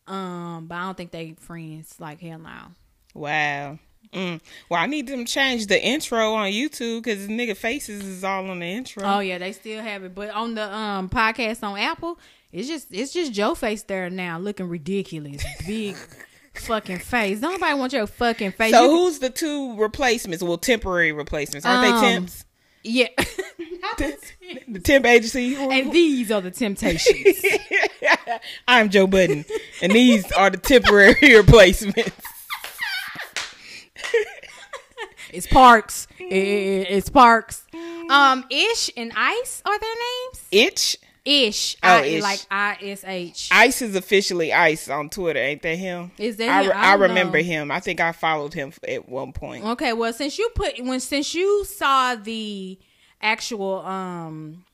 Um, 0.07 0.65
but 0.67 0.75
I 0.75 0.85
don't 0.85 0.97
think 0.97 1.11
they 1.11 1.35
friends 1.39 1.95
like 1.99 2.19
hell 2.19 2.39
now. 2.39 2.71
Wow. 3.13 3.79
Mm. 4.13 4.41
Well, 4.69 4.81
I 4.81 4.87
need 4.87 5.07
them 5.07 5.25
to 5.25 5.31
change 5.31 5.67
the 5.67 5.79
intro 5.81 6.33
on 6.33 6.49
YouTube 6.51 7.03
because 7.03 7.27
nigga 7.27 7.55
faces 7.55 8.03
is 8.03 8.23
all 8.23 8.49
on 8.49 8.59
the 8.59 8.65
intro. 8.65 9.03
Oh 9.03 9.19
yeah, 9.19 9.37
they 9.37 9.51
still 9.51 9.81
have 9.83 10.03
it, 10.03 10.15
but 10.15 10.29
on 10.31 10.55
the 10.55 10.73
um 10.73 11.09
podcast 11.09 11.61
on 11.63 11.77
Apple, 11.77 12.17
it's 12.51 12.67
just 12.67 12.87
it's 12.91 13.13
just 13.13 13.33
Joe 13.33 13.53
face 13.53 13.83
there 13.83 14.09
now, 14.09 14.39
looking 14.39 14.67
ridiculous, 14.67 15.43
big 15.67 15.95
fucking 16.55 16.99
face. 16.99 17.39
Nobody 17.39 17.73
want 17.75 17.93
your 17.93 18.07
fucking 18.07 18.53
face. 18.53 18.71
so 18.73 18.83
You- 18.85 18.89
who's 18.89 19.19
the 19.19 19.29
two 19.29 19.75
replacements? 19.77 20.43
Well, 20.43 20.57
temporary 20.57 21.11
replacements. 21.11 21.65
Aren't 21.67 21.85
Um, 21.93 22.01
they 22.01 22.07
temps? 22.09 22.45
yeah, 22.83 23.07
The 24.67 24.79
temp 24.79 25.05
agency. 25.05 25.55
and 25.59 25.91
these 25.91 26.31
are 26.31 26.41
the 26.41 26.51
temptations. 26.51 27.43
I'm 28.67 28.89
Joe 28.89 29.07
Budden, 29.07 29.45
and 29.81 29.91
these 29.91 30.31
are 30.31 30.49
the 30.49 30.57
temporary 30.57 31.35
replacements. 31.35 32.11
It's 35.33 35.47
Parks. 35.47 36.07
I- 36.19 36.23
It's 36.23 37.09
Parks. 37.09 37.63
Um, 38.09 38.45
Ish 38.49 38.89
and 38.97 39.11
Ice 39.15 39.61
are 39.65 39.79
their 39.79 39.95
names. 39.95 40.45
Itch. 40.51 40.97
Ish. 41.25 41.75
Oh, 41.83 41.87
I, 41.87 42.01
Ish. 42.05 42.23
like 42.23 42.45
I 42.49 42.77
S 42.81 43.03
H. 43.05 43.49
Ice 43.51 43.81
is 43.83 43.95
officially 43.95 44.51
Ice 44.51 44.89
on 44.89 45.09
Twitter, 45.09 45.39
ain't 45.39 45.61
that 45.61 45.75
him? 45.75 46.11
Is 46.17 46.37
that 46.37 46.49
I, 46.49 46.63
him? 46.63 46.71
I 46.73 46.91
I 46.91 46.93
remember 46.95 47.37
know. 47.37 47.43
him. 47.43 47.71
I 47.71 47.79
think 47.79 47.99
I 47.99 48.13
followed 48.13 48.53
him 48.53 48.73
at 48.87 49.07
one 49.07 49.33
point. 49.33 49.63
Okay, 49.65 49.93
well, 49.93 50.11
since 50.13 50.39
you 50.39 50.49
put 50.55 50.83
when 50.83 50.99
since 50.99 51.35
you 51.35 51.65
saw 51.65 52.15
the 52.15 52.79
actual 53.21 53.79
um 53.85 54.65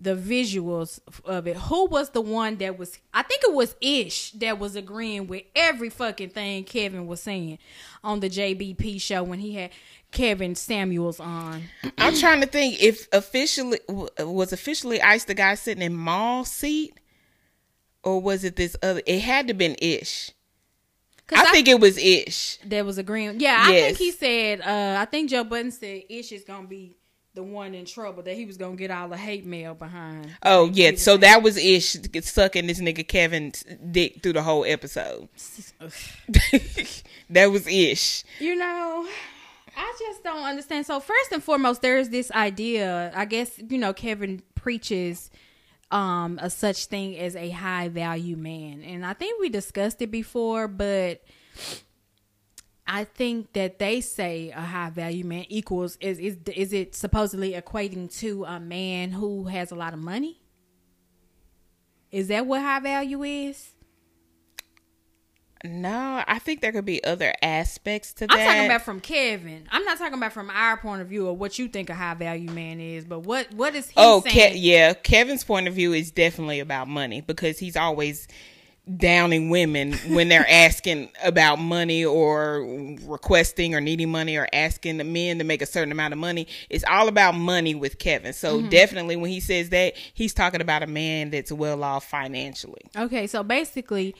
the 0.00 0.14
visuals 0.16 1.00
of 1.24 1.46
it, 1.46 1.56
who 1.56 1.86
was 1.86 2.10
the 2.10 2.20
one 2.22 2.56
that 2.56 2.78
was? 2.78 2.98
I 3.12 3.22
think 3.22 3.42
it 3.44 3.52
was 3.52 3.74
Ish 3.80 4.30
that 4.32 4.58
was 4.58 4.74
agreeing 4.74 5.26
with 5.26 5.42
every 5.54 5.90
fucking 5.90 6.30
thing 6.30 6.64
Kevin 6.64 7.06
was 7.06 7.20
saying 7.20 7.58
on 8.04 8.20
the 8.20 8.28
JBP 8.28 9.00
show 9.00 9.22
when 9.22 9.38
he 9.38 9.54
had 9.54 9.70
Kevin 10.10 10.54
Samuels 10.54 11.20
on. 11.20 11.62
I'm 11.98 12.14
trying 12.16 12.40
to 12.40 12.46
think 12.46 12.82
if 12.82 13.08
officially 13.12 13.80
was 14.18 14.52
officially 14.52 15.00
Ice 15.00 15.24
the 15.24 15.34
guy 15.34 15.54
sitting 15.54 15.82
in 15.82 16.02
Mal 16.04 16.44
seat, 16.44 16.98
or 18.02 18.20
was 18.20 18.44
it 18.44 18.56
this 18.56 18.76
other? 18.82 19.02
It 19.06 19.20
had 19.20 19.48
to 19.48 19.54
been 19.54 19.76
Ish. 19.80 20.32
I, 21.34 21.50
think 21.50 21.68
it 21.68 21.80
was 21.80 21.96
Ish. 21.96 22.58
that 22.66 22.84
was 22.84 22.98
agreeing. 22.98 23.40
Yeah, 23.40 23.56
I 23.58 23.72
think 23.72 23.98
he 23.98 24.10
said. 24.10 24.60
uh 24.60 25.00
I 25.00 25.06
think 25.06 25.30
Joe 25.30 25.44
Budden 25.44 25.70
said 25.70 26.02
Ish 26.08 26.32
is 26.32 26.44
gonna 26.44 26.66
be 26.66 26.96
the 27.34 27.42
one 27.42 27.74
in 27.74 27.86
trouble 27.86 28.22
that 28.22 28.34
he 28.34 28.44
was 28.44 28.58
gonna 28.58 28.76
get 28.76 28.90
all 28.90 29.08
the 29.08 29.16
hate 29.16 29.46
mail 29.46 29.74
behind. 29.74 30.30
Oh 30.42 30.70
yeah, 30.72 30.92
so 30.96 31.16
that 31.16 31.42
was 31.42 31.56
Ish 31.56 31.96
sucking 32.22 32.66
this 32.66 32.80
nigga 32.80 33.06
Kevin's 33.06 33.64
dick 33.90 34.22
through 34.22 34.34
the 34.34 34.42
whole 34.42 34.64
episode. 34.66 35.28
that 37.30 37.46
was 37.50 37.66
Ish. 37.66 38.24
You 38.38 38.54
know, 38.54 39.08
I 39.76 39.96
just 39.98 40.22
don't 40.22 40.44
understand. 40.44 40.84
So 40.84 41.00
first 41.00 41.32
and 41.32 41.42
foremost, 41.42 41.80
there 41.80 41.96
is 41.96 42.10
this 42.10 42.30
idea. 42.32 43.10
I 43.14 43.24
guess 43.24 43.58
you 43.58 43.78
know 43.78 43.94
Kevin 43.94 44.42
preaches 44.54 45.30
um 45.90 46.38
a 46.42 46.50
such 46.50 46.86
thing 46.86 47.16
as 47.18 47.34
a 47.34 47.48
high 47.48 47.88
value 47.88 48.36
man, 48.36 48.82
and 48.82 49.06
I 49.06 49.14
think 49.14 49.40
we 49.40 49.48
discussed 49.48 50.02
it 50.02 50.10
before, 50.10 50.68
but. 50.68 51.22
I 52.86 53.04
think 53.04 53.52
that 53.52 53.78
they 53.78 54.00
say 54.00 54.50
a 54.50 54.60
high 54.60 54.90
value 54.90 55.24
man 55.24 55.44
equals 55.48 55.96
is 56.00 56.18
is 56.18 56.36
is 56.54 56.72
it 56.72 56.94
supposedly 56.94 57.52
equating 57.52 58.12
to 58.18 58.44
a 58.44 58.58
man 58.58 59.12
who 59.12 59.44
has 59.44 59.70
a 59.70 59.74
lot 59.74 59.94
of 59.94 60.00
money? 60.00 60.40
Is 62.10 62.28
that 62.28 62.46
what 62.46 62.60
high 62.60 62.80
value 62.80 63.22
is? 63.22 63.72
No, 65.64 66.24
I 66.26 66.40
think 66.40 66.60
there 66.60 66.72
could 66.72 66.84
be 66.84 67.02
other 67.04 67.32
aspects 67.40 68.12
to 68.14 68.26
that. 68.26 68.36
I'm 68.36 68.46
talking 68.46 68.64
about 68.66 68.82
from 68.82 69.00
Kevin. 69.00 69.68
I'm 69.70 69.84
not 69.84 69.96
talking 69.96 70.14
about 70.14 70.32
from 70.32 70.50
our 70.50 70.76
point 70.76 71.02
of 71.02 71.08
view 71.08 71.28
of 71.28 71.38
what 71.38 71.56
you 71.56 71.68
think 71.68 71.88
a 71.88 71.94
high 71.94 72.14
value 72.14 72.50
man 72.50 72.80
is, 72.80 73.04
but 73.04 73.20
what 73.20 73.52
what 73.54 73.76
is 73.76 73.86
he 73.86 73.94
oh, 73.96 74.22
saying? 74.22 74.54
Ke- 74.54 74.56
yeah. 74.56 74.92
Kevin's 74.92 75.44
point 75.44 75.68
of 75.68 75.74
view 75.74 75.92
is 75.92 76.10
definitely 76.10 76.58
about 76.58 76.88
money 76.88 77.20
because 77.20 77.60
he's 77.60 77.76
always 77.76 78.26
downing 78.96 79.48
women 79.48 79.92
when 80.08 80.28
they're 80.28 80.46
asking 80.50 81.08
about 81.22 81.58
money 81.60 82.04
or 82.04 82.96
requesting 83.04 83.74
or 83.74 83.80
needing 83.80 84.10
money 84.10 84.36
or 84.36 84.48
asking 84.52 84.96
the 84.98 85.04
men 85.04 85.38
to 85.38 85.44
make 85.44 85.62
a 85.62 85.66
certain 85.66 85.92
amount 85.92 86.12
of 86.12 86.18
money. 86.18 86.48
It's 86.68 86.84
all 86.84 87.06
about 87.08 87.34
money 87.36 87.74
with 87.74 87.98
Kevin. 87.98 88.32
So 88.32 88.58
Mm-hmm. 88.58 88.68
definitely 88.70 89.16
when 89.16 89.30
he 89.30 89.38
says 89.40 89.68
that, 89.70 89.94
he's 90.14 90.34
talking 90.34 90.60
about 90.60 90.82
a 90.82 90.88
man 90.88 91.30
that's 91.30 91.52
well 91.52 91.84
off 91.84 92.04
financially. 92.08 92.82
Okay, 92.96 93.26
so 93.28 93.42
basically, 93.44 94.16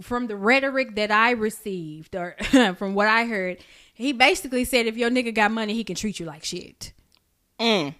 from 0.00 0.26
the 0.26 0.36
rhetoric 0.36 0.96
that 0.96 1.10
I 1.10 1.30
received, 1.32 2.16
or 2.16 2.34
from 2.76 2.94
what 2.94 3.06
I 3.08 3.24
heard, 3.26 3.58
he 3.94 4.12
basically 4.12 4.64
said 4.64 4.86
if 4.86 4.96
your 4.96 5.10
nigga 5.10 5.32
got 5.34 5.50
money, 5.52 5.74
he 5.74 5.84
can 5.84 5.94
treat 5.94 6.18
you 6.18 6.26
like 6.26 6.44
shit. 6.44 6.92
Mm. 7.60 7.94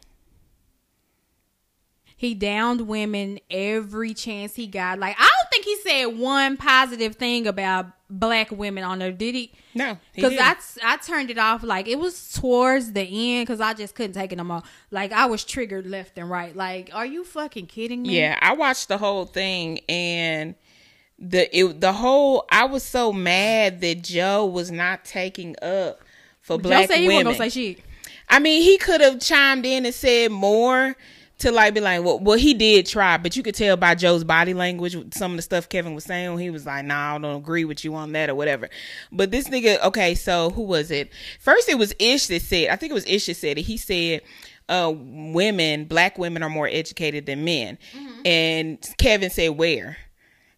He 2.16 2.34
downed 2.34 2.82
women 2.88 3.40
every 3.50 4.14
chance 4.14 4.54
he 4.54 4.66
got. 4.66 4.98
Like 4.98 5.16
I 5.18 5.22
don't 5.28 5.51
think 5.62 5.85
he 5.85 5.90
said 5.90 6.07
one 6.18 6.57
positive 6.57 7.16
thing 7.16 7.46
about 7.46 7.87
black 8.11 8.51
women 8.51 8.85
on 8.85 8.98
there, 8.98 9.12
did 9.12 9.35
he? 9.35 9.53
No, 9.75 9.98
Because. 10.14 10.35
I, 10.38 10.57
I 10.85 10.96
turned 10.98 11.31
it 11.31 11.38
off 11.38 11.62
like 11.62 11.88
it 11.88 11.98
was 11.98 12.33
towards 12.33 12.92
the 12.92 13.03
end 13.03 13.46
because 13.46 13.61
I 13.61 13.75
just 13.75 13.94
couldn't 13.94 14.12
take 14.12 14.33
it 14.33 14.37
no 14.37 14.44
more. 14.44 14.62
Like 14.90 15.12
I 15.12 15.27
was 15.27 15.44
triggered 15.44 15.87
left 15.87 16.18
and 16.18 16.29
right. 16.29 16.55
Like, 16.55 16.90
are 16.92 17.07
you 17.07 17.25
fucking 17.25 17.66
kidding 17.66 18.03
me? 18.03 18.18
Yeah, 18.18 18.38
I 18.40 18.55
watched 18.55 18.88
the 18.88 18.98
whole 18.98 19.25
thing 19.25 19.81
and 19.88 20.55
the 21.18 21.57
it, 21.57 21.81
the 21.81 21.92
whole 21.92 22.44
I 22.51 22.64
was 22.64 22.83
so 22.83 23.12
mad 23.12 23.81
that 23.81 24.03
Joe 24.03 24.44
was 24.44 24.70
not 24.70 25.05
taking 25.05 25.55
up 25.62 26.01
for 26.40 26.57
Joe 26.59 26.62
black 26.62 26.88
said 26.88 26.98
he 26.98 27.07
women. 27.09 27.27
wasn't 27.27 27.38
gonna 27.38 27.51
say 27.51 27.75
shit. 27.75 27.85
I 28.29 28.38
mean, 28.38 28.62
he 28.62 28.79
could 28.79 29.01
have 29.01 29.20
chimed 29.20 29.66
in 29.66 29.85
and 29.85 29.94
said 29.94 30.33
more 30.33 30.96
to 31.42 31.52
like 31.52 31.74
be 31.74 31.81
like, 31.81 32.02
well, 32.02 32.18
well, 32.18 32.38
he 32.38 32.55
did 32.55 32.87
try, 32.87 33.16
but 33.18 33.37
you 33.37 33.42
could 33.42 33.55
tell 33.55 33.76
by 33.76 33.94
Joe's 33.94 34.24
body 34.24 34.55
language, 34.55 34.96
some 35.14 35.33
of 35.33 35.37
the 35.37 35.42
stuff 35.42 35.68
Kevin 35.68 35.94
was 35.94 36.05
saying, 36.05 36.38
he 36.38 36.50
was 36.50 36.66
like, 36.66 36.85
nah, 36.85 37.14
I 37.14 37.18
don't 37.18 37.37
agree 37.37 37.64
with 37.64 37.85
you 37.85 37.94
on 37.94 38.12
that 38.12 38.31
or 38.31 38.35
whatever. 38.35 38.68
But 39.11 39.31
this 39.31 39.48
nigga, 39.48 39.83
okay, 39.85 40.14
so 40.14 40.50
who 40.50 40.62
was 40.62 40.90
it? 40.90 41.12
First, 41.38 41.68
it 41.68 41.78
was 41.78 41.92
Ish 41.98 42.28
that 42.28 42.42
said, 42.42 42.70
I 42.70 42.76
think 42.76 42.90
it 42.90 42.94
was 42.94 43.07
Ish 43.07 43.26
that 43.26 43.35
said 43.35 43.59
it. 43.59 43.62
He 43.62 43.76
said, 43.76 44.22
uh, 44.68 44.92
women, 44.94 45.85
black 45.85 46.16
women 46.18 46.42
are 46.42 46.50
more 46.50 46.68
educated 46.68 47.26
than 47.26 47.44
men. 47.44 47.78
And 48.24 48.94
Kevin 48.98 49.31
said, 49.31 49.50
where? 49.50 49.98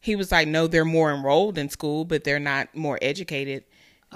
He 0.01 0.17
was 0.17 0.31
like, 0.31 0.47
no, 0.47 0.67
they're 0.67 0.85
more 0.85 1.13
enrolled 1.13 1.57
in 1.57 1.71
school, 1.71 2.05
but 2.05 2.25
they're 2.25 2.39
not 2.39 2.75
more 2.77 2.99
educated 3.01 3.65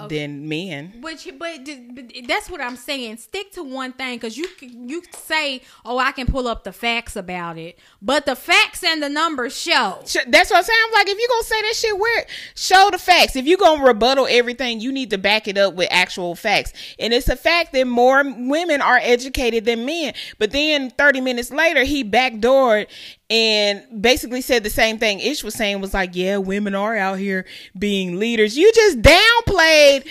than 0.07 0.49
men. 0.49 0.95
Which, 1.01 1.29
but, 1.39 1.67
but 1.95 2.13
that's 2.27 2.51
what 2.51 2.61
I'm 2.61 2.77
saying. 2.77 3.17
Stick 3.17 3.53
to 3.53 3.63
one 3.63 3.93
thing 3.93 4.17
because 4.17 4.37
you 4.37 4.47
you 4.61 5.03
say, 5.13 5.63
"Oh, 5.85 5.99
I 5.99 6.13
can 6.13 6.27
pull 6.27 6.47
up 6.47 6.65
the 6.65 6.73
facts 6.73 7.17
about 7.17 7.59
it," 7.59 7.79
but 8.01 8.27
the 8.27 8.37
facts 8.37 8.85
and 8.85 9.03
the 9.03 9.09
numbers 9.09 9.59
show. 9.59 9.99
That's 10.03 10.51
what 10.51 10.59
I'm 10.59 10.63
saying. 10.63 10.81
I'm 10.87 10.93
like, 10.93 11.09
if 11.09 11.19
you 11.19 11.29
gonna 11.29 11.45
say 11.45 11.63
that 11.63 11.75
shit, 11.75 11.99
where 11.99 12.27
show 12.55 12.89
the 12.91 12.99
facts. 12.99 13.37
If 13.37 13.47
you 13.47 13.57
gonna 13.57 13.85
rebuttal 13.85 14.27
everything, 14.31 14.81
you 14.81 14.93
need 14.93 15.11
to 15.11 15.19
back 15.19 15.49
it 15.49 15.59
up 15.59 15.75
with 15.75 15.89
actual 15.91 16.35
facts. 16.35 16.73
And 16.99 17.13
it's 17.13 17.29
a 17.29 17.37
fact 17.37 17.73
that 17.73 17.87
more 17.87 18.23
women 18.25 18.81
are 18.81 18.99
educated 18.99 19.65
than 19.65 19.85
men. 19.85 20.15
But 20.39 20.53
then 20.53 20.91
30 20.91 21.21
minutes 21.21 21.51
later, 21.51 21.85
he 21.85 22.05
backdoored 22.05 22.87
and 23.31 23.83
basically 24.03 24.41
said 24.41 24.63
the 24.65 24.71
same 24.71 24.99
thing 24.99 25.21
Ish 25.21 25.45
was 25.45 25.55
saying 25.55 25.81
was 25.81 25.93
like, 25.95 26.11
yeah, 26.15 26.39
women 26.39 26.75
are 26.75 26.97
out 26.97 27.19
here 27.19 27.45
being 27.79 28.19
leaders. 28.19 28.57
You 28.57 28.73
just 28.73 29.03
downplayed. 29.03 30.07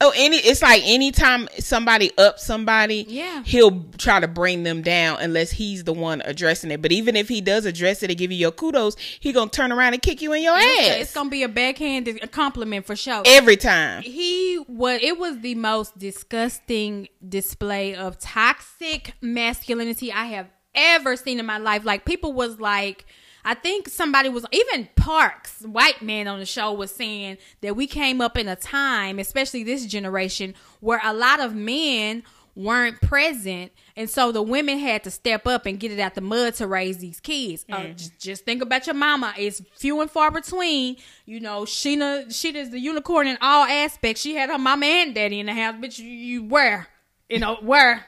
Oh, 0.00 0.12
any 0.16 0.36
it's 0.38 0.60
like 0.60 0.82
anytime 0.84 1.48
somebody 1.60 2.10
up 2.18 2.38
somebody, 2.40 3.06
Yeah. 3.08 3.42
he'll 3.44 3.84
try 3.96 4.18
to 4.18 4.26
bring 4.26 4.64
them 4.64 4.82
down 4.82 5.18
unless 5.20 5.52
he's 5.52 5.84
the 5.84 5.92
one 5.92 6.20
addressing 6.24 6.72
it. 6.72 6.82
But 6.82 6.90
even 6.90 7.14
if 7.16 7.28
he 7.28 7.40
does 7.40 7.64
address 7.64 8.02
it 8.02 8.10
and 8.10 8.18
give 8.18 8.32
you 8.32 8.36
your 8.36 8.50
kudos, 8.50 8.96
he 9.20 9.32
gonna 9.32 9.50
turn 9.50 9.70
around 9.70 9.92
and 9.94 10.02
kick 10.02 10.20
you 10.20 10.32
in 10.32 10.42
your 10.42 10.56
ass 10.56 10.62
It's 11.00 11.14
gonna 11.14 11.30
be 11.30 11.44
a 11.44 11.48
backhanded 11.48 12.30
compliment 12.32 12.84
for 12.86 12.96
sure. 12.96 13.22
every 13.24 13.56
time. 13.56 14.02
he 14.02 14.58
was 14.68 14.98
it 15.00 15.16
was 15.16 15.38
the 15.40 15.54
most 15.54 15.96
disgusting 15.98 17.08
display 17.26 17.94
of 17.94 18.18
toxic 18.18 19.14
masculinity 19.22 20.12
I 20.12 20.24
have 20.26 20.48
ever 20.74 21.16
seen 21.16 21.38
in 21.38 21.46
my 21.46 21.58
life. 21.58 21.84
Like 21.84 22.04
people 22.04 22.32
was 22.32 22.60
like 22.60 23.06
I 23.44 23.54
think 23.54 23.88
somebody 23.88 24.30
was 24.30 24.46
even 24.52 24.88
Parks, 24.96 25.60
white 25.62 26.00
man 26.00 26.26
on 26.28 26.38
the 26.38 26.46
show 26.46 26.72
was 26.72 26.90
saying 26.90 27.36
that 27.60 27.76
we 27.76 27.86
came 27.86 28.20
up 28.20 28.38
in 28.38 28.48
a 28.48 28.56
time, 28.56 29.18
especially 29.18 29.62
this 29.62 29.84
generation, 29.84 30.54
where 30.80 31.00
a 31.04 31.12
lot 31.12 31.40
of 31.40 31.54
men 31.54 32.22
weren't 32.54 33.00
present. 33.02 33.72
And 33.96 34.08
so 34.08 34.32
the 34.32 34.42
women 34.42 34.78
had 34.78 35.04
to 35.04 35.10
step 35.10 35.46
up 35.46 35.66
and 35.66 35.78
get 35.78 35.92
it 35.92 36.00
out 36.00 36.14
the 36.14 36.20
mud 36.20 36.54
to 36.54 36.66
raise 36.66 36.98
these 36.98 37.20
kids. 37.20 37.66
Uh, 37.70 37.88
just, 37.88 38.18
just 38.18 38.44
think 38.44 38.62
about 38.62 38.86
your 38.86 38.94
mama. 38.94 39.34
It's 39.36 39.60
few 39.76 40.00
and 40.00 40.10
far 40.10 40.30
between. 40.30 40.96
You 41.26 41.40
know 41.40 41.62
sheena 41.62 42.34
she 42.34 42.56
is 42.56 42.70
the 42.70 42.78
unicorn 42.78 43.26
in 43.26 43.36
all 43.40 43.64
aspects. 43.64 44.22
She 44.22 44.34
had 44.34 44.50
her 44.50 44.58
mama 44.58 44.86
and 44.86 45.14
daddy 45.14 45.40
in 45.40 45.46
the 45.46 45.54
house 45.54 45.76
but 45.80 45.98
you, 45.98 46.06
you 46.06 46.44
where 46.44 46.86
you 47.28 47.38
know 47.38 47.56
where 47.56 48.06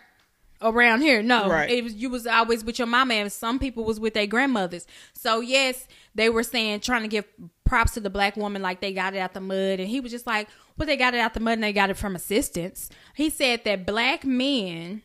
around 0.62 1.00
here. 1.02 1.22
No 1.22 1.48
Right. 1.48 1.70
it 1.70 1.84
was 1.84 1.94
you 1.94 2.10
was 2.10 2.26
always 2.26 2.64
with 2.64 2.78
your 2.78 2.86
mama 2.86 3.14
and 3.14 3.32
some 3.32 3.58
people 3.58 3.84
was 3.84 4.00
with 4.00 4.14
their 4.14 4.26
grandmothers. 4.26 4.86
So 5.12 5.40
yes 5.40 5.86
they 6.14 6.28
were 6.30 6.42
saying 6.42 6.80
trying 6.80 7.02
to 7.02 7.08
give 7.08 7.24
props 7.64 7.92
to 7.94 8.00
the 8.00 8.10
black 8.10 8.36
woman 8.36 8.62
like 8.62 8.80
they 8.80 8.92
got 8.92 9.14
it 9.14 9.18
out 9.18 9.34
the 9.34 9.40
mud. 9.40 9.80
And 9.80 9.88
he 9.88 10.00
was 10.00 10.10
just 10.12 10.26
like 10.26 10.48
well 10.76 10.86
they 10.86 10.96
got 10.96 11.14
it 11.14 11.20
out 11.20 11.34
the 11.34 11.40
mud 11.40 11.54
and 11.54 11.62
they 11.64 11.72
got 11.72 11.90
it 11.90 11.96
from 11.96 12.16
assistance. 12.16 12.88
He 13.14 13.30
said 13.30 13.64
that 13.64 13.86
black 13.86 14.24
men 14.24 15.02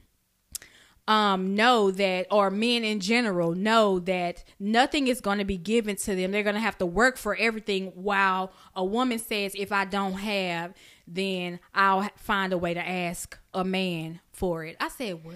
um 1.07 1.55
know 1.55 1.89
that 1.89 2.27
or 2.29 2.51
men 2.51 2.83
in 2.83 2.99
general 2.99 3.53
know 3.55 3.97
that 3.97 4.43
nothing 4.59 5.07
is 5.07 5.19
going 5.19 5.39
to 5.39 5.43
be 5.43 5.57
given 5.57 5.95
to 5.95 6.15
them. 6.15 6.31
They're 6.31 6.43
going 6.43 6.55
to 6.55 6.61
have 6.61 6.77
to 6.77 6.85
work 6.85 7.17
for 7.17 7.35
everything 7.35 7.87
while 7.95 8.51
a 8.75 8.85
woman 8.85 9.17
says 9.17 9.53
if 9.57 9.71
i 9.71 9.83
don't 9.83 10.13
have 10.13 10.73
then 11.07 11.59
i'll 11.73 12.07
find 12.15 12.53
a 12.53 12.57
way 12.57 12.73
to 12.73 12.87
ask 12.87 13.37
a 13.53 13.63
man 13.65 14.19
for 14.41 14.65
it 14.65 14.75
i 14.80 14.89
said 14.89 15.23
what 15.23 15.36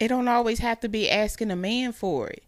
It 0.00 0.08
don't 0.08 0.26
always 0.26 0.58
have 0.58 0.80
to 0.80 0.88
be 0.88 1.08
asking 1.08 1.52
a 1.52 1.56
man 1.56 1.92
for 1.92 2.28
it. 2.28 2.42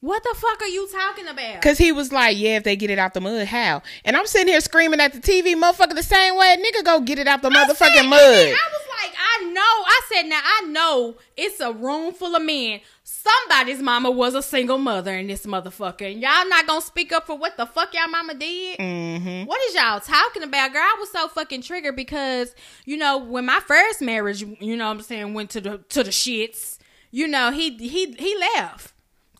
What 0.00 0.22
the 0.22 0.34
fuck 0.36 0.60
are 0.62 0.66
you 0.68 0.86
talking 0.92 1.26
about 1.26 1.62
Cause 1.62 1.78
he 1.78 1.90
was 1.92 2.12
like, 2.12 2.36
yeah, 2.38 2.56
if 2.58 2.64
they 2.64 2.76
get 2.76 2.90
it 2.90 2.98
out 2.98 3.14
the 3.14 3.20
mud, 3.20 3.46
how? 3.46 3.82
And 4.04 4.16
I'm 4.16 4.26
sitting 4.26 4.48
here 4.48 4.60
screaming 4.60 5.00
at 5.00 5.12
the 5.12 5.20
TV, 5.20 5.54
motherfucker, 5.54 5.94
the 5.94 6.02
same 6.02 6.36
way, 6.36 6.56
nigga, 6.56 6.84
go 6.84 7.00
get 7.00 7.18
it 7.18 7.26
out 7.26 7.42
the 7.42 7.48
I 7.48 7.66
said- 7.66 7.76
motherfucking 7.76 8.08
mud. 8.08 8.20
I 8.20 8.50
was 8.50 8.86
like, 9.02 9.14
I 9.18 9.44
know. 9.50 9.60
I 9.62 10.00
said, 10.12 10.22
now 10.26 10.40
I 10.42 10.62
know 10.68 11.16
it's 11.36 11.60
a 11.60 11.72
room 11.72 12.12
full 12.12 12.34
of 12.36 12.42
men. 12.42 12.80
Somebody's 13.02 13.82
mama 13.82 14.10
was 14.10 14.34
a 14.34 14.42
single 14.42 14.78
mother 14.78 15.12
in 15.14 15.26
this 15.26 15.46
motherfucker, 15.46 16.10
and 16.12 16.20
y'all 16.20 16.48
not 16.48 16.66
gonna 16.66 16.80
speak 16.80 17.12
up 17.12 17.26
for 17.26 17.36
what 17.36 17.56
the 17.56 17.66
fuck 17.66 17.92
y'all 17.92 18.08
mama 18.08 18.34
did. 18.34 18.78
Mm-hmm. 18.78 19.46
What 19.46 19.60
is 19.68 19.74
y'all 19.74 19.98
talking 20.00 20.42
about, 20.44 20.72
girl? 20.72 20.82
I 20.82 20.96
was 21.00 21.10
so 21.10 21.26
fucking 21.28 21.62
triggered 21.62 21.96
because 21.96 22.54
you 22.84 22.96
know 22.96 23.18
when 23.18 23.44
my 23.46 23.60
first 23.66 24.00
marriage, 24.00 24.42
you 24.60 24.76
know, 24.76 24.86
what 24.86 24.96
I'm 24.98 25.02
saying 25.02 25.34
went 25.34 25.50
to 25.50 25.60
the 25.60 25.78
to 25.88 26.04
the 26.04 26.10
shits. 26.10 26.78
You 27.10 27.26
know, 27.26 27.50
he 27.50 27.70
he 27.76 28.12
he 28.12 28.36
left, 28.54 28.92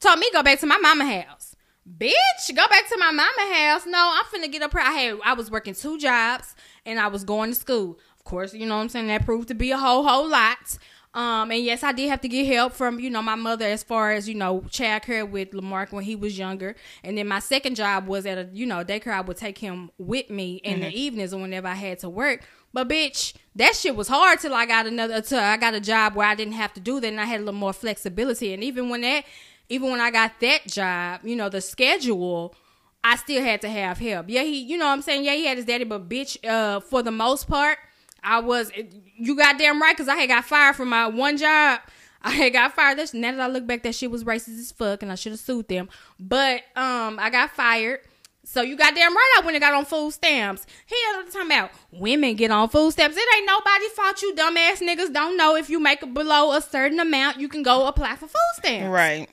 told 0.06 0.18
me 0.20 0.30
go 0.32 0.42
back 0.42 0.60
to 0.60 0.66
my 0.66 0.78
mama 0.78 1.04
house. 1.04 1.56
Bitch, 1.98 2.48
go 2.48 2.66
back 2.68 2.88
to 2.88 2.96
my 2.98 3.10
mama 3.10 3.54
house. 3.54 3.86
No, 3.86 4.12
I'm 4.14 4.24
finna 4.24 4.50
get 4.50 4.62
up 4.62 4.72
here. 4.72 4.80
I 4.80 4.92
had 4.92 5.18
I 5.24 5.32
was 5.34 5.50
working 5.50 5.74
two 5.74 5.98
jobs 5.98 6.54
and 6.84 6.98
I 6.98 7.08
was 7.08 7.24
going 7.24 7.50
to 7.50 7.56
school. 7.56 7.98
Of 8.16 8.24
course, 8.24 8.54
you 8.54 8.66
know 8.66 8.76
what 8.76 8.82
I'm 8.82 8.88
saying. 8.88 9.06
That 9.08 9.24
proved 9.24 9.48
to 9.48 9.54
be 9.54 9.70
a 9.70 9.78
whole 9.78 10.06
whole 10.06 10.28
lot. 10.28 10.78
Um, 11.14 11.50
and 11.50 11.62
yes, 11.62 11.82
I 11.82 11.92
did 11.92 12.10
have 12.10 12.20
to 12.20 12.28
get 12.28 12.46
help 12.46 12.72
from 12.74 13.00
you 13.00 13.08
know 13.08 13.22
my 13.22 13.36
mother 13.36 13.64
as 13.64 13.82
far 13.82 14.12
as 14.12 14.28
you 14.28 14.34
know 14.34 14.60
childcare 14.68 15.28
with 15.28 15.54
Lamarck 15.54 15.92
when 15.92 16.04
he 16.04 16.14
was 16.14 16.38
younger. 16.38 16.76
And 17.02 17.16
then 17.16 17.26
my 17.26 17.38
second 17.38 17.76
job 17.76 18.06
was 18.06 18.26
at 18.26 18.38
a 18.38 18.48
you 18.52 18.66
know 18.66 18.84
daycare. 18.84 19.12
I 19.12 19.22
would 19.22 19.36
take 19.36 19.58
him 19.58 19.90
with 19.98 20.28
me 20.28 20.56
in 20.56 20.80
the 20.80 20.90
evenings 20.90 21.32
or 21.32 21.40
whenever 21.40 21.68
I 21.68 21.74
had 21.74 22.00
to 22.00 22.08
work. 22.08 22.42
But 22.72 22.88
bitch, 22.88 23.32
that 23.54 23.74
shit 23.74 23.96
was 23.96 24.08
hard 24.08 24.40
till 24.40 24.54
I 24.54 24.66
got 24.66 24.86
another 24.86 25.20
till 25.20 25.40
I 25.40 25.56
got 25.56 25.74
a 25.74 25.80
job 25.80 26.14
where 26.14 26.26
I 26.26 26.34
didn't 26.34 26.54
have 26.54 26.74
to 26.74 26.80
do 26.80 27.00
that 27.00 27.08
and 27.08 27.20
I 27.20 27.24
had 27.24 27.40
a 27.40 27.44
little 27.44 27.58
more 27.58 27.72
flexibility. 27.72 28.52
And 28.52 28.62
even 28.62 28.88
when 28.88 29.00
that 29.00 29.24
even 29.68 29.90
when 29.90 30.00
I 30.00 30.10
got 30.10 30.40
that 30.40 30.66
job, 30.66 31.20
you 31.24 31.36
know, 31.36 31.48
the 31.48 31.60
schedule, 31.60 32.54
I 33.02 33.16
still 33.16 33.42
had 33.42 33.60
to 33.62 33.68
have 33.68 33.98
help. 33.98 34.26
Yeah, 34.28 34.42
he 34.42 34.60
you 34.60 34.76
know 34.76 34.86
what 34.86 34.92
I'm 34.92 35.02
saying? 35.02 35.24
Yeah, 35.24 35.34
he 35.34 35.46
had 35.46 35.56
his 35.56 35.66
daddy, 35.66 35.84
but 35.84 36.08
bitch, 36.08 36.44
uh, 36.44 36.80
for 36.80 37.02
the 37.02 37.12
most 37.12 37.48
part, 37.48 37.78
I 38.22 38.40
was 38.40 38.70
you 38.74 39.36
goddamn 39.36 39.80
right, 39.80 39.96
cause 39.96 40.08
I 40.08 40.16
had 40.16 40.28
got 40.28 40.44
fired 40.44 40.76
from 40.76 40.88
my 40.88 41.06
one 41.06 41.36
job. 41.36 41.80
I 42.22 42.30
had 42.30 42.52
got 42.52 42.74
fired. 42.74 42.98
This 42.98 43.14
now 43.14 43.30
that 43.32 43.40
I 43.40 43.46
look 43.46 43.66
back, 43.66 43.84
that 43.84 43.94
shit 43.94 44.10
was 44.10 44.24
racist 44.24 44.58
as 44.58 44.72
fuck, 44.72 45.02
and 45.02 45.12
I 45.12 45.14
should 45.14 45.32
have 45.32 45.40
sued 45.40 45.68
them. 45.68 45.88
But 46.18 46.62
um, 46.74 47.18
I 47.20 47.30
got 47.30 47.50
fired. 47.50 48.00
So 48.48 48.62
you 48.62 48.76
goddamn 48.76 49.14
right, 49.14 49.34
I 49.38 49.44
went 49.44 49.56
and 49.56 49.60
got 49.60 49.74
on 49.74 49.84
food 49.84 50.12
stamps. 50.12 50.66
He 50.86 50.94
was 51.16 51.32
talking 51.32 51.50
about 51.50 51.72
women 51.90 52.36
get 52.36 52.52
on 52.52 52.68
food 52.68 52.92
stamps. 52.92 53.16
It 53.16 53.36
ain't 53.36 53.46
nobody's 53.46 53.90
fault. 53.90 54.22
You 54.22 54.34
dumbass 54.34 54.80
niggas 54.80 55.12
don't 55.12 55.36
know 55.36 55.56
if 55.56 55.68
you 55.68 55.80
make 55.80 56.14
below 56.14 56.52
a 56.52 56.60
certain 56.60 57.00
amount, 57.00 57.38
you 57.38 57.48
can 57.48 57.64
go 57.64 57.86
apply 57.86 58.14
for 58.14 58.28
food 58.28 58.54
stamps. 58.54 58.88
Right. 58.88 59.28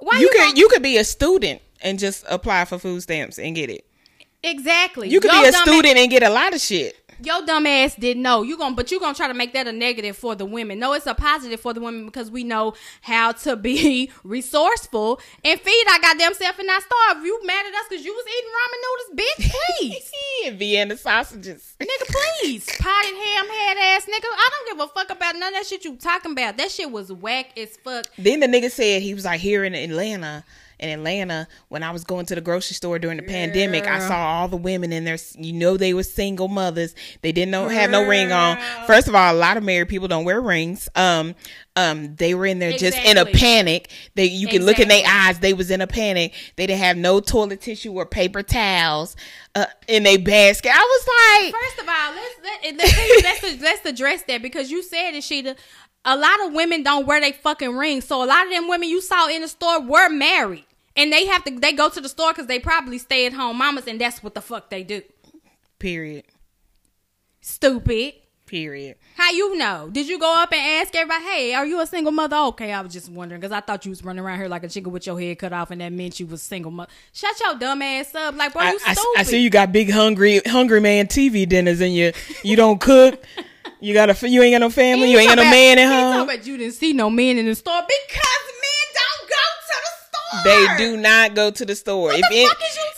Why 0.00 0.18
You 0.18 0.22
you, 0.22 0.30
could 0.30 0.58
you 0.58 0.68
could 0.68 0.82
be 0.82 0.96
a 0.98 1.04
student 1.04 1.62
and 1.82 1.98
just 1.98 2.24
apply 2.28 2.64
for 2.64 2.78
food 2.78 3.02
stamps 3.02 3.38
and 3.38 3.54
get 3.54 3.70
it. 3.70 3.84
Exactly. 4.42 5.08
You 5.08 5.20
could 5.20 5.32
Your 5.32 5.42
be 5.42 5.48
a 5.48 5.52
student 5.52 5.96
and 5.96 6.10
get 6.10 6.22
a 6.22 6.30
lot 6.30 6.54
of 6.54 6.60
shit. 6.60 6.96
Your 7.22 7.44
dumb 7.44 7.66
ass 7.66 7.94
didn't 7.94 8.22
know. 8.22 8.42
You 8.42 8.56
going 8.56 8.74
but 8.74 8.90
you 8.90 9.00
gonna 9.00 9.14
try 9.14 9.28
to 9.28 9.34
make 9.34 9.52
that 9.52 9.66
a 9.66 9.72
negative 9.72 10.16
for 10.16 10.34
the 10.34 10.44
women. 10.44 10.78
No, 10.78 10.92
it's 10.92 11.06
a 11.06 11.14
positive 11.14 11.60
for 11.60 11.72
the 11.74 11.80
women 11.80 12.06
because 12.06 12.30
we 12.30 12.44
know 12.44 12.74
how 13.02 13.32
to 13.32 13.56
be 13.56 14.10
resourceful 14.24 15.20
and 15.44 15.60
feed 15.60 15.84
our 15.92 16.00
goddamn 16.00 16.34
self 16.34 16.58
and 16.58 16.66
not 16.66 16.82
starve. 16.82 17.24
You 17.24 17.40
mad 17.44 17.66
at 17.66 17.74
us 17.74 17.86
because 17.88 18.04
you 18.04 18.12
was 18.14 18.24
eating 18.38 18.50
ramen 18.58 18.80
noodles, 18.84 19.24
bitch? 19.38 19.52
Please. 19.80 20.12
Vienna 20.58 20.96
sausages. 20.96 21.74
nigga, 21.80 22.16
please. 22.40 22.66
Potted 22.78 23.14
ham 23.14 23.48
head 23.48 23.76
ass 23.78 24.06
nigga. 24.06 24.24
I 24.24 24.48
don't 24.50 24.78
give 24.78 24.84
a 24.84 24.92
fuck 24.92 25.10
about 25.10 25.34
none 25.36 25.48
of 25.48 25.54
that 25.54 25.66
shit 25.66 25.84
you 25.84 25.96
talking 25.96 26.32
about. 26.32 26.56
That 26.56 26.70
shit 26.70 26.90
was 26.90 27.12
whack 27.12 27.56
as 27.58 27.76
fuck. 27.76 28.06
Then 28.16 28.40
the 28.40 28.46
nigga 28.46 28.70
said 28.70 29.02
he 29.02 29.14
was 29.14 29.24
like 29.24 29.40
here 29.40 29.64
in 29.64 29.74
Atlanta. 29.74 30.44
In 30.78 30.90
Atlanta, 30.90 31.48
when 31.68 31.82
I 31.82 31.90
was 31.90 32.04
going 32.04 32.26
to 32.26 32.34
the 32.34 32.40
grocery 32.40 32.74
store 32.74 32.98
during 32.98 33.16
the 33.16 33.24
pandemic, 33.24 33.86
I 33.86 33.98
saw 33.98 34.16
all 34.16 34.48
the 34.48 34.56
women 34.56 34.92
in 34.92 35.04
there. 35.04 35.18
You 35.36 35.52
know, 35.52 35.76
they 35.76 35.92
were 35.92 36.04
single 36.04 36.48
mothers. 36.48 36.94
They 37.22 37.32
didn't 37.32 37.50
know, 37.50 37.68
have 37.68 37.90
no 37.90 38.06
ring 38.06 38.30
on. 38.30 38.58
First 38.86 39.08
of 39.08 39.14
all, 39.14 39.34
a 39.34 39.36
lot 39.36 39.56
of 39.56 39.64
married 39.64 39.88
people 39.88 40.08
don't 40.08 40.24
wear 40.24 40.40
rings. 40.40 40.88
Um, 40.94 41.34
um, 41.78 42.16
they 42.16 42.34
were 42.34 42.46
in 42.46 42.58
there 42.58 42.72
just 42.72 42.98
in 42.98 43.16
a 43.16 43.24
panic. 43.24 43.90
They 44.16 44.24
you 44.24 44.48
can 44.48 44.64
look 44.64 44.80
in 44.80 44.88
their 44.88 45.04
eyes. 45.06 45.38
They 45.38 45.52
was 45.54 45.70
in 45.70 45.80
a 45.80 45.86
panic. 45.86 46.34
They 46.56 46.66
didn't 46.66 46.80
have 46.80 46.96
no 46.96 47.20
toilet 47.20 47.60
tissue 47.60 47.92
or 47.92 48.04
paper 48.04 48.42
towels 48.42 49.14
uh, 49.54 49.66
in 49.86 50.02
their 50.02 50.18
basket. 50.18 50.72
I 50.74 50.78
was 50.78 51.52
like, 51.52 51.62
First 51.62 51.78
of 51.80 51.88
all, 51.88 52.14
let's 52.14 52.34
let, 52.42 52.76
let's, 52.76 53.22
let's 53.42 53.62
let's 53.62 53.86
address 53.86 54.22
that 54.24 54.42
because 54.42 54.70
you 54.70 54.82
said 54.82 55.14
it, 55.14 55.22
Shida. 55.22 55.56
A 56.04 56.16
lot 56.16 56.46
of 56.46 56.52
women 56.52 56.82
don't 56.82 57.06
wear 57.06 57.20
their 57.20 57.32
fucking 57.32 57.76
rings, 57.76 58.06
so 58.06 58.24
a 58.24 58.26
lot 58.26 58.46
of 58.46 58.52
them 58.52 58.68
women 58.68 58.88
you 58.88 59.00
saw 59.00 59.28
in 59.28 59.42
the 59.42 59.48
store 59.48 59.80
were 59.80 60.08
married, 60.08 60.64
and 60.98 61.12
they 61.12 61.24
have 61.26 61.42
to 61.44 61.50
they 61.58 61.72
go 61.72 61.88
to 61.88 62.00
the 62.00 62.08
store 62.08 62.32
because 62.32 62.46
they 62.46 62.58
probably 62.58 62.98
stay 62.98 63.24
at 63.26 63.32
home 63.32 63.56
mamas, 63.58 63.86
and 63.86 63.98
that's 64.00 64.22
what 64.22 64.34
the 64.34 64.40
fuck 64.42 64.68
they 64.70 64.82
do. 64.82 65.00
period, 65.78 66.24
Stupid. 67.40 68.14
period. 68.46 68.96
How 69.16 69.30
you 69.30 69.56
know? 69.56 69.88
Did 69.92 70.08
you 70.08 70.18
go 70.18 70.32
up 70.42 70.52
and 70.52 70.60
ask 70.82 70.94
everybody, 70.94 71.22
"Hey, 71.24 71.54
are 71.54 71.66
you 71.66 71.80
a 71.80 71.86
single 71.86 72.12
mother?" 72.12 72.36
Okay, 72.36 72.72
I 72.72 72.80
was 72.80 72.92
just 72.92 73.10
wondering 73.10 73.40
because 73.40 73.52
I 73.52 73.60
thought 73.60 73.84
you 73.84 73.90
was 73.90 74.02
running 74.02 74.24
around 74.24 74.38
here 74.38 74.48
like 74.48 74.64
a 74.64 74.68
chicken 74.68 74.90
with 74.92 75.06
your 75.06 75.20
head 75.20 75.38
cut 75.38 75.52
off, 75.52 75.70
and 75.70 75.80
that 75.80 75.92
meant 75.92 76.18
you 76.18 76.26
was 76.26 76.42
single 76.42 76.70
mother. 76.72 76.90
Shut 77.12 77.38
your 77.40 77.54
dumb 77.58 77.82
ass 77.82 78.14
up, 78.14 78.34
like 78.36 78.52
bro, 78.54 78.62
I, 78.62 78.72
you 78.72 78.78
I- 78.86 78.94
stupid. 78.94 79.18
I 79.18 79.22
see 79.24 79.38
you 79.40 79.50
got 79.50 79.70
big 79.72 79.90
hungry 79.90 80.40
hungry 80.46 80.80
man 80.80 81.06
TV 81.06 81.46
dinners 81.48 81.80
and 81.80 81.94
you 81.94 82.12
you 82.42 82.56
don't 82.56 82.80
cook. 82.80 83.22
You 83.80 83.94
got 83.94 84.10
a 84.10 84.28
you 84.28 84.42
ain't 84.42 84.54
got 84.54 84.58
no 84.60 84.70
family. 84.70 85.06
He 85.06 85.12
You 85.12 85.18
ain't 85.18 85.28
got 85.28 85.36
no 85.36 85.44
talking 85.44 85.58
man 85.58 85.78
about- 85.78 85.84
at 85.84 86.12
home. 86.18 86.28
about 86.30 86.46
you 86.46 86.56
didn't 86.56 86.74
see 86.74 86.92
no 86.94 87.10
men 87.10 87.38
in 87.38 87.46
the 87.46 87.54
store 87.54 87.82
because 87.82 88.42
men 88.64 88.86
don't 88.94 89.28
go 89.28 89.44
to 89.68 89.76
the 89.84 89.92
store. 90.08 90.17
They 90.44 90.66
do 90.76 90.96
not 90.96 91.34
go 91.34 91.50
to 91.50 91.64
the 91.64 91.74
store. 91.74 92.08
What 92.08 92.18
if 92.18 92.24
the 92.28 92.36
it- 92.36 92.48
fuck 92.48 92.58
is 92.68 92.76
you 92.76 92.82
talking 92.82 92.94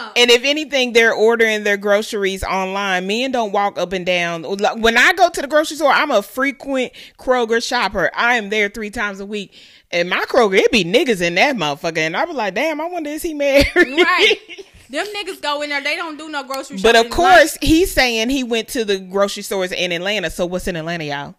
about? 0.00 0.12
and 0.18 0.30
if 0.30 0.44
anything, 0.44 0.92
they're 0.92 1.12
ordering 1.14 1.64
their 1.64 1.76
groceries 1.76 2.42
online. 2.44 3.06
Men 3.06 3.32
don't 3.32 3.52
walk 3.52 3.78
up 3.78 3.92
and 3.92 4.04
down. 4.06 4.42
When 4.44 4.96
I 4.96 5.12
go 5.14 5.28
to 5.28 5.40
the 5.40 5.46
grocery 5.48 5.76
store, 5.76 5.92
I'm 5.92 6.10
a 6.10 6.22
frequent 6.22 6.92
Kroger 7.18 7.62
shopper. 7.66 8.10
I 8.14 8.36
am 8.36 8.50
there 8.50 8.68
three 8.68 8.90
times 8.90 9.20
a 9.20 9.26
week. 9.26 9.54
And 9.90 10.10
my 10.10 10.24
Kroger, 10.26 10.56
it 10.58 10.72
be 10.72 10.84
niggas 10.84 11.20
in 11.20 11.36
that 11.36 11.54
motherfucker. 11.56 11.98
And 11.98 12.16
I 12.16 12.24
be 12.24 12.32
like, 12.32 12.54
damn, 12.54 12.80
I 12.80 12.86
wonder 12.86 13.10
is 13.10 13.22
he 13.22 13.34
married? 13.34 13.66
right. 13.76 14.36
Them 14.90 15.06
niggas 15.06 15.40
go 15.40 15.62
in 15.62 15.70
there. 15.70 15.82
They 15.82 15.96
don't 15.96 16.16
do 16.18 16.28
no 16.28 16.44
grocery 16.44 16.78
shopping. 16.78 16.92
But 16.92 17.06
of 17.06 17.10
course, 17.10 17.56
he's 17.62 17.90
saying 17.92 18.28
he 18.30 18.44
went 18.44 18.68
to 18.68 18.84
the 18.84 18.98
grocery 18.98 19.42
stores 19.42 19.72
in 19.72 19.92
Atlanta. 19.92 20.30
So 20.30 20.46
what's 20.46 20.68
in 20.68 20.76
Atlanta, 20.76 21.04
y'all? 21.04 21.34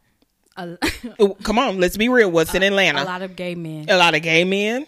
a, 0.58 0.78
Come 1.44 1.60
on, 1.60 1.80
let's 1.80 1.96
be 1.98 2.10
real. 2.10 2.32
What's 2.32 2.54
in 2.56 2.64
Atlanta? 2.64 3.04
a 3.04 3.06
lot 3.06 3.22
of 3.22 3.36
gay 3.36 3.56
men. 3.56 3.86
a 3.90 3.98
lot 3.98 4.16
of 4.16 4.22
gay 4.22 4.44
men. 4.46 4.88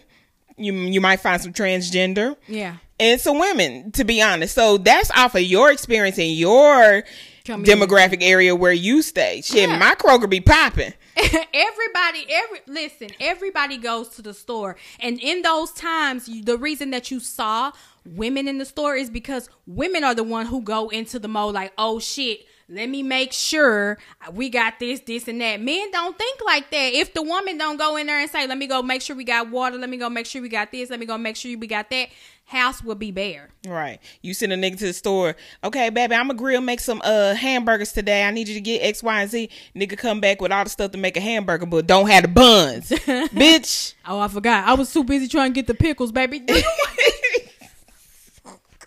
You 0.58 0.72
you 0.72 1.00
might 1.00 1.20
find 1.20 1.40
some 1.40 1.52
transgender 1.52 2.36
Yeah. 2.48 2.76
and 2.98 3.20
some 3.20 3.38
women. 3.38 3.92
To 3.92 4.04
be 4.04 4.20
honest, 4.22 4.54
so 4.54 4.78
that's 4.78 5.10
off 5.12 5.34
of 5.34 5.42
your 5.42 5.70
experience 5.70 6.18
in 6.18 6.30
your 6.36 7.04
Community. 7.44 7.72
demographic 7.72 8.18
area 8.22 8.54
where 8.54 8.72
you 8.72 9.02
stay. 9.02 9.40
Shit, 9.42 9.68
Yeah. 9.68 9.78
my 9.78 9.94
Kroger 9.94 10.28
be 10.28 10.40
popping. 10.40 10.92
everybody 11.52 12.26
every 12.30 12.60
listen 12.68 13.08
everybody 13.20 13.76
goes 13.76 14.08
to 14.10 14.22
the 14.22 14.32
store 14.32 14.76
and 15.00 15.18
in 15.20 15.42
those 15.42 15.72
times 15.72 16.28
you, 16.28 16.44
the 16.44 16.56
reason 16.56 16.90
that 16.90 17.10
you 17.10 17.18
saw 17.18 17.72
women 18.06 18.46
in 18.46 18.58
the 18.58 18.64
store 18.64 18.94
is 18.94 19.10
because 19.10 19.48
women 19.66 20.04
are 20.04 20.14
the 20.14 20.22
one 20.22 20.46
who 20.46 20.62
go 20.62 20.88
into 20.90 21.18
the 21.18 21.26
mode 21.26 21.54
like 21.54 21.72
oh 21.76 21.98
shit 21.98 22.46
let 22.68 22.88
me 22.88 23.02
make 23.02 23.32
sure 23.32 23.98
we 24.32 24.50
got 24.50 24.78
this 24.78 25.00
this 25.00 25.26
and 25.28 25.40
that 25.40 25.60
men 25.60 25.90
don't 25.90 26.16
think 26.18 26.40
like 26.44 26.70
that 26.70 26.92
if 26.92 27.14
the 27.14 27.22
woman 27.22 27.56
don't 27.56 27.78
go 27.78 27.96
in 27.96 28.06
there 28.06 28.20
and 28.20 28.30
say 28.30 28.46
let 28.46 28.58
me 28.58 28.66
go 28.66 28.82
make 28.82 29.00
sure 29.02 29.16
we 29.16 29.24
got 29.24 29.50
water 29.50 29.78
let 29.78 29.88
me 29.88 29.96
go 29.96 30.08
make 30.10 30.26
sure 30.26 30.42
we 30.42 30.48
got 30.48 30.70
this 30.70 30.90
let 30.90 31.00
me 31.00 31.06
go 31.06 31.16
make 31.16 31.36
sure 31.36 31.56
we 31.58 31.66
got 31.66 31.88
that 31.90 32.08
house 32.44 32.82
will 32.82 32.94
be 32.94 33.10
bare 33.10 33.50
Right. 33.66 33.98
You 34.22 34.32
send 34.32 34.52
a 34.52 34.56
nigga 34.56 34.78
to 34.78 34.86
the 34.86 34.92
store. 34.94 35.36
Okay, 35.62 35.90
baby, 35.90 36.14
I'm 36.14 36.28
gonna 36.28 36.38
grill 36.38 36.62
make 36.62 36.80
some 36.80 37.02
uh 37.04 37.34
hamburgers 37.34 37.92
today. 37.92 38.24
I 38.24 38.30
need 38.30 38.48
you 38.48 38.54
to 38.54 38.60
get 38.60 38.78
X, 38.78 39.02
Y, 39.02 39.20
and 39.20 39.30
Z. 39.30 39.50
Nigga 39.76 39.98
come 39.98 40.20
back 40.20 40.40
with 40.40 40.52
all 40.52 40.64
the 40.64 40.70
stuff 40.70 40.92
to 40.92 40.98
make 40.98 41.18
a 41.18 41.20
hamburger, 41.20 41.66
but 41.66 41.86
don't 41.86 42.08
have 42.08 42.22
the 42.22 42.28
buns. 42.28 42.88
Bitch. 42.90 43.92
oh 44.06 44.18
i 44.20 44.28
forgot 44.28 44.66
i 44.66 44.72
was 44.72 44.90
too 44.92 45.04
busy 45.04 45.28
trying 45.28 45.52
to 45.52 45.54
get 45.54 45.66
the 45.66 45.74
pickles 45.74 46.12
baby 46.12 46.38
Do 46.38 46.54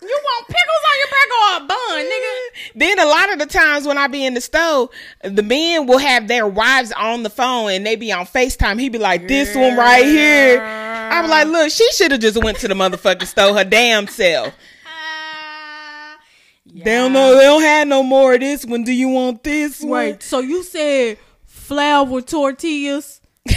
you 0.02 0.20
want, 0.24 0.46
pickles 0.46 0.84
on 0.90 0.98
your 0.98 1.08
burger 1.08 1.38
or 1.42 1.56
a 1.56 1.66
bun 1.68 2.04
nigga 2.04 2.72
Then 2.74 2.98
a 2.98 3.06
lot 3.06 3.32
of 3.32 3.38
the 3.38 3.46
times 3.46 3.86
when 3.86 3.98
I 3.98 4.06
be 4.06 4.24
in 4.24 4.34
the 4.34 4.40
store, 4.40 4.90
the 5.22 5.42
men 5.42 5.86
will 5.86 5.98
have 5.98 6.28
their 6.28 6.46
wives 6.46 6.92
on 6.92 7.22
the 7.22 7.30
phone 7.30 7.70
and 7.70 7.86
they 7.86 7.96
be 7.96 8.12
on 8.12 8.26
FaceTime. 8.26 8.80
He 8.80 8.88
be 8.88 8.98
like, 8.98 9.28
this 9.28 9.54
one 9.54 9.76
right 9.76 10.04
here. 10.04 10.62
I'm 10.62 11.28
like, 11.28 11.46
look, 11.48 11.70
she 11.70 11.90
should 11.92 12.12
have 12.12 12.20
just 12.20 12.42
went 12.42 12.58
to 12.58 12.68
the 12.68 12.74
motherfucking 12.74 13.26
store 13.26 13.54
her 13.54 13.64
damn 13.64 14.06
self. 14.06 14.54
Ah, 14.86 16.18
They 16.66 16.84
don't 16.84 17.12
know. 17.12 17.36
They 17.36 17.44
don't 17.44 17.62
have 17.62 17.88
no 17.88 18.02
more 18.02 18.34
of 18.34 18.40
this 18.40 18.64
one. 18.64 18.84
Do 18.84 18.92
you 18.92 19.08
want 19.08 19.44
this 19.44 19.80
one? 19.80 19.90
Wait, 19.90 20.22
so 20.22 20.40
you 20.40 20.62
said 20.62 21.18
flour 21.44 22.22
tortillas? 22.22 23.20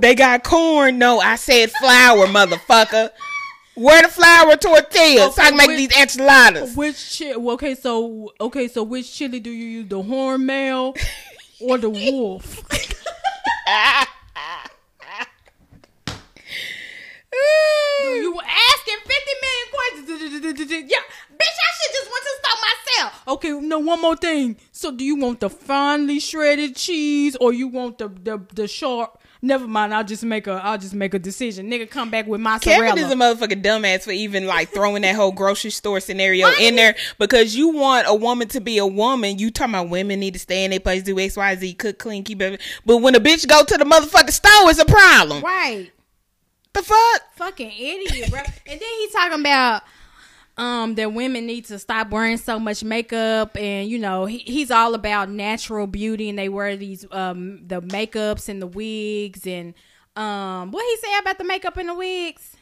They 0.00 0.14
got 0.14 0.42
corn. 0.44 0.98
No, 0.98 1.20
I 1.20 1.36
said 1.36 1.70
flour, 1.72 2.26
motherfucker. 2.26 3.10
Where 3.80 4.02
the 4.02 4.08
flour 4.08 4.56
tortillas? 4.56 4.92
Okay, 4.92 5.30
so 5.32 5.42
I 5.42 5.48
can 5.48 5.56
make 5.56 5.68
which- 5.68 5.78
these 5.78 5.96
enchiladas. 5.98 6.76
Which 6.76 7.18
chi- 7.18 7.32
okay, 7.32 7.74
so 7.74 8.30
okay, 8.38 8.68
so 8.68 8.82
which 8.82 9.10
chili 9.10 9.40
do 9.40 9.50
you 9.50 9.64
use? 9.80 9.88
The 9.88 10.02
horn 10.02 10.42
Hormel 10.42 10.98
or 11.60 11.78
the 11.78 11.88
wolf? 11.88 12.56
you 18.04 18.34
were 18.34 18.42
asking 18.42 18.98
fifty 19.06 19.34
million 19.40 19.66
questions. 19.72 20.90
Yeah, 20.90 20.98
bitch, 21.38 21.58
I 21.66 21.70
should 21.78 21.92
just 21.94 22.10
want 22.10 22.24
to 22.24 22.32
stop 22.38 22.58
myself. 22.68 23.22
Okay, 23.28 23.52
no, 23.52 23.78
one 23.78 24.02
more 24.02 24.16
thing. 24.16 24.56
So, 24.72 24.90
do 24.90 25.04
you 25.04 25.16
want 25.16 25.40
the 25.40 25.48
finely 25.48 26.20
shredded 26.20 26.76
cheese 26.76 27.34
or 27.40 27.54
you 27.54 27.68
want 27.68 27.96
the 27.96 28.08
the 28.08 28.42
the 28.54 28.68
sharp? 28.68 29.18
Never 29.42 29.66
mind. 29.66 29.94
I'll 29.94 30.04
just 30.04 30.22
make 30.22 30.46
a. 30.46 30.52
I'll 30.62 30.76
just 30.76 30.94
make 30.94 31.14
a 31.14 31.18
decision. 31.18 31.70
Nigga, 31.70 31.88
come 31.88 32.10
back 32.10 32.26
with 32.26 32.40
mozzarella. 32.40 32.94
Kevin 32.94 33.04
is 33.04 33.10
a 33.10 33.14
motherfucking 33.14 33.62
dumbass 33.62 34.02
for 34.02 34.10
even 34.12 34.46
like 34.46 34.68
throwing 34.68 35.02
that 35.02 35.14
whole 35.14 35.32
grocery 35.32 35.70
store 35.70 36.00
scenario 36.00 36.46
Why 36.46 36.58
in 36.60 36.76
there 36.76 36.94
because 37.18 37.56
you 37.56 37.68
want 37.68 38.06
a 38.06 38.14
woman 38.14 38.48
to 38.48 38.60
be 38.60 38.76
a 38.78 38.86
woman. 38.86 39.38
You 39.38 39.50
talking 39.50 39.74
about 39.74 39.88
women 39.88 40.20
need 40.20 40.34
to 40.34 40.40
stay 40.40 40.64
in 40.64 40.70
their 40.70 40.80
place, 40.80 41.02
do 41.02 41.18
X, 41.18 41.36
Y, 41.36 41.56
Z, 41.56 41.74
cook, 41.74 41.98
clean, 41.98 42.22
keep 42.22 42.42
it. 42.42 42.60
But 42.84 42.98
when 42.98 43.14
a 43.14 43.20
bitch 43.20 43.48
go 43.48 43.64
to 43.64 43.76
the 43.78 43.84
motherfucking 43.84 44.30
store, 44.30 44.70
it's 44.70 44.78
a 44.78 44.84
problem. 44.84 45.42
right. 45.42 45.90
The 46.72 46.82
fuck? 46.82 47.22
fucking 47.34 47.72
idiot, 47.72 48.30
bro. 48.30 48.40
and 48.40 48.80
then 48.80 48.88
he 48.98 49.08
talking 49.12 49.40
about 49.40 49.82
um 50.60 50.94
that 50.94 51.14
women 51.14 51.46
need 51.46 51.64
to 51.64 51.78
stop 51.78 52.10
wearing 52.10 52.36
so 52.36 52.58
much 52.58 52.84
makeup 52.84 53.56
and 53.56 53.88
you 53.88 53.98
know 53.98 54.26
he, 54.26 54.38
he's 54.38 54.70
all 54.70 54.94
about 54.94 55.30
natural 55.30 55.86
beauty 55.86 56.28
and 56.28 56.38
they 56.38 56.50
wear 56.50 56.76
these 56.76 57.06
um 57.12 57.66
the 57.66 57.80
makeups 57.80 58.48
and 58.48 58.60
the 58.60 58.66
wigs 58.66 59.46
and 59.46 59.72
um 60.16 60.70
what 60.70 60.84
he 60.84 60.96
say 60.98 61.18
about 61.18 61.38
the 61.38 61.44
makeup 61.44 61.76
and 61.78 61.88
the 61.88 61.94
wigs? 61.94 62.56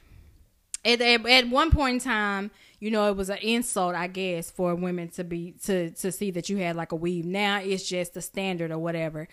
At, 0.84 1.00
at, 1.00 1.26
at 1.26 1.48
one 1.50 1.72
point 1.72 1.94
in 1.94 2.00
time 2.00 2.52
you 2.78 2.88
know 2.88 3.10
it 3.10 3.16
was 3.16 3.30
an 3.30 3.38
insult 3.38 3.96
i 3.96 4.06
guess 4.06 4.48
for 4.48 4.76
women 4.76 5.08
to 5.08 5.24
be 5.24 5.54
to 5.64 5.90
to 5.90 6.12
see 6.12 6.30
that 6.30 6.48
you 6.48 6.56
had 6.58 6.76
like 6.76 6.92
a 6.92 6.96
weave. 6.96 7.26
Now 7.26 7.60
it's 7.60 7.86
just 7.86 8.14
the 8.14 8.22
standard 8.22 8.70
or 8.70 8.78
whatever. 8.78 9.26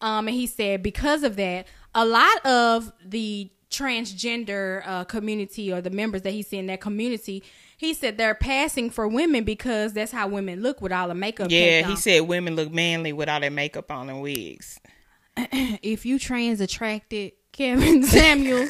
Um 0.00 0.26
and 0.26 0.34
he 0.34 0.46
said 0.46 0.82
because 0.82 1.22
of 1.22 1.36
that 1.36 1.66
a 1.94 2.06
lot 2.06 2.46
of 2.46 2.92
the 3.04 3.50
transgender 3.70 4.82
uh, 4.86 5.04
community 5.04 5.72
or 5.72 5.80
the 5.82 5.90
members 5.90 6.22
that 6.22 6.30
he's 6.30 6.52
in 6.52 6.66
that 6.66 6.80
community 6.80 7.42
he 7.76 7.94
said 7.94 8.16
they're 8.18 8.34
passing 8.34 8.90
for 8.90 9.06
women 9.06 9.44
because 9.44 9.92
that's 9.92 10.12
how 10.12 10.28
women 10.28 10.62
look 10.62 10.80
with 10.80 10.92
all 10.92 11.08
the 11.08 11.14
makeup 11.14 11.50
Yeah, 11.50 11.82
he 11.82 11.92
on. 11.92 11.96
said 11.96 12.20
women 12.20 12.56
look 12.56 12.72
manly 12.72 13.12
with 13.12 13.28
all 13.28 13.40
their 13.40 13.50
makeup 13.50 13.90
on 13.90 14.08
and 14.08 14.22
wigs. 14.22 14.80
if 15.36 16.06
you 16.06 16.18
trans 16.18 16.60
attracted 16.60 17.32
kevin 17.52 18.02
samuel 18.02 18.68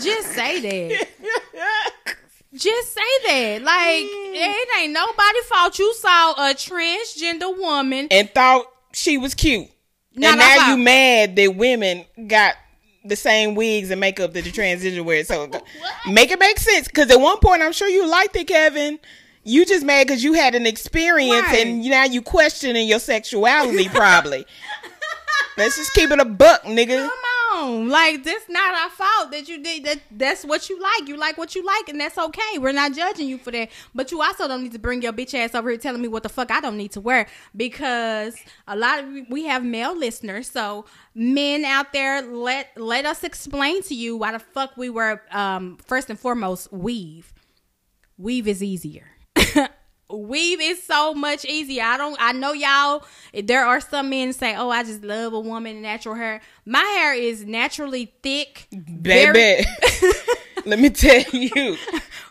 just 0.00 0.28
say 0.32 0.60
that 0.60 1.08
Just 2.54 2.92
say 2.92 3.00
that. 3.26 3.62
Like, 3.62 4.04
mm. 4.04 4.34
it 4.34 4.68
ain't 4.78 4.92
nobody 4.92 5.40
fault. 5.44 5.78
You 5.78 5.94
saw 5.94 6.32
a 6.32 6.54
transgender 6.54 7.56
woman. 7.56 8.08
and 8.10 8.30
thought 8.30 8.66
she 8.92 9.16
was 9.16 9.34
cute. 9.34 9.68
Not 10.14 10.32
and 10.32 10.38
now 10.38 10.68
you 10.70 10.76
mad 10.76 11.36
that 11.36 11.56
women 11.56 12.04
got 12.26 12.54
the 13.04 13.16
same 13.16 13.54
wigs 13.54 13.90
and 13.90 14.00
makeup 14.00 14.32
that 14.32 14.44
the 14.44 14.50
transgender 14.50 15.04
wear. 15.04 15.24
So 15.24 15.50
make 16.10 16.30
it 16.30 16.38
make 16.38 16.58
sense. 16.58 16.86
Because 16.88 17.10
at 17.10 17.20
one 17.20 17.38
point, 17.38 17.62
I'm 17.62 17.72
sure 17.72 17.88
you 17.88 18.08
liked 18.08 18.36
it, 18.36 18.46
Kevin. 18.46 18.98
You 19.44 19.66
just 19.66 19.84
mad 19.84 20.06
because 20.06 20.22
you 20.22 20.34
had 20.34 20.54
an 20.54 20.66
experience 20.66 21.46
Right. 21.48 21.66
and 21.66 21.84
now 21.84 22.04
you 22.04 22.22
questioning 22.22 22.86
your 22.86 23.00
sexuality, 23.00 23.88
probably. 23.88 24.46
Let's 25.56 25.76
just 25.76 25.92
keep 25.94 26.10
it 26.10 26.20
a 26.20 26.24
buck, 26.24 26.62
nigga. 26.62 27.08
On, 27.54 27.88
like 27.88 28.24
this 28.24 28.44
not 28.48 28.74
our 28.74 28.90
fault 28.90 29.32
that 29.32 29.48
you 29.48 29.62
did 29.62 29.84
that. 29.84 30.00
That's 30.10 30.44
what 30.44 30.68
you 30.68 30.80
like. 30.80 31.08
You 31.08 31.16
like 31.16 31.36
what 31.36 31.54
you 31.54 31.64
like, 31.64 31.88
and 31.88 32.00
that's 32.00 32.18
okay. 32.18 32.58
We're 32.58 32.72
not 32.72 32.94
judging 32.94 33.28
you 33.28 33.38
for 33.38 33.50
that. 33.50 33.70
But 33.94 34.10
you 34.10 34.22
also 34.22 34.48
don't 34.48 34.62
need 34.62 34.72
to 34.72 34.78
bring 34.78 35.02
your 35.02 35.12
bitch 35.12 35.34
ass 35.34 35.54
over 35.54 35.70
here 35.70 35.78
telling 35.78 36.00
me 36.00 36.08
what 36.08 36.22
the 36.22 36.28
fuck 36.28 36.50
I 36.50 36.60
don't 36.60 36.76
need 36.76 36.92
to 36.92 37.00
wear 37.00 37.26
because 37.56 38.36
a 38.66 38.76
lot 38.76 39.00
of 39.00 39.08
we 39.28 39.44
have 39.44 39.64
male 39.64 39.96
listeners. 39.96 40.50
So 40.50 40.84
men 41.14 41.64
out 41.64 41.92
there, 41.92 42.22
let 42.22 42.68
let 42.76 43.04
us 43.06 43.24
explain 43.24 43.82
to 43.84 43.94
you 43.94 44.16
why 44.16 44.32
the 44.32 44.38
fuck 44.38 44.76
we 44.76 44.90
wear. 44.90 45.22
Um, 45.30 45.76
first 45.84 46.10
and 46.10 46.18
foremost, 46.18 46.72
weave. 46.72 47.32
Weave 48.16 48.46
is 48.48 48.62
easier. 48.62 49.06
weave 50.12 50.60
is 50.60 50.82
so 50.82 51.14
much 51.14 51.44
easier. 51.44 51.82
I 51.82 51.96
don't. 51.96 52.16
I 52.20 52.32
know 52.32 52.52
y'all. 52.52 53.04
There 53.34 53.64
are 53.64 53.80
some 53.80 54.10
men 54.10 54.32
say, 54.32 54.54
"Oh, 54.56 54.70
I 54.70 54.82
just 54.82 55.02
love 55.02 55.32
a 55.32 55.40
woman 55.40 55.82
natural 55.82 56.14
hair." 56.14 56.40
My 56.64 56.80
hair 56.80 57.14
is 57.14 57.44
naturally 57.44 58.12
thick, 58.22 58.68
very- 58.72 59.32
Baby. 59.32 59.66
Let 60.64 60.78
me 60.78 60.90
tell 60.90 61.22
you. 61.32 61.76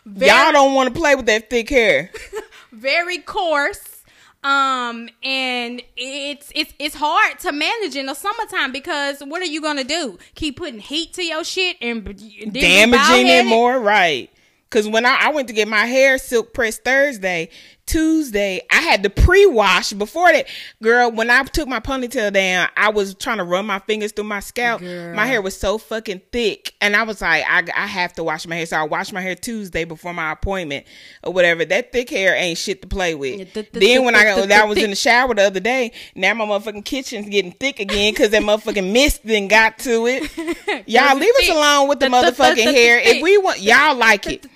Y'all 0.06 0.52
don't 0.52 0.74
want 0.74 0.92
to 0.92 0.98
play 0.98 1.14
with 1.14 1.26
that 1.26 1.50
thick 1.50 1.68
hair. 1.68 2.10
very 2.72 3.18
coarse. 3.18 4.02
Um, 4.44 5.08
and 5.22 5.82
it's 5.96 6.50
it's 6.54 6.74
it's 6.80 6.96
hard 6.96 7.38
to 7.40 7.52
manage 7.52 7.94
in 7.94 8.06
the 8.06 8.14
summertime 8.14 8.72
because 8.72 9.20
what 9.20 9.40
are 9.40 9.46
you 9.46 9.60
gonna 9.60 9.84
do? 9.84 10.18
Keep 10.34 10.56
putting 10.56 10.80
heat 10.80 11.12
to 11.14 11.22
your 11.24 11.44
shit 11.44 11.76
and, 11.80 12.04
and 12.08 12.18
then 12.18 12.50
be 12.52 12.60
damaging 12.60 13.28
it 13.28 13.46
more, 13.46 13.78
right? 13.78 14.30
Because 14.68 14.88
when 14.88 15.06
I, 15.06 15.16
I 15.20 15.30
went 15.32 15.46
to 15.48 15.54
get 15.54 15.68
my 15.68 15.84
hair 15.84 16.18
silk 16.18 16.54
pressed 16.54 16.82
Thursday, 16.82 17.50
Tuesday, 17.86 18.60
I 18.70 18.80
had 18.80 19.02
to 19.02 19.10
pre 19.10 19.44
wash 19.46 19.92
before 19.92 20.32
that. 20.32 20.46
Girl, 20.82 21.10
when 21.10 21.28
I 21.30 21.42
took 21.42 21.68
my 21.68 21.80
ponytail 21.80 22.32
down, 22.32 22.68
I 22.76 22.90
was 22.90 23.14
trying 23.14 23.38
to 23.38 23.44
run 23.44 23.66
my 23.66 23.80
fingers 23.80 24.12
through 24.12 24.24
my 24.24 24.40
scalp. 24.40 24.80
Girl. 24.80 25.14
My 25.14 25.26
hair 25.26 25.42
was 25.42 25.58
so 25.58 25.78
fucking 25.78 26.22
thick. 26.30 26.74
And 26.80 26.94
I 26.96 27.02
was 27.02 27.20
like, 27.20 27.44
I, 27.48 27.64
I 27.76 27.86
have 27.86 28.12
to 28.14 28.24
wash 28.24 28.46
my 28.46 28.56
hair. 28.56 28.66
So 28.66 28.76
I 28.76 28.84
washed 28.84 29.12
my 29.12 29.20
hair 29.20 29.34
Tuesday 29.34 29.84
before 29.84 30.14
my 30.14 30.32
appointment 30.32 30.86
or 31.22 31.32
whatever. 31.32 31.64
That 31.64 31.92
thick 31.92 32.08
hair 32.08 32.34
ain't 32.34 32.56
shit 32.58 32.82
to 32.82 32.88
play 32.88 33.14
with. 33.14 33.38
Yeah, 33.38 33.44
the- 33.52 33.68
the- 33.72 33.80
then 33.80 34.04
when 34.04 34.14
I, 34.14 34.34
the- 34.40 34.46
when 34.46 34.68
was 34.68 34.78
in 34.78 34.90
the 34.90 34.96
shower 34.96 35.34
the 35.34 35.42
other 35.42 35.60
day, 35.60 35.92
now 36.14 36.34
my 36.34 36.44
motherfucking 36.46 36.84
kitchen's 36.84 37.28
getting 37.28 37.52
thick 37.52 37.80
again 37.80 38.12
because 38.14 38.30
that 38.30 38.42
motherfucking 38.42 38.92
mist 38.92 39.20
then 39.24 39.48
got 39.48 39.78
to 39.80 40.06
it. 40.06 40.22
Y'all 40.88 41.16
leave 41.18 41.34
us 41.36 41.48
alone 41.50 41.88
with 41.88 42.00
the, 42.00 42.08
The- 42.08 42.20
the- 42.20 42.30
the- 42.30 42.32
motherfucking 42.32 42.54
the- 42.56 42.64
the 42.64 42.72
hair. 42.72 42.98
If 43.00 43.22
we 43.22 43.38
want, 43.38 43.60
y'all 43.60 43.96
like 43.96 44.26
it. 44.26 44.46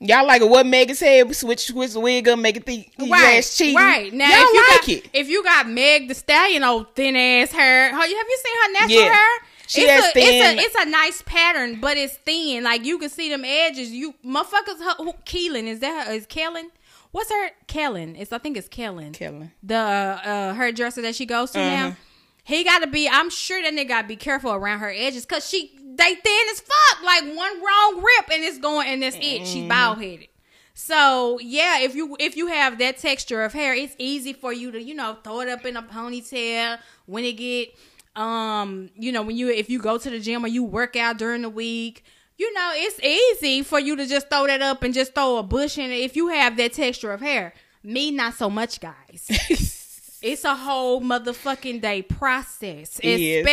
Y'all 0.00 0.26
like 0.26 0.42
it. 0.42 0.48
What 0.50 0.66
Megan 0.66 0.94
said, 0.96 1.34
switch 1.34 1.60
switch 1.66 1.92
the 1.92 2.00
wig 2.00 2.28
up, 2.28 2.38
make 2.38 2.56
it 2.56 2.66
thick. 2.66 2.92
Right, 2.98 3.38
ass 3.38 3.56
cheating. 3.56 3.76
right. 3.76 4.12
Now, 4.12 4.28
y'all 4.28 4.38
if 4.48 4.52
you 4.54 4.60
like 4.60 4.80
got, 4.80 4.88
it. 4.88 5.10
If 5.14 5.28
you 5.28 5.42
got 5.44 5.68
Meg 5.68 6.08
Thee 6.08 6.14
Stallion, 6.14 6.62
old 6.64 6.94
thin 6.94 7.16
ass 7.16 7.52
hair, 7.52 7.90
have 7.92 8.08
you 8.08 8.38
seen 8.44 8.54
her 8.62 8.72
natural 8.72 9.00
Yeah. 9.04 9.12
hair? 9.14 9.38
She 9.66 9.80
it's 9.82 9.90
has 9.92 10.04
a, 10.04 10.12
thin- 10.12 10.58
It's 10.58 10.76
a 10.76 10.80
it's 10.80 10.86
a 10.86 10.90
nice 10.90 11.22
pattern, 11.22 11.80
but 11.80 11.96
it's 11.96 12.16
thin. 12.18 12.64
Like 12.64 12.84
you 12.84 12.98
can 12.98 13.08
see 13.08 13.30
them 13.30 13.44
edges. 13.46 13.90
You 13.90 14.14
motherfuckers. 14.24 14.78
Her, 14.78 14.94
who, 14.98 15.12
Keelan 15.24 15.66
is 15.68 15.80
that 15.80 16.06
her, 16.08 16.12
is 16.12 16.26
Kellon? 16.26 16.64
What's 17.12 17.30
her 17.30 17.50
Kellon? 17.66 18.20
It's 18.20 18.30
I 18.32 18.38
think 18.38 18.56
it's 18.58 18.68
Kellon. 18.68 19.12
Kellon. 19.12 19.52
The 19.62 19.76
uh, 19.76 20.52
hairdresser 20.54 21.00
that 21.02 21.14
she 21.14 21.24
goes 21.24 21.52
to 21.52 21.60
Uh-huh. 21.60 21.70
now. 21.90 21.96
He 22.46 22.62
got 22.62 22.80
to 22.80 22.86
be. 22.88 23.08
I'm 23.08 23.30
sure 23.30 23.62
that 23.62 23.72
nigga 23.72 23.88
got 23.88 24.02
to 24.02 24.08
be 24.08 24.16
careful 24.16 24.52
around 24.52 24.80
her 24.80 24.92
edges 24.94 25.24
because 25.24 25.48
she 25.48 25.78
they 25.96 26.14
thin 26.14 26.46
as 26.50 26.60
fuck. 26.60 27.02
Like 27.04 27.24
one 27.24 27.62
wrong 27.62 27.96
rip 28.02 28.30
and 28.32 28.42
it's 28.44 28.58
going 28.58 28.88
and 28.88 29.02
that's 29.02 29.16
it. 29.16 29.46
She's 29.46 29.68
bald 29.68 29.98
headed. 29.98 30.28
So 30.74 31.38
yeah, 31.40 31.80
if 31.80 31.94
you 31.94 32.16
if 32.18 32.36
you 32.36 32.48
have 32.48 32.78
that 32.78 32.98
texture 32.98 33.42
of 33.44 33.52
hair, 33.52 33.74
it's 33.74 33.94
easy 33.98 34.32
for 34.32 34.52
you 34.52 34.72
to 34.72 34.82
you 34.82 34.94
know 34.94 35.16
throw 35.22 35.40
it 35.40 35.48
up 35.48 35.64
in 35.64 35.76
a 35.76 35.82
ponytail 35.82 36.78
when 37.06 37.24
it 37.24 37.34
get 37.34 37.68
um 38.16 38.90
you 38.96 39.10
know 39.10 39.22
when 39.22 39.36
you 39.36 39.48
if 39.50 39.68
you 39.68 39.80
go 39.80 39.98
to 39.98 40.10
the 40.10 40.20
gym 40.20 40.44
or 40.44 40.48
you 40.48 40.64
work 40.64 40.96
out 40.96 41.18
during 41.18 41.42
the 41.42 41.50
week. 41.50 42.04
You 42.36 42.52
know, 42.52 42.72
it's 42.74 42.98
easy 43.00 43.62
for 43.62 43.78
you 43.78 43.94
to 43.94 44.06
just 44.06 44.28
throw 44.28 44.48
that 44.48 44.60
up 44.60 44.82
and 44.82 44.92
just 44.92 45.14
throw 45.14 45.36
a 45.36 45.44
bush 45.44 45.78
in 45.78 45.92
it 45.92 46.00
if 46.00 46.16
you 46.16 46.28
have 46.28 46.56
that 46.56 46.72
texture 46.72 47.12
of 47.12 47.20
hair. 47.20 47.54
Me, 47.84 48.10
not 48.10 48.34
so 48.34 48.50
much, 48.50 48.80
guys. 48.80 49.30
It's 50.24 50.42
a 50.44 50.54
whole 50.54 51.02
motherfucking 51.02 51.82
day 51.82 52.00
process, 52.00 52.98
It 53.00 53.20
is. 53.20 53.44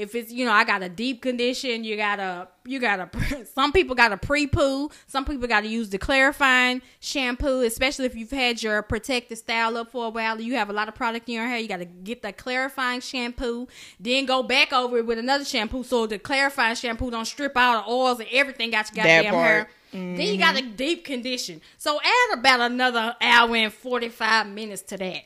If 0.00 0.14
it's 0.14 0.32
you 0.32 0.46
know 0.46 0.52
I 0.52 0.64
got 0.64 0.82
a 0.82 0.88
deep 0.88 1.20
condition. 1.20 1.84
You 1.84 1.96
gotta 1.96 2.48
you 2.64 2.80
gotta 2.80 3.10
some 3.54 3.70
people 3.70 3.94
got 3.94 4.08
to 4.08 4.16
pre 4.16 4.46
poo. 4.46 4.90
Some 5.06 5.24
people 5.24 5.46
got 5.46 5.60
to 5.60 5.68
use 5.68 5.90
the 5.90 5.98
clarifying 5.98 6.80
shampoo, 7.00 7.60
especially 7.60 8.06
if 8.06 8.14
you've 8.16 8.30
had 8.30 8.62
your 8.62 8.82
protective 8.82 9.38
style 9.38 9.76
up 9.76 9.92
for 9.92 10.06
a 10.06 10.08
while. 10.08 10.40
You 10.40 10.54
have 10.54 10.70
a 10.70 10.72
lot 10.72 10.88
of 10.88 10.94
product 10.94 11.28
in 11.28 11.34
your 11.34 11.46
hair. 11.46 11.58
You 11.58 11.68
got 11.68 11.78
to 11.78 11.84
get 11.84 12.22
the 12.22 12.32
clarifying 12.32 13.00
shampoo, 13.00 13.68
then 14.00 14.24
go 14.24 14.42
back 14.42 14.72
over 14.72 14.98
it 14.98 15.06
with 15.06 15.18
another 15.18 15.44
shampoo 15.44 15.84
so 15.84 16.06
the 16.06 16.18
clarifying 16.18 16.74
shampoo 16.74 17.10
don't 17.10 17.26
strip 17.26 17.56
out 17.56 17.84
the 17.84 17.92
oils 17.92 18.20
and 18.20 18.28
everything 18.32 18.70
got 18.70 18.90
your 18.94 19.04
That 19.04 19.24
goddamn 19.24 19.34
hair. 19.34 19.68
Then 19.92 20.20
you 20.20 20.38
got 20.38 20.56
a 20.56 20.62
mm-hmm. 20.62 20.76
deep 20.76 21.04
condition. 21.04 21.60
So 21.76 21.98
add 22.00 22.38
about 22.38 22.60
another 22.60 23.16
hour 23.20 23.56
and 23.56 23.72
45 23.72 24.46
minutes 24.46 24.82
to 24.82 24.96
that. 24.96 25.24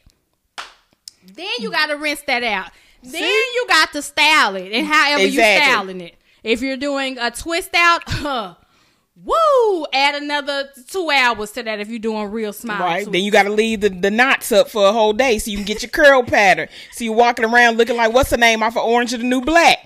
Then 1.33 1.49
you 1.59 1.71
mm. 1.71 1.73
got 1.73 1.87
to 1.87 1.97
rinse 1.97 2.23
that 2.23 2.43
out. 2.43 2.71
Then 3.13 3.23
you 3.23 3.67
got 3.69 3.93
to 3.93 4.03
style 4.03 4.57
it 4.57 4.73
and 4.73 4.87
however 4.87 5.23
you 5.23 5.29
Exactly. 5.29 5.73
styling 5.73 6.01
it. 6.01 6.15
If 6.43 6.61
you're 6.61 6.77
doing 6.77 7.17
a 7.19 7.31
twist 7.31 7.75
out, 7.75 8.03
huh, 8.07 8.55
woo, 9.17 9.87
add 9.93 10.15
another 10.23 10.69
two 10.89 11.11
hours 11.11 11.53
to 11.53 11.63
that 11.63 11.81
if 11.81 11.89
you're 11.89 11.99
doing 11.99 12.31
real 12.31 12.53
smile. 12.53 12.81
Right. 12.81 13.05
Then 13.11 13.23
you 13.23 13.31
got 13.31 13.45
to 13.45 13.51
leave 13.51 13.81
the, 13.81 13.89
the 13.89 14.11
knots 14.11 14.53
up 14.53 14.69
for 14.69 14.87
a 14.87 14.93
whole 14.93 15.13
day 15.13 15.39
so 15.39 15.51
you 15.51 15.57
can 15.59 15.67
get 15.67 15.83
your 15.83 15.91
curl 15.91 16.23
pattern. 16.23 16.69
So 16.93 17.05
you're 17.05 17.15
walking 17.15 17.45
around 17.45 17.79
looking 17.79 17.97
like 17.97 18.13
what's 18.13 18.31
the 18.31 18.37
name 18.37 18.63
off 18.63 18.77
of 18.77 18.85
Orange 18.85 19.13
is 19.13 19.21
the 19.21 19.25
New 19.25 19.41
Black? 19.41 19.79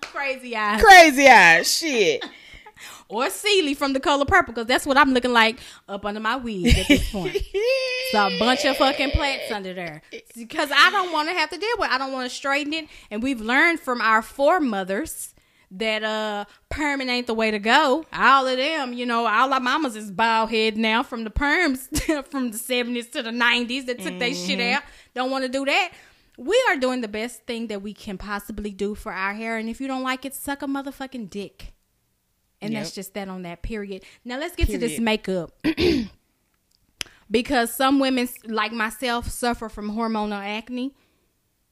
crazy 0.00 0.54
eyes. 0.56 0.80
Crazy 0.82 1.26
eyes. 1.28 1.76
Shit. 1.76 2.24
Or 3.08 3.28
Celie 3.30 3.74
from 3.74 3.92
the 3.92 4.00
color 4.00 4.24
purple 4.24 4.54
because 4.54 4.66
that's 4.66 4.86
what 4.86 4.96
I'm 4.96 5.12
looking 5.12 5.32
like 5.32 5.60
up 5.88 6.04
under 6.06 6.20
my 6.20 6.36
wig 6.36 6.66
at 6.76 6.88
this 6.88 7.10
point. 7.10 7.36
It's 8.06 8.14
a 8.14 8.38
bunch 8.38 8.64
of 8.64 8.76
fucking 8.76 9.10
plaits 9.12 9.50
under 9.50 9.72
there 9.74 10.02
because 10.36 10.70
I 10.70 10.90
don't 10.90 11.12
want 11.12 11.28
to 11.28 11.34
have 11.34 11.50
to 11.50 11.58
deal 11.58 11.68
with. 11.78 11.88
it. 11.88 11.92
I 11.92 11.98
don't 11.98 12.12
want 12.12 12.30
to 12.30 12.34
straighten 12.34 12.72
it, 12.72 12.86
and 13.10 13.22
we've 13.22 13.40
learned 13.40 13.80
from 13.80 14.00
our 14.00 14.22
foremothers 14.22 15.34
that 15.70 16.04
uh 16.04 16.44
perm 16.68 17.00
ain't 17.00 17.26
the 17.26 17.34
way 17.34 17.50
to 17.50 17.58
go. 17.58 18.04
All 18.12 18.46
of 18.46 18.56
them, 18.56 18.92
you 18.92 19.06
know, 19.06 19.26
all 19.26 19.52
our 19.52 19.58
mamas 19.58 19.96
is 19.96 20.10
bald 20.12 20.50
head 20.50 20.76
now 20.76 21.02
from 21.02 21.24
the 21.24 21.30
perms 21.30 21.88
from 22.30 22.52
the 22.52 22.58
seventies 22.58 23.08
to 23.08 23.22
the 23.22 23.32
nineties 23.32 23.86
that 23.86 23.98
took 24.00 24.18
that 24.20 24.36
shit 24.36 24.60
out. 24.60 24.82
Don't 25.14 25.30
want 25.30 25.42
to 25.44 25.48
do 25.48 25.64
that. 25.64 25.92
We 26.36 26.60
are 26.68 26.76
doing 26.76 27.00
the 27.00 27.08
best 27.08 27.42
thing 27.46 27.66
that 27.68 27.82
we 27.82 27.92
can 27.94 28.18
possibly 28.18 28.70
do 28.70 28.94
for 28.94 29.12
our 29.12 29.34
hair, 29.34 29.56
and 29.56 29.68
if 29.68 29.80
you 29.80 29.88
don't 29.88 30.02
like 30.02 30.24
it, 30.24 30.34
suck 30.34 30.62
a 30.62 30.66
motherfucking 30.66 31.30
dick. 31.30 31.72
And 32.64 32.72
Yep. 32.72 32.82
that's 32.82 32.94
just 32.94 33.14
that 33.14 33.28
on 33.28 33.42
that 33.42 33.62
period. 33.62 34.02
Now 34.24 34.38
let's 34.38 34.56
get 34.56 34.68
to 34.68 34.78
this 34.78 34.98
makeup. 34.98 35.52
because 37.30 37.72
some 37.74 37.98
women 38.00 38.28
like 38.44 38.72
myself 38.72 39.28
suffer 39.28 39.68
from 39.68 39.90
hormonal 39.92 40.42
acne. 40.42 40.94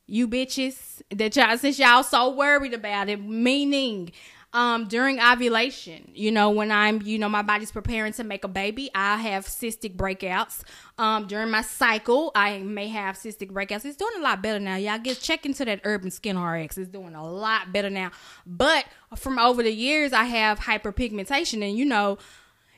You 0.06 0.28
bitches 0.28 1.00
that 1.10 1.36
y'all 1.36 1.56
since 1.56 1.78
y'all 1.78 2.02
so 2.02 2.30
worried 2.34 2.74
about 2.74 3.08
it, 3.08 3.22
meaning 3.22 4.12
um 4.54 4.86
during 4.86 5.18
ovulation, 5.18 6.10
you 6.14 6.30
know, 6.30 6.50
when 6.50 6.70
I'm, 6.70 7.00
you 7.02 7.18
know, 7.18 7.28
my 7.28 7.42
body's 7.42 7.72
preparing 7.72 8.12
to 8.14 8.24
make 8.24 8.44
a 8.44 8.48
baby, 8.48 8.90
I 8.94 9.16
have 9.16 9.46
cystic 9.46 9.96
breakouts. 9.96 10.62
Um 10.98 11.26
during 11.26 11.50
my 11.50 11.62
cycle, 11.62 12.32
I 12.34 12.58
may 12.58 12.88
have 12.88 13.16
cystic 13.16 13.50
breakouts. 13.50 13.84
It's 13.84 13.96
doing 13.96 14.12
a 14.18 14.20
lot 14.20 14.42
better 14.42 14.60
now. 14.60 14.76
Y'all 14.76 14.98
get 14.98 15.20
check 15.20 15.46
into 15.46 15.64
that 15.64 15.80
Urban 15.84 16.10
Skin 16.10 16.38
RX. 16.38 16.78
It's 16.78 16.90
doing 16.90 17.14
a 17.14 17.26
lot 17.26 17.72
better 17.72 17.90
now. 17.90 18.10
But 18.46 18.84
from 19.16 19.38
over 19.38 19.62
the 19.62 19.72
years, 19.72 20.12
I 20.12 20.24
have 20.24 20.60
hyperpigmentation 20.60 21.66
and 21.66 21.76
you 21.76 21.84
know, 21.84 22.18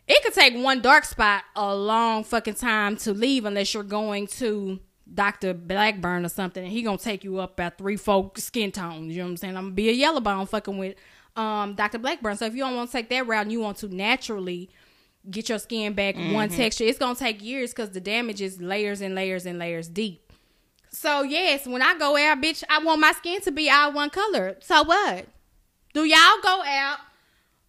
it 0.07 0.23
could 0.23 0.35
take 0.35 0.55
one 0.55 0.81
dark 0.81 1.05
spot 1.05 1.45
a 1.57 1.75
long 1.75 2.25
fucking 2.25 2.55
time 2.55 2.97
to 2.99 3.13
leave 3.13 3.45
unless 3.45 3.75
you're 3.75 3.83
going 3.83 4.27
to 4.27 4.79
Dr. 5.13 5.55
Blackburn 5.55 6.25
or 6.25 6.29
something 6.29 6.65
and 6.65 6.73
he 6.73 6.83
gonna 6.83 6.99
take 6.99 7.25
you 7.25 7.39
up 7.39 7.55
about 7.55 7.79
three, 7.79 7.97
four 7.97 8.33
skin 8.37 8.73
tones. 8.73 9.13
You 9.13 9.19
know 9.19 9.25
what 9.25 9.31
I'm 9.31 9.37
saying? 9.37 9.57
I'm 9.57 9.65
gonna 9.65 9.75
be 9.75 9.89
a 9.89 9.93
yellow 9.93 10.21
bone 10.21 10.47
fucking 10.47 10.79
with 10.79 10.97
um 11.37 11.75
Dr. 11.75 11.99
Blackburn. 11.99 12.37
So 12.37 12.47
if 12.47 12.55
you 12.55 12.61
don't 12.61 12.77
want 12.77 12.91
to 12.91 12.97
take 12.97 13.09
that 13.11 13.27
route 13.27 13.43
and 13.43 13.53
you 13.53 13.61
want 13.61 13.79
to 13.79 13.95
naturally 13.95 14.71
get 15.31 15.49
your 15.49 15.59
skin 15.59 15.95
back 15.95 16.17
one 16.17 16.49
texture, 16.49 16.85
it's 16.85 16.99
gonna 16.99 17.15
take 17.15 17.43
years 17.43 17.71
because 17.71 17.91
the 17.91 18.01
damage 18.01 18.41
is 18.41 18.61
layers 18.61 19.01
and 19.01 19.15
layers 19.15 19.47
and 19.47 19.59
layers 19.59 19.89
deep. 19.89 20.33
So 20.91 21.23
yes, 21.23 21.67
when 21.67 21.83
I 21.83 21.99
go 21.99 22.17
out, 22.17 22.41
bitch, 22.41 22.63
I 22.69 22.83
want 22.83 23.01
my 23.01 23.13
skin 23.13 23.41
to 23.43 23.51
be 23.51 23.69
all 23.69 23.93
one 23.93 24.11
color. 24.11 24.57
So 24.61 24.83
what? 24.85 25.27
Do 25.93 26.05
y'all 26.05 26.41
go 26.43 26.63
out 26.65 26.99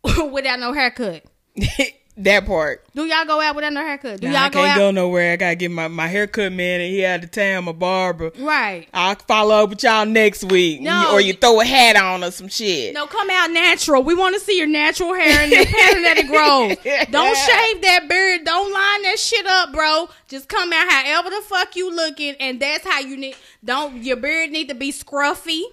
without 0.31 0.59
no 0.59 0.73
haircut? 0.73 1.23
That 2.17 2.45
part. 2.45 2.81
Do 2.95 3.03
y'all 3.05 3.25
go 3.25 3.41
out 3.41 3.55
without 3.55 3.73
no 3.73 3.81
haircut? 3.81 4.21
Do 4.21 4.27
Nah, 4.27 4.33
y'all 4.33 4.43
I 4.45 4.49
can't 4.49 4.77
go 4.77 4.91
nowhere. 4.91 5.33
I 5.33 5.35
gotta 5.35 5.55
get 5.55 5.69
my, 5.69 5.89
my 5.89 6.07
haircut 6.07 6.53
man 6.53 6.79
and 6.79 6.89
he 6.93 7.05
out 7.05 7.23
of 7.25 7.31
town, 7.31 7.65
my 7.65 7.73
barber. 7.73 8.31
Right. 8.39 8.87
I'll 8.93 9.15
follow 9.15 9.63
up 9.63 9.71
with 9.71 9.83
y'all 9.83 10.05
next 10.05 10.45
week. 10.45 10.79
No. 10.79 11.11
or 11.11 11.19
you 11.19 11.33
throw 11.33 11.59
a 11.59 11.65
hat 11.65 11.97
on 11.97 12.23
or 12.23 12.31
some 12.31 12.47
shit. 12.47 12.93
No, 12.93 13.05
come 13.05 13.29
out 13.29 13.51
natural. 13.51 14.01
We 14.01 14.15
want 14.15 14.33
to 14.35 14.39
see 14.39 14.57
your 14.57 14.67
natural 14.67 15.13
hair 15.13 15.41
and 15.41 15.51
the 15.51 15.65
pattern 15.65 16.03
that 16.03 16.17
it 16.17 16.27
grows. 16.27 16.77
Don't 17.11 17.35
shave 17.37 17.81
that 17.81 18.07
beard. 18.07 18.45
Don't 18.45 18.71
line 18.71 19.01
that 19.03 19.19
shit 19.19 19.45
up, 19.45 19.73
bro. 19.73 20.07
Just 20.29 20.47
come 20.47 20.71
out 20.71 20.89
however 20.89 21.29
the 21.31 21.41
fuck 21.41 21.75
you 21.75 21.93
looking, 21.93 22.35
and 22.39 22.61
that's 22.61 22.85
how 22.87 23.01
you 23.01 23.17
need. 23.17 23.35
Don't 23.63 24.03
your 24.03 24.15
beard 24.15 24.51
need 24.51 24.69
to 24.69 24.75
be 24.75 24.91
scruffy, 24.93 25.63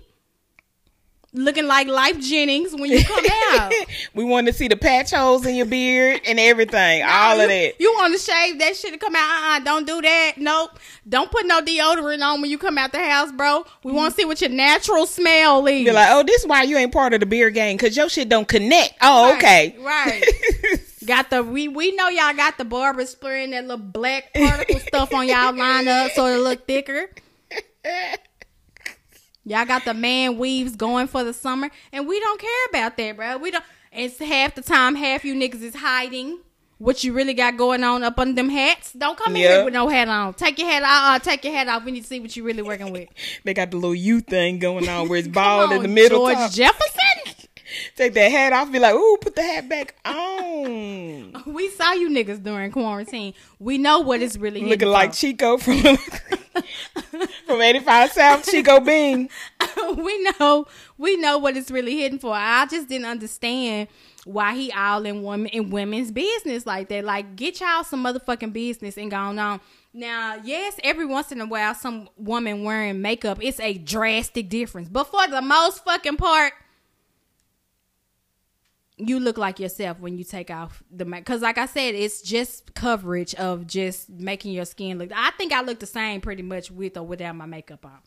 looking 1.34 1.66
like 1.66 1.86
Lyfe 1.86 2.20
Jennings 2.20 2.72
when 2.72 2.90
you 2.90 3.04
come 3.04 3.24
out. 3.52 3.72
we 4.14 4.24
want 4.24 4.46
to 4.46 4.52
see 4.52 4.68
the 4.68 4.76
patch 4.76 5.12
holes 5.12 5.46
in 5.46 5.54
your 5.54 5.66
beard 5.66 6.20
and 6.26 6.38
everything. 6.38 7.02
all 7.04 7.36
you, 7.36 7.42
of 7.42 7.48
that. 7.48 7.80
You 7.80 7.92
want 7.94 8.12
to 8.12 8.18
shave 8.18 8.58
that 8.58 8.76
shit 8.76 8.92
to 8.92 8.98
come 8.98 9.16
out? 9.16 9.20
Uh, 9.22 9.56
uh 9.56 9.60
don't 9.60 9.86
do 9.86 10.00
that. 10.02 10.34
Nope. 10.36 10.78
Don't 11.08 11.30
put 11.30 11.46
no 11.46 11.60
deodorant 11.62 12.22
on 12.22 12.40
when 12.40 12.50
you 12.50 12.58
come 12.58 12.78
out 12.78 12.92
the 12.92 13.04
house, 13.04 13.32
bro. 13.32 13.64
We 13.82 13.92
want 13.92 14.14
to 14.14 14.20
see 14.20 14.24
what 14.24 14.40
your 14.40 14.50
natural 14.50 15.06
smell 15.06 15.66
is. 15.66 15.84
Be 15.84 15.90
like, 15.90 16.10
oh, 16.10 16.22
this 16.22 16.42
is 16.42 16.46
why 16.46 16.62
you 16.62 16.76
ain't 16.76 16.92
part 16.92 17.14
of 17.14 17.20
the 17.20 17.26
beard 17.26 17.54
gang 17.54 17.76
because 17.76 17.96
your 17.96 18.08
shit 18.08 18.28
don't 18.28 18.48
connect. 18.48 18.94
Oh, 19.00 19.30
Right, 19.32 19.36
okay. 19.36 19.76
Right. 19.80 20.24
got 21.06 21.30
the 21.30 21.42
we 21.42 21.66
we 21.68 21.94
know 21.96 22.08
y'all 22.08 22.34
got 22.34 22.58
the 22.58 22.64
barber 22.64 23.04
spraying 23.06 23.50
that 23.50 23.62
little 23.66 23.76
black 23.76 24.32
particle 24.34 24.78
stuff 24.78 25.12
on 25.12 25.26
y'all 25.26 25.56
line 25.56 25.88
up 25.88 26.12
so 26.12 26.26
it 26.26 26.38
look 26.38 26.66
thicker. 26.66 27.10
Y'all 29.44 29.66
got 29.66 29.84
the 29.84 29.94
man 29.94 30.38
weaves 30.38 30.76
going 30.76 31.08
for 31.08 31.24
the 31.24 31.32
summer, 31.32 31.70
and 31.92 32.06
we 32.06 32.20
don't 32.20 32.40
care 32.40 32.66
about 32.70 32.96
that, 32.96 33.16
bro. 33.16 33.38
We 33.38 33.50
don't. 33.50 33.64
It's 33.92 34.18
half 34.18 34.54
the 34.54 34.62
time, 34.62 34.94
half 34.94 35.24
you 35.24 35.34
niggas 35.34 35.62
is 35.62 35.74
hiding 35.74 36.38
what 36.82 37.04
you 37.04 37.12
really 37.12 37.32
got 37.34 37.56
going 37.56 37.84
on 37.84 38.02
up 38.02 38.18
under 38.18 38.34
them 38.34 38.48
hats. 38.48 38.92
Don't 38.92 39.16
come 39.16 39.36
in 39.36 39.42
here 39.42 39.64
with 39.64 39.72
no 39.72 39.88
hat 39.88 40.08
on. 40.08 40.34
Take 40.34 40.58
your 40.58 40.68
hat 40.68 40.82
off. 40.82 41.16
Uh, 41.16 41.18
take 41.20 41.44
your 41.44 41.52
hat 41.52 41.68
off. 41.68 41.84
We 41.84 41.92
need 41.92 42.00
to 42.00 42.06
see 42.06 42.18
what 42.18 42.34
you 42.36 42.42
really 42.42 42.62
working 42.62 42.92
with. 42.92 43.08
they 43.44 43.54
got 43.54 43.70
the 43.70 43.76
little 43.76 43.94
U 43.94 44.20
thing 44.20 44.58
going 44.58 44.88
on 44.88 45.08
where 45.08 45.18
it's 45.18 45.28
bald 45.28 45.72
in 45.72 45.82
the 45.82 45.88
middle. 45.88 46.26
George 46.26 46.34
top. 46.34 46.52
Jefferson. 46.52 47.48
Take 47.96 48.14
that 48.14 48.30
hat 48.30 48.52
off. 48.52 48.70
Be 48.72 48.78
like, 48.78 48.94
ooh, 48.94 49.18
put 49.20 49.36
the 49.36 49.42
hat 49.42 49.68
back 49.68 49.94
on. 50.04 51.42
We 51.46 51.70
saw 51.70 51.92
you 51.92 52.10
niggas 52.10 52.42
during 52.42 52.72
quarantine. 52.72 53.34
We 53.58 53.78
know 53.78 54.00
what 54.00 54.20
it's 54.20 54.36
really 54.36 54.62
Looking 54.64 54.88
like. 54.88 55.12
Chico 55.12 55.58
from 55.58 55.82
from 57.46 57.60
85 57.60 58.12
South, 58.12 58.50
Chico 58.50 58.80
Bean. 58.80 59.28
we 59.96 60.28
know 60.38 60.66
we 60.98 61.16
know 61.16 61.38
what 61.38 61.56
it's 61.56 61.70
really 61.70 61.98
hitting 61.98 62.18
for. 62.18 62.34
I 62.34 62.66
just 62.66 62.88
didn't 62.88 63.06
understand 63.06 63.88
why 64.24 64.54
he 64.54 64.72
all 64.72 65.04
in 65.04 65.22
women 65.22 65.48
in 65.48 65.70
women's 65.70 66.10
business 66.10 66.66
like 66.66 66.88
that. 66.88 67.04
Like 67.04 67.36
get 67.36 67.60
y'all 67.60 67.84
some 67.84 68.04
motherfucking 68.04 68.52
business 68.52 68.96
and 68.96 69.10
going 69.10 69.38
on. 69.38 69.60
Now, 69.94 70.36
yes, 70.42 70.76
every 70.82 71.04
once 71.04 71.32
in 71.32 71.40
a 71.40 71.46
while 71.46 71.74
some 71.74 72.08
woman 72.16 72.64
wearing 72.64 73.02
makeup, 73.02 73.38
it's 73.42 73.60
a 73.60 73.76
drastic 73.76 74.48
difference. 74.48 74.88
But 74.88 75.04
for 75.04 75.26
the 75.28 75.42
most 75.42 75.84
fucking 75.84 76.16
part, 76.16 76.54
you 79.08 79.20
look 79.20 79.38
like 79.38 79.58
yourself 79.58 80.00
when 80.00 80.16
you 80.16 80.24
take 80.24 80.50
off 80.50 80.82
the 80.90 81.04
makeup. 81.04 81.26
Cause 81.26 81.42
like 81.42 81.58
I 81.58 81.66
said, 81.66 81.94
it's 81.94 82.22
just 82.22 82.74
coverage 82.74 83.34
of 83.34 83.66
just 83.66 84.10
making 84.10 84.52
your 84.52 84.64
skin 84.64 84.98
look. 84.98 85.10
I 85.14 85.30
think 85.32 85.52
I 85.52 85.62
look 85.62 85.80
the 85.80 85.86
same 85.86 86.20
pretty 86.20 86.42
much 86.42 86.70
with 86.70 86.96
or 86.96 87.02
without 87.02 87.36
my 87.36 87.46
makeup 87.46 87.84
on. 87.84 87.98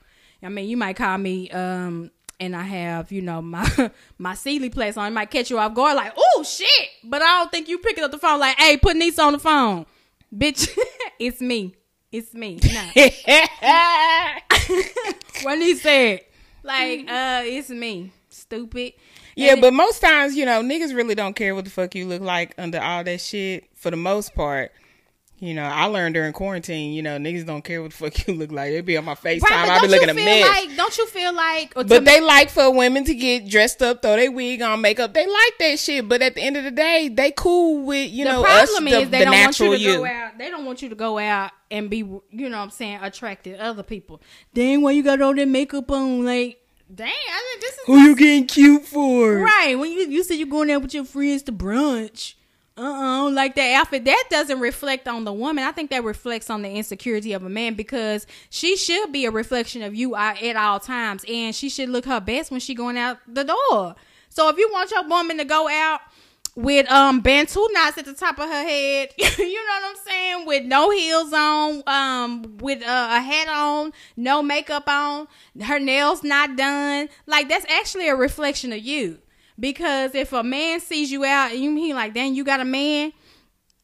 I 0.43 0.49
mean, 0.49 0.69
you 0.69 0.77
might 0.77 0.95
call 0.95 1.17
me, 1.17 1.49
um, 1.51 2.11
and 2.39 2.55
I 2.55 2.63
have 2.63 3.11
you 3.11 3.21
know 3.21 3.41
my 3.41 3.91
my 4.17 4.35
Celie 4.35 4.69
place 4.69 4.97
on. 4.97 5.07
It 5.07 5.15
might 5.15 5.31
catch 5.31 5.49
you 5.49 5.57
off 5.57 5.73
guard, 5.73 5.95
like 5.95 6.13
oh 6.15 6.43
shit. 6.43 6.89
But 7.03 7.21
I 7.21 7.39
don't 7.39 7.51
think 7.51 7.67
you 7.67 7.79
picking 7.79 8.03
up 8.03 8.11
the 8.11 8.17
phone 8.17 8.39
like, 8.39 8.57
hey, 8.57 8.77
put 8.77 8.95
Nisa 8.95 9.23
on 9.23 9.33
the 9.33 9.39
phone, 9.39 9.85
bitch. 10.33 10.77
it's 11.19 11.41
me. 11.41 11.75
It's 12.11 12.33
me. 12.33 12.59
Nah. 12.63 12.91
what 15.43 15.59
he 15.59 15.75
said, 15.75 16.21
like, 16.63 17.09
uh, 17.09 17.41
it's 17.43 17.69
me. 17.69 18.13
Stupid. 18.29 18.93
Yeah, 19.35 19.53
And- 19.53 19.61
but 19.61 19.73
most 19.73 19.99
times, 20.01 20.35
you 20.35 20.45
know, 20.45 20.61
niggas 20.61 20.95
really 20.95 21.15
don't 21.15 21.35
care 21.35 21.53
what 21.55 21.65
the 21.65 21.71
fuck 21.71 21.93
you 21.95 22.05
look 22.05 22.21
like 22.21 22.53
under 22.57 22.79
all 22.81 23.03
that 23.03 23.19
shit 23.21 23.65
for 23.75 23.91
the 23.91 23.97
most 23.97 24.33
part. 24.33 24.71
You 25.37 25.53
know, 25.53 25.65
I 25.65 25.83
learned 25.87 26.15
during 26.15 26.31
quarantine, 26.31 26.93
you 26.93 27.03
know, 27.03 27.17
niggas 27.17 27.45
don't 27.45 27.61
care 27.61 27.81
what 27.81 27.91
the 27.91 27.97
fuck 28.09 28.25
you 28.25 28.33
look 28.33 28.53
like. 28.53 28.71
They 28.71 28.79
be 28.79 28.95
on 28.95 29.03
my 29.03 29.15
FaceTime. 29.15 29.41
Right, 29.41 29.69
I 29.69 29.81
be 29.81 29.87
looking 29.89 30.07
a 30.09 30.13
mess. 30.13 30.49
like? 30.49 30.77
Don't 30.77 30.97
you 30.97 31.05
feel 31.07 31.33
like? 31.33 31.73
but 31.73 31.89
me- 31.89 31.99
they 31.99 32.21
like 32.21 32.49
for 32.49 32.71
women 32.73 33.03
to 33.03 33.13
get 33.13 33.45
dressed 33.49 33.81
up, 33.81 34.01
throw 34.01 34.15
their 34.15 34.31
wig 34.31 34.61
on, 34.61 34.79
makeup. 34.79 35.13
They 35.13 35.27
like 35.27 35.53
that 35.59 35.77
shit. 35.79 36.07
But 36.07 36.21
at 36.21 36.35
the 36.35 36.41
end 36.41 36.55
of 36.55 36.63
the 36.63 36.71
day, 36.71 37.09
they 37.13 37.31
cool 37.31 37.85
with, 37.85 38.09
you 38.11 38.23
the 38.23 38.31
know, 38.31 38.45
us, 38.45 38.69
problem 38.71 38.85
the, 38.85 38.99
is 39.01 39.09
they 39.09 39.19
the 39.19 39.25
don't 39.25 39.33
want 39.43 39.59
you 39.59 39.69
to 39.71 39.77
you. 39.79 39.97
go 39.97 40.05
out. 40.05 40.37
They 40.37 40.49
don't 40.49 40.65
want 40.65 40.81
you 40.81 40.89
to 40.89 40.95
go 40.95 41.17
out 41.19 41.51
and 41.69 41.89
be, 41.89 41.97
you 41.97 42.21
know, 42.31 42.49
what 42.57 42.63
I'm 42.63 42.69
saying, 42.69 42.99
attracted 43.01 43.57
to 43.57 43.61
other 43.63 43.83
people. 43.83 44.21
Then 44.53 44.81
why 44.83 44.91
you 44.91 45.03
got 45.03 45.21
all 45.21 45.35
that 45.35 45.47
makeup 45.49 45.91
on? 45.91 46.23
Like, 46.23 46.61
dang, 46.93 47.07
I 47.07 47.43
think 47.51 47.61
this 47.61 47.73
is 47.73 47.79
Who 47.85 47.97
you 47.99 48.15
getting 48.15 48.47
cute 48.47 48.85
for? 48.85 49.37
right. 49.39 49.77
When 49.77 49.91
you 49.91 50.07
you 50.07 50.23
say 50.23 50.35
you're 50.35 50.47
going 50.47 50.71
out 50.71 50.81
with 50.81 50.93
your 50.93 51.05
friends 51.05 51.43
to 51.43 51.51
brunch. 51.51 52.35
Uh 52.77 52.81
uh 52.81 53.29
like 53.29 53.55
that 53.55 53.73
outfit 53.75 54.03
that 54.03 54.25
doesn't 54.29 54.59
reflect 54.59 55.07
on 55.07 55.23
the 55.23 55.31
woman. 55.31 55.63
I 55.63 55.71
think 55.71 55.91
that 55.91 56.03
reflects 56.03 56.49
on 56.49 56.61
the 56.61 56.69
insecurity 56.69 57.31
of 57.31 57.43
a 57.45 57.49
man 57.49 57.75
because 57.75 58.27
she 58.49 58.75
should 58.75 59.13
be 59.13 59.25
a 59.25 59.31
reflection 59.31 59.81
of 59.81 59.95
you 59.95 60.15
at 60.15 60.41
at 60.43 60.57
all 60.57 60.79
times, 60.81 61.23
and 61.29 61.55
she 61.55 61.69
should 61.69 61.87
look 61.89 62.05
her 62.05 62.19
best 62.19 62.51
when 62.51 62.59
she 62.59 62.75
going 62.75 62.97
out 62.97 63.17
the 63.27 63.43
door. 63.45 63.95
So 64.27 64.49
if 64.49 64.57
you 64.57 64.69
want 64.73 64.91
your 64.91 65.07
woman 65.07 65.37
to 65.37 65.45
go 65.45 65.69
out 65.69 66.01
with 66.55 66.89
um 66.89 67.19
bantu 67.19 67.59
knots 67.71 67.97
at 67.97 68.05
the 68.05 68.13
top 68.13 68.39
of 68.39 68.49
her 68.49 68.63
head, 68.63 69.09
you 69.17 69.53
know 69.53 69.73
what 69.79 69.83
I'm 69.83 69.95
saying, 70.05 70.45
with 70.45 70.63
no 70.63 70.89
heels 70.89 71.33
on, 71.33 71.83
um, 71.85 72.57
with 72.59 72.81
uh, 72.81 73.07
a 73.11 73.21
hat 73.21 73.47
on, 73.49 73.91
no 74.15 74.41
makeup 74.41 74.87
on, 74.87 75.27
her 75.61 75.79
nails 75.79 76.23
not 76.23 76.55
done, 76.55 77.09
like 77.25 77.49
that's 77.49 77.65
actually 77.69 78.07
a 78.07 78.15
reflection 78.15 78.71
of 78.71 78.79
you. 78.79 79.19
Because 79.59 80.15
if 80.15 80.33
a 80.33 80.43
man 80.43 80.81
sees 80.81 81.11
you 81.11 81.23
out 81.23 81.51
and 81.51 81.61
you 81.61 81.75
he 81.75 81.93
like, 81.93 82.13
damn, 82.13 82.33
you 82.33 82.43
got 82.43 82.59
a 82.59 82.65
man. 82.65 83.13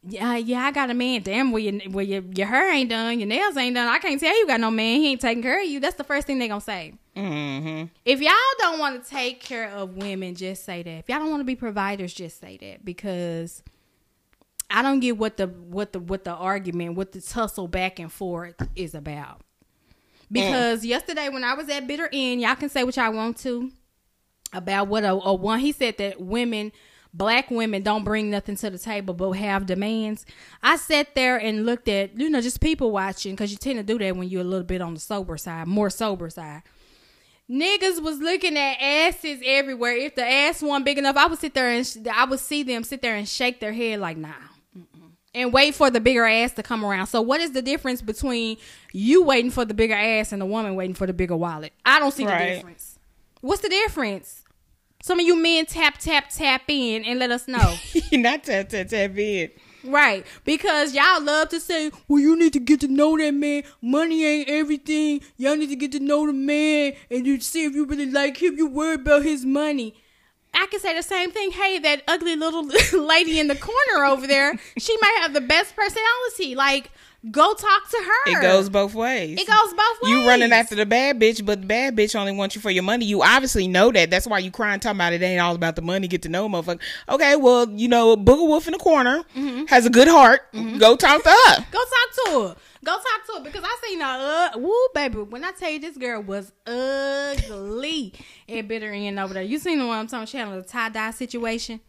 Yeah, 0.04 0.36
yeah, 0.36 0.64
I 0.64 0.72
got 0.72 0.90
a 0.90 0.96
man. 0.96 1.22
Damn, 1.22 1.52
well, 1.52 1.62
your, 1.62 1.80
well 1.92 2.06
your, 2.06 2.24
your 2.36 2.48
hair 2.48 2.72
ain't 2.74 2.90
done, 2.90 3.20
your 3.20 3.28
nails 3.28 3.56
ain't 3.56 3.76
done. 3.76 3.88
I 3.88 4.00
can't 4.00 4.20
tell 4.20 4.36
you 4.36 4.48
got 4.48 4.60
no 4.60 4.72
man. 4.72 5.00
He 5.00 5.12
ain't 5.12 5.22
taking 5.22 5.44
care 5.44 5.62
of 5.62 5.68
you. 5.68 5.80
That's 5.80 5.96
the 5.96 6.04
first 6.04 6.26
thing 6.26 6.40
they 6.40 6.48
gonna 6.48 6.60
say. 6.60 6.96
Mm-hmm. 7.16 7.86
If 8.04 8.20
y'all 8.20 8.34
don't 8.58 8.80
want 8.80 9.04
to 9.04 9.10
take 9.10 9.42
care 9.42 9.70
of 9.70 9.98
women, 9.98 10.34
just 10.34 10.66
say 10.66 10.82
that. 10.82 10.90
If 10.90 11.10
y'all 11.10 11.20
don't 11.20 11.30
want 11.30 11.42
to 11.42 11.46
be 11.46 11.56
providers, 11.56 12.14
just 12.14 12.40
say 12.40 12.58
that 12.58 12.84
because 12.84 13.62
I 14.72 14.82
don't 14.82 15.02
get 15.02 15.18
what 15.18 15.38
the 15.38 15.48
what 15.48 15.94
the 15.94 16.00
what 16.00 16.24
the 16.24 16.32
argument, 16.32 16.96
what 16.96 17.12
the 17.12 17.22
tussle 17.22 17.68
back 17.68 18.00
and 18.00 18.12
forth 18.12 18.56
is 18.76 18.96
about. 18.96 19.42
Because 20.32 20.86
yesterday 20.86 21.30
when 21.30 21.44
I 21.44 21.54
was 21.54 21.70
at 21.70 21.86
Bitter 21.86 22.10
End, 22.12 22.42
y'all 22.42 22.56
can 22.56 22.70
say 22.70 22.84
what 22.84 22.96
y'all 22.96 23.14
want 23.14 23.38
to 23.40 23.70
about 24.54 24.88
what 24.88 25.04
a, 25.04 25.12
a 25.12 25.34
one. 25.34 25.60
He 25.60 25.74
said 25.74 25.98
that 25.98 26.22
women, 26.22 26.72
black 27.14 27.52
women, 27.52 27.84
don't 27.84 28.04
bring 28.04 28.30
nothing 28.30 28.56
to 28.58 28.70
the 28.70 28.78
table 28.78 29.14
but 29.14 29.32
have 29.32 29.66
demands. 29.66 30.26
I 30.64 30.78
sat 30.78 31.16
there 31.16 31.38
and 31.38 31.66
looked 31.66 31.88
at 31.88 32.18
you 32.20 32.30
know 32.30 32.42
just 32.42 32.62
people 32.62 32.92
watching 32.92 33.34
because 33.34 33.52
you 33.52 33.58
tend 33.58 33.80
to 33.80 33.84
do 33.84 34.00
that 34.00 34.16
when 34.16 34.30
you're 34.30 34.42
a 34.42 34.46
little 34.46 34.66
bit 34.66 34.82
on 34.82 34.94
the 34.94 35.00
sober 35.00 35.38
side, 35.38 35.68
more 35.68 35.90
sober 35.90 36.30
side. 36.30 36.64
Niggas 37.50 38.02
was 38.02 38.20
looking 38.20 38.56
at 38.56 38.78
asses 38.80 39.42
everywhere. 39.46 39.94
If 39.98 40.16
the 40.16 40.26
ass 40.26 40.62
wasn't 40.62 40.86
big 40.86 40.98
enough, 40.98 41.18
I 41.18 41.28
would 41.28 41.38
sit 41.38 41.54
there 41.54 41.70
and 41.70 41.86
sh- 41.86 41.98
I 42.10 42.24
would 42.24 42.40
see 42.40 42.64
them 42.64 42.86
sit 42.86 43.02
there 43.02 43.16
and 43.16 43.28
shake 43.28 43.60
their 43.60 43.74
head 43.74 44.00
like, 44.00 44.16
nah. 44.16 44.30
mm-mm. 44.78 45.12
And 45.34 45.52
wait 45.52 45.76
for 45.76 45.90
the 45.90 46.00
bigger 46.00 46.26
ass 46.26 46.54
to 46.54 46.64
come 46.64 46.86
around. 46.86 47.08
So, 47.08 47.22
what 47.22 47.42
is 47.42 47.52
the 47.52 47.62
difference 47.62 48.02
between 48.02 48.56
you 48.94 49.24
waiting 49.24 49.52
for 49.52 49.66
the 49.66 49.74
bigger 49.74 49.96
ass 49.96 50.32
and 50.32 50.42
the 50.42 50.46
woman 50.46 50.76
waiting 50.76 50.94
for 50.96 51.06
the 51.06 51.12
bigger 51.12 51.36
wallet? 51.36 51.74
I 51.86 52.00
don't 52.00 52.14
see 52.14 52.24
the 52.24 52.38
difference. 52.38 52.98
What's 53.42 53.62
the 53.62 53.70
difference? 53.70 54.41
Some 55.04 55.20
of 55.20 55.26
you 55.26 55.36
men 55.36 55.66
tap, 55.66 55.98
tap, 55.98 56.30
tap 56.30 56.64
in 56.68 57.04
and 57.06 57.20
let 57.20 57.32
us 57.32 57.48
know. 57.48 57.76
Not 58.12 58.44
tap, 58.44 58.70
tap, 58.70 58.88
tap 58.88 59.18
in. 59.18 59.52
Right. 59.84 60.26
Because 60.46 60.94
y'all 60.94 61.24
love 61.24 61.50
to 61.50 61.60
say, 61.60 61.92
well, 62.08 62.20
you 62.20 62.36
need 62.38 62.54
to 62.54 62.60
get 62.60 62.82
to 62.82 62.88
know 62.88 63.18
that 63.18 63.34
man. 63.34 63.64
Money 63.82 64.24
ain't 64.24 64.50
everything. 64.50 65.22
Y'all 65.38 65.56
need 65.56 65.70
to 65.70 65.76
get 65.76 65.92
to 65.94 66.00
know 66.00 66.28
the 66.28 66.34
man 66.34 66.94
and 67.10 67.26
you 67.26 67.40
see 67.40 67.66
if 67.66 67.74
you 67.74 67.86
really 67.86 68.10
like 68.10 68.42
him. 68.42 68.58
You 68.58 68.68
worry 68.68 68.96
about 68.96 69.24
his 69.24 69.46
money. 69.46 69.96
I 70.54 70.68
can 70.68 70.80
say 70.80 70.96
the 70.96 71.04
same 71.04 71.32
thing. 71.32 71.52
Hey, 71.52 71.80
that 71.80 72.04
ugly 72.08 72.36
little 72.36 72.68
lady 72.94 73.40
in 73.40 73.48
the 73.48 73.56
corner 73.56 74.06
over 74.06 74.28
there, 74.28 74.54
she 74.78 74.96
might 75.02 75.20
have 75.22 75.34
the 75.34 75.42
best 75.42 75.76
personality. 75.76 76.56
Like, 76.56 76.92
go 77.30 77.54
talk 77.54 77.90
to 77.90 77.98
her. 77.98 78.32
It 78.32 78.42
goes 78.42 78.70
both 78.70 78.96
ways. 78.96 79.40
It 79.40 79.46
goes 79.48 79.74
both 79.74 80.02
ways. 80.02 80.10
You 80.12 80.28
running 80.28 80.52
after 80.52 80.76
the 80.76 80.86
bad 80.86 81.20
bitch, 81.20 81.46
but 81.46 81.62
the 81.62 81.68
bad 81.68 81.96
bitch 81.96 82.16
only 82.20 82.32
wants 82.32 82.56
you 82.56 82.62
for 82.62 82.72
your 82.72 82.84
money. 82.84 83.06
You 83.06 83.22
obviously 83.22 83.68
know 83.68 83.92
that. 83.92 84.10
That's 84.10 84.26
why 84.26 84.40
you 84.40 84.50
crying 84.50 84.80
talking 84.80 84.98
about 84.98 85.14
it 85.14 85.22
ain't 85.22 85.40
all 85.42 85.54
about 85.56 85.76
the 85.76 85.82
money. 85.84 86.08
Get 86.08 86.24
to 86.24 86.30
know 86.30 86.50
motherfucker. 86.50 86.80
Okay, 87.10 87.36
well, 87.36 87.70
you 87.70 87.88
know, 87.88 88.16
Booger 88.18 88.48
Wolf 88.48 88.68
in 88.68 88.74
the 88.74 88.80
corner 88.80 89.24
Mm-hmm. 89.36 89.66
has 89.66 89.86
a 89.86 89.90
good 89.90 90.08
heart. 90.08 90.42
Go 90.54 90.96
talk 90.96 91.22
to 91.24 91.30
her. 91.30 91.66
Go 91.72 91.80
talk 91.80 92.26
to 92.26 92.32
her. 92.50 92.56
Go 92.84 92.94
talk 92.94 93.26
to 93.28 93.34
her 93.38 93.44
because 93.44 93.64
I 93.64 93.78
seen 93.86 94.00
her. 94.00 94.52
Uh, 94.56 94.58
woo, 94.60 94.74
baby. 94.96 95.20
When 95.20 95.44
I 95.44 95.52
tell 95.52 95.70
you 95.70 95.80
this 95.80 95.96
girl 95.98 96.22
was 96.24 96.52
ugly 96.66 98.14
and 98.50 98.68
bitter 98.68 98.92
end 98.92 99.20
over 99.20 99.34
there. 99.34 99.44
You 99.44 99.60
seen 99.60 99.80
the 99.80 99.86
one 99.86 100.00
I'm 100.00 100.08
talking? 100.08 100.26
She 100.26 100.38
had 100.38 100.48
a 100.48 100.62
tie 100.64 100.90
dye 100.90 101.12
situation. 101.12 101.80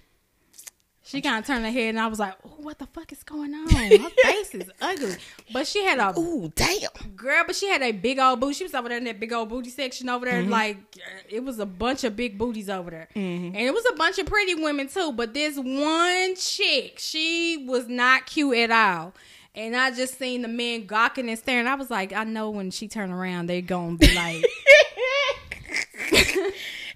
She 1.05 1.21
kind 1.21 1.39
of 1.39 1.47
turned 1.47 1.65
her 1.65 1.71
head, 1.71 1.89
and 1.91 2.01
I 2.01 2.07
was 2.07 2.21
like, 2.21 2.35
"Oh, 2.45 2.55
what 2.59 2.79
the 2.79 2.87
fuck 2.87 3.11
is 3.13 3.25
going 3.25 3.53
on? 3.55 3.69
Her 3.69 4.09
face 4.23 4.55
is 4.55 4.71
ugly." 4.81 5.17
But 5.53 5.67
she 5.67 5.85
had 5.85 5.99
a 5.99 6.19
Ooh, 6.19 6.53
damn. 6.55 6.91
girl, 7.17 7.43
but 7.47 7.57
she 7.57 7.69
had 7.69 7.83
a 7.83 7.91
big 7.91 8.21
old 8.21 8.39
booty. 8.41 8.55
She 8.55 8.65
was 8.65 8.75
over 8.75 8.89
there 8.89 8.99
in 8.99 9.05
that 9.05 9.19
big 9.19 9.33
old 9.33 9.49
booty 9.49 9.71
section 9.71 10.09
over 10.09 10.25
there. 10.25 10.43
Mm-hmm. 10.43 10.51
Like 10.51 10.77
uh, 10.97 11.23
it 11.29 11.43
was 11.43 11.59
a 11.59 11.67
bunch 11.67 12.05
of 12.05 12.15
big 12.15 12.39
booties 12.39 12.71
over 12.71 12.91
there, 12.91 13.09
mm-hmm. 13.17 13.47
and 13.47 13.57
it 13.57 13.75
was 13.75 13.85
a 13.91 13.97
bunch 13.97 14.19
of 14.19 14.27
pretty 14.27 14.55
women 14.55 14.87
too. 14.87 15.13
But 15.13 15.35
this 15.35 15.57
one 15.57 16.37
chick, 16.37 16.99
she 16.99 17.65
was 17.69 17.89
not 17.89 18.27
cute 18.27 18.57
at 18.59 18.71
all. 18.71 19.15
And 19.55 19.77
I 19.77 19.91
just 19.91 20.19
seen 20.19 20.41
the 20.41 20.49
men 20.49 20.87
gawking 20.87 21.29
and 21.29 21.39
staring. 21.39 21.67
I 21.67 21.75
was 21.75 21.91
like, 21.91 22.15
I 22.15 22.25
know 22.25 22.49
when 22.49 22.71
she 22.71 22.89
turn 22.89 23.11
around, 23.11 23.49
they 23.49 23.61
gonna 23.61 23.99
be 23.99 24.15
like, 24.15 24.43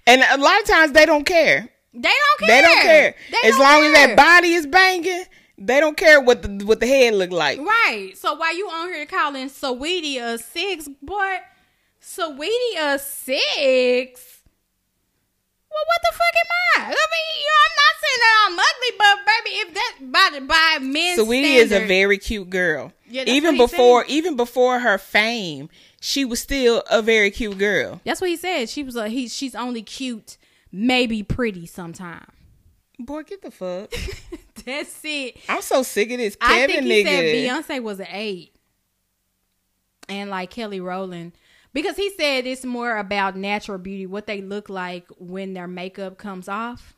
And 0.07 0.23
a 0.23 0.37
lot 0.37 0.61
of 0.61 0.65
times 0.65 0.93
they 0.93 1.05
don't 1.05 1.25
care. 1.25 1.69
They 2.01 2.09
don't 2.09 2.39
care. 2.39 2.47
They 2.47 2.61
don't 2.61 2.81
care. 2.81 3.15
They 3.31 3.49
as 3.49 3.55
don't 3.55 3.63
long 3.63 3.83
as 3.85 3.93
that 3.93 4.15
body 4.15 4.53
is 4.53 4.67
banging, 4.67 5.25
they 5.57 5.79
don't 5.79 5.97
care 5.97 6.21
what 6.21 6.43
the 6.43 6.65
what 6.65 6.79
the 6.79 6.87
head 6.87 7.15
look 7.15 7.31
like. 7.31 7.59
Right. 7.59 8.13
So 8.15 8.35
why 8.35 8.51
you 8.51 8.69
on 8.69 8.89
here 8.89 9.05
calling 9.05 9.49
Saweetie 9.49 10.21
a 10.21 10.37
six, 10.37 10.87
boy, 11.01 11.37
Saweetie 12.01 12.77
a 12.79 12.99
six. 12.99 14.33
Well, 15.69 15.83
what 15.85 16.01
the 16.01 16.13
fuck 16.13 16.35
am 16.43 16.51
I? 16.51 16.85
I 16.85 16.89
mean, 16.89 17.27
you 17.37 17.47
know, 17.49 17.61
I'm 17.65 17.75
not 17.77 17.95
saying 18.01 18.19
that 18.19 18.35
I'm 18.45 18.59
ugly, 18.59 18.93
but 18.97 19.15
baby, 19.27 19.55
if 19.57 19.73
that 19.73 19.93
by 20.11 20.39
by 20.39 20.85
men's 20.85 21.19
Saweetie 21.19 21.55
is 21.55 21.71
a 21.71 21.85
very 21.85 22.17
cute 22.17 22.49
girl. 22.49 22.93
Yeah, 23.09 23.23
even 23.27 23.57
before 23.57 24.03
said. 24.03 24.11
even 24.11 24.35
before 24.35 24.79
her 24.79 24.97
fame, 24.97 25.69
she 25.99 26.25
was 26.25 26.39
still 26.39 26.83
a 26.89 27.01
very 27.01 27.31
cute 27.31 27.57
girl. 27.57 28.01
That's 28.05 28.21
what 28.21 28.29
he 28.29 28.37
said. 28.37 28.69
She 28.69 28.83
was 28.83 28.95
a 28.95 29.07
he. 29.09 29.27
She's 29.27 29.55
only 29.55 29.81
cute, 29.81 30.37
maybe 30.71 31.23
pretty 31.23 31.65
sometime. 31.65 32.25
Boy, 32.99 33.23
get 33.23 33.41
the 33.41 33.51
fuck. 33.51 33.91
That's 34.65 34.99
it. 35.03 35.37
I'm 35.47 35.61
so 35.61 35.83
sick 35.83 36.09
of 36.11 36.17
this 36.17 36.35
I 36.41 36.59
Kevin 36.67 36.75
think 36.77 36.85
he 36.87 37.03
nigga. 37.03 37.05
said 37.05 37.77
Beyonce 37.77 37.83
was 37.83 37.99
an 37.99 38.07
eight, 38.09 38.55
and 40.09 40.29
like 40.29 40.49
Kelly 40.49 40.79
Rowland, 40.79 41.33
because 41.73 41.95
he 41.95 42.09
said 42.11 42.45
it's 42.47 42.65
more 42.65 42.97
about 42.97 43.35
natural 43.35 43.77
beauty, 43.77 44.05
what 44.05 44.25
they 44.27 44.41
look 44.41 44.69
like 44.69 45.05
when 45.19 45.53
their 45.53 45.67
makeup 45.67 46.17
comes 46.17 46.47
off, 46.49 46.95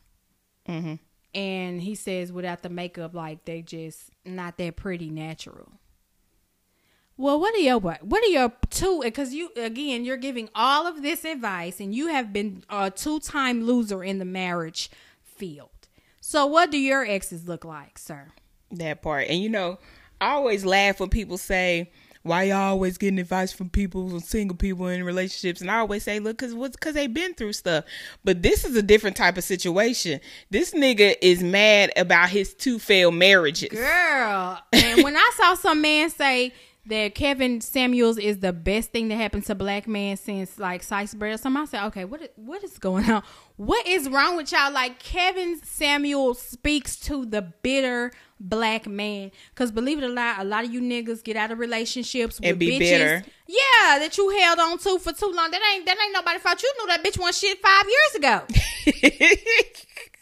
hmm 0.66 0.96
and 1.36 1.80
he 1.84 1.94
says 1.94 2.32
without 2.32 2.64
the 2.64 2.70
makeup, 2.70 3.14
like 3.14 3.46
they 3.46 3.62
just 3.62 4.10
not 4.26 4.58
that 4.58 4.76
pretty 4.78 5.12
natural. 5.12 5.74
Well, 7.20 7.38
what 7.38 7.54
are 7.54 7.60
your 7.60 7.80
what 7.80 8.02
what 8.02 8.24
are 8.24 8.28
your 8.28 8.54
two? 8.70 9.02
Because 9.04 9.34
you 9.34 9.50
again, 9.58 10.06
you're 10.06 10.16
giving 10.16 10.48
all 10.56 10.88
of 10.88 11.02
this 11.02 11.26
advice, 11.26 11.82
and 11.82 11.94
you 11.94 12.08
have 12.08 12.32
been 12.32 12.64
a 12.70 12.90
two 12.90 13.20
time 13.20 13.64
loser 13.64 14.02
in 14.02 14.20
the 14.20 14.26
marriage 14.26 14.90
field. 15.22 15.70
So, 16.22 16.46
what 16.46 16.72
do 16.72 16.78
your 16.78 17.06
exes 17.06 17.46
look 17.46 17.66
like, 17.66 17.98
sir? 17.98 18.30
That 18.72 19.02
part. 19.02 19.28
And 19.28 19.44
you 19.44 19.50
know, 19.50 19.80
I 20.22 20.30
always 20.30 20.64
laugh 20.64 21.02
when 21.02 21.10
people 21.10 21.38
say, 21.38 21.92
why 22.24 22.44
y'all 22.44 22.58
always 22.58 22.98
getting 22.98 23.20
advice 23.20 23.52
from 23.52 23.70
people, 23.70 24.10
from 24.10 24.20
single 24.22 24.56
people 24.56 24.88
in 24.88 25.04
relationships? 25.04 25.60
And 25.60 25.70
I 25.70 25.80
always 25.80 26.04
say, 26.04 26.20
look, 26.20 26.38
cause 26.38 26.54
what's 26.54 26.78
cause 26.78 26.94
they've 26.94 27.14
been 27.14 27.34
through 27.34 27.54
stuff. 27.54 27.84
But 28.24 28.44
this 28.44 28.64
is 28.64 28.78
a 28.78 28.82
different 28.82 29.18
type 29.18 29.38
of 29.38 29.44
situation. 29.44 30.22
This 30.52 30.72
nigga 30.72 31.16
is 31.22 31.44
mad 31.44 31.92
about 31.98 32.30
his 32.30 32.54
two 32.54 32.80
failed 32.80 33.16
marriages. 33.16 33.78
Girl. 33.78 34.60
And 34.72 35.04
when 35.04 35.18
I 35.18 35.32
saw 35.36 35.56
some 35.56 35.82
man 35.82 36.10
say 36.10 36.54
that 36.90 37.16
Kevin 37.16 37.62
Samuels 37.62 38.18
is 38.18 38.40
the 38.40 38.52
best 38.52 38.92
thing 38.92 39.08
that 39.08 39.16
happened 39.16 39.46
to 39.46 39.56
black 39.56 39.88
man 39.88 40.18
since 40.18 40.60
like 40.60 40.84
bread 41.14 41.34
or 41.34 41.38
something, 41.38 41.62
I 41.62 41.66
said, 41.66 41.86
okay, 41.88 42.06
what 42.06 42.22
is, 42.22 42.30
what 42.36 42.64
is 42.64 42.78
going 42.78 43.10
on? 43.10 43.24
What 43.56 43.86
is 43.88 44.10
wrong 44.10 44.36
with 44.38 44.52
y'all? 44.52 44.72
Like 44.72 45.00
Kevin 45.00 45.60
Samuels 45.64 46.42
speaks 46.42 46.96
to 47.02 47.26
the 47.26 47.42
bitter 47.42 48.12
black 48.40 48.88
man. 48.88 49.32
Cause 49.56 49.72
believe 49.72 50.02
it 50.02 50.06
or 50.06 50.14
not, 50.14 50.40
a 50.40 50.44
lot 50.44 50.64
of 50.66 50.74
you 50.74 50.82
niggas 50.82 51.24
get 51.24 51.36
out 51.36 51.52
of 51.52 51.60
relationships 51.60 52.40
with 52.40 52.50
And 52.50 52.60
be 52.60 52.72
bitches. 52.72 52.80
bitter. 52.80 53.24
Yeah, 53.48 54.00
that 54.00 54.18
you 54.18 54.30
held 54.30 54.60
on 54.60 54.78
to 54.80 55.00
for 55.00 55.12
too 55.14 55.32
long. 55.34 55.52
That 55.52 55.62
ain't 55.74 55.86
that 55.86 55.98
ain't 56.04 56.14
nobody 56.14 56.40
fault. 56.40 56.62
You 56.62 56.74
knew 56.80 56.88
that 56.88 57.04
bitch 57.04 57.20
one 57.20 57.34
shit 57.34 57.60
five 57.62 57.86
years 57.88 58.16
ago. 58.16 58.46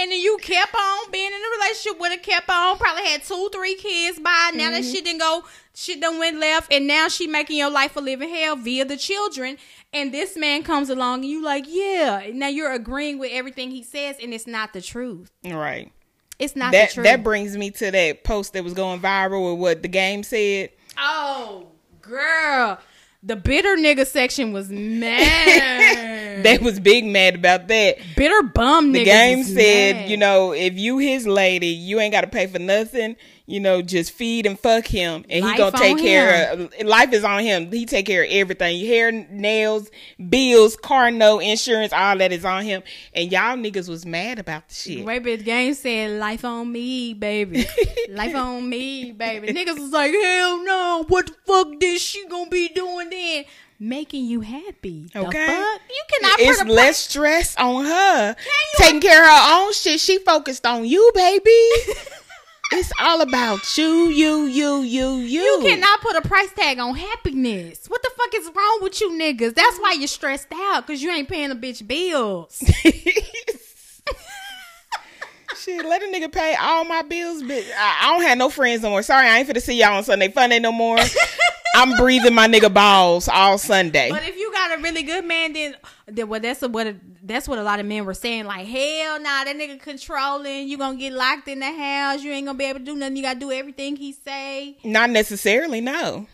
And 0.00 0.10
then 0.10 0.18
you 0.20 0.38
kept 0.40 0.74
on 0.74 1.10
being 1.10 1.26
in 1.26 1.32
a 1.32 1.58
relationship 1.58 2.00
with 2.00 2.12
her, 2.12 2.18
kept 2.18 2.48
on, 2.48 2.78
probably 2.78 3.04
had 3.04 3.22
two, 3.22 3.50
three 3.52 3.74
kids 3.74 4.18
by 4.18 4.50
now 4.54 4.70
that 4.70 4.82
mm-hmm. 4.82 4.90
she 4.90 5.02
didn't 5.02 5.20
go, 5.20 5.44
shit 5.74 6.00
done 6.00 6.18
went 6.18 6.38
left, 6.38 6.72
and 6.72 6.86
now 6.86 7.08
she 7.08 7.26
making 7.26 7.58
your 7.58 7.70
life 7.70 7.96
a 7.96 8.00
living 8.00 8.30
hell 8.30 8.56
via 8.56 8.86
the 8.86 8.96
children. 8.96 9.58
And 9.92 10.12
this 10.14 10.38
man 10.38 10.62
comes 10.62 10.88
along 10.88 11.20
and 11.20 11.26
you 11.26 11.44
like, 11.44 11.66
yeah. 11.68 12.30
Now 12.32 12.48
you're 12.48 12.72
agreeing 12.72 13.18
with 13.18 13.30
everything 13.30 13.70
he 13.70 13.82
says, 13.82 14.16
and 14.22 14.32
it's 14.32 14.46
not 14.46 14.72
the 14.72 14.80
truth. 14.80 15.30
right. 15.44 15.92
It's 16.38 16.56
not 16.56 16.72
That 16.72 16.88
the 16.88 16.94
truth. 16.94 17.04
that 17.04 17.22
brings 17.22 17.54
me 17.54 17.70
to 17.72 17.90
that 17.90 18.24
post 18.24 18.54
that 18.54 18.64
was 18.64 18.72
going 18.72 19.00
viral 19.00 19.52
with 19.52 19.60
what 19.60 19.82
the 19.82 19.88
game 19.88 20.22
said. 20.22 20.70
oh, 20.96 21.66
girl. 22.00 22.78
The 23.22 23.36
bitter 23.36 23.76
nigga 23.76 24.06
section 24.06 24.52
was 24.52 24.70
mad. 24.70 26.18
They 26.40 26.56
was 26.56 26.80
big 26.80 27.04
mad 27.04 27.34
about 27.34 27.68
that. 27.68 27.98
bitter 28.16 28.42
bum. 28.42 28.92
The 28.92 29.04
game 29.04 29.44
said, 29.44 29.96
mad. 29.96 30.10
you 30.10 30.16
know, 30.16 30.52
if 30.52 30.78
you 30.78 30.96
his 30.96 31.26
lady, 31.26 31.66
you 31.66 32.00
ain't 32.00 32.12
got 32.12 32.22
to 32.22 32.28
pay 32.28 32.46
for 32.46 32.58
nothing. 32.58 33.16
You 33.50 33.58
know, 33.58 33.82
just 33.82 34.12
feed 34.12 34.46
and 34.46 34.56
fuck 34.56 34.86
him, 34.86 35.24
and 35.28 35.44
Life 35.44 35.52
he 35.52 35.58
gonna 35.58 35.76
take 35.76 35.98
care 35.98 36.52
of. 36.52 36.72
Life 36.84 37.12
is 37.12 37.24
on 37.24 37.42
him. 37.42 37.72
He 37.72 37.84
take 37.84 38.06
care 38.06 38.22
of 38.22 38.30
everything. 38.30 38.86
Hair, 38.86 39.10
nails, 39.10 39.90
bills, 40.28 40.76
car 40.76 41.10
note, 41.10 41.40
insurance, 41.40 41.92
all 41.92 42.16
that 42.18 42.30
is 42.30 42.44
on 42.44 42.62
him. 42.62 42.84
And 43.12 43.32
y'all 43.32 43.56
niggas 43.56 43.88
was 43.88 44.06
mad 44.06 44.38
about 44.38 44.68
the 44.68 44.74
shit. 44.74 45.04
Baby, 45.04 45.34
the 45.34 45.42
game 45.42 45.74
said 45.74 46.20
life 46.20 46.44
on 46.44 46.70
me, 46.70 47.12
baby. 47.14 47.66
life 48.10 48.36
on 48.36 48.68
me, 48.68 49.10
baby. 49.10 49.48
Niggas 49.48 49.80
was 49.80 49.90
like, 49.90 50.12
hell 50.12 50.64
no, 50.64 51.04
what 51.08 51.26
the 51.26 51.34
fuck 51.44 51.80
this 51.80 52.00
she 52.00 52.24
gonna 52.28 52.48
be 52.48 52.68
doing 52.68 53.10
then? 53.10 53.44
Making 53.80 54.26
you 54.26 54.42
happy. 54.42 55.06
The 55.12 55.26
Okay. 55.26 55.46
fuck? 55.46 55.80
You 55.90 56.02
cannot 56.12 56.38
it's 56.40 56.64
less 56.66 56.98
stress 56.98 57.56
on 57.56 57.84
her 57.86 58.36
taking 58.76 59.00
care 59.00 59.22
of 59.24 59.28
her 59.28 59.54
own 59.56 59.72
shit. 59.72 59.98
She 59.98 60.18
focused 60.18 60.64
on 60.66 60.84
you, 60.84 61.10
baby. 61.14 61.68
it's 62.72 62.92
all 63.00 63.20
about 63.20 63.76
you, 63.76 64.08
you, 64.08 64.44
you, 64.46 64.82
you, 64.82 65.16
you. 65.16 65.40
You 65.42 65.60
cannot 65.62 66.00
put 66.00 66.16
a 66.16 66.22
price 66.22 66.52
tag 66.52 66.78
on 66.78 66.94
happiness. 66.94 67.86
What 67.88 68.02
the 68.02 68.10
fuck 68.16 68.34
is 68.34 68.50
wrong 68.54 68.78
with 68.82 69.00
you 69.00 69.10
niggas? 69.10 69.54
That's 69.54 69.78
why 69.78 69.92
you're 69.92 70.06
stressed 70.08 70.52
out, 70.52 70.86
cause 70.86 71.02
you 71.02 71.10
ain't 71.10 71.28
paying 71.28 71.50
a 71.50 71.56
bitch 71.56 71.86
bills. 71.86 72.62
Shit, 75.56 75.84
let 75.84 76.02
a 76.02 76.06
nigga 76.06 76.32
pay 76.32 76.54
all 76.58 76.84
my 76.84 77.02
bills, 77.02 77.42
but 77.42 77.62
I, 77.76 77.98
I 78.02 78.12
don't 78.12 78.22
have 78.22 78.38
no 78.38 78.48
friends 78.48 78.82
no 78.82 78.90
more. 78.90 79.02
Sorry, 79.02 79.26
I 79.26 79.38
ain't 79.38 79.48
finna 79.48 79.60
see 79.60 79.78
y'all 79.78 79.96
on 79.96 80.04
Sunday 80.04 80.28
Funday 80.28 80.62
no 80.62 80.72
more. 80.72 80.96
I'm 81.74 81.96
breathing 81.96 82.34
my 82.34 82.48
nigga 82.48 82.72
balls 82.72 83.28
all 83.28 83.58
Sunday. 83.58 84.10
But 84.10 84.24
if 84.24 84.36
you 84.36 84.50
got 84.52 84.78
a 84.78 84.82
really 84.82 85.02
good 85.02 85.24
man, 85.24 85.52
then, 85.52 85.76
then 86.06 86.28
well, 86.28 86.40
that's 86.40 86.62
what 86.62 86.96
that's 87.22 87.48
what 87.48 87.58
a 87.58 87.62
lot 87.62 87.80
of 87.80 87.86
men 87.86 88.04
were 88.04 88.14
saying. 88.14 88.44
Like, 88.44 88.66
hell 88.66 89.20
nah, 89.20 89.44
that 89.44 89.56
nigga 89.56 89.80
controlling. 89.80 90.68
You 90.68 90.78
gonna 90.78 90.98
get 90.98 91.12
locked 91.12 91.48
in 91.48 91.60
the 91.60 91.72
house. 91.72 92.22
You 92.22 92.32
ain't 92.32 92.46
gonna 92.46 92.58
be 92.58 92.64
able 92.64 92.80
to 92.80 92.84
do 92.84 92.96
nothing. 92.96 93.16
You 93.16 93.22
gotta 93.22 93.38
do 93.38 93.52
everything 93.52 93.96
he 93.96 94.12
say. 94.12 94.78
Not 94.84 95.10
necessarily, 95.10 95.80
no. 95.80 96.26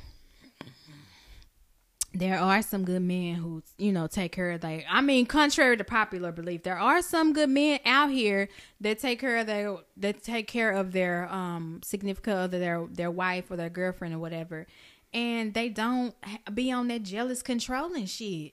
There 2.14 2.38
are 2.38 2.62
some 2.62 2.86
good 2.86 3.02
men 3.02 3.34
who, 3.34 3.62
you 3.76 3.92
know, 3.92 4.06
take 4.06 4.32
care 4.32 4.52
of 4.52 4.62
their. 4.62 4.84
I 4.88 5.02
mean, 5.02 5.26
contrary 5.26 5.76
to 5.76 5.84
popular 5.84 6.32
belief, 6.32 6.62
there 6.62 6.78
are 6.78 7.02
some 7.02 7.34
good 7.34 7.50
men 7.50 7.78
out 7.84 8.10
here 8.10 8.48
that 8.80 9.00
take 9.00 9.20
care 9.20 9.36
of 9.36 9.46
their 9.46 9.76
that 9.98 10.22
take 10.22 10.46
care 10.46 10.70
of 10.70 10.92
their 10.92 11.30
um 11.30 11.80
significant 11.84 12.38
other, 12.38 12.58
their 12.58 12.86
their 12.90 13.10
wife 13.10 13.50
or 13.50 13.56
their 13.56 13.68
girlfriend 13.68 14.14
or 14.14 14.18
whatever, 14.18 14.66
and 15.12 15.54
they 15.54 15.68
don't 15.68 16.14
be 16.52 16.70
on 16.70 16.88
that 16.88 17.02
jealous, 17.02 17.42
controlling 17.42 18.06
shit, 18.06 18.52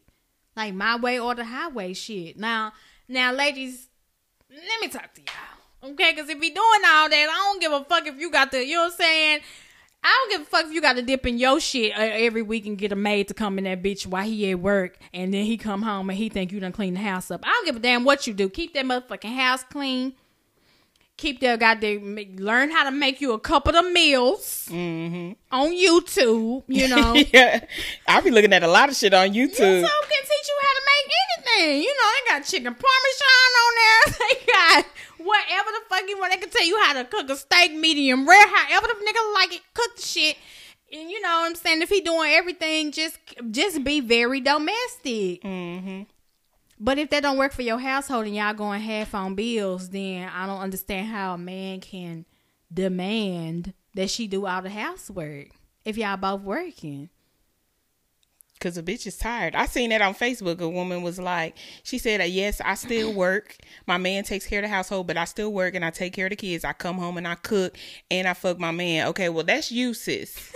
like 0.56 0.74
my 0.74 0.96
way 0.96 1.20
or 1.20 1.36
the 1.36 1.46
highway 1.46 1.94
shit. 1.94 2.38
Now, 2.38 2.74
now, 3.08 3.34
ladies, 3.34 3.90
let 4.50 4.82
me 4.82 4.88
talk 4.88 5.14
to 5.14 5.22
y'all, 5.22 5.92
okay? 5.92 6.14
Because 6.14 6.30
if 6.30 6.40
he 6.40 6.50
doing 6.50 6.82
all 6.86 7.10
that, 7.10 7.28
I 7.30 7.52
don't 7.52 7.62
give 7.62 7.72
a 7.72 7.84
fuck 7.84 8.08
if 8.08 8.20
you 8.20 8.32
got 8.32 8.52
the, 8.52 8.66
you 8.66 8.76
know 8.76 8.84
what 8.84 8.94
I'm 8.94 8.98
saying. 8.98 9.40
I 10.06 10.28
don't 10.30 10.38
give 10.38 10.48
a 10.48 10.50
fuck 10.50 10.66
if 10.66 10.74
you 10.74 10.82
got 10.82 10.98
to 10.98 11.02
dip 11.02 11.26
in 11.26 11.38
your 11.38 11.62
shit 11.62 11.98
uh, 11.98 12.02
every 12.02 12.42
week 12.42 12.66
and 12.66 12.78
get 12.78 12.92
a 12.92 12.96
maid 12.96 13.30
to 13.30 13.34
come 13.34 13.58
in 13.58 13.64
that 13.64 13.82
bitch 13.82 14.06
while 14.06 14.26
he 14.26 14.52
at 14.52 14.60
work, 14.60 14.98
and 15.14 15.34
then 15.34 15.46
he 15.46 15.58
come 15.58 15.82
home 15.82 16.10
and 16.10 16.18
he 16.18 16.28
think 16.28 16.52
you 16.52 16.60
done 16.60 16.74
clean 16.74 16.94
the 16.94 17.00
house 17.00 17.32
up. 17.32 17.42
I 17.46 17.50
don't 17.50 17.66
give 17.66 17.78
a 17.78 17.80
damn 17.80 18.04
what 18.04 18.28
you 18.28 18.34
do. 18.34 18.50
Keep 18.50 18.74
that 18.74 18.86
motherfucking 18.86 19.36
house 19.36 19.64
clean. 19.64 20.14
Keep 21.24 21.40
that 21.40 21.58
goddamn 21.58 22.20
learn 22.36 22.70
how 22.70 22.84
to 22.84 22.92
make 22.92 23.22
you 23.22 23.32
a 23.32 23.40
couple 23.40 23.74
of 23.78 23.86
meals 23.94 24.68
on 24.70 25.72
YouTube. 25.72 26.64
You 26.68 26.88
know, 26.90 27.14
yeah, 27.34 27.64
I 28.06 28.20
be 28.20 28.30
looking 28.30 28.52
at 28.52 28.62
a 28.62 28.68
lot 28.68 28.90
of 28.90 28.96
shit 28.98 29.14
on 29.14 29.30
YouTube. 29.30 29.56
so 29.56 29.88
can 30.10 30.22
teach 30.22 30.48
you 30.52 30.58
how 30.62 30.74
to 30.74 30.82
make 30.92 31.12
anything. 31.24 31.84
You 31.84 31.96
know, 31.96 32.10
they 32.12 32.32
got 32.34 32.46
chicken 32.46 32.76
parmesan 32.76 33.52
on 33.64 33.74
there. 33.80 34.16
They 34.20 34.52
got 34.52 34.86
whatever 35.20 35.70
the 35.72 35.82
fuck 35.88 36.04
you 36.10 36.20
want. 36.20 36.34
They 36.34 36.40
can 36.40 36.50
tell 36.50 36.66
you 36.68 36.78
how 36.84 36.92
to 37.02 37.06
cook 37.06 37.30
a 37.30 37.38
steak 37.38 37.74
medium 37.74 38.28
rare, 38.28 38.46
however 38.46 38.88
the 38.88 39.06
nigga 39.06 39.34
like 39.34 39.54
it. 39.54 39.62
Cook 39.74 39.96
the 39.96 40.02
shit. 40.02 40.36
And 40.92 41.10
you 41.10 41.22
know 41.22 41.30
what 41.30 41.50
I'm 41.52 41.56
saying? 41.56 41.82
If 41.82 41.90
he 41.90 42.02
doing 42.02 42.32
everything, 42.34 42.92
just 42.92 43.18
just 43.50 43.82
be 43.86 44.02
very 44.02 44.42
domestic. 44.42 45.42
hmm 45.42 46.02
But 46.84 47.00
if 47.00 47.12
that 47.12 47.24
don't 47.24 47.38
work 47.38 47.54
for 47.54 47.62
your 47.62 47.80
household 47.80 48.26
and 48.26 48.36
y'all 48.36 48.54
going 48.54 48.82
half 48.82 49.16
on 49.16 49.36
bills, 49.36 49.88
then 49.88 50.28
I 50.28 50.46
don't 50.46 50.60
understand 50.60 51.08
how 51.08 51.36
a 51.36 51.38
man 51.38 51.80
can 51.80 52.26
demand 52.74 53.74
that 53.94 54.10
she 54.10 54.28
do 54.28 54.46
all 54.46 54.62
the 54.62 54.70
housework 54.70 55.48
if 55.86 55.96
y'all 55.96 56.18
both 56.18 56.42
working. 56.42 57.10
Cause 58.60 58.78
a 58.78 58.84
bitch 58.84 59.08
is 59.08 59.18
tired. 59.18 59.56
I 59.56 59.66
seen 59.66 59.92
that 59.92 60.02
on 60.02 60.14
Facebook. 60.14 60.60
A 60.60 60.68
woman 60.68 61.04
was 61.04 61.20
like, 61.20 61.56
she 61.84 61.98
said, 61.98 62.20
uh, 62.20 62.26
"Yes, 62.26 62.60
I 62.60 62.74
still 62.74 63.14
work. 63.16 63.56
My 63.88 63.98
man 63.98 64.26
takes 64.26 64.46
care 64.46 64.60
of 64.60 64.64
the 64.64 64.70
household, 64.70 65.08
but 65.08 65.16
I 65.16 65.24
still 65.24 65.54
work 65.54 65.76
and 65.76 65.86
I 65.86 65.90
take 65.90 66.12
care 66.12 66.26
of 66.26 66.32
the 66.32 66.36
kids. 66.36 66.66
I 66.66 66.74
come 66.74 66.98
home 66.98 67.18
and 67.18 67.28
I 67.28 67.36
cook 67.36 67.78
and 68.12 68.28
I 68.28 68.34
fuck 68.34 68.60
my 68.60 68.72
man. 68.72 69.08
Okay, 69.08 69.30
well 69.30 69.46
that's 69.46 69.72
you, 69.72 69.94
sis. 69.94 70.52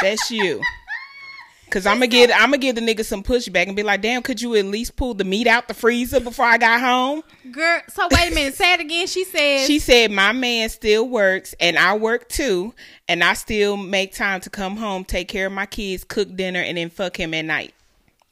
that's 0.00 0.30
you. 0.30 0.62
Cause 1.68 1.84
I'm 1.84 1.96
gonna 1.96 2.06
get 2.06 2.30
I'm 2.32 2.50
gonna 2.50 2.58
give 2.58 2.76
the 2.76 2.80
nigga 2.80 3.04
some 3.04 3.22
pushback 3.22 3.66
and 3.66 3.74
be 3.74 3.82
like, 3.82 4.00
damn, 4.00 4.22
could 4.22 4.40
you 4.40 4.54
at 4.54 4.64
least 4.66 4.94
pull 4.94 5.14
the 5.14 5.24
meat 5.24 5.46
out 5.46 5.66
the 5.66 5.74
freezer 5.74 6.20
before 6.20 6.44
I 6.44 6.58
got 6.58 6.80
home? 6.80 7.22
Girl, 7.50 7.80
so 7.88 8.06
wait 8.12 8.30
a 8.30 8.34
minute. 8.34 8.54
Say 8.54 8.74
it 8.74 8.80
again. 8.80 9.06
She 9.08 9.24
said. 9.24 9.66
She 9.66 9.80
said 9.80 10.12
my 10.12 10.32
man 10.32 10.68
still 10.68 11.08
works 11.08 11.54
and 11.58 11.76
I 11.76 11.96
work 11.96 12.28
too, 12.28 12.72
and 13.08 13.22
I 13.24 13.34
still 13.34 13.76
make 13.76 14.14
time 14.14 14.40
to 14.42 14.50
come 14.50 14.76
home, 14.76 15.04
take 15.04 15.28
care 15.28 15.46
of 15.46 15.52
my 15.52 15.66
kids, 15.66 16.04
cook 16.04 16.34
dinner, 16.36 16.60
and 16.60 16.78
then 16.78 16.88
fuck 16.88 17.18
him 17.18 17.34
at 17.34 17.44
night. 17.44 17.74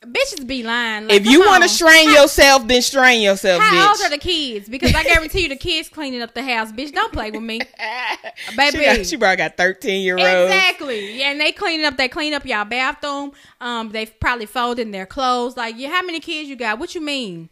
Bitches 0.07 0.47
be 0.47 0.63
lying. 0.63 1.09
Like, 1.09 1.21
if 1.21 1.27
you 1.27 1.41
want 1.41 1.63
to 1.63 1.69
strain 1.69 2.11
yourself, 2.11 2.67
then 2.67 2.83
strain 2.83 3.23
yourself. 3.23 3.63
How 3.63 3.73
bitch. 3.73 3.89
old 3.89 4.07
are 4.07 4.11
the 4.11 4.19
kids? 4.19 4.69
Because 4.69 4.95
I 4.95 5.03
guarantee 5.05 5.43
you, 5.43 5.49
the 5.49 5.57
kids 5.57 5.89
cleaning 5.89 6.23
up 6.23 6.35
the 6.35 6.43
house. 6.43 6.73
Bitch, 6.73 6.93
don't 6.93 7.13
play 7.13 7.31
with 7.31 7.43
me, 7.43 7.61
baby. 8.57 8.79
She, 8.79 8.85
got, 8.85 9.07
she 9.07 9.17
probably 9.17 9.37
got 9.37 9.57
thirteen 9.57 10.03
year 10.03 10.19
olds. 10.19 10.53
Exactly. 10.53 11.19
Yeah, 11.19 11.31
and 11.31 11.41
they 11.41 11.53
cleaning 11.53 11.87
up. 11.87 11.97
They 11.97 12.09
clean 12.09 12.35
up 12.35 12.45
y'all 12.45 12.65
bathroom. 12.65 13.33
Um, 13.61 13.91
they 13.91 14.07
probably 14.07 14.47
folding 14.47 14.91
their 14.91 15.07
clothes. 15.07 15.57
Like, 15.57 15.77
yeah, 15.79 15.91
how 15.91 16.03
many 16.03 16.21
kids 16.21 16.49
you 16.49 16.57
got? 16.57 16.79
What 16.79 16.95
you 16.95 17.01
mean? 17.01 17.49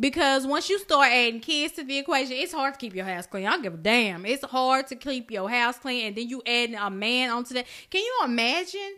Because 0.00 0.46
once 0.46 0.70
you 0.70 0.78
start 0.78 1.08
adding 1.08 1.40
kids 1.40 1.74
to 1.74 1.84
the 1.84 1.98
equation, 1.98 2.32
it's 2.32 2.52
hard 2.52 2.74
to 2.74 2.80
keep 2.80 2.94
your 2.94 3.04
house 3.04 3.26
clean. 3.26 3.46
I 3.46 3.50
don't 3.50 3.62
give 3.62 3.74
a 3.74 3.76
damn. 3.76 4.24
It's 4.24 4.42
hard 4.42 4.86
to 4.86 4.96
keep 4.96 5.30
your 5.30 5.50
house 5.50 5.78
clean, 5.78 6.06
and 6.06 6.16
then 6.16 6.28
you 6.28 6.42
add 6.46 6.72
a 6.72 6.90
man 6.90 7.28
onto 7.30 7.52
that. 7.54 7.66
Can 7.90 8.00
you 8.00 8.20
imagine 8.24 8.96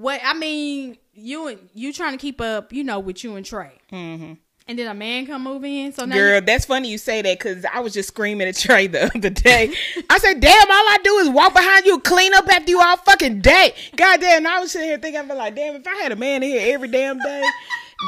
what 0.00 0.20
I 0.24 0.34
mean? 0.34 0.98
You 1.14 1.48
and 1.48 1.68
you 1.74 1.92
trying 1.92 2.12
to 2.12 2.18
keep 2.18 2.40
up, 2.40 2.72
you 2.72 2.84
know, 2.84 2.98
with 2.98 3.22
you 3.24 3.36
and 3.36 3.44
Trey. 3.46 3.72
Mm-hmm. 3.92 4.34
And 4.66 4.78
then 4.78 4.88
a 4.88 4.94
man 4.94 5.26
come 5.26 5.44
move 5.44 5.62
in. 5.64 5.92
So 5.92 6.06
now 6.06 6.14
Girl, 6.14 6.36
you- 6.36 6.40
that's 6.40 6.64
funny 6.64 6.90
you 6.90 6.96
say 6.96 7.20
that 7.20 7.38
because 7.38 7.66
I 7.70 7.80
was 7.80 7.92
just 7.92 8.08
screaming 8.08 8.48
at 8.48 8.56
Trey 8.56 8.86
the 8.86 9.04
other 9.14 9.28
day. 9.30 9.74
I 10.10 10.18
said, 10.18 10.40
"Damn, 10.40 10.70
all 10.70 10.76
I 10.88 10.98
do 11.04 11.18
is 11.18 11.28
walk 11.28 11.52
behind 11.52 11.84
you, 11.84 12.00
clean 12.00 12.32
up 12.34 12.48
after 12.48 12.70
you 12.70 12.80
all 12.80 12.96
fucking 12.96 13.40
day." 13.42 13.74
God 13.94 14.20
damn, 14.20 14.46
I 14.46 14.60
was 14.60 14.72
sitting 14.72 14.88
here 14.88 14.98
thinking, 14.98 15.20
I'm 15.20 15.28
like, 15.28 15.54
"Damn, 15.54 15.76
if 15.76 15.86
I 15.86 15.94
had 15.96 16.12
a 16.12 16.16
man 16.16 16.42
in 16.42 16.48
here 16.50 16.74
every 16.74 16.88
damn 16.88 17.18
day." 17.18 17.42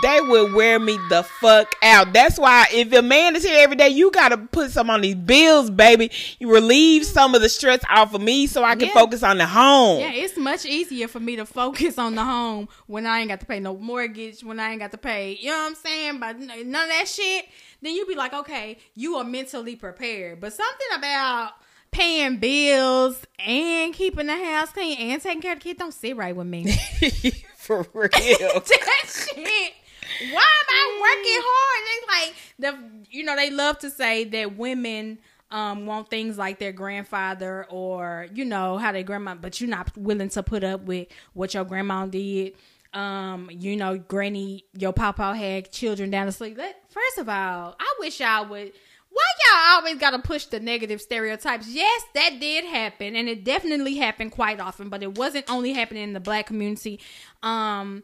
They 0.02 0.20
would 0.20 0.52
wear 0.52 0.78
me 0.78 0.98
the 1.08 1.22
fuck 1.22 1.74
out. 1.82 2.12
That's 2.12 2.38
why 2.38 2.66
if 2.72 2.92
a 2.92 3.02
man 3.02 3.36
is 3.36 3.44
here 3.44 3.62
every 3.62 3.76
day, 3.76 3.88
you 3.88 4.10
gotta 4.10 4.36
put 4.36 4.70
some 4.70 4.90
on 4.90 5.00
these 5.00 5.14
bills, 5.14 5.70
baby. 5.70 6.10
You 6.38 6.52
relieve 6.52 7.04
some 7.04 7.34
of 7.34 7.40
the 7.42 7.48
stress 7.48 7.80
off 7.90 8.14
of 8.14 8.20
me 8.20 8.46
so 8.46 8.62
I 8.64 8.74
can 8.74 8.88
Yeah. 8.88 8.94
focus 8.94 9.22
on 9.22 9.38
the 9.38 9.46
home. 9.46 10.00
Yeah, 10.00 10.12
it's 10.12 10.36
much 10.36 10.64
easier 10.64 11.08
for 11.08 11.20
me 11.20 11.36
to 11.36 11.46
focus 11.46 11.98
on 11.98 12.14
the 12.14 12.24
home 12.24 12.68
when 12.86 13.06
I 13.06 13.20
ain't 13.20 13.28
got 13.28 13.40
to 13.40 13.46
pay 13.46 13.60
no 13.60 13.76
mortgage, 13.76 14.42
when 14.42 14.60
I 14.60 14.70
ain't 14.70 14.80
got 14.80 14.92
to 14.92 14.98
pay, 14.98 15.36
you 15.40 15.50
know 15.50 15.58
what 15.58 15.66
I'm 15.68 15.74
saying? 15.76 16.20
But 16.20 16.38
none 16.38 16.58
of 16.84 16.88
that 16.90 17.08
shit, 17.08 17.46
then 17.82 17.94
you 17.94 18.06
be 18.06 18.14
like, 18.14 18.32
okay, 18.34 18.78
you 18.94 19.16
are 19.16 19.24
mentally 19.24 19.76
prepared. 19.76 20.40
But 20.40 20.52
something 20.52 20.86
about 20.98 21.52
paying 21.90 22.36
bills 22.36 23.24
and 23.38 23.94
keeping 23.94 24.26
the 24.26 24.36
house 24.36 24.70
clean 24.70 24.98
and 24.98 25.22
taking 25.22 25.40
care 25.40 25.52
of 25.52 25.58
the 25.60 25.62
kids 25.64 25.78
don't 25.78 25.94
sit 25.94 26.16
right 26.16 26.34
with 26.36 26.46
me. 26.46 26.64
For 27.56 27.86
real. 27.94 28.08
that 28.10 29.04
shit. 29.34 29.72
Why 30.20 30.26
am 30.26 30.68
I 30.68 30.98
working 31.00 31.42
hard? 31.44 31.84
It's 31.88 32.06
like 32.08 32.34
the 32.58 33.06
you 33.10 33.24
know 33.24 33.36
they 33.36 33.50
love 33.50 33.78
to 33.80 33.90
say 33.90 34.24
that 34.24 34.56
women 34.56 35.18
um 35.50 35.86
want 35.86 36.10
things 36.10 36.36
like 36.36 36.58
their 36.58 36.72
grandfather 36.72 37.66
or 37.70 38.26
you 38.34 38.44
know 38.44 38.78
how 38.78 38.92
their 38.92 39.02
grandma, 39.02 39.34
but 39.34 39.60
you're 39.60 39.70
not 39.70 39.96
willing 39.96 40.28
to 40.30 40.42
put 40.42 40.64
up 40.64 40.82
with 40.82 41.08
what 41.34 41.54
your 41.54 41.64
grandma 41.64 42.06
did. 42.06 42.54
Um, 42.92 43.50
you 43.52 43.76
know, 43.76 43.98
Granny, 43.98 44.64
your 44.72 44.92
papa 44.92 45.36
had 45.36 45.70
children 45.70 46.10
down 46.10 46.26
the 46.26 46.32
street. 46.32 46.56
Let, 46.56 46.80
first 46.90 47.18
of 47.18 47.28
all, 47.28 47.76
I 47.78 47.94
wish 48.00 48.20
y'all 48.20 48.46
would. 48.48 48.72
Why 49.10 49.24
y'all 49.46 49.76
always 49.76 49.98
gotta 49.98 50.18
push 50.18 50.46
the 50.46 50.60
negative 50.60 51.00
stereotypes? 51.00 51.68
Yes, 51.68 52.02
that 52.14 52.38
did 52.40 52.64
happen, 52.64 53.16
and 53.16 53.28
it 53.28 53.44
definitely 53.44 53.96
happened 53.96 54.32
quite 54.32 54.60
often, 54.60 54.88
but 54.88 55.02
it 55.02 55.16
wasn't 55.16 55.44
only 55.50 55.72
happening 55.72 56.02
in 56.04 56.12
the 56.12 56.20
black 56.20 56.46
community. 56.46 57.00
Um, 57.42 58.02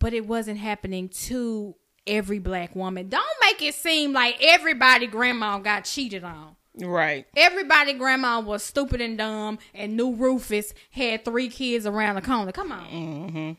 but 0.00 0.12
it 0.12 0.26
wasn't 0.26 0.58
happening 0.58 1.08
to 1.08 1.76
every 2.06 2.40
black 2.40 2.74
woman. 2.74 3.08
Don't 3.08 3.24
make 3.42 3.62
it 3.62 3.74
seem 3.74 4.12
like 4.12 4.36
everybody 4.40 5.06
grandma 5.06 5.58
got 5.58 5.84
cheated 5.84 6.24
on. 6.24 6.56
Right. 6.74 7.26
Everybody 7.36 7.92
grandma 7.92 8.40
was 8.40 8.62
stupid 8.62 9.00
and 9.00 9.18
dumb 9.18 9.58
and 9.74 9.96
knew 9.96 10.14
Rufus 10.14 10.72
had 10.90 11.24
three 11.24 11.48
kids 11.48 11.86
around 11.86 12.16
the 12.16 12.22
corner. 12.22 12.52
Come 12.52 12.72
on. 12.72 12.86
Mm-hmm. 12.86 13.52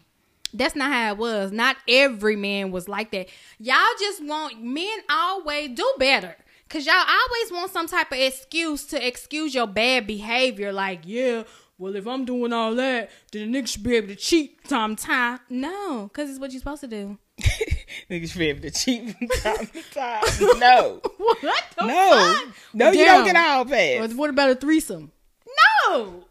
That's 0.53 0.75
not 0.75 0.91
how 0.91 1.11
it 1.11 1.17
was. 1.17 1.51
Not 1.51 1.77
every 1.87 2.35
man 2.35 2.71
was 2.71 2.89
like 2.89 3.11
that. 3.11 3.29
Y'all 3.57 3.77
just 3.99 4.23
want 4.23 4.61
men 4.61 4.99
always 5.09 5.69
do 5.69 5.93
better. 5.97 6.35
Cause 6.67 6.85
y'all 6.85 6.95
always 6.95 7.51
want 7.51 7.71
some 7.71 7.85
type 7.85 8.13
of 8.13 8.17
excuse 8.17 8.85
to 8.87 9.05
excuse 9.07 9.53
your 9.53 9.67
bad 9.67 10.07
behavior. 10.07 10.71
Like, 10.71 11.01
yeah, 11.03 11.43
well, 11.81 11.95
if 11.95 12.05
I'm 12.07 12.25
doing 12.25 12.53
all 12.53 12.75
that, 12.75 13.09
then 13.31 13.51
the 13.51 13.59
nigga 13.61 13.67
should 13.67 13.83
be 13.83 13.95
able 13.95 14.07
to 14.09 14.15
cheat 14.15 14.63
time 14.67 14.95
to 14.95 15.03
time. 15.03 15.39
No, 15.49 16.09
cause 16.13 16.29
it's 16.29 16.39
what 16.39 16.51
you're 16.51 16.59
supposed 16.59 16.81
to 16.81 16.87
do. 16.87 17.17
Niggas 18.09 18.29
should 18.31 18.39
be 18.39 18.49
able 18.49 18.61
to 18.61 18.71
cheat 18.71 19.15
from 19.17 19.27
time 19.27 19.65
to 19.67 19.81
time. 19.93 20.59
No. 20.59 21.01
What 21.17 21.63
the 21.77 21.87
No. 21.87 22.33
fuck? 22.45 22.55
No, 22.73 22.85
Well, 22.85 22.95
you 22.95 23.05
don't 23.05 23.25
get 23.25 23.35
all 23.35 23.65
pass. 23.65 24.11
Or 24.11 24.15
What 24.15 24.29
about 24.29 24.49
a 24.51 24.55
threesome? 24.55 25.11
No, 25.87 26.23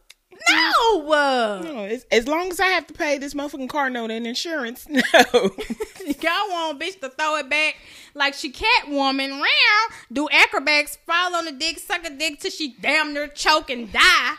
no. 0.48 1.12
Uh, 1.12 1.60
No, 1.64 1.84
it's, 1.84 2.04
as 2.12 2.26
long 2.28 2.50
as 2.50 2.60
I 2.60 2.66
have 2.68 2.86
to 2.86 2.94
pay 2.94 3.18
this 3.18 3.34
motherfucking 3.34 3.68
car 3.68 3.90
note 3.90 4.10
and 4.10 4.26
insurance, 4.26 4.86
no. 4.88 5.00
Y'all 5.02 6.48
want 6.50 6.80
bitch 6.80 7.00
to 7.00 7.08
throw 7.10 7.36
it 7.36 7.50
back 7.50 7.76
like 8.14 8.34
she 8.34 8.52
Catwoman 8.52 9.30
round, 9.30 9.92
do 10.12 10.28
acrobats, 10.30 10.96
fall 11.06 11.34
on 11.34 11.44
the 11.44 11.52
dick, 11.52 11.78
suck 11.78 12.04
a 12.06 12.10
dick 12.10 12.40
till 12.40 12.50
she 12.50 12.74
damn 12.80 13.12
near 13.14 13.28
choke 13.28 13.70
and 13.70 13.92
die, 13.92 14.34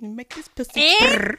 Make 0.00 0.34
this 0.34 0.48
pussy 0.48 0.94
and. 1.00 1.38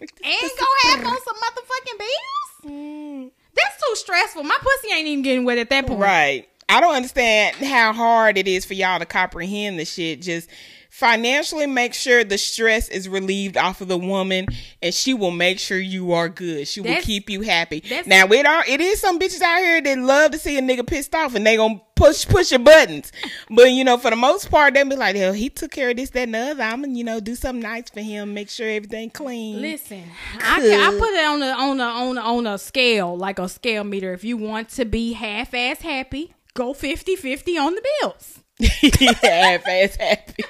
Make 0.00 0.16
this 0.16 0.24
and 0.24 0.40
pussy 0.40 0.54
go 0.58 0.66
have 0.88 1.06
on 1.06 1.16
some 1.24 1.36
motherfucking 1.36 1.98
bills. 1.98 2.72
Mm. 2.72 3.30
That's 3.54 3.76
too 3.76 3.96
stressful. 3.96 4.42
My 4.42 4.58
pussy 4.60 4.94
ain't 4.94 5.06
even 5.06 5.22
getting 5.22 5.44
wet 5.44 5.58
at 5.58 5.70
that 5.70 5.86
point. 5.86 6.00
Right. 6.00 6.48
I 6.68 6.80
don't 6.80 6.94
understand 6.94 7.56
how 7.56 7.92
hard 7.92 8.38
it 8.38 8.48
is 8.48 8.64
for 8.64 8.74
y'all 8.74 8.98
to 8.98 9.06
comprehend 9.06 9.78
the 9.78 9.84
shit. 9.84 10.22
Just 10.22 10.48
financially 10.92 11.66
make 11.66 11.94
sure 11.94 12.22
the 12.22 12.36
stress 12.36 12.90
is 12.90 13.08
relieved 13.08 13.56
off 13.56 13.80
of 13.80 13.88
the 13.88 13.96
woman 13.96 14.46
and 14.82 14.92
she 14.92 15.14
will 15.14 15.30
make 15.30 15.58
sure 15.58 15.78
you 15.78 16.12
are 16.12 16.28
good. 16.28 16.68
She 16.68 16.82
will 16.82 17.00
keep 17.00 17.30
you 17.30 17.40
happy. 17.40 17.82
Now 18.06 18.26
it 18.26 18.44
are 18.44 18.62
it 18.68 18.78
is 18.78 19.00
some 19.00 19.18
bitches 19.18 19.40
out 19.40 19.60
here 19.60 19.80
that 19.80 19.98
love 19.98 20.32
to 20.32 20.38
see 20.38 20.58
a 20.58 20.60
nigga 20.60 20.86
pissed 20.86 21.14
off 21.14 21.34
and 21.34 21.46
they 21.46 21.56
gonna 21.56 21.80
push 21.94 22.26
push 22.28 22.50
your 22.50 22.60
buttons. 22.60 23.10
But 23.50 23.72
you 23.72 23.84
know, 23.84 23.96
for 23.96 24.10
the 24.10 24.16
most 24.16 24.50
part, 24.50 24.74
they 24.74 24.84
be 24.84 24.94
like, 24.94 25.16
hell, 25.16 25.32
he 25.32 25.48
took 25.48 25.70
care 25.70 25.90
of 25.90 25.96
this, 25.96 26.10
that, 26.10 26.24
and 26.24 26.34
the 26.34 26.38
other. 26.38 26.62
I'm 26.62 26.82
gonna, 26.82 26.94
you 26.94 27.04
know, 27.04 27.20
do 27.20 27.34
something 27.34 27.62
nice 27.62 27.88
for 27.88 28.00
him, 28.00 28.34
make 28.34 28.50
sure 28.50 28.68
everything 28.68 29.10
clean. 29.10 29.60
Listen, 29.62 30.04
I, 30.40 30.60
can, 30.60 30.94
I 30.94 30.98
put 30.98 31.10
it 31.10 31.24
on 31.24 31.42
a 31.42 31.46
on 31.46 31.80
a 31.80 31.84
on 31.84 32.18
a, 32.18 32.20
on 32.20 32.46
a 32.46 32.58
scale 32.58 33.16
like 33.16 33.38
a 33.38 33.48
scale 33.48 33.84
meter. 33.84 34.12
If 34.12 34.24
you 34.24 34.36
want 34.36 34.68
to 34.70 34.84
be 34.84 35.14
half 35.14 35.54
ass 35.54 35.80
happy, 35.80 36.34
go 36.54 36.74
50-50 36.74 37.58
on 37.58 37.74
the 37.74 37.82
bills. 38.00 38.40
half 39.22 39.66
ass 39.66 39.96
happy. 39.96 40.44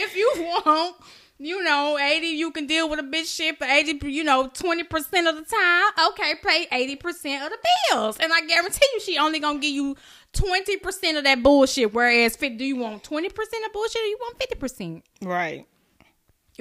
If 0.00 0.16
you 0.16 0.32
want, 0.36 0.96
you 1.38 1.62
know, 1.62 1.98
80, 1.98 2.26
you 2.26 2.50
can 2.50 2.66
deal 2.66 2.88
with 2.88 2.98
a 2.98 3.02
bitch 3.02 3.34
shit 3.34 3.58
for 3.58 3.64
80, 3.64 4.10
you 4.10 4.24
know, 4.24 4.48
20% 4.48 4.82
of 5.28 5.36
the 5.36 5.44
time. 5.44 6.08
Okay, 6.10 6.34
pay 6.44 6.66
80% 6.96 7.46
of 7.46 7.50
the 7.50 7.58
bills. 7.90 8.18
And 8.18 8.32
I 8.32 8.40
guarantee 8.42 8.86
you 8.94 9.00
she 9.00 9.18
only 9.18 9.40
gonna 9.40 9.58
give 9.58 9.72
you 9.72 9.96
20% 10.34 11.18
of 11.18 11.24
that 11.24 11.42
bullshit. 11.42 11.92
Whereas, 11.92 12.36
do 12.36 12.46
you 12.46 12.76
want 12.76 13.02
20% 13.02 13.26
of 13.26 13.72
bullshit 13.72 14.02
or 14.02 14.06
you 14.06 14.18
want 14.20 14.38
50%? 14.38 15.02
Right. 15.22 15.66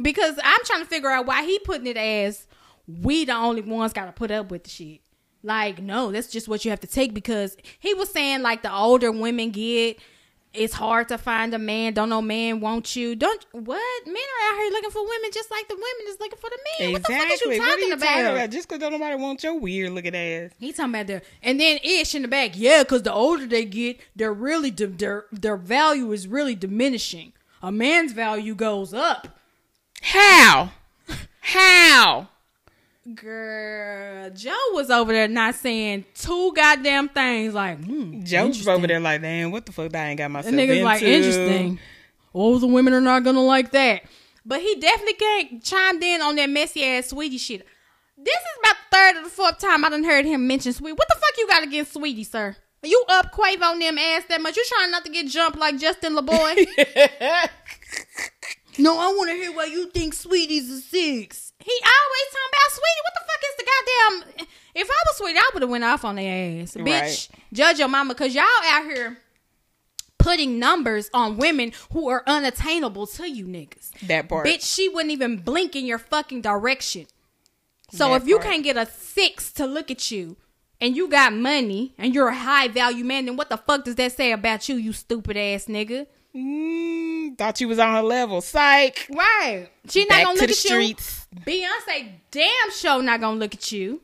Because 0.01 0.39
I'm 0.43 0.63
trying 0.63 0.81
to 0.81 0.87
figure 0.87 1.09
out 1.09 1.25
why 1.25 1.43
he 1.43 1.59
putting 1.59 1.87
it 1.87 1.97
as 1.97 2.47
we 2.87 3.25
the 3.25 3.33
only 3.33 3.61
ones 3.61 3.93
gotta 3.93 4.11
put 4.11 4.31
up 4.31 4.49
with 4.49 4.63
the 4.63 4.69
shit. 4.69 5.01
Like, 5.43 5.81
no, 5.81 6.11
that's 6.11 6.27
just 6.27 6.47
what 6.47 6.65
you 6.65 6.71
have 6.71 6.81
to 6.81 6.87
take 6.87 7.13
because 7.13 7.55
he 7.79 7.93
was 7.93 8.09
saying 8.09 8.41
like 8.41 8.61
the 8.61 8.73
older 8.73 9.11
women 9.11 9.51
get, 9.51 9.99
it's 10.53 10.73
hard 10.73 11.07
to 11.09 11.17
find 11.17 11.53
a 11.53 11.59
man. 11.59 11.93
Don't 11.93 12.09
no 12.09 12.21
man 12.21 12.59
want 12.59 12.95
you. 12.95 13.15
Don't 13.15 13.45
what? 13.51 14.05
Men 14.07 14.15
are 14.15 14.53
out 14.53 14.57
here 14.59 14.71
looking 14.71 14.89
for 14.89 15.03
women 15.03 15.29
just 15.33 15.51
like 15.51 15.67
the 15.67 15.75
women 15.75 16.07
is 16.07 16.19
looking 16.19 16.39
for 16.39 16.49
the 16.49 16.59
men. 16.79 16.93
What 16.93 17.03
the 17.03 17.13
fuck 17.13 17.31
is 17.31 17.41
you 17.41 17.47
talking 17.47 17.59
What 17.59 17.77
are 17.77 17.79
you 17.81 17.93
about? 17.93 18.05
talking 18.05 18.25
about? 18.25 18.49
Just 18.49 18.69
because 18.69 18.91
nobody 18.91 19.15
wants 19.15 19.43
your 19.43 19.59
weird 19.59 19.91
looking 19.91 20.15
ass. 20.15 20.51
He 20.59 20.73
talking 20.73 20.93
about 20.95 21.07
the 21.07 21.21
and 21.43 21.59
then 21.59 21.79
ish 21.83 22.15
in 22.15 22.23
the 22.23 22.27
back. 22.27 22.51
Yeah, 22.55 22.83
because 22.83 23.03
the 23.03 23.13
older 23.13 23.45
they 23.45 23.65
get, 23.65 23.99
they're 24.15 24.33
really 24.33 24.71
di- 24.71 24.85
their 24.85 25.25
their 25.31 25.57
value 25.57 26.11
is 26.11 26.27
really 26.27 26.55
diminishing. 26.55 27.33
A 27.61 27.71
man's 27.71 28.13
value 28.13 28.55
goes 28.55 28.93
up. 28.93 29.39
How? 30.01 30.71
How? 31.41 32.29
Girl, 33.15 34.29
Joe 34.31 34.53
was 34.73 34.89
over 34.89 35.11
there 35.11 35.27
not 35.27 35.55
saying 35.55 36.05
two 36.13 36.53
goddamn 36.53 37.09
things 37.09 37.53
like 37.53 37.83
hmm, 37.83 38.21
Joe 38.23 38.47
was 38.47 38.67
over 38.67 38.87
there 38.87 38.99
like, 38.99 39.21
damn, 39.21 39.51
what 39.51 39.65
the 39.65 39.71
fuck 39.71 39.95
I 39.95 40.09
ain't 40.09 40.17
got 40.17 40.29
myself 40.29 40.53
niggas 40.53 40.69
into. 40.69 40.83
like 40.83 41.01
interesting. 41.01 41.79
Oh, 42.35 42.59
the 42.59 42.67
women 42.67 42.93
are 42.93 43.01
not 43.01 43.23
gonna 43.23 43.41
like 43.41 43.71
that. 43.71 44.03
But 44.45 44.61
he 44.61 44.75
definitely 44.75 45.13
can't 45.13 45.63
chimed 45.63 46.03
in 46.03 46.21
on 46.21 46.35
that 46.35 46.49
messy 46.49 46.83
ass 46.83 47.11
Saweetie 47.11 47.39
shit. 47.39 47.65
This 48.17 48.35
is 48.35 48.59
about 48.59 48.75
the 48.75 48.97
third 48.97 49.17
or 49.17 49.23
the 49.23 49.29
fourth 49.29 49.59
time 49.59 49.85
I 49.85 49.89
done 49.89 50.03
heard 50.03 50.25
him 50.25 50.47
mention 50.47 50.73
Saweetie. 50.73 50.97
What 50.97 51.07
the 51.07 51.15
fuck 51.15 51.37
you 51.37 51.47
got 51.47 51.63
against 51.63 51.93
Saweetie, 51.93 52.25
sir? 52.25 52.55
You 52.83 53.03
up 53.09 53.33
Quavo 53.33 53.63
on 53.63 53.79
them 53.79 53.97
ass 53.97 54.23
that 54.29 54.41
much? 54.41 54.55
You 54.55 54.65
trying 54.67 54.91
not 54.91 55.03
to 55.05 55.11
get 55.11 55.27
jumped 55.27 55.57
like 55.57 55.77
Justin 55.77 56.15
Laboy? 56.15 56.65
no, 58.79 58.97
I 58.97 59.07
want 59.07 59.29
to 59.29 59.35
hear 59.35 59.51
why 59.53 59.65
you 59.65 59.89
think 59.89 60.13
Saweetie's 60.15 60.69
a 60.69 60.81
six. 60.81 61.53
He 61.59 61.71
always 61.83 62.27
talking 62.31 62.51
about 62.53 62.71
Saweetie. 62.71 63.03
What 63.03 63.13
the 63.15 63.25
fuck 63.27 63.41
is 63.49 63.55
the 63.57 63.65
goddamn? 64.37 64.47
If 64.75 64.89
I 64.89 65.03
was 65.07 65.19
Saweetie, 65.19 65.37
I 65.37 65.49
would 65.53 65.61
have 65.63 65.69
went 65.69 65.83
off 65.83 66.05
on 66.05 66.15
their 66.15 66.61
ass, 66.61 66.73
bitch. 66.75 67.29
Judge 67.53 67.79
your 67.79 67.87
mama, 67.87 68.15
cause 68.15 68.33
y'all 68.33 68.43
out 68.65 68.83
here 68.85 69.17
putting 70.17 70.59
numbers 70.59 71.09
on 71.13 71.37
women 71.37 71.71
who 71.91 72.09
are 72.09 72.23
unattainable 72.27 73.07
to 73.07 73.29
you 73.29 73.45
niggas. 73.45 73.91
that 74.07 74.27
part. 74.29 74.45
Bitch, 74.45 74.63
she 74.75 74.89
wouldn't 74.89 75.11
even 75.11 75.37
blink 75.37 75.75
in 75.75 75.85
your 75.85 75.97
fucking 75.97 76.41
direction. 76.41 77.05
So 77.91 78.09
That 78.09 78.21
if 78.21 78.27
you 78.27 78.35
part. 78.37 78.47
can't 78.47 78.63
get 78.63 78.77
a 78.77 78.85
six 78.85 79.51
to 79.53 79.65
look 79.65 79.89
at 79.89 80.11
you 80.11 80.37
and 80.81 80.95
you 80.95 81.07
got 81.09 81.33
money 81.33 81.93
and 81.97 82.13
you're 82.13 82.27
a 82.27 82.35
high 82.35 82.67
value 82.67 83.03
man, 83.03 83.25
then 83.25 83.35
what 83.37 83.49
the 83.49 83.57
fuck 83.57 83.85
does 83.85 83.95
that 83.95 84.11
say 84.11 84.31
about 84.31 84.67
you, 84.69 84.75
you 84.75 84.93
stupid 84.93 85.35
ass 85.37 85.65
nigga? 85.65 86.05
Mm, 86.35 87.37
thought 87.37 87.59
you 87.59 87.67
was 87.67 87.79
on 87.79 87.93
her 87.95 88.01
level. 88.03 88.41
Psych. 88.41 89.07
Right. 89.09 89.67
She 89.87 90.01
not 90.01 90.09
Back 90.09 90.23
gonna 90.25 90.35
to 90.35 90.41
look 90.41 90.49
the 90.49 90.53
at 90.53 90.57
streets. 90.57 91.27
you. 91.33 91.41
Beyonce 91.41 92.11
damn 92.31 92.71
show 92.71 93.01
not 93.01 93.19
gonna 93.19 93.37
look 93.39 93.53
at 93.55 93.71
you. 93.71 94.01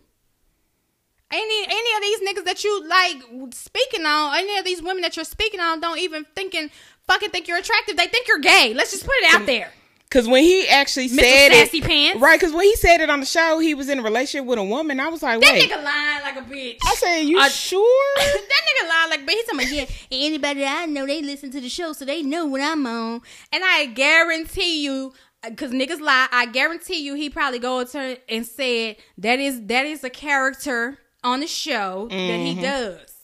Any 1.31 1.63
any 1.65 1.95
of 1.95 2.01
these 2.01 2.19
niggas 2.21 2.45
that 2.45 2.63
you 2.63 2.87
like 2.87 3.53
speaking 3.53 4.05
on, 4.05 4.37
any 4.37 4.57
of 4.57 4.65
these 4.65 4.81
women 4.81 5.01
that 5.01 5.15
you're 5.15 5.25
speaking 5.25 5.59
on 5.59 5.79
don't 5.81 5.99
even 5.99 6.25
thinking 6.35 6.69
fucking 7.07 7.29
think 7.31 7.47
you're 7.47 7.57
attractive. 7.57 7.97
They 7.97 8.07
think 8.07 8.27
you're 8.27 8.39
gay. 8.39 8.73
Let's 8.73 8.91
just 8.91 9.05
put 9.05 9.15
it 9.17 9.33
out 9.33 9.45
there. 9.45 9.71
Cause 10.15 10.27
when 10.29 10.43
he 10.43 10.65
actually 10.69 11.09
Mr. 11.09 11.19
said 11.19 11.51
Sassy 11.51 11.77
it, 11.79 11.83
Pants. 11.83 12.21
right? 12.21 12.39
Cause 12.39 12.53
when 12.53 12.63
he 12.63 12.75
said 12.77 13.01
it 13.01 13.09
on 13.09 13.19
the 13.19 13.25
show, 13.25 13.59
he 13.59 13.73
was 13.73 13.89
in 13.89 13.99
a 13.99 14.01
relationship 14.01 14.47
with 14.47 14.57
a 14.59 14.63
woman. 14.63 14.99
I 15.01 15.09
was 15.09 15.21
like, 15.21 15.41
That 15.41 15.51
wait. 15.53 15.69
nigga 15.69 15.83
lying 15.83 16.21
like 16.23 16.37
a 16.37 16.41
bitch. 16.49 16.77
I 16.85 16.95
said, 16.95 17.19
you 17.23 17.37
Uh, 17.37 17.49
sure? 17.49 18.03
that 18.15 18.41
nigga 18.49 18.87
lying 18.89 19.09
like, 19.09 19.25
but 19.25 19.33
he's 19.35 19.43
talking 19.45 19.59
about, 19.59 19.71
yeah, 19.73 19.85
anybody 20.11 20.59
that 20.61 20.83
I 20.83 20.85
know, 20.85 21.05
they 21.05 21.21
listen 21.21 21.51
to 21.51 21.59
the 21.59 21.67
show, 21.69 21.91
so 21.93 22.05
they 22.05 22.21
know 22.23 22.45
what 22.45 22.61
I'm 22.61 22.85
on. 22.87 23.21
And 23.51 23.63
I 23.65 23.87
guarantee 23.87 24.83
you, 24.83 25.11
because 25.43 25.71
niggas 25.71 25.99
lie, 25.99 26.27
I 26.31 26.45
guarantee 26.45 27.03
you 27.05 27.15
he 27.15 27.29
probably 27.29 27.59
go 27.59 27.83
to 27.83 27.97
her 27.99 28.17
and 28.29 28.45
said, 28.45 28.95
that 29.17 29.39
is, 29.39 29.61
that 29.65 29.85
is 29.85 30.03
a 30.05 30.09
character 30.09 30.97
on 31.23 31.41
the 31.41 31.47
show 31.47 32.07
that 32.09 32.15
Mm-hmm. 32.15 32.45
he 32.57 32.61
does. 32.61 33.14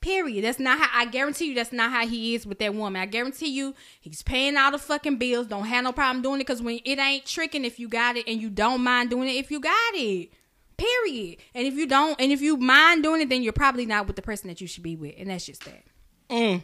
Period. 0.00 0.44
That's 0.44 0.58
not 0.58 0.78
how 0.78 0.88
I 0.92 1.06
guarantee 1.06 1.46
you 1.46 1.54
that's 1.54 1.72
not 1.72 1.90
how 1.90 2.06
he 2.06 2.34
is 2.34 2.46
with 2.46 2.58
that 2.60 2.74
woman. 2.74 3.00
I 3.02 3.06
guarantee 3.06 3.48
you 3.48 3.74
he's 4.00 4.22
paying 4.22 4.56
all 4.56 4.70
the 4.70 4.78
fucking 4.78 5.16
bills. 5.16 5.48
Don't 5.48 5.64
have 5.64 5.84
no 5.84 5.92
problem 5.92 6.22
doing 6.22 6.40
it 6.40 6.46
because 6.46 6.62
when 6.62 6.80
it 6.84 6.98
ain't 6.98 7.26
tricking 7.26 7.64
if 7.64 7.80
you 7.80 7.88
got 7.88 8.16
it 8.16 8.28
and 8.28 8.40
you 8.40 8.48
don't 8.50 8.82
mind 8.82 9.10
doing 9.10 9.28
it 9.28 9.32
if 9.32 9.50
you 9.50 9.60
got 9.60 9.94
it. 9.94 10.30
Period. 10.76 11.38
And 11.54 11.66
if 11.66 11.74
you 11.74 11.86
don't 11.86 12.20
and 12.20 12.30
if 12.30 12.40
you 12.40 12.56
mind 12.56 13.02
doing 13.02 13.22
it, 13.22 13.28
then 13.28 13.42
you're 13.42 13.52
probably 13.52 13.86
not 13.86 14.06
with 14.06 14.16
the 14.16 14.22
person 14.22 14.48
that 14.48 14.60
you 14.60 14.66
should 14.66 14.84
be 14.84 14.94
with. 14.94 15.14
And 15.18 15.30
that's 15.30 15.46
just 15.46 15.64
that. 15.64 15.82
Mm. 16.30 16.62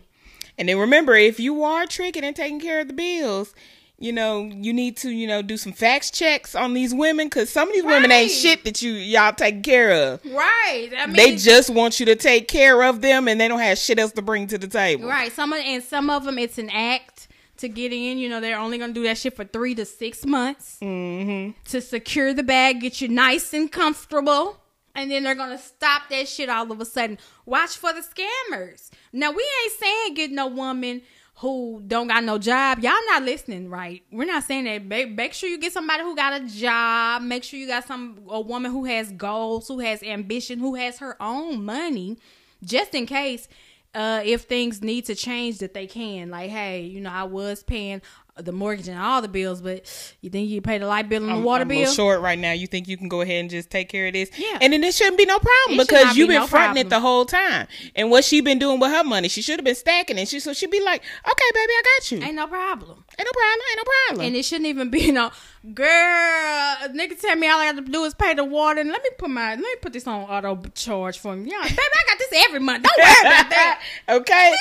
And 0.56 0.68
then 0.68 0.78
remember, 0.78 1.14
if 1.14 1.40
you 1.40 1.64
are 1.64 1.86
tricking 1.86 2.22
and 2.22 2.36
taking 2.36 2.60
care 2.60 2.80
of 2.80 2.86
the 2.86 2.94
bills, 2.94 3.54
you 3.98 4.12
know, 4.12 4.42
you 4.42 4.72
need 4.72 4.96
to, 4.98 5.10
you 5.10 5.26
know, 5.26 5.40
do 5.40 5.56
some 5.56 5.72
facts 5.72 6.10
checks 6.10 6.54
on 6.54 6.74
these 6.74 6.92
women 6.92 7.26
because 7.26 7.48
some 7.48 7.68
of 7.68 7.74
these 7.74 7.84
women 7.84 8.10
ain't 8.10 8.30
shit 8.30 8.64
that 8.64 8.82
you 8.82 8.92
y'all 8.92 9.32
take 9.32 9.62
care 9.62 9.92
of. 9.92 10.24
Right. 10.24 10.90
I 10.96 11.06
mean 11.06 11.16
They 11.16 11.36
just 11.36 11.70
want 11.70 12.00
you 12.00 12.06
to 12.06 12.16
take 12.16 12.48
care 12.48 12.82
of 12.82 13.00
them, 13.00 13.28
and 13.28 13.40
they 13.40 13.46
don't 13.48 13.60
have 13.60 13.78
shit 13.78 13.98
else 13.98 14.12
to 14.12 14.22
bring 14.22 14.46
to 14.48 14.58
the 14.58 14.66
table. 14.68 15.08
Right. 15.08 15.32
Some 15.32 15.52
of 15.52 15.60
and 15.64 15.82
some 15.82 16.10
of 16.10 16.24
them 16.24 16.38
it's 16.38 16.58
an 16.58 16.70
act 16.70 17.28
to 17.58 17.68
get 17.68 17.92
in. 17.92 18.18
You 18.18 18.28
know, 18.28 18.40
they're 18.40 18.58
only 18.58 18.78
gonna 18.78 18.92
do 18.92 19.04
that 19.04 19.16
shit 19.16 19.36
for 19.36 19.44
three 19.44 19.74
to 19.76 19.84
six 19.84 20.26
months 20.26 20.78
Mm-hmm. 20.82 21.52
to 21.70 21.80
secure 21.80 22.34
the 22.34 22.42
bag, 22.42 22.80
get 22.80 23.00
you 23.00 23.08
nice 23.08 23.54
and 23.54 23.70
comfortable, 23.70 24.58
and 24.96 25.08
then 25.10 25.22
they're 25.22 25.36
gonna 25.36 25.56
stop 25.58 26.02
that 26.10 26.26
shit 26.28 26.48
all 26.48 26.70
of 26.72 26.80
a 26.80 26.84
sudden. 26.84 27.16
Watch 27.46 27.76
for 27.76 27.92
the 27.92 28.00
scammers. 28.02 28.90
Now 29.12 29.30
we 29.30 29.44
ain't 29.64 29.72
saying 29.78 30.14
get 30.14 30.32
no 30.32 30.48
woman 30.48 31.02
who 31.36 31.82
don't 31.86 32.06
got 32.06 32.22
no 32.22 32.38
job. 32.38 32.78
Y'all 32.78 32.92
not 33.06 33.24
listening, 33.24 33.68
right? 33.68 34.02
We're 34.12 34.24
not 34.24 34.44
saying 34.44 34.64
that. 34.64 34.84
Make, 34.84 35.34
sure 35.34 35.48
you 35.48 35.58
get 35.58 35.72
somebody 35.72 36.02
who 36.02 36.14
got 36.14 36.40
a 36.40 36.46
job. 36.46 37.22
Make 37.22 37.42
sure 37.42 37.58
you 37.58 37.66
got 37.66 37.86
some 37.86 38.20
a 38.28 38.40
woman 38.40 38.70
who 38.70 38.84
has 38.84 39.10
goals, 39.12 39.66
who 39.66 39.80
has 39.80 40.02
ambition, 40.02 40.58
who 40.60 40.76
has 40.76 40.98
her 40.98 41.20
own 41.20 41.64
money, 41.64 42.18
just 42.64 42.94
in 42.94 43.06
case 43.06 43.48
uh, 43.94 44.22
if 44.24 44.42
things 44.42 44.82
need 44.82 45.06
to 45.06 45.14
change 45.14 45.58
that 45.58 45.74
they 45.74 45.86
can. 45.86 46.30
Like, 46.30 46.50
hey, 46.50 46.82
you 46.82 47.00
know, 47.00 47.10
I 47.10 47.24
was 47.24 47.62
paying 47.62 48.02
the 48.36 48.52
mortgage 48.52 48.88
and 48.88 48.98
all 48.98 49.22
the 49.22 49.28
bills, 49.28 49.60
but 49.60 49.86
you 50.20 50.28
think 50.28 50.48
you 50.48 50.60
pay 50.60 50.78
the 50.78 50.86
light 50.86 51.08
bill 51.08 51.22
and 51.22 51.30
the 51.30 51.36
I'm, 51.36 51.44
water 51.44 51.62
I'm 51.62 51.68
bill? 51.68 51.86
short 51.92 52.20
right 52.20 52.38
now. 52.38 52.50
You 52.50 52.66
think 52.66 52.88
you 52.88 52.96
can 52.96 53.08
go 53.08 53.20
ahead 53.20 53.40
and 53.40 53.50
just 53.50 53.70
take 53.70 53.88
care 53.88 54.08
of 54.08 54.12
this? 54.12 54.30
Yeah. 54.36 54.58
And 54.60 54.72
then 54.72 54.82
it 54.82 54.92
shouldn't 54.94 55.18
be 55.18 55.24
no 55.24 55.38
problem 55.38 55.78
It 55.78 55.88
because 55.88 56.16
you've 56.16 56.28
be 56.28 56.34
been 56.34 56.42
no 56.42 56.46
fronting 56.48 56.84
it 56.84 56.90
the 56.90 56.98
whole 56.98 57.24
time. 57.24 57.68
And 57.94 58.10
what 58.10 58.24
she 58.24 58.40
been 58.40 58.58
doing 58.58 58.80
with 58.80 58.90
her 58.90 59.04
money, 59.04 59.28
she 59.28 59.40
should 59.40 59.58
have 59.58 59.64
been 59.64 59.76
stacking 59.76 60.18
it. 60.18 60.28
She 60.28 60.40
so 60.40 60.52
she'd 60.52 60.70
be 60.70 60.82
like, 60.82 61.02
okay, 61.02 61.50
baby, 61.54 61.72
I 61.72 61.82
got 61.98 62.10
you. 62.10 62.22
Ain't, 62.22 62.34
no 62.34 62.46
problem. 62.48 63.04
Ain't 63.18 63.28
no 63.28 63.32
problem. 63.32 63.60
Ain't 63.70 63.76
no 63.76 63.92
problem. 64.08 64.26
And 64.26 64.36
it 64.36 64.44
shouldn't 64.44 64.66
even 64.66 64.90
be 64.90 65.12
no 65.12 65.30
girl. 65.72 66.76
Nigga 66.88 67.20
tell 67.20 67.36
me 67.36 67.48
all 67.48 67.60
I 67.60 67.66
have 67.66 67.76
to 67.76 67.82
do 67.82 68.04
is 68.04 68.14
pay 68.14 68.34
the 68.34 68.44
water 68.44 68.80
and 68.80 68.90
let 68.90 69.02
me 69.02 69.10
put 69.16 69.30
my 69.30 69.50
let 69.50 69.58
me 69.58 69.74
put 69.80 69.92
this 69.92 70.08
on 70.08 70.22
auto 70.22 70.60
charge 70.74 71.18
for 71.18 71.36
me. 71.36 71.50
Yeah, 71.50 71.62
baby, 71.62 71.78
I 71.78 72.04
got 72.08 72.18
this 72.18 72.44
every 72.48 72.60
month. 72.60 72.82
Don't 72.82 72.98
worry 72.98 73.20
about 73.20 73.50
that. 73.50 73.80
okay. 74.08 74.52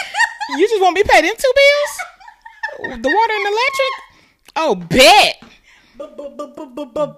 you 0.58 0.70
just 0.70 0.82
want 0.82 0.96
me 0.96 1.02
to 1.02 1.10
pay 1.10 1.22
them 1.22 1.34
two 1.36 1.52
bills? 1.56 2.00
The 2.80 3.10
water 3.10 3.34
and 3.34 3.48
electric? 3.48 3.94
Oh, 4.56 4.76
bet. 4.76 5.44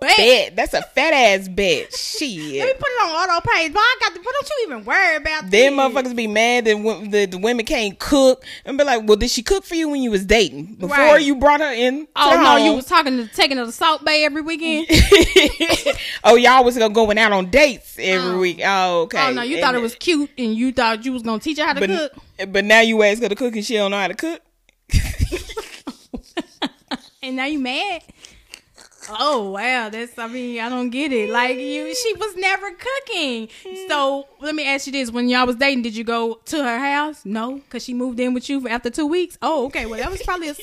Bet. 0.01 0.55
That's 0.55 0.73
a 0.73 0.81
fat 0.81 1.13
ass 1.13 1.47
bet. 1.47 1.93
She. 1.93 2.59
Let 2.59 2.67
me 2.67 2.73
put 2.73 2.87
it 2.87 3.03
on 3.03 3.09
auto 3.29 3.47
pay. 3.49 3.69
Why 3.69 3.79
I 3.81 3.97
got. 4.01 4.13
But 4.13 4.23
don't 4.23 4.49
you 4.49 4.63
even 4.67 4.85
worry 4.85 5.15
about 5.15 5.43
Them 5.43 5.49
this. 5.49 5.71
motherfuckers 5.73 6.15
be 6.15 6.27
mad 6.27 6.65
that 6.65 6.77
wo- 6.77 7.05
the, 7.05 7.25
the 7.25 7.37
women 7.37 7.65
can't 7.65 7.97
cook 7.97 8.43
and 8.65 8.77
be 8.77 8.83
like, 8.83 9.07
well, 9.07 9.15
did 9.17 9.29
she 9.31 9.43
cook 9.43 9.63
for 9.63 9.75
you 9.75 9.89
when 9.89 10.01
you 10.01 10.11
was 10.11 10.25
dating? 10.25 10.75
Before 10.75 10.97
Right. 10.97 11.23
you 11.23 11.35
brought 11.35 11.61
her 11.61 11.71
in? 11.71 12.01
to 12.01 12.07
Oh 12.15 12.31
the 12.31 12.43
no, 12.43 12.49
home? 12.57 12.65
you 12.65 12.73
was 12.73 12.85
talking 12.85 13.17
to 13.17 13.27
taking 13.27 13.57
her 13.57 13.65
to 13.65 13.71
Salt 13.71 14.03
Bae 14.03 14.17
every 14.17 14.41
weekend. 14.41 14.87
oh, 16.23 16.35
y'all 16.35 16.63
was 16.63 16.77
gonna 16.77 16.93
going 16.93 17.17
out 17.17 17.31
on 17.31 17.49
dates 17.49 17.97
every 17.99 18.35
Oh. 18.35 18.39
week. 18.39 18.61
Oh, 18.63 19.01
okay. 19.03 19.27
Oh 19.29 19.31
no, 19.31 19.41
you 19.41 19.59
thought 19.61 19.73
it 19.73 19.77
And- 19.77 19.83
was 19.83 19.95
cute 19.95 20.29
and 20.37 20.53
you 20.53 20.71
thought 20.73 21.05
you 21.05 21.13
was 21.13 21.23
gonna 21.23 21.39
teach 21.39 21.57
her 21.57 21.65
how 21.65 21.73
to 21.73 21.87
cook. 21.87 22.11
but, 22.37 22.51
but 22.51 22.65
now 22.65 22.81
you 22.81 23.01
ask 23.03 23.21
her 23.21 23.29
to 23.29 23.35
cook 23.35 23.55
and 23.55 23.65
she 23.65 23.75
don't 23.75 23.91
know 23.91 23.99
how 23.99 24.07
to 24.09 24.13
cook. 24.15 24.41
And 27.25 27.35
now 27.35 27.45
you 27.45 27.59
mad. 27.59 28.03
Oh 29.07 29.51
wow, 29.51 29.89
that's 29.89 30.17
I 30.17 30.27
mean 30.27 30.59
I 30.59 30.69
don't 30.69 30.89
get 30.89 31.11
it. 31.11 31.29
Like 31.29 31.57
you, 31.57 31.93
she 31.95 32.13
was 32.13 32.35
never 32.35 32.71
cooking. 32.71 33.49
So 33.87 34.27
let 34.41 34.55
me 34.55 34.67
ask 34.67 34.87
you 34.87 34.93
this: 34.93 35.11
When 35.11 35.29
y'all 35.29 35.45
was 35.45 35.57
dating, 35.57 35.83
did 35.83 35.95
you 35.95 36.03
go 36.03 36.39
to 36.45 36.63
her 36.63 36.79
house? 36.79 37.23
No, 37.23 37.55
because 37.55 37.83
she 37.83 37.93
moved 37.93 38.19
in 38.19 38.33
with 38.33 38.49
you 38.49 38.61
for 38.61 38.69
after 38.69 38.89
two 38.89 39.05
weeks. 39.05 39.37
Oh, 39.41 39.65
okay. 39.67 39.85
Well, 39.85 39.99
that 39.99 40.09
was 40.09 40.23
probably 40.23 40.49
a. 40.49 40.55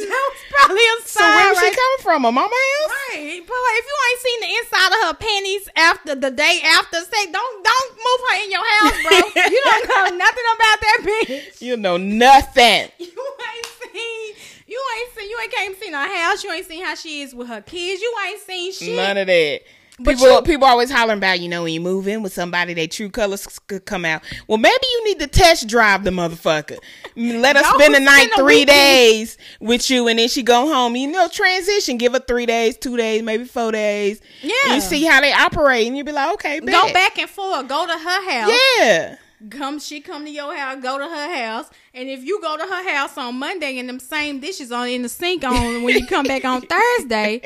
that 0.08 0.30
was 0.32 0.42
probably 0.50 0.82
a 0.82 0.96
So 1.04 1.20
where 1.20 1.54
sign, 1.54 1.64
she 1.64 1.76
coming 1.76 2.02
from? 2.02 2.24
A 2.24 2.32
mama 2.32 2.48
house? 2.48 2.90
Right, 3.12 3.42
but 3.44 3.54
if 3.54 3.84
you 3.86 3.96
ain't 4.08 4.20
seen 4.20 4.40
the 4.40 4.50
inside 4.58 4.90
of 4.94 5.00
her 5.08 5.14
panties 5.14 5.68
after 5.76 6.14
the 6.14 6.30
day 6.30 6.60
after, 6.64 6.96
say 7.00 7.30
don't 7.30 7.64
don't 7.64 7.90
move 7.96 8.20
her 8.28 8.36
in 8.44 8.50
your 8.50 8.66
house, 8.80 8.96
bro. 9.02 9.42
you 9.50 9.60
don't 9.64 9.88
know 9.88 10.16
nothing 10.24 10.48
about 10.56 10.78
that 10.80 10.98
bitch. 11.04 11.60
You 11.62 11.76
know 11.76 11.96
nothing. 11.96 12.88
You 13.00 13.26
ain't 13.56 13.66
seen. 13.92 14.34
You 14.66 14.80
ain't 14.98 15.14
seen. 15.18 15.28
You 15.30 15.38
ain't 15.42 15.52
came 15.52 15.74
seen 15.74 15.92
her 15.94 16.16
house. 16.16 16.44
You 16.44 16.52
ain't 16.52 16.66
seen 16.66 16.84
how 16.84 16.94
she 16.94 17.22
is 17.22 17.34
with 17.34 17.48
her 17.48 17.60
kids. 17.60 18.00
You 18.00 18.14
ain't 18.28 18.40
seen 18.40 18.72
shit. 18.72 18.96
None 18.96 19.16
of 19.16 19.26
that. 19.26 19.60
But 20.02 20.16
People, 20.16 20.32
you- 20.36 20.42
people 20.42 20.66
always 20.66 20.90
hollering 20.90 21.18
about, 21.18 21.40
you 21.40 21.48
know, 21.48 21.64
when 21.64 21.72
you 21.74 21.80
move 21.80 22.08
in 22.08 22.22
with 22.22 22.32
somebody, 22.32 22.72
their 22.74 22.86
true 22.86 23.10
colors 23.10 23.46
could 23.66 23.84
come 23.84 24.04
out. 24.04 24.22
Well, 24.48 24.58
maybe 24.58 24.74
you 24.92 25.04
need 25.04 25.18
to 25.20 25.26
test 25.26 25.68
drive 25.68 26.04
the 26.04 26.10
motherfucker. 26.10 26.78
Let 27.16 27.56
her 27.56 27.62
spend 27.64 27.94
the 27.94 28.00
night 28.00 28.30
three 28.36 28.64
days 28.64 29.36
with 29.60 29.90
you, 29.90 30.08
and 30.08 30.18
then 30.18 30.28
she 30.28 30.42
go 30.42 30.72
home. 30.72 30.96
You 30.96 31.08
know, 31.08 31.28
transition. 31.28 31.98
Give 31.98 32.12
her 32.14 32.20
three 32.20 32.46
days, 32.46 32.76
two 32.78 32.96
days, 32.96 33.22
maybe 33.22 33.44
four 33.44 33.72
days. 33.72 34.20
Yeah. 34.42 34.74
You 34.74 34.80
see 34.80 35.04
how 35.04 35.20
they 35.20 35.32
operate, 35.32 35.86
and 35.86 35.96
you 35.96 36.04
be 36.04 36.12
like, 36.12 36.32
okay, 36.34 36.60
Go 36.60 36.92
back 36.92 37.18
and 37.18 37.28
forth. 37.28 37.68
Go 37.68 37.86
to 37.86 37.92
her 37.92 38.30
house. 38.30 38.52
Yeah. 38.78 39.16
Come, 39.48 39.78
she 39.78 40.00
come 40.00 40.24
to 40.26 40.30
your 40.30 40.54
house. 40.54 40.82
Go 40.82 40.98
to 40.98 41.04
her 41.04 41.34
house. 41.34 41.70
And 41.94 42.08
if 42.10 42.22
you 42.22 42.40
go 42.42 42.56
to 42.58 42.62
her 42.62 42.90
house 42.90 43.16
on 43.16 43.38
Monday 43.38 43.78
and 43.78 43.88
them 43.88 43.98
same 43.98 44.40
dishes 44.40 44.70
on 44.70 44.88
in 44.88 45.02
the 45.02 45.08
sink 45.08 45.44
on 45.44 45.82
when 45.82 45.96
you 45.96 46.06
come 46.06 46.26
back 46.26 46.44
on 46.44 46.60
Thursday, 46.98 47.40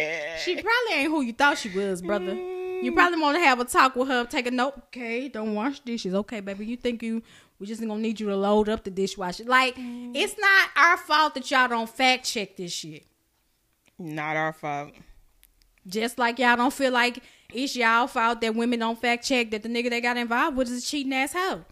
she 0.45 0.55
probably 0.63 0.93
ain't 0.93 1.11
who 1.11 1.21
you 1.21 1.33
thought 1.33 1.59
she 1.59 1.69
was, 1.69 2.03
brother. 2.03 2.35
You 2.35 2.93
probably 2.93 3.21
want 3.21 3.37
to 3.37 3.41
have 3.41 3.61
a 3.61 3.65
talk 3.65 3.97
with 3.97 4.09
her. 4.09 4.25
Take 4.25 4.47
a 4.47 4.51
note. 4.51 4.75
Okay, 4.89 5.29
don't 5.29 5.55
wash 5.55 5.81
dishes. 5.81 6.15
Okay, 6.15 6.41
baby. 6.41 6.67
You 6.67 6.77
think 6.77 7.03
you? 7.03 7.23
We 7.59 7.67
just 7.67 7.81
gonna 7.81 7.97
need 7.97 8.21
you 8.21 8.27
to 8.29 8.37
load 8.37 8.69
up 8.69 8.85
the 8.85 8.91
dishwasher. 8.91 9.45
Like 9.45 9.77
mm. 9.77 10.13
it's 10.15 10.37
not 10.39 10.69
our 10.77 10.97
fault 10.97 11.35
that 11.35 11.51
y'all 11.51 11.69
don't 11.69 11.89
fact 11.89 12.27
check 12.27 12.57
this 12.57 12.73
shit. 12.73 13.07
Not 13.99 14.37
our 14.37 14.53
fault. 14.53 14.91
Just 15.87 16.19
like 16.19 16.39
y'all 16.39 16.57
don't 16.57 16.73
feel 16.73 16.93
like 16.93 17.23
it's 17.53 17.77
y'all 17.77 18.07
fault 18.07 18.41
that 18.41 18.55
women 18.55 18.81
don't 18.81 19.01
fact 19.01 19.25
check 19.25 19.51
that 19.53 19.63
the 19.63 19.69
nigga 19.69 19.89
they 19.89 20.01
got 20.01 20.17
involved 20.17 20.57
with 20.57 20.69
is 20.69 20.85
a 20.85 20.87
cheating 20.87 21.13
ass 21.15 21.33
hoe. 21.33 21.65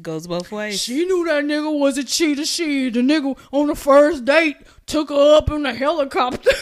Goes 0.00 0.26
both 0.26 0.50
ways. 0.50 0.80
She 0.80 1.04
knew 1.04 1.26
that 1.26 1.44
nigga 1.44 1.78
was 1.78 1.98
a 1.98 2.04
cheater. 2.04 2.46
She 2.46 2.88
the 2.88 3.00
nigga 3.00 3.38
on 3.52 3.66
the 3.66 3.74
first 3.74 4.24
date 4.24 4.56
took 4.86 5.10
her 5.10 5.36
up 5.36 5.50
in 5.50 5.66
a 5.66 5.74
helicopter. 5.74 6.50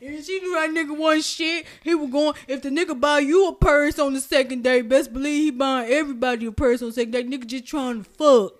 And 0.00 0.24
she 0.24 0.40
knew 0.40 0.54
that 0.54 0.70
nigga 0.70 0.96
wasn't 0.96 1.24
shit. 1.24 1.66
He 1.82 1.94
was 1.94 2.10
going, 2.10 2.34
if 2.46 2.62
the 2.62 2.70
nigga 2.70 2.98
buy 2.98 3.18
you 3.18 3.48
a 3.48 3.54
purse 3.54 3.98
on 3.98 4.14
the 4.14 4.20
second 4.20 4.62
day, 4.62 4.80
best 4.80 5.12
believe 5.12 5.42
he 5.42 5.50
buying 5.50 5.92
everybody 5.92 6.46
a 6.46 6.52
purse 6.52 6.80
on 6.82 6.88
the 6.88 6.94
second 6.94 7.10
day. 7.10 7.24
Nigga 7.24 7.46
just 7.46 7.66
trying 7.66 8.04
to 8.04 8.10
fuck. 8.10 8.52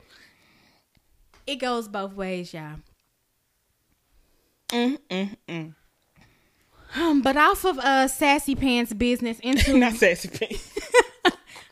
It 1.47 1.57
goes 1.57 1.87
both 1.87 2.13
ways, 2.15 2.53
y'all. 2.53 2.77
Mm, 4.71 4.99
mm, 5.09 5.37
mm. 5.49 5.75
Um, 6.97 7.23
but 7.23 7.37
off 7.37 7.65
of 7.65 7.79
uh 7.79 8.09
Sassy 8.09 8.55
Pants 8.55 8.93
business 8.93 9.39
into 9.41 9.77
Not 9.79 9.95
sassy 9.95 10.29
pants. 10.29 10.73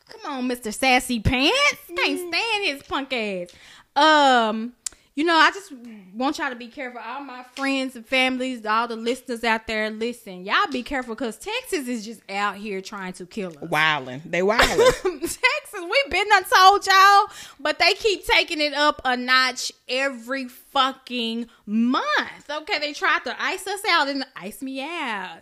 Come 0.09 0.33
on, 0.33 0.49
Mr. 0.49 0.73
Sassy 0.73 1.21
Pants. 1.21 1.57
Can't 1.97 2.19
stand 2.19 2.65
his 2.65 2.83
punk 2.83 3.13
ass. 3.13 3.49
Um, 3.97 4.75
you 5.17 5.25
know, 5.25 5.35
I 5.35 5.51
just 5.51 5.73
want 6.15 6.37
y'all 6.37 6.51
to 6.51 6.57
be 6.57 6.69
careful. 6.69 7.01
All 7.03 7.25
my 7.25 7.43
friends 7.55 7.97
and 7.97 8.07
families, 8.07 8.67
all 8.67 8.87
the 8.87 8.97
listeners 8.97 9.43
out 9.45 9.67
there, 9.67 9.89
listen, 9.89 10.45
y'all 10.45 10.71
be 10.71 10.83
careful 10.83 11.15
because 11.15 11.39
Texas 11.39 11.89
is 11.89 12.05
just 12.05 12.21
out 12.29 12.57
here 12.57 12.83
trying 12.83 13.15
to 13.15 13.25
kill 13.25 13.49
us. 13.49 13.65
Wildin'. 13.71 14.31
They 14.31 14.41
wildin'. 14.41 15.21
Texas, 15.21 15.81
we 15.81 16.05
been 16.11 16.29
done 16.29 16.45
told 16.45 16.87
y'all, 16.87 17.31
but 17.59 17.79
they 17.79 17.95
keep 17.95 18.27
taking 18.27 18.61
it 18.61 18.75
up 18.75 19.01
a 19.07 19.17
notch 19.17 19.73
every 19.89 20.49
fucking 20.49 21.49
month. 21.65 22.51
Okay, 22.51 22.79
they 22.79 22.93
tried 22.93 23.25
to 23.25 23.43
ice 23.43 23.67
us 23.67 23.81
out 23.89 24.09
and 24.09 24.23
ice 24.37 24.61
me 24.61 24.83
out. 24.83 25.39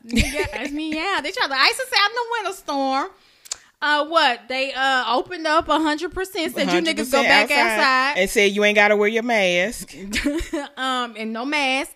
Ice 0.54 0.70
me 0.70 0.96
out. 0.96 1.24
They 1.24 1.32
tried 1.32 1.48
to 1.48 1.56
ice 1.56 1.80
us 1.80 1.90
out 1.98 2.10
in 2.10 2.14
the 2.14 2.26
winter 2.30 2.56
storm. 2.56 3.08
Uh, 3.84 4.06
what 4.06 4.48
they 4.48 4.72
uh 4.72 5.04
opened 5.14 5.46
up 5.46 5.68
a 5.68 5.78
hundred 5.78 6.10
percent 6.14 6.54
said 6.54 6.72
you 6.72 6.80
niggas 6.80 7.12
go 7.12 7.22
100% 7.22 7.24
back 7.24 7.50
outside, 7.50 8.18
And 8.18 8.30
said 8.30 8.50
you 8.52 8.64
ain't 8.64 8.76
gotta 8.76 8.96
wear 8.96 9.08
your 9.08 9.22
mask. 9.22 9.94
um, 10.78 11.14
and 11.18 11.34
no 11.34 11.44
mask. 11.44 11.92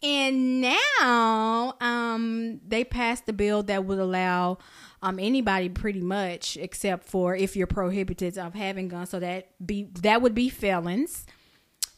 And 0.00 0.60
now, 0.60 1.74
um, 1.80 2.60
they 2.64 2.84
passed 2.84 3.26
the 3.26 3.32
bill 3.32 3.64
that 3.64 3.84
would 3.84 3.98
allow 3.98 4.58
um 5.02 5.18
anybody 5.18 5.68
pretty 5.68 6.02
much, 6.02 6.56
except 6.56 7.08
for 7.08 7.34
if 7.34 7.56
you're 7.56 7.66
prohibited 7.66 8.38
of 8.38 8.54
having 8.54 8.86
guns, 8.86 9.10
so 9.10 9.18
that 9.18 9.48
be 9.66 9.88
that 10.02 10.22
would 10.22 10.36
be 10.36 10.48
felons. 10.48 11.26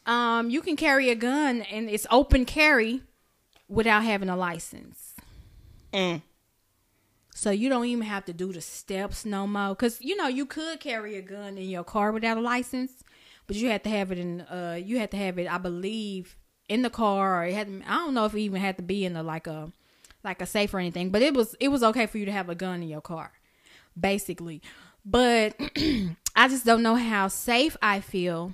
Um, 0.07 0.49
you 0.49 0.61
can 0.61 0.75
carry 0.75 1.11
a 1.11 1.15
gun 1.15 1.61
and 1.61 1.91
it's 1.91 2.07
open 2.09 2.45
carry 2.45 3.03
without 3.67 4.03
having 4.03 4.29
a 4.29 4.35
license. 4.35 5.13
Mm. 5.93 6.23
So 7.37 7.51
you 7.51 7.69
don't 7.69 7.85
even 7.85 8.03
have 8.03 8.25
to 8.25 8.33
do 8.33 8.51
the 8.51 8.61
steps 8.61 9.23
no 9.23 9.45
more. 9.45 9.75
Cause 9.75 9.99
you 10.01 10.15
know 10.15 10.27
you 10.27 10.47
could 10.47 10.79
carry 10.79 11.17
a 11.17 11.21
gun 11.21 11.55
in 11.59 11.69
your 11.69 11.83
car 11.83 12.11
without 12.11 12.35
a 12.35 12.41
license, 12.41 12.91
but 13.45 13.55
you 13.55 13.69
had 13.69 13.83
to 13.83 13.91
have 13.91 14.11
it 14.11 14.17
in. 14.17 14.41
Uh, 14.41 14.79
you 14.83 14.97
had 14.97 15.11
to 15.11 15.17
have 15.17 15.37
it, 15.37 15.47
I 15.47 15.59
believe, 15.59 16.35
in 16.67 16.81
the 16.81 16.89
car, 16.89 17.43
or 17.43 17.45
it 17.45 17.53
had. 17.53 17.69
I 17.87 17.97
don't 17.97 18.15
know 18.15 18.25
if 18.25 18.33
it 18.33 18.39
even 18.39 18.59
had 18.59 18.77
to 18.77 18.83
be 18.83 19.05
in 19.05 19.13
the 19.13 19.21
like 19.21 19.45
a 19.45 19.71
like 20.23 20.41
a 20.41 20.47
safe 20.47 20.73
or 20.73 20.79
anything. 20.79 21.11
But 21.11 21.21
it 21.21 21.35
was 21.35 21.55
it 21.59 21.67
was 21.67 21.83
okay 21.83 22.07
for 22.07 22.17
you 22.17 22.25
to 22.25 22.31
have 22.31 22.49
a 22.49 22.55
gun 22.55 22.81
in 22.81 22.89
your 22.89 23.01
car, 23.01 23.31
basically. 23.99 24.63
But 25.05 25.55
I 26.35 26.47
just 26.47 26.65
don't 26.65 26.81
know 26.81 26.95
how 26.95 27.27
safe 27.27 27.77
I 27.83 27.99
feel 27.99 28.51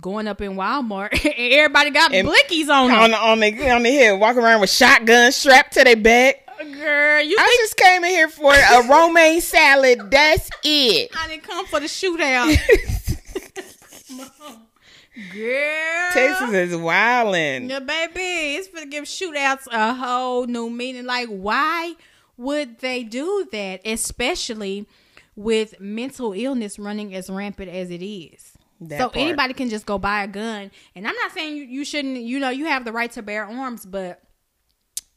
going 0.00 0.26
up 0.28 0.40
in 0.40 0.52
Walmart. 0.54 1.12
and 1.24 1.52
Everybody 1.52 1.90
got 1.90 2.12
And- 2.14 2.26
blickies 2.26 2.68
on 2.68 2.90
On 2.90 3.12
on 3.12 3.40
the 3.40 3.70
on 3.70 3.82
the 3.82 3.90
hill, 3.90 4.18
walking 4.18 4.42
around 4.42 4.62
with 4.62 4.70
shotguns 4.70 5.36
strapped 5.36 5.74
to 5.74 5.84
their 5.84 5.94
back. 5.96 6.40
Girl, 6.72 7.22
you 7.22 7.36
I 7.38 7.56
just 7.60 7.76
came 7.76 8.04
in 8.04 8.10
here 8.10 8.28
for 8.28 8.52
a 8.52 8.82
romaine 8.88 9.40
salad. 9.40 10.10
That's 10.10 10.48
it. 10.62 11.10
I 11.16 11.28
didn't 11.28 11.42
come 11.42 11.66
for 11.66 11.80
the 11.80 11.86
shootout? 11.86 12.56
Girl. 15.32 16.10
Texas 16.12 16.52
is 16.52 16.72
wildin'. 16.72 17.70
Yeah, 17.70 17.78
baby. 17.78 18.56
It's 18.56 18.68
gonna 18.68 18.86
give 18.86 19.04
shootouts 19.04 19.66
a 19.70 19.94
whole 19.94 20.46
new 20.46 20.68
meaning. 20.70 21.04
Like, 21.04 21.28
why 21.28 21.94
would 22.36 22.80
they 22.80 23.04
do 23.04 23.46
that? 23.52 23.80
Especially 23.84 24.86
with 25.36 25.78
mental 25.80 26.32
illness 26.32 26.78
running 26.78 27.14
as 27.14 27.30
rampant 27.30 27.70
as 27.70 27.90
it 27.90 28.04
is. 28.04 28.52
That 28.80 28.98
so 28.98 29.04
part. 29.04 29.16
anybody 29.18 29.54
can 29.54 29.70
just 29.70 29.86
go 29.86 29.98
buy 29.98 30.24
a 30.24 30.28
gun. 30.28 30.72
And 30.96 31.06
I'm 31.06 31.14
not 31.14 31.30
saying 31.32 31.56
you, 31.56 31.62
you 31.62 31.84
shouldn't, 31.84 32.22
you 32.22 32.40
know, 32.40 32.50
you 32.50 32.66
have 32.66 32.84
the 32.84 32.92
right 32.92 33.10
to 33.12 33.22
bear 33.22 33.46
arms, 33.46 33.86
but 33.86 34.20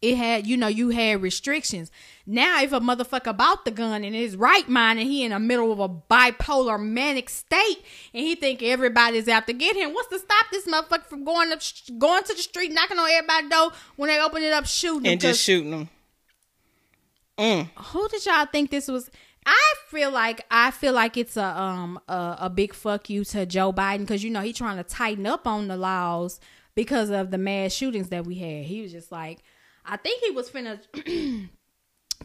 it 0.01 0.15
had, 0.15 0.45
you 0.45 0.57
know, 0.57 0.67
you 0.67 0.89
had 0.89 1.21
restrictions. 1.21 1.91
Now, 2.25 2.61
if 2.61 2.71
a 2.71 2.79
motherfucker 2.79 3.35
bought 3.35 3.65
the 3.65 3.71
gun 3.71 4.03
in 4.03 4.13
his 4.13 4.35
right 4.35 4.67
mind 4.69 4.99
and 4.99 5.07
he 5.07 5.23
in 5.23 5.31
the 5.31 5.39
middle 5.39 5.71
of 5.71 5.79
a 5.79 5.89
bipolar 5.89 6.79
manic 6.79 7.29
state 7.29 7.83
and 8.13 8.23
he 8.23 8.35
think 8.35 8.61
everybody's 8.61 9.27
out 9.27 9.47
to 9.47 9.53
get 9.53 9.75
him, 9.75 9.93
what's 9.93 10.09
to 10.09 10.19
stop 10.19 10.45
this 10.51 10.67
motherfucker 10.67 11.05
from 11.05 11.23
going 11.23 11.51
up, 11.51 11.61
going 11.97 12.23
to 12.23 12.33
the 12.33 12.41
street, 12.41 12.71
knocking 12.71 12.99
on 12.99 13.09
everybody's 13.09 13.49
door 13.49 13.71
when 13.95 14.09
they 14.09 14.21
open 14.21 14.43
it 14.43 14.53
up, 14.53 14.67
shooting 14.67 15.11
and 15.11 15.21
just 15.21 15.41
shooting 15.41 15.71
them. 15.71 15.89
Mm. 17.37 17.69
who 17.75 18.07
did 18.09 18.25
y'all 18.25 18.47
think 18.47 18.71
this 18.71 18.87
was? 18.87 19.09
I 19.45 19.73
feel 19.87 20.11
like 20.11 20.45
I 20.51 20.71
feel 20.71 20.93
like 20.93 21.17
it's 21.17 21.37
a 21.37 21.45
um 21.45 21.99
a, 22.07 22.37
a 22.41 22.49
big 22.49 22.73
fuck 22.73 23.09
you 23.09 23.23
to 23.25 23.45
Joe 23.45 23.71
Biden 23.71 23.99
because 23.99 24.23
you 24.23 24.29
know 24.29 24.41
he 24.41 24.53
trying 24.53 24.77
to 24.77 24.83
tighten 24.83 25.25
up 25.25 25.47
on 25.47 25.67
the 25.67 25.77
laws 25.77 26.39
because 26.75 27.09
of 27.09 27.31
the 27.31 27.37
mass 27.37 27.73
shootings 27.73 28.09
that 28.09 28.25
we 28.25 28.35
had. 28.35 28.65
He 28.65 28.81
was 28.81 28.91
just 28.91 29.11
like, 29.11 29.43
I 29.87 29.97
think 29.97 30.23
he 30.23 30.31
was 30.31 30.49
finna 30.49 30.79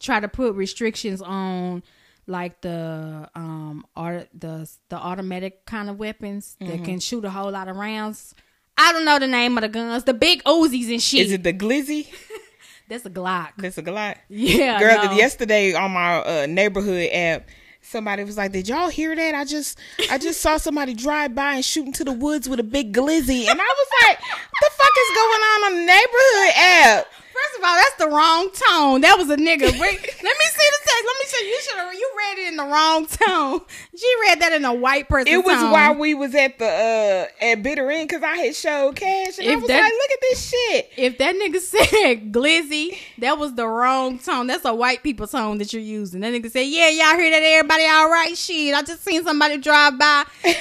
try 0.00 0.20
to 0.20 0.28
put 0.28 0.54
restrictions 0.54 1.22
on 1.22 1.82
like 2.26 2.60
the 2.60 3.28
um 3.34 3.84
or 3.96 4.26
the 4.34 4.68
the 4.88 4.96
automatic 4.96 5.64
kind 5.66 5.88
of 5.90 5.98
weapons 5.98 6.56
that 6.60 6.84
can 6.84 7.00
shoot 7.00 7.24
a 7.24 7.30
whole 7.30 7.50
lot 7.50 7.68
of 7.68 7.76
rounds. 7.76 8.34
I 8.76 8.92
don't 8.92 9.04
know 9.04 9.18
the 9.18 9.26
name 9.26 9.56
of 9.58 9.62
the 9.62 9.68
guns, 9.68 10.04
the 10.04 10.14
big 10.14 10.42
Uzis 10.44 10.90
and 10.90 11.02
shit. 11.02 11.26
Is 11.26 11.32
it 11.32 11.42
the 11.42 11.52
glizzy? 11.52 12.08
That's 12.88 13.06
a 13.06 13.10
Glock. 13.10 13.52
That's 13.58 13.78
a 13.78 13.82
Glock. 13.82 14.16
Yeah, 14.28 14.78
Girl, 14.78 15.04
no. 15.04 15.12
yesterday 15.12 15.72
on 15.72 15.92
my 15.92 16.18
uh, 16.18 16.46
neighborhood 16.46 17.08
app, 17.12 17.48
somebody 17.80 18.24
was 18.24 18.36
like, 18.36 18.52
"Did 18.52 18.68
y'all 18.68 18.88
hear 18.88 19.14
that? 19.14 19.34
I 19.34 19.44
just, 19.44 19.78
I 20.10 20.18
just 20.18 20.40
saw 20.40 20.56
somebody 20.58 20.94
drive 20.94 21.34
by 21.34 21.54
and 21.54 21.64
shoot 21.64 21.86
into 21.86 22.04
the 22.04 22.12
woods 22.12 22.48
with 22.48 22.60
a 22.60 22.64
big 22.64 22.92
glizzy." 22.92 23.46
And 23.48 23.60
I 23.60 23.64
was 23.64 23.88
like, 24.02 24.20
"What 24.20 24.60
the 24.60 24.70
fuck 24.70 24.92
is 25.00 25.16
going 25.16 25.40
on 25.40 25.64
on 25.64 25.72
the 25.78 25.86
neighborhood 25.86 26.54
app?" 26.56 27.06
First 27.32 27.58
of 27.58 27.64
all, 27.64 27.76
that's 27.76 27.94
the 27.96 28.08
wrong 28.08 28.50
tone. 28.68 29.00
That 29.02 29.16
was 29.18 29.30
a 29.30 29.36
nigga. 29.36 29.62
Wait, 29.80 29.80
let 29.80 30.22
me 30.22 30.46
see 30.46 30.68
the 30.70 30.80
text. 30.84 31.04
Let 31.04 31.16
me 31.18 31.24
see. 31.26 31.48
You 31.48 31.60
should 31.62 31.76
have. 31.78 31.94
You 31.94 32.10
read 32.18 32.38
it 32.38 32.48
in 32.48 32.56
the 32.56 32.64
wrong 32.64 33.06
tone. 33.06 33.60
She 33.96 34.14
read 34.22 34.40
that 34.40 34.52
in 34.52 34.64
a 34.64 34.72
white 34.74 35.08
person. 35.08 35.32
It 35.32 35.44
was 35.44 35.56
tone. 35.56 35.70
while 35.72 35.94
we 35.94 36.14
was 36.14 36.34
at 36.34 36.58
the 36.58 36.66
uh 36.66 37.44
at 37.44 37.62
Bitter 37.62 37.90
End 37.90 38.08
because 38.08 38.22
I 38.22 38.36
had 38.36 38.54
showed 38.56 38.96
cash 38.96 39.38
and 39.38 39.48
I 39.48 39.52
If 39.52 39.60
was 39.60 39.68
that- 39.68 39.80
like, 39.82 39.92
"Look 39.92 40.10
at 40.12 40.18
this 40.20 40.48
shit." 40.50 40.90
If 40.96 41.18
that 41.18 41.34
nigga 41.36 41.58
said 41.60 42.32
glizzy, 42.32 42.98
that 43.18 43.38
was 43.38 43.54
the 43.54 43.66
wrong 43.66 44.18
tone. 44.18 44.46
That's 44.46 44.64
a 44.64 44.74
white 44.74 45.02
people 45.02 45.26
tone 45.26 45.58
that 45.58 45.72
you're 45.72 45.82
using. 45.82 46.20
That 46.20 46.32
nigga 46.32 46.50
said, 46.50 46.66
"Yeah, 46.66 46.88
y'all 46.88 47.18
hear 47.18 47.30
that? 47.30 47.42
Everybody 47.44 47.84
all 47.86 48.10
right? 48.10 48.36
Shit, 48.36 48.74
I 48.74 48.82
just 48.82 49.04
seen 49.04 49.22
somebody 49.24 49.58
drive 49.58 49.98
by." 49.98 50.24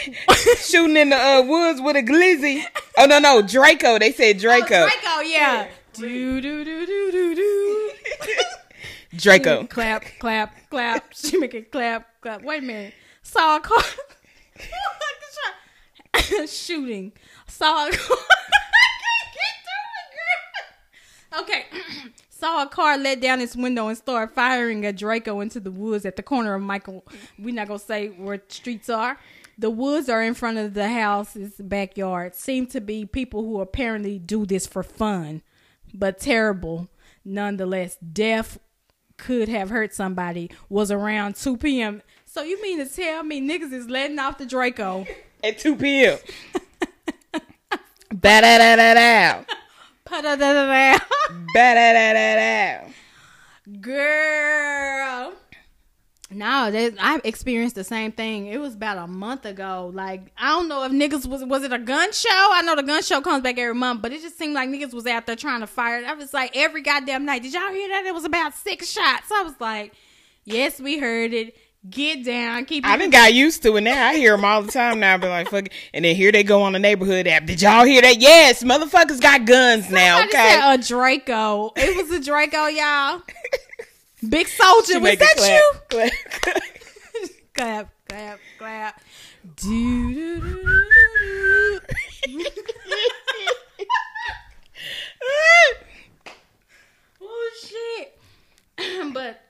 Shooting 0.62 0.98
in 0.98 1.10
the 1.10 1.16
uh, 1.18 1.42
woods 1.44 1.82
with 1.82 1.96
a 1.96 2.04
glizzy. 2.04 2.64
Oh 2.98 3.06
no, 3.06 3.20
no, 3.20 3.42
Draco. 3.42 4.00
They 4.00 4.12
said 4.12 4.38
Draco. 4.40 4.66
Oh, 4.86 4.90
Draco, 4.90 5.22
yeah. 5.22 5.68
Do 5.94 6.42
do 6.42 6.64
do 6.64 6.86
do 6.86 7.12
do 7.12 7.36
do. 7.36 7.92
Draco. 9.18 9.66
clap, 9.68 10.04
clap, 10.20 10.54
clap. 10.70 11.14
She 11.18 11.38
make 11.38 11.54
it 11.54 11.72
clap, 11.72 12.22
clap. 12.22 12.44
Wait 12.44 12.64
a 12.64 12.66
minute. 12.66 12.94
Saw 13.24 13.58
a 13.58 13.60
car. 13.60 13.84
Shooting. 16.48 17.12
Saw 17.48 17.88
a 17.88 17.92
car. 17.92 18.18
Okay. 21.40 21.66
Saw 22.30 22.64
a 22.64 22.68
car 22.68 22.98
let 22.98 23.22
down 23.22 23.42
its 23.42 23.56
window 23.56 23.88
and 23.88 23.98
start 23.98 24.34
firing 24.34 24.86
a 24.86 24.94
Draco 24.94 25.40
into 25.42 25.60
the 25.60 25.72
woods 25.72 26.06
at 26.06 26.16
the 26.16 26.24
corner 26.24 26.56
of 26.56 26.62
Michael. 26.62 27.06
We're 27.38 27.54
not 27.54 27.68
gonna 27.68 27.80
say 27.80 28.08
where 28.10 28.42
streets 28.48 28.90
are. 28.90 29.18
The 29.58 29.70
woods 29.70 30.10
are 30.10 30.24
in 30.24 30.34
front 30.34 30.58
of 30.58 30.74
the 30.74 30.90
house's 30.90 31.54
backyard. 31.60 32.36
Seem 32.36 32.66
to 32.68 32.82
be 32.82 33.06
people 33.06 33.44
who 33.44 33.62
apparently 33.62 34.18
do 34.18 34.46
this 34.46 34.66
for 34.66 34.82
fun, 34.84 35.42
but 35.94 36.20
terrible 36.20 36.90
nonetheless. 37.24 37.98
Death 37.98 38.60
could 39.18 39.50
have 39.50 39.70
hurt 39.70 39.94
somebody. 39.94 40.50
Was 40.70 40.92
around 40.92 41.36
2 41.36 41.58
p.m. 41.58 42.02
So 42.26 42.44
you 42.44 42.62
mean 42.62 42.78
to 42.80 42.86
tell 42.86 43.24
me 43.24 43.42
niggas 43.42 43.74
is 43.74 43.90
letting 43.90 44.20
off 44.20 44.38
the 44.38 44.46
Draco? 44.46 45.06
At 45.44 45.60
2 45.60 45.76
p.m. 45.76 46.18
Ba 48.14 48.42
da 48.42 48.58
da 48.58 48.76
da 48.76 48.94
da. 48.94 49.44
Pa-da-da-da-da. 50.04 50.98
Ba 51.54 51.74
da 51.74 51.94
da 51.94 52.14
da 52.14 52.36
da. 52.36 52.92
Girl. 53.80 55.34
No, 56.32 56.72
that 56.72 56.94
I 57.00 57.20
experienced 57.24 57.76
the 57.76 57.84
same 57.84 58.12
thing. 58.12 58.48
It 58.48 58.60
was 58.60 58.76
about 58.76 58.98
a 58.98 59.08
month 59.08 59.46
ago. 59.46 59.92
Like 59.94 60.32
I 60.38 60.50
don't 60.50 60.68
know 60.68 60.84
if 60.84 60.92
niggas 60.92 61.28
was 61.28 61.44
was 61.44 61.64
it 61.64 61.74
a 61.74 61.80
gun 61.80 62.12
show? 62.12 62.30
I 62.30 62.62
know 62.64 62.76
the 62.76 62.84
gun 62.84 63.04
show 63.04 63.22
comes 63.22 63.44
back 63.44 63.58
every 63.58 63.76
month, 63.76 64.02
but 64.02 64.12
it 64.12 64.22
just 64.22 64.38
seemed 64.38 64.54
like 64.54 64.70
niggas 64.70 64.94
was 64.94 65.06
out 65.06 65.26
there 65.26 65.36
trying 65.36 65.62
to 65.62 65.68
fire. 65.68 66.04
I 66.06 66.14
was 66.14 66.34
like 66.34 66.56
every 66.56 66.82
goddamn 66.82 67.26
night. 67.26 67.44
Did 67.44 67.54
y'all 67.54 67.72
hear 67.72 67.90
that? 67.90 68.06
It 68.06 68.14
was 68.14 68.26
about 68.26 68.54
six 68.54 68.92
shots. 68.92 69.32
I 69.32 69.44
was 69.44 69.54
like, 69.60 69.94
yes, 70.46 70.80
we 70.80 70.98
heard 70.98 71.34
it. 71.34 71.56
Get 71.90 72.24
down, 72.24 72.66
keep. 72.66 72.86
I 72.86 72.96
done 72.96 73.10
got 73.10 73.34
used 73.34 73.64
to 73.64 73.76
it 73.76 73.82
now. 73.82 74.10
I 74.10 74.16
hear 74.16 74.36
them 74.36 74.46
all 74.46 74.62
the 74.62 74.72
time 74.72 75.00
now. 75.00 75.16
I 75.16 75.18
be 75.18 75.28
like, 75.28 75.50
fuck, 75.50 75.66
it. 75.66 75.74
and 75.96 76.06
then 76.06 76.16
here 76.16 76.32
they 76.32 76.44
go 76.44 76.62
on 76.62 76.74
the 76.74 76.80
neighborhood 76.80 77.26
app. 77.26 77.48
Did 77.48 77.60
y'all 77.60 77.86
hear 77.86 78.04
that? 78.04 78.22
Yes, 78.22 78.64
motherfuckers 78.64 79.20
got 79.20 79.46
guns 79.46 79.90
now. 79.90 80.20
Somebody 80.20 80.38
Okay, 80.38 80.74
a 80.74 80.78
Draco. 80.78 81.72
It 81.76 81.98
was 81.98 82.12
a 82.12 82.24
Draco, 82.24 82.68
y'all. 82.68 83.24
Big 84.28 84.48
soldier. 84.48 84.94
She 84.94 85.00
Was 85.00 85.18
that 85.18 85.36
it 85.38 85.50
you? 85.50 85.72
clap, 85.90 86.12
clap. 86.42 86.64
clap, 87.54 87.90
clap, 88.08 88.40
clap. 88.58 89.02
Do, 89.56 90.14
do, 90.14 90.40
do, 90.40 90.42
do, 90.42 90.62
do, 90.62 91.80
do. 91.80 91.80
oh 97.22 97.50
shit. 97.64 98.20
but 99.14 99.42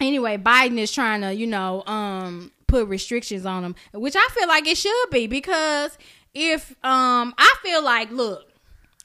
anyway, 0.00 0.36
Biden 0.36 0.78
is 0.78 0.92
trying 0.92 1.22
to, 1.22 1.34
you 1.34 1.46
know, 1.46 1.82
um, 1.86 2.52
put 2.66 2.86
restrictions 2.88 3.46
on 3.46 3.62
them, 3.62 3.74
which 3.94 4.14
I 4.16 4.28
feel 4.32 4.48
like 4.48 4.66
it 4.66 4.76
should 4.76 5.10
be 5.10 5.26
because 5.26 5.96
if 6.34 6.72
um, 6.84 7.34
I 7.38 7.54
feel 7.62 7.82
like, 7.82 8.10
look, 8.10 8.50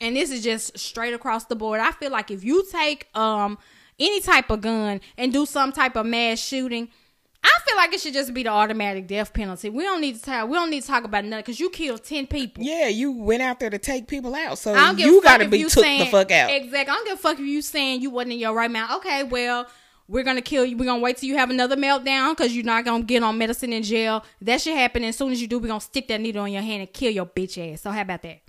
and 0.02 0.16
this 0.16 0.30
is 0.30 0.44
just 0.44 0.78
straight 0.78 1.14
across 1.14 1.46
the 1.46 1.56
board. 1.56 1.80
I 1.80 1.92
feel 1.92 2.12
like 2.12 2.30
if 2.30 2.44
you 2.44 2.66
take 2.70 3.08
um 3.16 3.58
any 4.00 4.22
type 4.22 4.50
of 4.50 4.62
gun 4.62 5.02
and 5.18 5.32
do 5.32 5.46
some 5.46 5.72
type 5.72 5.96
of 5.96 6.06
mass 6.06 6.40
shooting, 6.40 6.90
I 7.44 7.60
feel 7.68 7.78
like 7.78 7.94
it 7.94 8.00
should 8.00 8.14
just 8.14 8.34
be 8.34 8.44
the 8.44 8.50
automatic 8.50 9.08
death 9.08 9.32
penalty. 9.32 9.70
We 9.70 9.84
don't 9.84 10.02
need 10.02 10.16
to 10.16 10.22
talk. 10.22 10.50
We 10.50 10.56
don't 10.56 10.72
need 10.72 10.82
to 10.82 10.88
talk 10.88 11.04
about 11.04 11.26
nothing 11.26 11.42
because 11.42 11.60
you 11.60 11.70
killed 11.70 12.04
ten 12.04 12.26
people. 12.26 12.64
Yeah, 12.64 12.88
you 12.88 13.12
went 13.12 13.44
out 13.44 13.60
there 13.60 13.70
to 13.70 13.78
take 13.78 14.08
people 14.08 14.34
out, 14.34 14.58
so 14.58 14.74
I 14.74 14.88
don't 14.88 14.98
give 14.98 15.08
you 15.08 15.22
got 15.22 15.38
to 15.38 15.48
be 15.48 15.62
took 15.62 15.84
saying, 15.84 16.06
the 16.06 16.12
fuck 16.12 16.32
out. 16.32 16.50
Exactly. 16.50 16.80
I 16.92 16.96
don't 16.96 17.06
give 17.06 17.20
a 17.20 17.22
fuck 17.22 17.40
if 17.40 17.46
you 17.46 17.62
saying 17.62 18.02
you 18.02 18.10
wasn't 18.10 18.34
in 18.34 18.40
your 18.40 18.56
right 18.56 18.72
mind. 18.72 18.90
Okay, 18.96 19.24
well, 19.24 19.68
we're 20.08 20.24
gonna 20.24 20.42
kill 20.42 20.66
you. 20.66 20.76
We're 20.76 20.86
gonna 20.86 21.02
wait 21.02 21.18
till 21.18 21.30
you 21.30 21.38
have 21.38 21.52
another 21.52 21.76
meltdown 21.76 22.36
because 22.36 22.56
you're 22.56 22.66
not 22.66 22.84
gonna 22.84 23.04
get 23.04 23.22
on 23.22 23.38
medicine 23.38 23.74
in 23.74 23.84
jail. 23.84 24.26
That 24.42 24.62
should 24.62 24.76
happen. 24.76 25.04
And 25.04 25.10
as 25.10 25.18
soon 25.18 25.32
as 25.32 25.40
you 25.40 25.48
do, 25.48 25.60
we're 25.60 25.68
gonna 25.68 25.82
stick 25.82 26.08
that 26.08 26.22
needle 26.22 26.46
in 26.46 26.54
your 26.54 26.62
hand 26.64 26.82
and 26.82 26.92
kill 26.92 27.12
your 27.12 27.26
bitch 27.28 27.74
ass. 27.74 27.82
So 27.82 27.92
how 27.92 28.02
about 28.02 28.24
that? 28.24 28.42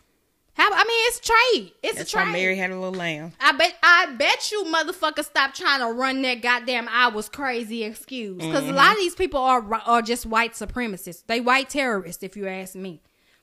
How? 0.57 0.71
I 0.73 0.85
mean, 0.85 1.05
it's 1.09 1.21
trade. 1.21 1.73
It's 1.83 1.99
That's 1.99 2.15
a 2.15 2.17
why 2.17 2.23
trade. 2.25 2.33
Mary 2.33 2.57
had 2.57 2.71
a 2.71 2.79
little 2.79 2.95
lamb. 2.99 3.33
I 3.39 3.53
bet 3.53 3.75
I 3.83 4.15
bet 4.19 4.51
you 4.51 4.65
motherfucker, 4.65 5.25
stop 5.25 5.55
trying 5.55 5.81
to 5.81 5.93
run 5.93 6.23
that 6.23 6.41
goddamn 6.41 6.89
I 6.91 7.09
was 7.09 7.29
crazy 7.29 7.85
excuse. 7.85 8.39
Because 8.39 8.67
a 8.69 8.73
lot 8.73 8.93
of 8.93 8.99
these 8.99 9.15
people 9.15 9.41
are 9.41 9.63
are 9.87 10.03
just 10.03 10.25
white 10.25 10.55
supremacists. 10.55 11.25
They 11.27 11.41
white 11.41 11.69
terrorists, 11.69 12.23
if 12.23 12.37
you 12.37 12.47
ask 12.49 12.75
me. 12.75 13.03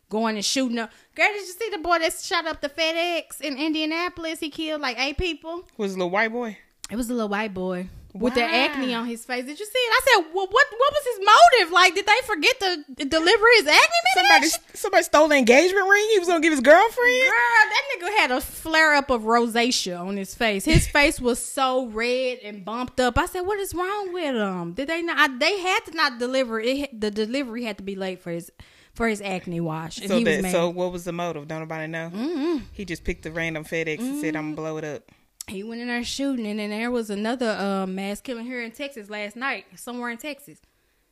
Going 0.10 0.35
and 0.35 0.45
shooting 0.45 0.77
up. 0.77 0.91
Girl, 1.15 1.27
did 1.27 1.41
you 1.41 1.53
see 1.53 1.69
the 1.72 1.80
boy 1.80 1.99
that 1.99 2.14
shot 2.14 2.45
up 2.45 2.61
the 2.61 2.69
FedEx 2.69 3.41
in 3.41 3.57
Indianapolis? 3.57 4.40
He 4.40 4.49
killed 4.49 4.81
like 4.81 4.99
eight 4.99 5.18
people. 5.18 5.68
Was 5.77 5.94
a 5.94 5.98
little 5.98 6.11
white 6.11 6.31
boy. 6.31 6.57
It 6.91 6.95
was 6.95 7.10
a 7.10 7.14
little 7.14 7.30
white 7.30 7.53
boy 7.53 7.90
with 8.14 8.35
the 8.35 8.44
acne 8.44 8.94
on 8.94 9.07
his 9.07 9.26
face. 9.26 9.45
Did 9.45 9.60
you 9.60 9.65
see 9.65 9.72
it? 9.77 9.91
I 9.91 9.99
said, 10.06 10.26
well, 10.34 10.48
what 10.49 10.68
what 10.77 10.94
was 10.94 11.06
his 11.18 11.26
motive? 11.26 11.73
Like, 11.73 11.95
did 11.95 12.06
they 12.06 12.19
forget 12.26 12.60
to 12.60 13.06
deliver 13.06 13.45
his 13.57 13.68
acne 13.68 13.81
Somebody, 14.14 14.30
medication? 14.41 14.60
somebody 14.76 15.03
stole 15.03 15.27
the 15.27 15.35
engagement 15.35 15.88
ring. 15.90 16.07
He 16.11 16.19
was 16.19 16.27
gonna 16.27 16.41
give 16.41 16.52
his 16.52 16.61
girlfriend. 16.61 17.22
Girl, 17.23 17.30
that 17.31 17.84
nigga 17.98 18.18
had 18.18 18.31
a 18.31 18.41
flare 18.41 18.94
up 18.94 19.10
of 19.10 19.23
rosacea 19.23 19.99
on 19.99 20.15
his 20.18 20.35
face. 20.35 20.65
His 20.65 20.88
face 20.98 21.19
was 21.19 21.44
so 21.44 21.88
red 21.88 22.40
and 22.44 22.64
bumped 22.64 22.99
up. 22.99 23.18
I 23.18 23.26
said, 23.26 23.41
"What 23.41 23.60
is 23.60 23.73
wrong 23.73 24.14
with 24.14 24.35
him? 24.35 24.73
Did 24.73 24.90
they 24.90 25.02
not? 25.02 25.18
I, 25.31 25.38
they 25.38 25.60
had 25.60 25.80
to 25.85 25.91
not 25.95 26.19
deliver 26.19 26.60
it. 26.60 26.99
The 26.99 27.10
delivery 27.11 27.64
had 27.64 27.77
to 27.77 27.84
be 27.84 27.95
late 27.95 28.22
for 28.22 28.31
his 28.31 28.52
for 28.94 29.07
his 29.07 29.22
acne 29.22 29.60
wash." 29.60 29.98
And 29.98 30.07
So 30.10 30.18
he 30.18 30.23
was 30.23 30.41
that, 30.44 30.52
so 30.52 30.69
what 30.69 30.91
was 30.91 31.03
the 31.03 31.11
motive? 31.14 31.48
Don't 31.48 31.61
nobody 31.61 31.88
know. 31.88 32.11
Mm-hmm. 32.14 32.57
He 32.73 32.85
just 32.85 33.03
picked 33.03 33.23
the 33.23 33.31
random 33.31 33.64
FedEx 33.65 33.99
and 33.99 34.22
said, 34.22 34.35
"I'm 34.35 34.53
gonna 34.53 34.56
blow 34.56 34.77
it 34.77 34.84
up." 34.84 35.11
He 35.48 35.64
went 35.64 35.82
in 35.82 35.88
there 35.88 36.03
shooting, 36.03 36.48
and 36.48 36.60
then 36.60 36.70
there 36.70 36.91
was 36.91 37.10
another 37.10 37.49
uh, 37.49 37.86
mass 37.86 38.22
killing 38.22 38.45
here 38.45 38.61
in 38.61 38.72
Texas 38.72 39.10
last 39.10 39.36
night, 39.36 39.65
somewhere 39.76 40.10
in 40.10 40.18
Texas. 40.18 40.60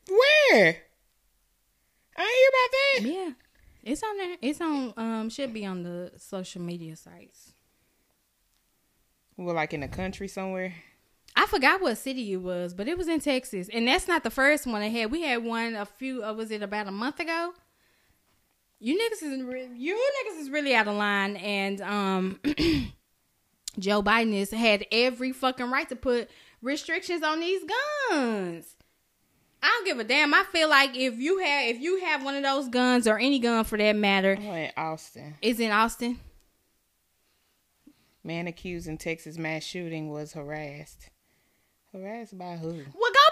Where? 0.07 0.77
I 2.17 2.23
didn't 2.23 3.05
hear 3.05 3.13
about 3.13 3.23
that. 3.23 3.35
Yeah, 3.83 3.91
it's 3.91 4.03
on 4.03 4.17
there. 4.17 4.37
It's 4.41 4.61
on. 4.61 4.93
Um, 4.97 5.29
should 5.29 5.53
be 5.53 5.65
on 5.65 5.83
the 5.83 6.11
social 6.17 6.61
media 6.61 6.95
sites. 6.95 7.53
Well, 9.37 9.55
like 9.55 9.73
in 9.73 9.81
the 9.81 9.87
country 9.87 10.27
somewhere. 10.27 10.75
I 11.35 11.45
forgot 11.45 11.81
what 11.81 11.97
city 11.97 12.33
it 12.33 12.41
was, 12.41 12.73
but 12.73 12.87
it 12.87 12.97
was 12.97 13.07
in 13.07 13.21
Texas, 13.21 13.69
and 13.71 13.87
that's 13.87 14.07
not 14.07 14.23
the 14.23 14.29
first 14.29 14.67
one 14.67 14.81
they 14.81 14.89
had. 14.89 15.11
We 15.11 15.21
had 15.21 15.43
one 15.43 15.75
a 15.75 15.85
few. 15.85 16.23
Uh, 16.23 16.33
was 16.33 16.51
it 16.51 16.61
about 16.61 16.87
a 16.87 16.91
month 16.91 17.19
ago? 17.19 17.53
You 18.79 18.97
niggas 18.97 19.23
is 19.23 19.43
re- 19.43 19.69
you 19.75 19.95
niggas 19.95 20.41
is 20.41 20.49
really 20.49 20.75
out 20.75 20.87
of 20.87 20.95
line, 20.95 21.37
and 21.37 21.81
um, 21.81 22.39
Joe 23.81 24.01
Biden 24.01 24.37
has 24.39 24.51
had 24.51 24.85
every 24.91 25.31
fucking 25.33 25.69
right 25.69 25.89
to 25.89 25.95
put 25.95 26.29
restrictions 26.61 27.23
on 27.23 27.39
these 27.39 27.61
guns. 28.09 28.75
I 29.63 29.67
don't 29.67 29.85
give 29.85 29.99
a 29.99 30.03
damn. 30.03 30.33
I 30.33 30.43
feel 30.51 30.69
like 30.69 30.95
if 30.95 31.17
you 31.19 31.37
have 31.39 31.67
if 31.75 31.79
you 31.81 31.99
have 32.05 32.23
one 32.23 32.35
of 32.35 32.43
those 32.43 32.67
guns 32.69 33.05
or 33.07 33.19
any 33.19 33.39
gun 33.39 33.63
for 33.63 33.77
that 33.77 33.95
matter, 33.95 34.37
Oh, 34.39 34.53
in 34.53 34.71
Austin. 34.77 35.35
is 35.41 35.59
in 35.59 35.71
Austin. 35.71 36.19
Man 38.23 38.47
accused 38.47 38.87
in 38.87 38.97
Texas 38.97 39.37
mass 39.37 39.63
shooting 39.63 40.09
was 40.09 40.33
harassed. 40.33 41.09
Harassed 41.91 42.37
by 42.37 42.55
who? 42.55 42.67
Well, 42.69 42.75
go 42.75 42.83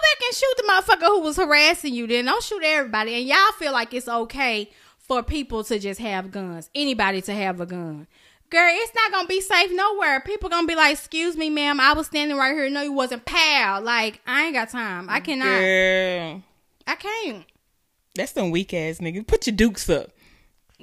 back 0.02 0.20
and 0.26 0.34
shoot 0.34 0.54
the 0.56 0.62
motherfucker 0.64 1.06
who 1.06 1.20
was 1.20 1.36
harassing 1.36 1.94
you. 1.94 2.06
Then 2.06 2.26
don't 2.26 2.42
shoot 2.42 2.62
everybody. 2.64 3.14
And 3.14 3.26
y'all 3.26 3.52
feel 3.58 3.72
like 3.72 3.94
it's 3.94 4.08
okay 4.08 4.70
for 4.98 5.22
people 5.22 5.64
to 5.64 5.78
just 5.78 6.00
have 6.00 6.30
guns. 6.30 6.68
Anybody 6.74 7.22
to 7.22 7.32
have 7.32 7.60
a 7.60 7.66
gun. 7.66 8.06
Girl, 8.50 8.68
it's 8.68 8.92
not 8.94 9.12
gonna 9.12 9.28
be 9.28 9.40
safe 9.40 9.70
nowhere. 9.72 10.20
People 10.20 10.48
gonna 10.48 10.66
be 10.66 10.74
like, 10.74 10.94
"Excuse 10.94 11.36
me, 11.36 11.50
ma'am, 11.50 11.78
I 11.80 11.92
was 11.92 12.06
standing 12.08 12.36
right 12.36 12.52
here. 12.52 12.68
No, 12.68 12.82
you 12.82 12.92
wasn't, 12.92 13.24
pal." 13.24 13.80
Like, 13.80 14.20
I 14.26 14.44
ain't 14.46 14.54
got 14.54 14.70
time. 14.70 15.08
I 15.08 15.20
cannot. 15.20 15.60
Girl, 15.60 16.42
I 16.86 16.94
can't. 16.96 17.44
that's 18.16 18.32
some 18.32 18.50
weak 18.50 18.74
ass 18.74 18.98
nigga. 18.98 19.24
Put 19.26 19.46
your 19.46 19.54
dukes 19.56 19.88
up. 19.88 20.10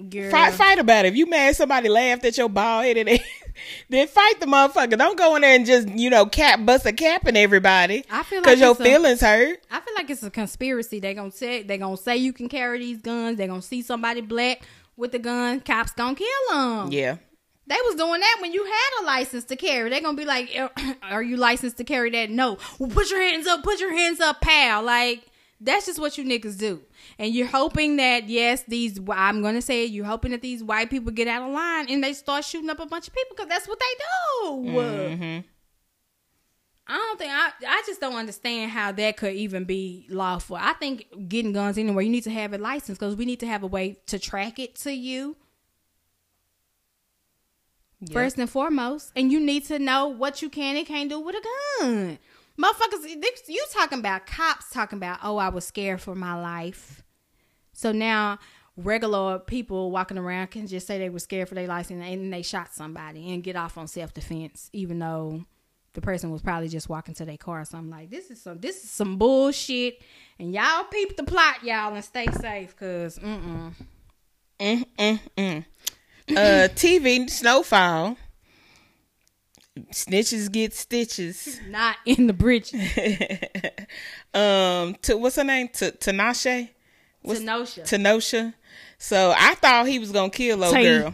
Girl, 0.10 0.30
Fight, 0.30 0.54
fight 0.54 0.80
about 0.80 1.06
it. 1.06 1.10
If 1.10 1.16
you 1.16 1.26
mad 1.26 1.56
somebody 1.56 1.90
laughed 1.90 2.24
at 2.24 2.38
your 2.38 2.50
bald 2.50 2.86
headed 2.86 3.10
ass, 3.10 3.20
then 3.90 4.08
fight 4.08 4.40
the 4.40 4.46
motherfucker. 4.46 4.96
Don't 4.98 5.18
go 5.18 5.36
in 5.36 5.42
there 5.42 5.56
and 5.56 5.66
just 5.66 5.90
you 5.90 6.10
know 6.12 6.26
cap 6.28 6.64
bust 6.66 6.86
a 6.86 6.94
cap 6.94 7.28
in 7.28 7.36
everybody. 7.36 8.06
I 8.10 8.22
feel 8.24 8.38
like 8.38 8.44
because 8.46 8.60
your 8.60 8.72
a- 8.72 8.76
feelings 8.76 9.22
hurt. 9.22 9.60
I 9.72 9.80
feel 9.82 9.96
like 9.96 10.10
it's 10.10 10.22
a 10.24 10.30
conspiracy. 10.30 11.00
They 11.00 11.14
gonna 11.16 11.32
say 11.32 11.64
they 11.64 11.78
gonna 11.80 11.98
say 11.98 12.16
you 12.18 12.32
can 12.32 12.48
carry 12.48 12.80
these 12.80 13.02
guns. 13.02 13.38
They 13.40 13.48
gonna 13.48 13.62
see 13.62 13.82
somebody 13.82 14.22
black 14.22 14.62
with 14.96 15.12
the 15.12 15.20
gun. 15.20 15.60
Cops 15.62 15.92
gonna 15.94 16.16
kill 16.16 16.28
them. 16.54 16.92
Yeah. 16.92 17.18
They 17.68 17.76
was 17.86 17.96
doing 17.96 18.22
that 18.22 18.38
when 18.40 18.54
you 18.54 18.64
had 18.64 19.02
a 19.02 19.06
license 19.06 19.44
to 19.46 19.58
carry. 19.58 19.90
They're 19.90 20.02
gonna 20.02 20.18
be 20.18 20.26
like, 20.26 20.50
"Er, 20.58 20.70
"Are 21.04 21.22
you 21.22 21.36
licensed 21.36 21.78
to 21.78 21.84
carry 21.84 22.10
that?" 22.12 22.30
No. 22.30 22.58
Well, 22.80 22.90
put 22.90 23.12
your 23.12 23.22
hands 23.22 23.46
up. 23.46 23.64
Put 23.64 23.80
your 23.80 23.94
hands 23.94 24.22
up, 24.22 24.40
pal. 24.40 24.84
Like 24.84 25.26
that's 25.60 25.86
just 25.86 26.00
what 26.00 26.18
you 26.18 26.24
niggas 26.24 26.58
do. 26.58 26.82
And 27.20 27.34
you're 27.34 27.48
hoping 27.48 27.98
that 27.98 28.30
yes, 28.30 28.64
these 28.68 29.00
I'm 29.12 29.42
gonna 29.42 29.62
say 29.62 29.84
it, 29.84 29.92
you're 29.92 30.06
hoping 30.06 30.32
that 30.32 30.42
these 30.42 30.64
white 30.64 30.90
people 30.90 31.12
get 31.12 31.28
out 31.28 31.48
of 31.48 31.54
line 31.54 31.88
and 31.90 32.02
they 32.04 32.14
start 32.14 32.46
shooting 32.46 32.70
up 32.70 32.80
a 32.80 32.86
bunch 32.86 33.08
of 33.08 33.14
people 33.14 33.36
because 33.36 33.50
that's 33.50 33.68
what 33.68 33.80
they 33.80 33.86
do. 34.00 34.72
Mm-hmm. 34.72 35.48
I 36.90 36.96
don't 36.96 37.20
think 37.20 37.32
I 37.34 37.52
I 37.68 37.84
just 37.86 38.00
don't 38.00 38.16
understand 38.16 38.72
how 38.72 38.94
that 38.94 39.18
could 39.18 39.34
even 39.34 39.66
be 39.66 40.06
lawful. 40.10 40.56
I 40.56 40.72
think 40.74 41.28
getting 41.28 41.52
guns 41.52 41.78
anywhere, 41.78 42.04
you 42.04 42.12
need 42.12 42.24
to 42.24 42.32
have 42.32 42.54
a 42.54 42.58
license 42.58 42.98
because 42.98 43.18
we 43.18 43.26
need 43.26 43.42
to 43.42 43.48
have 43.48 43.64
a 43.64 43.68
way 43.68 43.98
to 44.06 44.20
track 44.20 44.58
it 44.58 44.76
to 44.78 44.94
you 44.94 45.36
first 48.12 48.38
and 48.38 48.50
foremost, 48.50 49.12
and 49.16 49.32
you 49.32 49.40
need 49.40 49.66
to 49.66 49.80
know 49.80 50.08
what 50.08 50.42
you 50.42 50.50
can 50.50 50.78
and 50.78 50.86
can't 50.86 51.10
do 51.10 51.20
with 51.20 51.36
a 51.36 51.42
gun. 51.82 52.20
Motherfuckers, 52.60 53.08
you 53.48 53.66
talking 53.72 54.00
about 54.00 54.26
cops 54.26 54.72
talking 54.72 54.98
about, 54.98 55.20
oh, 55.24 55.38
I 55.38 55.50
was 55.50 55.66
scared 55.66 56.02
for 56.02 56.16
my 56.16 56.40
life. 56.40 57.04
So 57.74 57.92
now 57.92 58.40
regular 58.76 59.40
people 59.40 59.92
walking 59.92 60.18
around 60.18 60.52
can 60.52 60.68
just 60.68 60.88
say 60.88 60.98
they 60.98 61.10
were 61.10 61.20
scared 61.20 61.50
for 61.50 61.56
their 61.56 61.68
life 61.68 61.90
and, 61.90 62.04
and 62.04 62.34
they 62.34 62.42
shot 62.42 62.74
somebody 62.74 63.32
and 63.32 63.44
get 63.44 63.56
off 63.56 63.78
on 63.78 63.88
self 63.88 64.14
defense, 64.14 64.70
even 64.74 65.00
though 65.00 65.46
the 65.94 66.02
person 66.02 66.32
was 66.32 66.44
probably 66.44 66.68
just 66.68 66.90
walking 66.90 67.16
to 67.16 67.26
their 67.26 67.38
car 67.38 67.62
or 67.62 67.66
something 67.66 67.90
like 67.90 68.12
this 68.12 68.30
is 68.30 68.40
some 68.40 68.60
this 68.60 68.84
is 68.84 68.90
some 68.92 69.18
bullshit 69.18 70.00
and 70.38 70.54
y'all 70.54 70.84
peep 70.84 71.18
the 71.18 71.24
plot 71.24 71.64
y'all 71.64 71.96
and 71.96 72.06
stay 72.06 72.28
safe 72.28 72.76
because 72.76 73.18
mm-mm. 73.18 73.74
Mm, 74.60 74.86
mm, 75.00 75.20
mm. 75.36 75.66
Uh, 76.30 76.68
TV 76.76 77.30
snowfall. 77.30 78.18
Snitches 79.92 80.52
get 80.52 80.74
stitches. 80.74 81.60
not 81.70 81.96
in 82.06 82.28
the 82.28 82.34
bridge 82.34 82.74
um, 84.34 84.96
to 85.04 85.16
what's 85.18 85.36
her 85.36 85.44
name? 85.44 85.70
To 85.70 85.92
Tinashe. 85.92 86.70
Tanosha. 87.26 87.82
Tenosha. 87.84 88.54
So 88.98 89.34
I 89.38 89.56
thought 89.56 89.88
he 89.88 90.00
was 90.00 90.12
gonna 90.12 90.30
kill 90.30 90.64
old 90.64 90.74
Tay. 90.74 90.84
girl. 90.84 91.14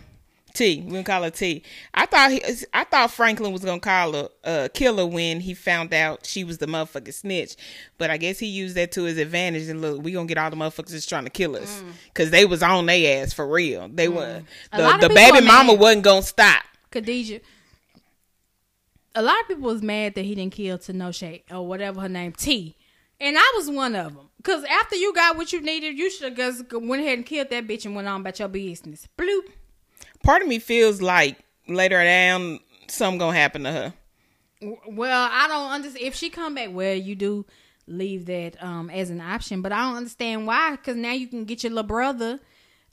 T. 0.53 0.81
We 0.81 0.91
gonna 0.91 1.03
call 1.03 1.23
her 1.23 1.31
T. 1.31 1.63
I 1.93 2.05
thought 2.05 2.31
he, 2.31 2.41
I 2.73 2.83
thought 2.83 3.09
Franklin 3.11 3.51
was 3.51 3.63
gonna 3.65 3.79
call 3.79 4.13
her 4.13 4.29
uh, 4.43 4.67
killer 4.73 5.05
when 5.05 5.39
he 5.39 5.53
found 5.55 5.93
out 5.93 6.25
she 6.25 6.43
was 6.43 6.59
the 6.59 6.67
motherfucking 6.67 7.13
snitch. 7.13 7.55
But 7.97 8.11
I 8.11 8.17
guess 8.17 8.37
he 8.37 8.45
used 8.45 8.75
that 8.75 8.91
to 8.93 9.03
his 9.03 9.17
advantage. 9.17 9.67
And 9.67 9.81
look, 9.81 10.03
we 10.03 10.11
gonna 10.11 10.27
get 10.27 10.37
all 10.37 10.49
the 10.51 10.55
motherfuckers 10.55 10.89
that's 10.91 11.07
trying 11.07 11.23
to 11.23 11.31
kill 11.31 11.55
us 11.55 11.83
because 12.05 12.29
they 12.29 12.45
was 12.45 12.61
on 12.61 12.85
their 12.85 13.23
ass 13.23 13.33
for 13.33 13.47
real. 13.47 13.89
They 13.91 14.07
were 14.07 14.43
Mm. 14.73 14.79
Lot 14.79 15.01
the 15.01 15.07
the 15.07 15.13
baby 15.13 15.41
mama 15.41 15.73
wasn't 15.73 16.03
gonna 16.03 16.21
stop. 16.21 16.63
Khadijah. 16.91 17.39
A 19.15 19.21
lot 19.21 19.39
of 19.41 19.47
people 19.47 19.63
was 19.63 19.81
mad 19.81 20.15
that 20.15 20.25
he 20.25 20.35
didn't 20.35 20.53
kill 20.53 20.77
Tenoche 20.77 21.41
or 21.51 21.65
whatever 21.67 22.01
her 22.01 22.09
name 22.09 22.31
T, 22.31 22.75
and 23.19 23.37
I 23.37 23.53
was 23.55 23.69
one 23.69 23.95
of 23.95 24.15
them. 24.15 24.29
Cause 24.43 24.63
after 24.65 24.95
you 24.95 25.13
got 25.13 25.37
what 25.37 25.53
you 25.53 25.61
needed, 25.61 25.97
you 25.97 26.09
should 26.11 26.29
have 26.29 26.37
just 26.37 26.71
went 26.73 27.01
ahead 27.01 27.17
and 27.17 27.25
killed 27.25 27.49
that 27.49 27.65
bitch 27.65 27.85
and 27.85 27.95
went 27.95 28.07
on 28.07 28.21
about 28.21 28.37
your 28.39 28.47
business. 28.49 29.07
Bloop. 29.17 29.43
Part 30.23 30.41
of 30.41 30.47
me 30.47 30.59
feels 30.59 31.01
like 31.01 31.37
later 31.67 32.01
down 32.03 32.59
something 32.87 33.19
gonna 33.19 33.37
happen 33.37 33.63
to 33.63 33.71
her. 33.71 33.93
Well, 34.87 35.29
I 35.31 35.47
don't 35.47 35.71
understand 35.71 36.05
if 36.05 36.15
she 36.15 36.29
come 36.29 36.55
back. 36.55 36.69
Well, 36.71 36.95
you 36.95 37.15
do 37.15 37.45
leave 37.85 38.25
that 38.27 38.61
um 38.63 38.89
as 38.89 39.09
an 39.09 39.19
option, 39.21 39.61
but 39.61 39.71
I 39.71 39.81
don't 39.81 39.97
understand 39.97 40.47
why. 40.47 40.71
Because 40.71 40.95
now 40.95 41.11
you 41.11 41.27
can 41.27 41.43
get 41.45 41.63
your 41.63 41.71
little 41.71 41.83
brother 41.83 42.39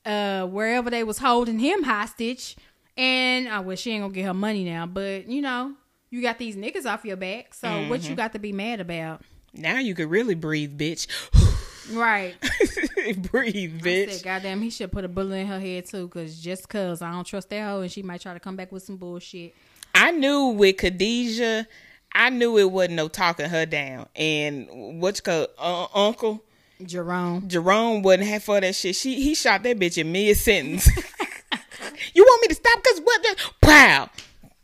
uh 0.04 0.46
wherever 0.46 0.90
they 0.90 1.04
was 1.04 1.18
holding 1.18 1.58
him 1.58 1.84
hostage, 1.84 2.56
and 2.96 3.46
uh, 3.48 3.62
well, 3.64 3.76
she 3.76 3.92
ain't 3.92 4.02
gonna 4.02 4.14
get 4.14 4.24
her 4.24 4.34
money 4.34 4.64
now. 4.64 4.86
But 4.86 5.28
you 5.28 5.40
know, 5.40 5.74
you 6.10 6.22
got 6.22 6.38
these 6.38 6.56
niggas 6.56 6.86
off 6.86 7.04
your 7.04 7.16
back, 7.16 7.54
so 7.54 7.88
what 7.88 8.08
you 8.08 8.16
got 8.16 8.32
to 8.32 8.38
be 8.40 8.52
mad 8.52 8.80
about? 8.80 9.22
Now 9.52 9.78
you 9.78 9.94
could 9.94 10.10
really 10.10 10.34
breathe, 10.34 10.78
bitch. 10.78 11.06
Right. 11.92 12.34
breathe, 13.30 13.80
I 13.82 13.86
bitch. 13.86 14.10
said, 14.10 14.24
goddamn, 14.24 14.62
he 14.62 14.70
should 14.70 14.92
put 14.92 15.04
a 15.04 15.08
bullet 15.08 15.36
in 15.36 15.46
her 15.46 15.60
head 15.60 15.86
too, 15.86 16.08
cause 16.08 16.40
just 16.40 16.68
cause 16.68 17.02
I 17.02 17.10
don't 17.12 17.26
trust 17.26 17.50
that 17.50 17.62
hoe, 17.62 17.80
and 17.80 17.90
she 17.90 18.02
might 18.02 18.20
try 18.20 18.34
to 18.34 18.40
come 18.40 18.56
back 18.56 18.72
with 18.72 18.82
some 18.82 18.96
bullshit. 18.96 19.54
I 19.94 20.10
knew 20.12 20.46
with 20.48 20.76
Khadijah, 20.78 21.66
I 22.12 22.30
knew 22.30 22.58
it 22.58 22.70
wasn't 22.70 22.94
no 22.94 23.08
talking 23.08 23.48
her 23.48 23.66
down. 23.66 24.06
And 24.16 25.00
what's 25.00 25.20
called 25.20 25.48
uh, 25.58 25.86
Uncle 25.94 26.42
Jerome. 26.84 27.48
Jerome 27.48 28.02
wasn't 28.02 28.28
half 28.28 28.44
for 28.44 28.60
that 28.60 28.74
shit. 28.74 28.96
She 28.96 29.20
he 29.20 29.34
shot 29.34 29.62
that 29.62 29.78
bitch 29.78 29.98
in 29.98 30.10
mid 30.10 30.36
sentence. 30.36 30.86
you 32.14 32.22
want 32.22 32.42
me 32.42 32.48
to 32.48 32.54
stop? 32.54 32.82
Cause 32.82 33.00
what? 33.02 33.22
The, 33.22 33.36
wow, 33.66 34.10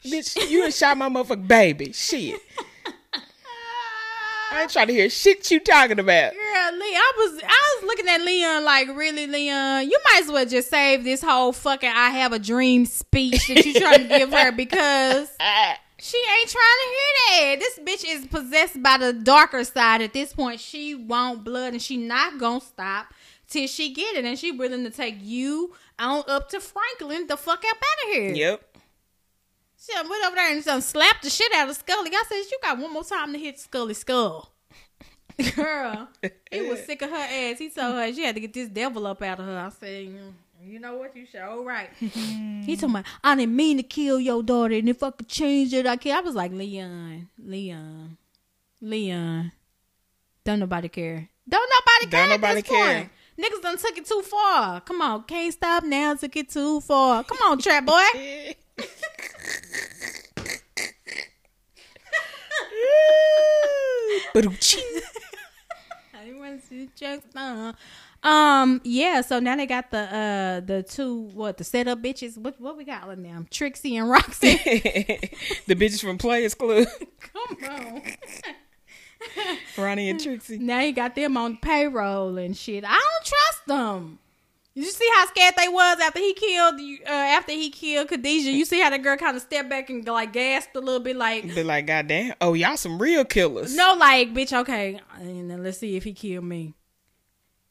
bitch, 0.05 0.51
you 0.51 0.63
done 0.63 0.71
shot 0.71 0.97
my 0.97 1.09
motherfucking 1.09 1.49
baby. 1.49 1.93
Shit, 1.93 2.41
I 4.57 4.63
ain't 4.63 4.71
trying 4.71 4.87
to 4.87 4.95
hear 4.95 5.11
shit 5.11 5.51
you 5.51 5.61
talking 5.61 5.99
about. 5.99 6.33
Girl, 6.33 6.73
Lee, 6.79 6.97
I 6.97 7.13
was 7.19 7.43
I 7.45 7.79
was 7.81 7.85
looking 7.87 8.09
at 8.09 8.23
Leon 8.23 8.65
like, 8.65 8.89
really, 8.89 9.27
Leon, 9.27 9.85
you 9.85 9.99
might 10.11 10.23
as 10.23 10.33
well 10.33 10.47
just 10.47 10.71
save 10.71 11.05
this 11.05 11.21
whole 11.21 11.53
fucking 11.53 11.93
"I 11.95 12.09
have 12.11 12.33
a 12.33 12.39
dream" 12.39 12.87
speech 12.87 13.49
that 13.49 13.67
you 13.67 13.75
trying 13.75 14.09
to 14.09 14.19
give 14.19 14.33
her 14.33 14.53
because 14.57 15.29
she 15.99 16.17
ain't 16.17 16.49
trying 16.49 16.79
to 16.81 16.89
hear 16.89 17.11
that. 17.29 17.57
This 17.59 17.79
bitch 17.81 18.11
is 18.11 18.27
possessed 18.29 18.83
by 18.83 18.97
the 18.97 19.13
darker 19.13 19.63
side. 19.63 20.01
At 20.01 20.15
this 20.15 20.33
point, 20.33 20.59
she 20.59 20.95
want 20.95 21.45
blood, 21.45 21.75
and 21.75 21.83
she 21.83 21.99
not 21.99 22.39
gonna 22.39 22.63
stop 22.63 23.13
till 23.49 23.67
she 23.67 23.93
get 23.93 24.17
it, 24.17 24.25
and 24.25 24.39
she 24.39 24.53
willing 24.53 24.85
to 24.85 24.91
take 24.91 25.17
you 25.21 25.75
on 25.99 26.25
up 26.29 26.49
to 26.49 26.61
Franklin 26.61 27.27
the 27.27 27.37
fuck 27.37 27.59
up 27.59 27.77
out 27.77 28.09
of 28.09 28.15
here. 28.15 28.33
Yep. 28.33 28.76
She 29.87 29.93
done 29.93 30.09
went 30.09 30.25
over 30.25 30.35
there 30.35 30.53
and 30.53 30.65
done 30.65 30.83
slapped 30.83 31.23
the 31.23 31.31
shit 31.31 31.53
out 31.55 31.69
of 31.69 31.77
Scully. 31.77 32.11
I 32.13 32.25
said, 32.29 32.43
you 32.51 32.59
got 32.63 32.79
one 32.79 32.93
more 32.93 33.05
time 33.05 33.33
to 33.33 33.39
hit 33.39 33.61
Scully's 33.61 33.99
skull. 33.99 34.53
Girl, 35.55 36.09
he 36.51 36.63
was 36.63 36.85
sick 36.87 37.03
of 37.03 37.11
her 37.11 37.17
ass. 37.17 37.59
He 37.59 37.69
told 37.71 37.95
her 37.95 38.13
she 38.13 38.25
had 38.25 38.35
to 38.35 38.41
get 38.41 38.55
this 38.55 38.69
devil 38.69 39.07
up 39.07 39.23
out 39.23 39.39
of 39.39 39.47
her. 39.47 39.59
I 39.59 39.69
said, 39.69 40.07
"Mm, 40.07 40.33
you 40.63 40.81
know 40.81 40.97
what? 40.97 41.15
You 41.15 41.27
should. 41.27 41.43
All 41.43 41.63
right. 41.63 41.91
he 41.99 42.77
told 42.77 42.95
me, 42.95 43.03
I 43.23 43.37
didn't 43.37 43.55
mean 43.55 43.77
to 43.77 43.83
kill 43.83 44.19
your 44.19 44.43
daughter, 44.43 44.75
and 44.75 44.89
if 44.89 45.03
I 45.03 45.11
could 45.11 45.29
change 45.29 45.75
it, 45.75 45.87
I 45.87 45.97
can. 45.97 46.17
I 46.17 46.21
was 46.23 46.35
like, 46.35 46.53
Leon, 46.53 47.29
Leon, 47.39 48.17
Leon. 48.81 49.53
Don't 50.43 50.61
nobody 50.61 50.89
care. 50.89 51.29
Don't 51.49 51.71
nobody 51.71 52.11
care. 52.11 52.23
Don't 52.23 52.33
at 52.33 52.41
nobody 52.41 52.63
this 52.63 52.71
care. 52.71 52.95
Point. 52.95 53.11
Niggas 53.39 53.63
done 53.63 53.77
took 53.77 53.99
it 53.99 54.07
too 54.07 54.23
far. 54.23 54.81
Come 54.81 55.03
on, 55.03 55.25
can't 55.25 55.53
stop 55.53 55.85
now. 55.85 56.15
Took 56.15 56.35
it 56.37 56.49
too 56.49 56.81
far. 56.81 57.25
Come 57.25 57.39
on, 57.45 57.59
trap 57.59 57.85
boy. 57.85 58.55
I 58.79 58.83
want 66.35 66.61
to 66.61 66.67
see 66.67 66.91
jokes. 66.95 67.25
Um, 68.23 68.81
yeah. 68.85 69.21
So 69.23 69.41
now 69.41 69.57
they 69.57 69.67
got 69.67 69.91
the 69.91 69.99
uh 69.99 70.61
the 70.61 70.83
two 70.83 71.31
what 71.33 71.57
the 71.57 71.65
setup 71.65 72.01
bitches. 72.03 72.37
What 72.37 72.61
what 72.61 72.77
we 72.77 72.85
got 72.85 73.05
on 73.05 73.23
them? 73.23 73.47
Trixie 73.51 73.97
and 73.97 74.11
Roxy. 74.11 74.57
the 75.67 75.75
bitches 75.75 76.01
from 76.01 76.19
Players 76.19 76.55
Club, 76.55 76.87
Come 77.21 77.57
on. 77.71 78.03
Ronnie 79.79 80.11
and 80.11 80.21
Trixie. 80.21 80.59
Now 80.59 80.81
you 80.81 80.93
got 80.93 81.15
them 81.15 81.37
on 81.37 81.57
payroll 81.59 82.37
and 82.39 82.57
shit. 82.57 82.85
I 82.85 82.89
don't 82.89 83.25
trust 83.25 83.67
them. 83.67 84.19
You 84.79 84.85
see 84.91 85.09
how 85.15 85.27
scared 85.29 85.55
they 85.57 85.69
was 85.69 85.99
after 86.01 86.19
he 86.21 86.35
killed 86.35 86.79
you? 86.79 86.99
Uh, 87.07 87.11
after 87.11 87.53
he 87.53 87.71
killed 87.71 88.09
Khadijah, 88.09 88.51
you 88.53 88.67
see 88.67 88.79
how 88.81 88.91
the 88.91 88.99
girl 88.99 89.17
kind 89.17 89.35
of 89.35 89.43
stepped 89.43 89.71
back 89.71 89.89
and 89.89 90.07
like 90.07 90.35
gasped 90.35 90.77
a 90.77 90.81
little 90.81 91.01
bit, 91.01 91.17
like 91.17 91.43
Be 91.55 91.65
like, 91.65 91.87
goddamn, 91.87 92.35
oh 92.43 92.53
y'all 92.53 92.77
some 92.77 92.99
real 93.01 93.25
killers. 93.25 93.75
no, 93.75 93.95
like 93.99 94.35
bitch, 94.35 94.53
okay, 94.53 95.01
and 95.19 95.51
then 95.51 95.63
let's 95.65 95.79
see 95.79 95.97
if 95.97 96.05
he 96.05 96.13
killed 96.13 96.45
me. 96.45 96.75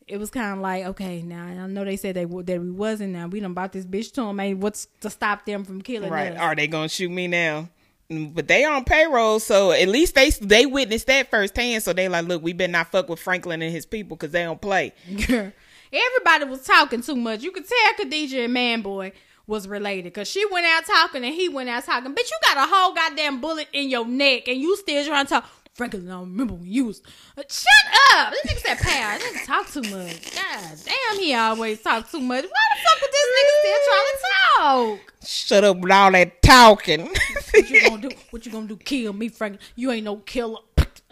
It 0.07 0.17
was 0.17 0.31
kind 0.31 0.53
of 0.53 0.59
like 0.59 0.85
okay, 0.85 1.21
now 1.21 1.45
I 1.45 1.67
know 1.67 1.85
they 1.85 1.95
said 1.95 2.15
they 2.15 2.25
that 2.25 2.59
we 2.61 2.71
wasn't. 2.71 3.13
Now 3.13 3.27
we 3.27 3.39
done 3.39 3.53
bought 3.53 3.71
this 3.73 3.85
bitch 3.85 4.11
to 4.13 4.23
him. 4.23 4.39
Hey, 4.39 4.55
what's 4.55 4.87
to 5.01 5.09
stop 5.11 5.45
them 5.45 5.63
from 5.63 5.81
killing 5.83 6.09
Right? 6.11 6.31
us? 6.33 6.39
Are 6.39 6.55
they 6.55 6.65
gonna 6.67 6.89
shoot 6.89 7.09
me 7.11 7.27
now? 7.27 7.69
Mm, 8.09 8.33
But 8.33 8.47
they 8.47 8.65
on 8.65 8.83
payroll, 8.83 9.39
so 9.39 9.71
at 9.71 9.87
least 9.87 10.15
they 10.15 10.29
they 10.31 10.65
witnessed 10.65 11.05
that 11.07 11.29
firsthand. 11.29 11.83
So 11.83 11.93
they 11.93 12.07
like, 12.09 12.25
look, 12.25 12.41
we 12.43 12.53
better 12.53 12.71
not 12.71 12.91
fuck 12.91 13.09
with 13.09 13.19
Franklin 13.19 13.61
and 13.61 13.71
his 13.71 13.85
people 13.85 14.15
because 14.17 14.31
they 14.31 14.43
don't 14.43 14.59
play. 14.61 14.93
Everybody 15.91 16.45
was 16.45 16.63
talking 16.63 17.01
too 17.01 17.15
much. 17.15 17.43
You 17.43 17.51
could 17.51 17.67
tell 17.67 17.93
Khadijah 17.97 18.43
and 18.43 18.55
Manboy 18.55 19.11
was 19.47 19.67
related 19.67 20.05
because 20.05 20.27
she 20.27 20.45
went 20.51 20.65
out 20.65 20.85
talking 20.85 21.23
and 21.23 21.33
he 21.33 21.49
went 21.49 21.69
out 21.69 21.85
talking. 21.85 22.11
Bitch, 22.11 22.29
you 22.29 22.37
got 22.45 22.57
a 22.57 22.71
whole 22.71 22.93
goddamn 22.93 23.41
bullet 23.41 23.67
in 23.73 23.89
your 23.89 24.05
neck 24.05 24.47
and 24.47 24.59
you 24.59 24.75
still 24.77 25.05
trying 25.05 25.25
to 25.25 25.29
talk. 25.29 25.49
Franklin, 25.75 26.07
I 26.07 26.11
don't 26.13 26.31
remember 26.31 26.53
when 26.53 26.71
you 26.71 26.85
was. 26.85 27.01
Uh, 27.37 27.43
Shut 27.49 28.15
up! 28.15 28.31
This 28.31 28.53
nigga 28.53 28.59
said, 28.59 28.77
"Pal, 28.77 29.19
this 29.19 29.33
nigga 29.33 29.45
talk 29.45 29.67
too 29.67 29.81
much." 29.81 30.33
God 30.33 30.77
damn, 30.85 31.19
he 31.19 31.33
always 31.33 31.81
talk 31.81 32.09
too 32.09 32.21
much. 32.21 32.45
Why 32.45 32.49
the 32.49 32.81
fuck 32.81 33.01
was 33.01 33.09
this 33.11 33.27
nigga 33.35 33.53
still 33.59 33.79
trying 33.85 34.95
to 34.95 34.97
talk? 35.01 35.13
Shut 35.27 35.63
up 35.65 35.77
with 35.79 35.91
all 35.91 36.11
that 36.13 36.41
talking. 36.41 37.09
What 37.53 37.69
you 37.69 37.89
gonna 37.89 38.09
do? 38.09 38.15
What 38.29 38.45
you 38.45 38.51
gonna 38.53 38.67
do? 38.67 38.77
Kill 38.77 39.11
me, 39.11 39.27
Franklin? 39.27 39.61
You 39.75 39.91
ain't 39.91 40.05
no 40.05 40.17
killer. 40.17 40.59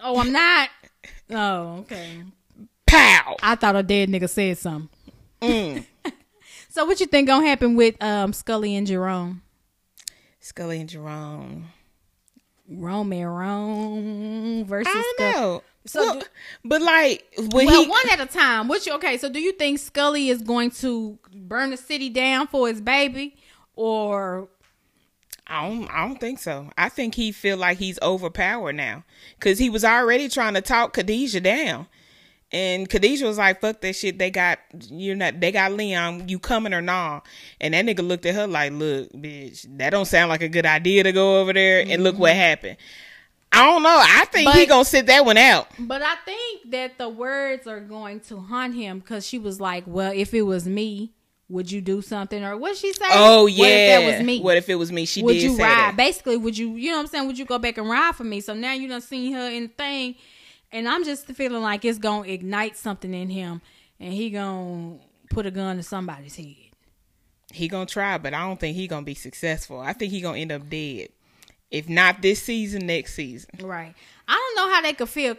Oh, 0.02 0.20
I'm 0.20 0.32
not. 0.32 0.70
Oh, 1.30 1.78
okay. 1.80 2.24
Pow. 2.98 3.36
I 3.44 3.56
thought 3.56 3.76
a 3.76 3.84
dead 3.84 4.10
nigga 4.10 4.30
said 4.30 4.58
something. 4.58 4.90
Mm. 5.42 5.86
So 6.70 6.86
what 6.86 7.00
you 7.00 7.06
think 7.06 7.28
gonna 7.28 7.46
happen 7.46 7.76
with 7.76 8.02
um 8.02 8.34
Scully 8.34 8.76
and 8.76 8.88
Jerome? 8.88 9.44
Scully 10.40 10.80
and 10.80 10.90
Jerome. 10.90 11.66
Rome 12.68 13.14
and 13.14 13.38
Rome 13.38 14.66
versus 14.66 14.92
I 14.92 15.02
don't 15.02 15.16
Scully. 15.18 15.32
know. 15.46 15.64
So 15.86 16.00
Well, 16.02 16.20
do- 16.22 16.26
but 16.66 16.82
like 16.82 17.26
when 17.52 17.68
Well, 17.68 17.84
he 17.84 17.88
one 17.90 18.10
at 18.10 18.20
a 18.22 18.26
time. 18.26 18.68
What 18.68 18.86
you 18.88 18.94
okay? 18.94 19.18
So 19.18 19.30
do 19.30 19.40
you 19.40 19.52
think 19.52 19.78
Scully 19.78 20.30
is 20.30 20.42
going 20.42 20.72
to 20.72 21.20
burn 21.36 21.70
the 21.70 21.78
city 21.78 22.10
down 22.10 22.48
for 22.48 22.68
his 22.68 22.82
baby, 22.82 23.36
or 23.76 24.48
I 25.46 25.70
don't, 25.70 25.88
I 25.92 26.08
don't 26.08 26.20
think 26.20 26.40
so. 26.40 26.72
I 26.76 26.90
think 26.90 27.14
he 27.14 27.32
feel 27.32 27.58
like 27.58 27.78
he's 27.78 28.00
overpowered 28.02 28.74
now 28.74 29.04
because 29.38 29.60
he 29.60 29.70
was 29.70 29.84
already 29.86 30.28
trying 30.28 30.56
to 30.56 30.62
talk 30.62 30.94
Khadijah 30.94 31.42
down, 31.42 31.86
and 32.54 32.88
Khadijah 32.88 33.26
was 33.26 33.40
like, 33.40 33.60
"Fuck 33.60 33.82
that 33.82 33.96
shit." 33.96 34.20
They 34.20 34.30
got 34.30 34.60
you 34.90 35.16
know 35.16 35.32
they 35.32 35.52
got 35.52 35.74
Leon. 35.74 36.30
You 36.30 36.40
coming 36.40 36.74
or 36.74 36.82
not? 36.82 37.26
And 37.60 37.74
that 37.74 37.86
nigga 37.86 38.08
looked 38.08 38.26
at 38.26 38.36
her 38.36 38.48
like, 38.48 38.72
"Look, 38.72 39.12
bitch, 39.12 39.66
that 39.78 39.90
don't 39.90 40.06
sound 40.06 40.30
like 40.30 40.44
a 40.44 40.50
good 40.50 40.66
idea 40.66 41.04
to 41.04 41.12
go 41.12 41.42
over 41.42 41.52
there." 41.52 41.84
And 41.88 42.04
look 42.04 42.18
what 42.18 42.32
mm-hmm. 42.32 42.40
happened. 42.40 42.78
I 43.52 43.66
don't 43.66 43.84
know. 43.84 44.00
I 44.02 44.26
think 44.26 44.50
he 44.52 44.66
gonna 44.66 44.86
sit 44.86 45.08
that 45.08 45.26
one 45.26 45.38
out. 45.38 45.68
But 45.78 46.02
I 46.02 46.16
think 46.26 46.72
that 46.72 46.98
the 46.98 47.10
words 47.10 47.68
are 47.68 47.80
going 47.80 48.20
to 48.22 48.40
haunt 48.40 48.76
him 48.76 49.00
because 49.00 49.28
she 49.28 49.40
was 49.40 49.60
like, 49.60 49.84
"Well, 49.88 50.12
if 50.14 50.34
it 50.34 50.44
was 50.44 50.68
me, 50.68 51.12
would 51.50 51.72
you 51.72 51.82
do 51.82 52.02
something?" 52.02 52.44
Or 52.44 52.58
what 52.58 52.78
she 52.78 52.94
say? 52.94 53.06
Oh 53.12 53.48
yeah. 53.48 53.60
what 53.60 53.70
if 53.70 53.90
that 53.90 54.18
was 54.18 54.26
me? 54.26 54.42
What 54.42 54.58
if 54.58 54.70
it 54.70 54.76
was 54.76 54.92
me? 54.92 55.06
She 55.06 55.24
would 55.24 55.34
did 55.34 55.44
you 55.44 55.56
say 55.56 55.64
ride? 55.64 55.70
that. 55.70 55.98
Basically, 55.98 56.38
would 56.38 56.58
you? 56.58 56.76
You 56.76 56.92
know 56.92 56.98
what 56.98 57.02
I'm 57.02 57.08
saying? 57.08 57.28
Would 57.28 57.38
you 57.38 57.46
go 57.46 57.60
back 57.60 57.78
and 57.78 57.90
ride 57.90 58.16
for 58.16 58.24
me? 58.24 58.42
So 58.42 58.54
now 58.54 58.74
you 58.74 58.88
done 58.88 59.02
seen 59.02 59.34
her 59.34 59.48
in 59.48 59.64
the 59.64 59.70
thing, 59.70 60.16
and 60.74 60.90
I'm 60.90 61.06
just 61.06 61.28
feeling 61.28 61.62
like 61.62 61.86
it's 61.86 62.00
gonna 62.00 62.28
ignite 62.28 62.76
something 62.76 63.14
in 63.14 63.30
him, 63.30 63.62
and 64.00 64.12
he 64.12 64.30
gonna 64.32 64.98
put 65.30 65.46
a 65.46 65.52
gun 65.52 65.78
to 65.78 65.84
somebody's 65.84 66.36
head. 66.36 66.56
He 67.54 67.68
gonna 67.68 67.86
try, 67.86 68.18
but 68.18 68.34
I 68.34 68.42
don't 68.42 68.60
think 68.60 68.76
he 68.76 68.88
gonna 68.88 69.06
be 69.06 69.14
successful. 69.14 69.80
I 69.80 69.94
think 69.94 70.12
he 70.12 70.20
gonna 70.20 70.40
end 70.40 70.52
up 70.52 70.70
dead. 70.70 71.10
If 71.70 71.90
not 71.90 72.22
this 72.22 72.42
season, 72.42 72.86
next 72.86 73.16
season. 73.16 73.50
Right. 73.62 73.96
I 74.28 74.34
don't 74.34 74.56
know 74.56 74.74
how 74.74 74.82
they 74.82 74.94
could 74.94 75.10
feel. 75.10 75.36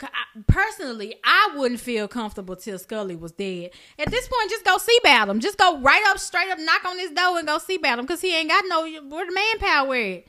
Personally, 0.48 1.15
I 1.24 1.55
wouldn't 1.56 1.81
feel 1.81 2.09
comfortable 2.09 2.56
till 2.56 2.78
Scully 2.78 3.15
was 3.15 3.32
dead. 3.32 3.70
At 3.98 4.11
this 4.11 4.28
point, 4.28 4.51
just 4.51 4.65
go 4.65 4.78
see 4.78 4.98
about 5.01 5.28
him. 5.28 5.39
Just 5.40 5.59
go 5.59 5.81
right 5.81 6.02
up, 6.09 6.19
straight 6.19 6.51
up, 6.51 6.59
knock 6.59 6.85
on 6.85 6.98
his 6.98 7.12
door 7.12 7.39
and 7.39 7.47
go 7.47 7.59
see 7.59 7.77
about 7.77 8.01
him 8.01 8.05
because 8.05 8.20
he 8.20 8.36
ain't 8.36 8.48
got 8.48 8.65
no 8.66 8.82
where 8.82 9.27
the 9.27 9.32
manpower 9.32 9.94
at. 9.94 10.24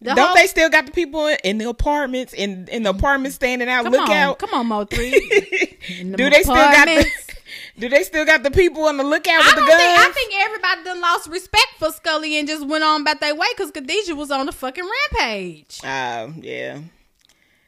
The 0.00 0.14
Don't 0.14 0.18
whole- 0.26 0.34
they 0.34 0.46
still 0.46 0.68
got 0.68 0.84
the 0.86 0.92
people 0.92 1.26
in 1.42 1.58
the 1.58 1.68
apartments 1.68 2.32
in 2.34 2.68
in 2.70 2.82
the 2.82 2.90
apartments 2.90 3.36
standing 3.36 3.68
out 3.68 3.84
Come 3.84 3.92
look 3.92 4.08
on, 4.08 4.16
out? 4.16 4.38
come 4.38 4.52
on, 4.52 4.66
Mo 4.66 4.84
three. 4.84 5.10
Do 6.16 6.28
they 6.30 6.42
still 6.42 6.54
got 6.54 6.86
the. 6.86 7.06
Do 7.78 7.88
they 7.90 8.02
still 8.04 8.24
got 8.24 8.42
the 8.42 8.50
people 8.50 8.84
on 8.84 8.96
the 8.96 9.04
lookout 9.04 9.34
I 9.42 9.46
with 9.46 9.54
the 9.54 9.60
guns? 9.60 9.70
think. 9.76 9.98
I 9.98 10.12
think 10.14 10.34
everybody 10.44 10.84
done 10.84 11.00
lost 11.00 11.28
respect 11.28 11.68
for 11.78 11.90
Scully 11.92 12.38
and 12.38 12.48
just 12.48 12.66
went 12.66 12.82
on 12.84 13.02
about 13.02 13.20
their 13.20 13.34
way 13.34 13.46
because 13.56 13.70
Khadijah 13.70 14.14
was 14.14 14.30
on 14.30 14.46
the 14.46 14.52
fucking 14.52 14.84
rampage. 15.12 15.80
Uh, 15.84 16.28
yeah. 16.40 16.80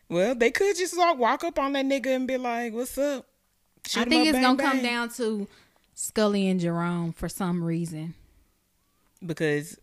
Well, 0.09 0.35
they 0.35 0.51
could 0.51 0.77
just 0.77 0.95
walk 1.19 1.45
up 1.45 1.59
on 1.59 1.73
that 1.75 1.85
nigga 1.85 2.07
and 2.17 2.27
be 2.27 2.37
like, 2.39 2.73
"What's 2.73 2.97
up?" 2.99 3.27
Shoot 3.87 4.01
I 4.01 4.05
think 4.05 4.23
up, 4.23 4.27
it's 4.29 4.33
bang, 4.33 4.57
gonna 4.57 4.71
come 4.71 4.83
down 4.83 5.09
to 5.11 5.47
Scully 5.95 6.49
and 6.49 6.59
Jerome 6.61 7.13
for 7.13 7.29
some 7.29 7.63
reason. 7.63 8.15
because 9.25 9.79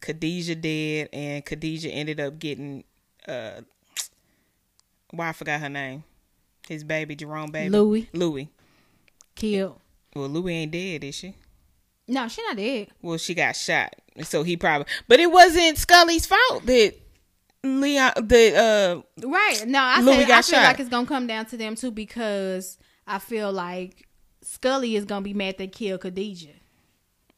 Khadijah 0.00 0.54
dead 0.56 1.08
and 1.12 1.44
Khadijah 1.44 1.90
ended 1.90 2.20
up 2.20 2.38
getting 2.38 2.84
uh 3.26 3.60
why 5.10 5.28
I 5.30 5.32
forgot 5.32 5.60
her 5.60 5.68
name. 5.68 6.04
His 6.68 6.84
baby, 6.84 7.16
Jerome 7.16 7.50
baby. 7.50 7.70
Louis 7.70 8.08
Louis. 8.12 8.48
killed. 9.34 9.80
Well, 10.14 10.28
Louis 10.28 10.52
ain't 10.54 10.72
dead, 10.72 11.04
is 11.04 11.14
she? 11.14 11.34
No, 12.06 12.28
she 12.28 12.42
not 12.42 12.56
dead. 12.56 12.88
Well, 13.02 13.18
she 13.18 13.34
got 13.34 13.52
shot. 13.56 13.94
So 14.22 14.42
he 14.42 14.56
probably 14.56 14.86
But 15.06 15.20
it 15.20 15.30
wasn't 15.30 15.78
Scully's 15.78 16.26
fault 16.26 16.66
that 16.66 16.94
Leon 17.64 18.12
the 18.22 19.02
uh 19.20 19.26
Right. 19.26 19.64
No, 19.66 19.80
I 19.80 20.00
Louis 20.00 20.16
said 20.26 20.30
I 20.30 20.42
feel 20.42 20.58
shot. 20.58 20.62
like 20.64 20.80
it's 20.80 20.88
gonna 20.88 21.06
come 21.06 21.26
down 21.26 21.46
to 21.46 21.56
them 21.56 21.74
too 21.74 21.90
because 21.90 22.78
I 23.06 23.18
feel 23.18 23.52
like 23.52 24.06
Scully 24.42 24.96
is 24.96 25.04
gonna 25.04 25.22
be 25.22 25.34
mad 25.34 25.56
they 25.58 25.66
killed 25.68 26.00
Khadijah. 26.02 26.48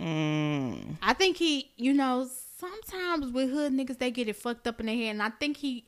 mm, 0.01 0.97
I 1.03 1.12
think 1.15 1.37
he, 1.37 1.70
you 1.77 1.93
know, 1.93 2.28
sometimes 2.61 3.32
with 3.32 3.51
hood 3.51 3.73
niggas 3.73 3.99
they 3.99 4.11
get 4.11 4.28
it 4.28 4.37
fucked 4.37 4.66
up 4.66 4.81
in 4.81 4.87
their 4.87 4.97
head, 4.97 5.11
and 5.11 5.23
I 5.23 5.31
think 5.31 5.57
he 5.57 5.87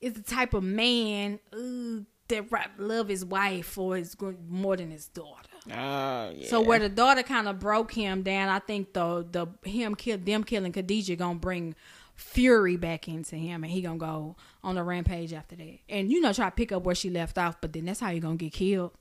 is 0.00 0.14
the 0.14 0.22
type 0.22 0.54
of 0.54 0.62
man 0.62 1.38
uh, 1.52 2.02
that 2.28 2.70
love 2.78 3.08
his 3.08 3.24
wife 3.24 3.78
or 3.78 3.96
his 3.96 4.16
more 4.48 4.76
than 4.76 4.90
his 4.90 5.06
daughter. 5.06 5.48
oh 5.70 6.30
yeah. 6.34 6.48
So 6.48 6.60
where 6.60 6.78
the 6.78 6.88
daughter 6.88 7.22
kind 7.22 7.48
of 7.48 7.58
broke 7.58 7.92
him 7.92 8.22
down, 8.22 8.48
I 8.48 8.58
think 8.58 8.92
the 8.92 9.26
the 9.30 9.68
him 9.68 9.94
kill 9.94 10.18
them 10.18 10.44
killing 10.44 10.72
Khadijah 10.72 11.16
gonna 11.16 11.38
bring 11.38 11.74
fury 12.14 12.76
back 12.76 13.08
into 13.08 13.36
him, 13.36 13.62
and 13.62 13.72
he 13.72 13.82
gonna 13.82 13.98
go 13.98 14.36
on 14.64 14.76
a 14.76 14.84
rampage 14.84 15.32
after 15.32 15.56
that, 15.56 15.78
and 15.88 16.10
you 16.10 16.20
know 16.20 16.32
try 16.32 16.46
to 16.46 16.56
pick 16.56 16.72
up 16.72 16.84
where 16.84 16.94
she 16.94 17.10
left 17.10 17.38
off. 17.38 17.60
But 17.60 17.72
then 17.72 17.84
that's 17.84 18.00
how 18.00 18.10
you 18.10 18.20
gonna 18.20 18.36
get 18.36 18.52
killed. 18.52 18.92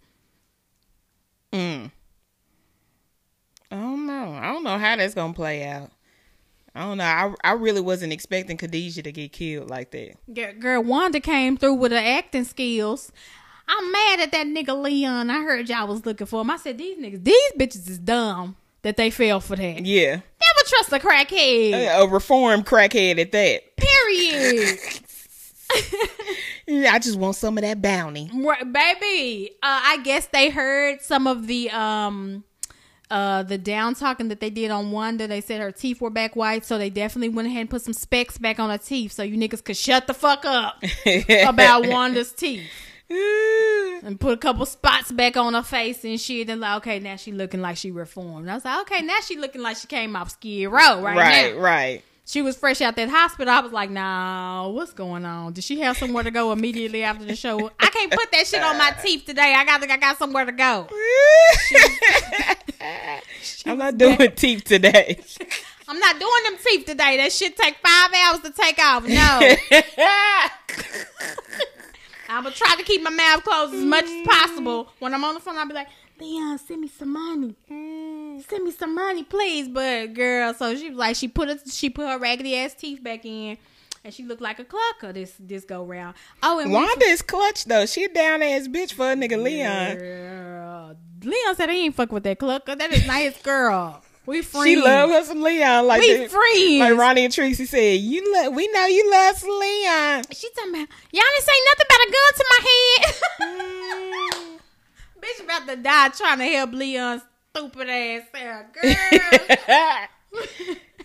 Mm. 1.51 1.91
I 3.71 3.75
don't 3.75 4.05
know. 4.05 4.33
I 4.33 4.51
don't 4.53 4.63
know 4.63 4.77
how 4.77 4.95
that's 4.95 5.13
gonna 5.13 5.33
play 5.33 5.65
out. 5.65 5.91
I 6.75 6.81
don't 6.81 6.97
know. 6.97 7.05
I 7.05 7.33
I 7.43 7.53
really 7.53 7.81
wasn't 7.81 8.11
expecting 8.11 8.57
Khadijah 8.57 9.03
to 9.03 9.11
get 9.11 9.31
killed 9.31 9.69
like 9.69 9.91
that. 9.91 10.15
Girl, 10.33 10.53
girl, 10.53 10.83
Wanda 10.83 11.19
came 11.19 11.55
through 11.55 11.75
with 11.75 11.91
her 11.91 11.97
acting 11.97 12.43
skills. 12.43 13.11
I'm 13.67 13.91
mad 13.91 14.19
at 14.19 14.31
that 14.33 14.45
nigga 14.45 14.79
Leon. 14.79 15.29
I 15.29 15.41
heard 15.41 15.69
y'all 15.69 15.87
was 15.87 16.05
looking 16.05 16.27
for 16.27 16.41
him. 16.41 16.51
I 16.51 16.57
said 16.57 16.77
these 16.77 16.97
niggas, 16.97 17.23
these 17.23 17.51
bitches 17.57 17.89
is 17.89 17.97
dumb 17.97 18.55
that 18.83 18.97
they 18.97 19.09
fell 19.09 19.39
for 19.39 19.55
that. 19.55 19.85
Yeah. 19.85 20.11
Never 20.11 20.67
trust 20.67 20.93
a 20.93 20.99
crackhead. 20.99 22.03
A 22.03 22.07
reformed 22.07 22.67
crackhead 22.67 23.19
at 23.19 23.31
that. 23.31 23.75
Period. 23.77 24.79
I 26.67 26.99
just 26.99 27.17
want 27.17 27.35
some 27.35 27.57
of 27.57 27.63
that 27.63 27.81
bounty. 27.81 28.29
Right, 28.33 28.71
baby. 28.71 29.51
Uh, 29.63 29.81
I 29.83 29.99
guess 30.03 30.27
they 30.27 30.49
heard 30.49 31.01
some 31.01 31.25
of 31.25 31.47
the 31.47 31.69
um 31.71 32.43
uh 33.11 33.43
the 33.43 33.57
down 33.57 33.95
talking 33.95 34.29
that 34.29 34.39
they 34.39 34.49
did 34.49 34.71
on 34.71 34.91
Wanda. 34.91 35.27
They 35.27 35.41
said 35.41 35.61
her 35.61 35.71
teeth 35.71 36.01
were 36.01 36.09
back 36.09 36.35
white, 36.35 36.65
so 36.65 36.77
they 36.77 36.89
definitely 36.89 37.29
went 37.29 37.47
ahead 37.47 37.61
and 37.61 37.69
put 37.69 37.81
some 37.81 37.93
specs 37.93 38.37
back 38.37 38.59
on 38.59 38.69
her 38.69 38.77
teeth, 38.77 39.11
so 39.11 39.23
you 39.23 39.37
niggas 39.37 39.63
could 39.63 39.77
shut 39.77 40.07
the 40.07 40.13
fuck 40.13 40.45
up 40.45 40.83
about 41.45 41.87
Wanda's 41.87 42.31
teeth. 42.31 42.63
and 43.09 44.19
put 44.19 44.33
a 44.33 44.37
couple 44.37 44.65
spots 44.65 45.11
back 45.11 45.37
on 45.37 45.53
her 45.53 45.61
face 45.61 46.03
and 46.03 46.19
shit. 46.19 46.49
And 46.49 46.61
like, 46.61 46.77
okay, 46.77 46.99
now 46.99 47.15
she 47.17 47.31
looking 47.31 47.61
like 47.61 47.77
she 47.77 47.91
reformed. 47.91 48.49
I 48.49 48.55
was 48.55 48.65
like, 48.65 48.81
okay, 48.81 49.01
now 49.03 49.19
she 49.23 49.37
looking 49.37 49.61
like 49.61 49.77
she 49.77 49.85
came 49.87 50.15
off 50.15 50.31
Skid 50.31 50.69
Row 50.69 51.01
right, 51.01 51.15
right, 51.15 51.55
now. 51.55 51.61
right. 51.61 52.03
She 52.27 52.41
was 52.41 52.57
fresh 52.57 52.81
out 52.81 52.95
that 52.95 53.09
hospital. 53.09 53.53
I 53.53 53.59
was 53.59 53.71
like, 53.71 53.91
nah, 53.91 54.67
what's 54.69 54.93
going 54.93 55.25
on? 55.25 55.53
Did 55.53 55.63
she 55.63 55.79
have 55.81 55.95
somewhere 55.95 56.23
to 56.23 56.31
go 56.31 56.51
immediately 56.51 57.03
after 57.03 57.23
the 57.23 57.35
show? 57.35 57.69
I 57.79 57.87
can't 57.87 58.11
put 58.11 58.31
that 58.31 58.47
shit 58.47 58.63
on 58.63 58.79
my 58.79 58.95
teeth 59.03 59.25
today. 59.25 59.53
I 59.55 59.63
got, 59.63 59.83
I 59.83 59.97
got 59.97 60.17
somewhere 60.17 60.45
to 60.45 60.51
go. 60.51 60.87
I'm 63.67 63.77
not 63.77 63.97
doing 63.99 64.31
teeth 64.35 64.63
today. 64.63 65.19
I'm 65.87 65.99
not 65.99 66.19
doing 66.19 66.43
them 66.45 66.57
teeth 66.65 66.87
today. 66.87 67.17
That 67.17 67.31
shit 67.31 67.55
take 67.55 67.75
five 67.75 68.11
hours 68.11 68.39
to 68.39 68.51
take 68.51 68.79
off. 68.79 69.07
No, 69.07 69.39
I'm 72.27 72.43
gonna 72.43 72.55
try 72.55 72.75
to 72.75 72.83
keep 72.83 73.03
my 73.03 73.11
mouth 73.11 73.43
closed 73.43 73.75
as 73.75 73.83
much 73.83 74.05
as 74.05 74.27
possible. 74.27 74.87
When 74.97 75.13
I'm 75.13 75.23
on 75.23 75.35
the 75.35 75.39
phone, 75.39 75.57
I'll 75.57 75.67
be 75.67 75.75
like, 75.75 75.89
Leon, 76.19 76.57
send 76.57 76.81
me 76.81 76.87
some 76.87 77.13
money. 77.13 77.53
Mm. 77.69 78.14
Send 78.41 78.63
me 78.65 78.71
some 78.71 78.95
money, 78.95 79.23
please. 79.23 79.67
But 79.67 80.13
girl, 80.13 80.53
so 80.53 80.75
she 80.75 80.89
was 80.89 80.97
like, 80.97 81.15
she 81.15 81.27
put 81.27 81.49
a, 81.49 81.59
she 81.69 81.89
put 81.89 82.07
her 82.07 82.17
raggedy 82.19 82.55
ass 82.57 82.73
teeth 82.73 83.03
back 83.03 83.25
in, 83.25 83.57
and 84.03 84.13
she 84.13 84.23
looked 84.23 84.41
like 84.41 84.59
a 84.59 84.65
clucker 84.65 85.13
this 85.13 85.33
this 85.39 85.65
go 85.65 85.83
round. 85.83 86.15
Oh, 86.43 86.59
and 86.59 86.71
Wanda 86.71 87.05
is 87.05 87.21
clutch 87.21 87.65
though. 87.65 87.85
She 87.85 88.03
a 88.05 88.09
down 88.09 88.41
ass 88.41 88.67
bitch 88.67 88.93
for 88.93 89.11
a 89.11 89.15
nigga 89.15 89.41
Leon. 89.41 89.97
Girl. 89.97 90.95
Leon 91.23 91.55
said 91.55 91.69
he 91.69 91.85
ain't 91.85 91.95
fuck 91.95 92.11
with 92.11 92.23
that 92.23 92.39
clucker. 92.39 92.77
That 92.77 92.91
is 92.91 93.05
not 93.07 93.17
his 93.21 93.37
girl. 93.37 94.01
We 94.27 94.41
friends. 94.43 94.65
She 94.67 94.75
love 94.75 95.09
her 95.11 95.23
some 95.23 95.41
Leon 95.41 95.87
like 95.87 96.01
We 96.01 96.17
the- 96.17 96.29
friends. 96.29 96.79
Like 96.79 96.97
Ronnie 96.97 97.25
and 97.25 97.33
Tracy 97.33 97.65
said, 97.65 97.99
you 98.01 98.33
love. 98.33 98.53
We 98.53 98.67
know 98.67 98.85
you 98.87 99.09
love 99.11 99.35
some 99.37 99.49
Leon. 99.49 100.23
She 100.31 100.49
talking 100.55 100.71
about 100.71 100.87
y'all 101.11 101.23
didn't 101.23 101.45
say 101.45 101.59
nothing 101.65 101.85
about 101.85 102.07
a 102.07 102.11
gun 102.11 102.33
to 102.35 102.45
my 102.49 102.67
head. 102.67 103.15
Mm. 103.45 104.59
Bitch 105.21 105.43
about 105.43 105.67
to 105.67 105.75
die 105.77 106.09
trying 106.09 106.37
to 106.39 106.45
help 106.45 106.71
Leon's 106.73 107.21
stupid 107.55 107.89
ass 107.89 108.23
out. 108.35 108.73
Girl. 108.73 108.93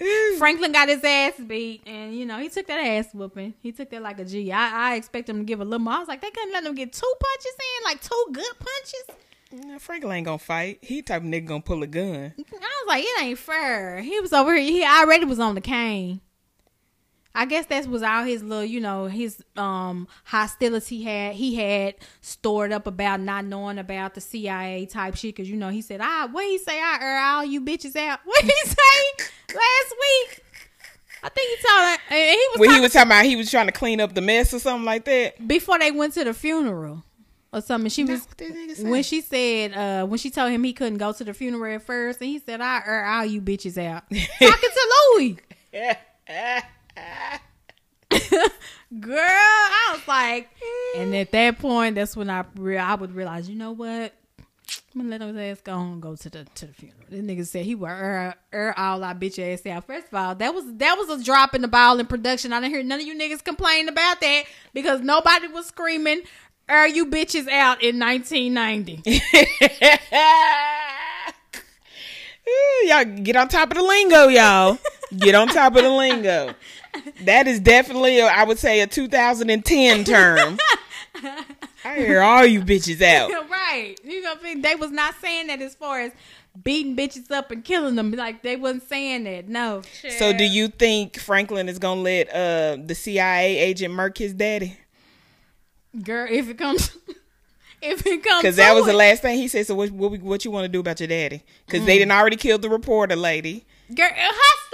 Franklin 0.39 0.73
got 0.73 0.89
his 0.89 1.05
ass 1.05 1.35
beat, 1.47 1.83
and 1.87 2.15
you 2.15 2.25
know 2.27 2.39
he 2.39 2.49
took 2.49 2.67
that 2.67 2.81
ass 2.81 3.09
whooping. 3.13 3.55
He 3.61 3.71
took 3.73 3.91
that 3.91 4.03
like 4.03 4.19
a 4.19 4.25
G. 4.25 4.51
I, 4.51 4.93
I 4.93 4.95
expect 4.97 5.29
him 5.29 5.39
to 5.39 5.45
give 5.45 5.61
a 5.61 5.65
little 5.65 5.79
more. 5.79 5.95
I 5.95 5.99
was 5.99 6.09
like, 6.09 6.23
they 6.23 6.31
couldn't 6.31 6.53
let 6.53 6.65
him 6.65 6.75
get 6.75 6.93
two 6.93 7.13
punches 7.21 7.55
in, 7.59 7.85
like 7.85 8.01
two 8.01 8.27
good 8.33 8.55
punches. 8.59 9.05
Nah, 9.53 9.79
Franklin 9.79 10.17
ain't 10.17 10.25
gonna 10.27 10.39
fight. 10.39 10.79
He 10.81 11.03
type 11.03 11.23
of 11.23 11.29
nigga 11.29 11.47
gonna 11.47 11.61
pull 11.61 11.83
a 11.83 11.87
gun. 11.87 12.35
I 12.39 12.41
was 12.41 12.87
like, 12.87 13.05
it 13.05 13.23
ain't 13.23 13.39
fair. 13.39 14.01
He 14.01 14.19
was 14.21 14.33
over 14.33 14.55
here. 14.55 14.63
He 14.63 14.85
already 14.85 15.25
was 15.25 15.39
on 15.39 15.55
the 15.55 15.61
cane. 15.61 16.21
I 17.35 17.45
guess 17.47 17.67
that 17.67 17.87
was 17.87 18.03
all 18.03 18.25
his 18.25 18.43
little, 18.43 18.65
you 18.65 18.81
know, 18.81 19.07
his 19.07 19.43
um 19.57 20.09
hostility 20.25 21.03
had 21.03 21.35
he 21.35 21.55
had 21.55 21.95
stored 22.21 22.73
up 22.73 22.87
about 22.89 23.21
not 23.21 23.45
knowing 23.45 23.79
about 23.79 24.15
the 24.15 24.21
CIA 24.21 24.87
type 24.87 25.15
shit. 25.17 25.37
Cause 25.37 25.49
you 25.49 25.57
know 25.57 25.69
he 25.69 25.81
said, 25.83 26.01
"I 26.01 26.27
what 26.27 26.45
he 26.45 26.59
say? 26.59 26.81
I 26.81 26.99
air 27.01 27.21
all 27.21 27.45
you 27.45 27.61
bitches 27.61 27.95
out." 27.97 28.19
What 28.25 28.43
he 28.45 28.51
say 28.51 29.25
last 29.49 29.95
week? 30.01 30.45
I 31.23 31.29
think 31.29 31.51
he 31.51 31.67
told 31.69 31.81
her 31.83 31.99
and 32.17 32.31
he 32.31 32.47
was 32.53 32.59
When 32.59 32.69
he 32.71 32.75
talking- 32.77 32.83
was 32.83 32.93
talking 32.95 33.09
about 33.09 33.25
he 33.27 33.37
was 33.37 33.51
trying 33.51 33.67
to 33.67 33.73
clean 33.73 34.01
up 34.01 34.15
the 34.15 34.23
mess 34.23 34.53
or 34.55 34.59
something 34.59 34.85
like 34.87 35.05
that. 35.05 35.47
before 35.47 35.79
they 35.79 35.91
went 35.93 36.15
to 36.15 36.25
the 36.25 36.33
funeral 36.35 37.05
or 37.53 37.61
something. 37.61 37.91
She 37.91 38.05
was 38.05 38.25
That's 38.25 38.29
what 38.29 38.39
that 38.39 38.55
nigga 38.55 38.77
said. 38.77 38.89
when 38.91 39.03
she 39.05 39.21
said 39.21 39.75
uh 39.75 40.07
when 40.07 40.19
she 40.19 40.31
told 40.31 40.51
him 40.51 40.65
he 40.65 40.73
couldn't 40.73 40.99
go 40.99 41.13
to 41.13 41.23
the 41.25 41.35
funeral 41.35 41.73
at 41.75 41.83
first, 41.83 42.21
and 42.21 42.29
he 42.29 42.39
said, 42.41 42.61
"I 42.61 42.83
air 42.87 43.05
all 43.07 43.25
you 43.25 43.41
bitches 43.41 43.77
out." 43.79 44.03
Talking 44.11 44.71
to 44.71 44.95
Louis. 45.15 45.37
Girl, 49.01 49.19
I 49.19 49.93
was 49.93 50.09
like, 50.09 50.49
and 50.97 51.15
at 51.15 51.31
that 51.33 51.59
point, 51.59 51.95
that's 51.95 52.17
when 52.17 52.29
I 52.29 52.45
re- 52.57 52.77
I 52.77 52.95
would 52.95 53.15
realize, 53.15 53.49
you 53.49 53.55
know 53.55 53.71
what? 53.71 54.13
I'm 54.95 55.03
gonna 55.03 55.11
let 55.11 55.21
his 55.21 55.59
ass 55.59 55.61
go 55.63 55.79
and 55.79 56.03
go 56.03 56.17
to 56.17 56.31
the 56.31 56.45
to 56.57 56.67
the 56.67 56.73
funeral. 56.73 57.01
This 57.09 57.21
nigga 57.21 57.47
said 57.47 57.65
he 57.65 57.77
would 57.77 57.89
er, 57.89 58.35
er 58.53 58.75
all 58.77 59.05
our 59.05 59.15
bitch 59.15 59.39
ass 59.39 59.65
out. 59.67 59.87
First 59.87 60.09
of 60.09 60.15
all, 60.15 60.35
that 60.35 60.53
was 60.53 60.65
that 60.79 60.97
was 60.99 61.21
a 61.21 61.23
drop 61.25 61.55
in 61.55 61.63
the 61.63 61.69
ball 61.69 62.01
in 62.01 62.07
production. 62.07 62.53
I 62.53 62.61
didn't 62.61 62.75
hear 62.75 62.83
none 62.83 63.01
of 63.01 63.07
you 63.07 63.17
niggas 63.17 63.45
complain 63.45 63.89
about 63.89 64.21
that 64.21 64.45
because 64.75 65.01
nobody 65.01 65.47
was 65.47 65.67
screaming 65.67 66.23
"Er 66.69 66.89
you 66.89 67.07
bitches 67.07 67.49
out" 67.49 67.83
in 67.83 68.01
1990. 68.01 69.03
y'all 72.85 73.05
get 73.23 73.37
on 73.37 73.47
top 73.49 73.71
of 73.71 73.77
the 73.77 73.85
lingo, 73.85 74.27
y'all. 74.29 74.79
Get 75.17 75.35
on 75.37 75.49
top 75.49 75.77
of 75.77 75.83
the 75.83 75.91
lingo. 75.91 76.55
That 77.25 77.47
is 77.47 77.61
definitely, 77.61 78.19
a, 78.19 78.27
I 78.27 78.45
would 78.45 78.59
say, 78.59 78.81
a 78.81 78.87
2010 78.87 80.05
term. 80.05 80.59
I 81.85 81.95
hear 81.97 82.21
all 82.23 82.45
you 82.45 82.61
bitches 82.63 83.01
out. 83.03 83.31
right. 83.51 83.95
You 84.05 84.23
know, 84.23 84.35
they 84.57 84.75
was 84.75 84.91
not 84.91 85.15
saying 85.21 85.49
that 85.49 85.61
as 85.61 85.75
far 85.75 86.01
as 86.01 86.13
beating 86.63 86.97
bitches 86.97 87.31
up 87.31 87.51
and 87.51 87.65
killing 87.65 87.95
them. 87.95 88.11
Like 88.13 88.43
they 88.43 88.57
wasn't 88.57 88.89
saying 88.89 89.25
that. 89.25 89.49
No. 89.49 89.83
So, 90.19 90.33
do 90.33 90.45
you 90.45 90.69
think 90.69 91.19
Franklin 91.19 91.69
is 91.69 91.79
gonna 91.79 92.01
let 92.01 92.29
uh, 92.31 92.77
the 92.85 92.95
CIA 92.95 93.59
agent 93.59 93.95
murk 93.95 94.19
his 94.19 94.33
daddy? 94.33 94.77
Girl, 96.03 96.27
if 96.31 96.49
it 96.49 96.59
comes, 96.59 96.97
if 97.83 98.07
it 98.07 98.23
comes, 98.23 98.43
Because 98.43 98.57
that 98.57 98.75
was 98.75 98.87
the 98.87 98.93
last 98.93 99.23
thing 99.23 99.39
he 99.39 99.49
said. 99.49 99.67
So 99.67 99.75
what 99.75 99.91
what, 99.91 100.21
what 100.21 100.45
you 100.45 100.51
want 100.51 100.65
to 100.65 100.69
do 100.69 100.81
about 100.81 101.01
your 101.01 101.09
daddy? 101.09 101.43
Because 101.67 101.83
Mm. 101.83 101.87
they 101.87 101.99
didn't 101.99 102.13
already 102.13 102.37
kill 102.37 102.59
the 102.59 102.69
reporter 102.71 103.17
lady. 103.17 103.65
Girl, 103.95 104.09
her 104.09 104.31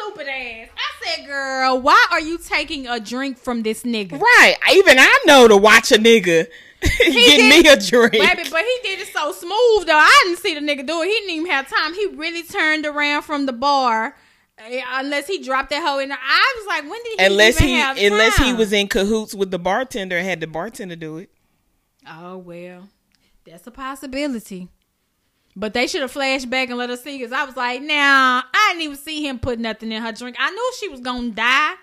stupid 0.07 0.29
ass. 0.29 0.69
I 0.77 1.05
said, 1.17 1.27
girl, 1.27 1.81
why 1.81 2.07
are 2.11 2.21
you 2.21 2.39
taking 2.39 2.87
a 2.87 2.99
drink 3.01 3.39
from 3.39 3.63
this 3.63 3.83
nigga? 3.83 4.13
Right. 4.21 4.57
Even 4.73 4.99
I 4.99 5.19
know 5.27 5.49
to 5.49 5.57
watch 5.57 5.93
a 5.93 5.97
nigga 5.97 6.47
getting 6.99 7.49
me 7.49 7.69
a 7.69 7.77
drink. 7.79 8.13
Baby, 8.13 8.49
but 8.51 8.61
he 8.63 8.79
did 8.83 9.01
it 9.01 9.09
so 9.13 9.33
smooth 9.33 9.87
though. 9.87 9.97
I 9.99 10.23
didn't 10.25 10.41
see 10.41 10.55
the 10.55 10.61
nigga 10.61 10.87
do 10.87 11.01
it. 11.03 11.07
He 11.07 11.13
didn't 11.13 11.31
even 11.31 11.51
have 11.51 11.69
time. 11.69 11.95
He 11.95 12.07
really 12.07 12.43
turned 12.43 12.87
around 12.87 13.23
from 13.23 13.47
the 13.47 13.53
bar. 13.53 14.17
eh, 14.59 14.83
Unless 14.95 15.27
he 15.27 15.43
dropped 15.43 15.71
that 15.71 15.83
hoe 15.83 15.99
in 15.99 16.09
there. 16.11 16.19
I 16.21 16.55
was 16.59 16.67
like, 16.67 16.83
when 16.91 17.03
did 17.03 17.21
he 17.21 17.27
unless 17.27 17.59
he 17.59 18.07
unless 18.07 18.37
he 18.37 18.53
was 18.53 18.73
in 18.73 18.89
cahoots 18.89 19.35
with 19.35 19.51
the 19.51 19.59
bartender 19.59 20.17
and 20.19 20.27
had 20.27 20.41
the 20.41 20.47
bartender 20.47 20.97
do 20.97 21.19
it. 21.19 21.31
Oh 22.09 22.37
well, 22.39 22.89
that's 23.45 23.67
a 23.67 23.71
possibility. 23.71 24.69
But 25.59 25.73
they 25.73 25.87
should 25.87 26.03
have 26.03 26.11
flashed 26.11 26.51
back 26.51 26.69
and 26.69 26.77
let 26.77 26.91
us 26.91 27.03
see 27.03 27.17
because 27.19 27.33
I 27.33 27.45
was 27.45 27.57
like, 27.57 27.81
nah, 27.81 28.43
I 28.43 28.69
didn't 28.71 28.83
even 28.83 28.97
see 28.97 29.27
him 29.27 29.39
put 29.39 29.59
nothing 29.59 29.91
in 29.91 30.03
her 30.03 30.13
drink. 30.13 30.37
I 30.39 30.51
knew 30.51 30.73
she 30.79 30.89
was 30.89 31.01
gonna 31.01 31.31
die, 31.31 31.75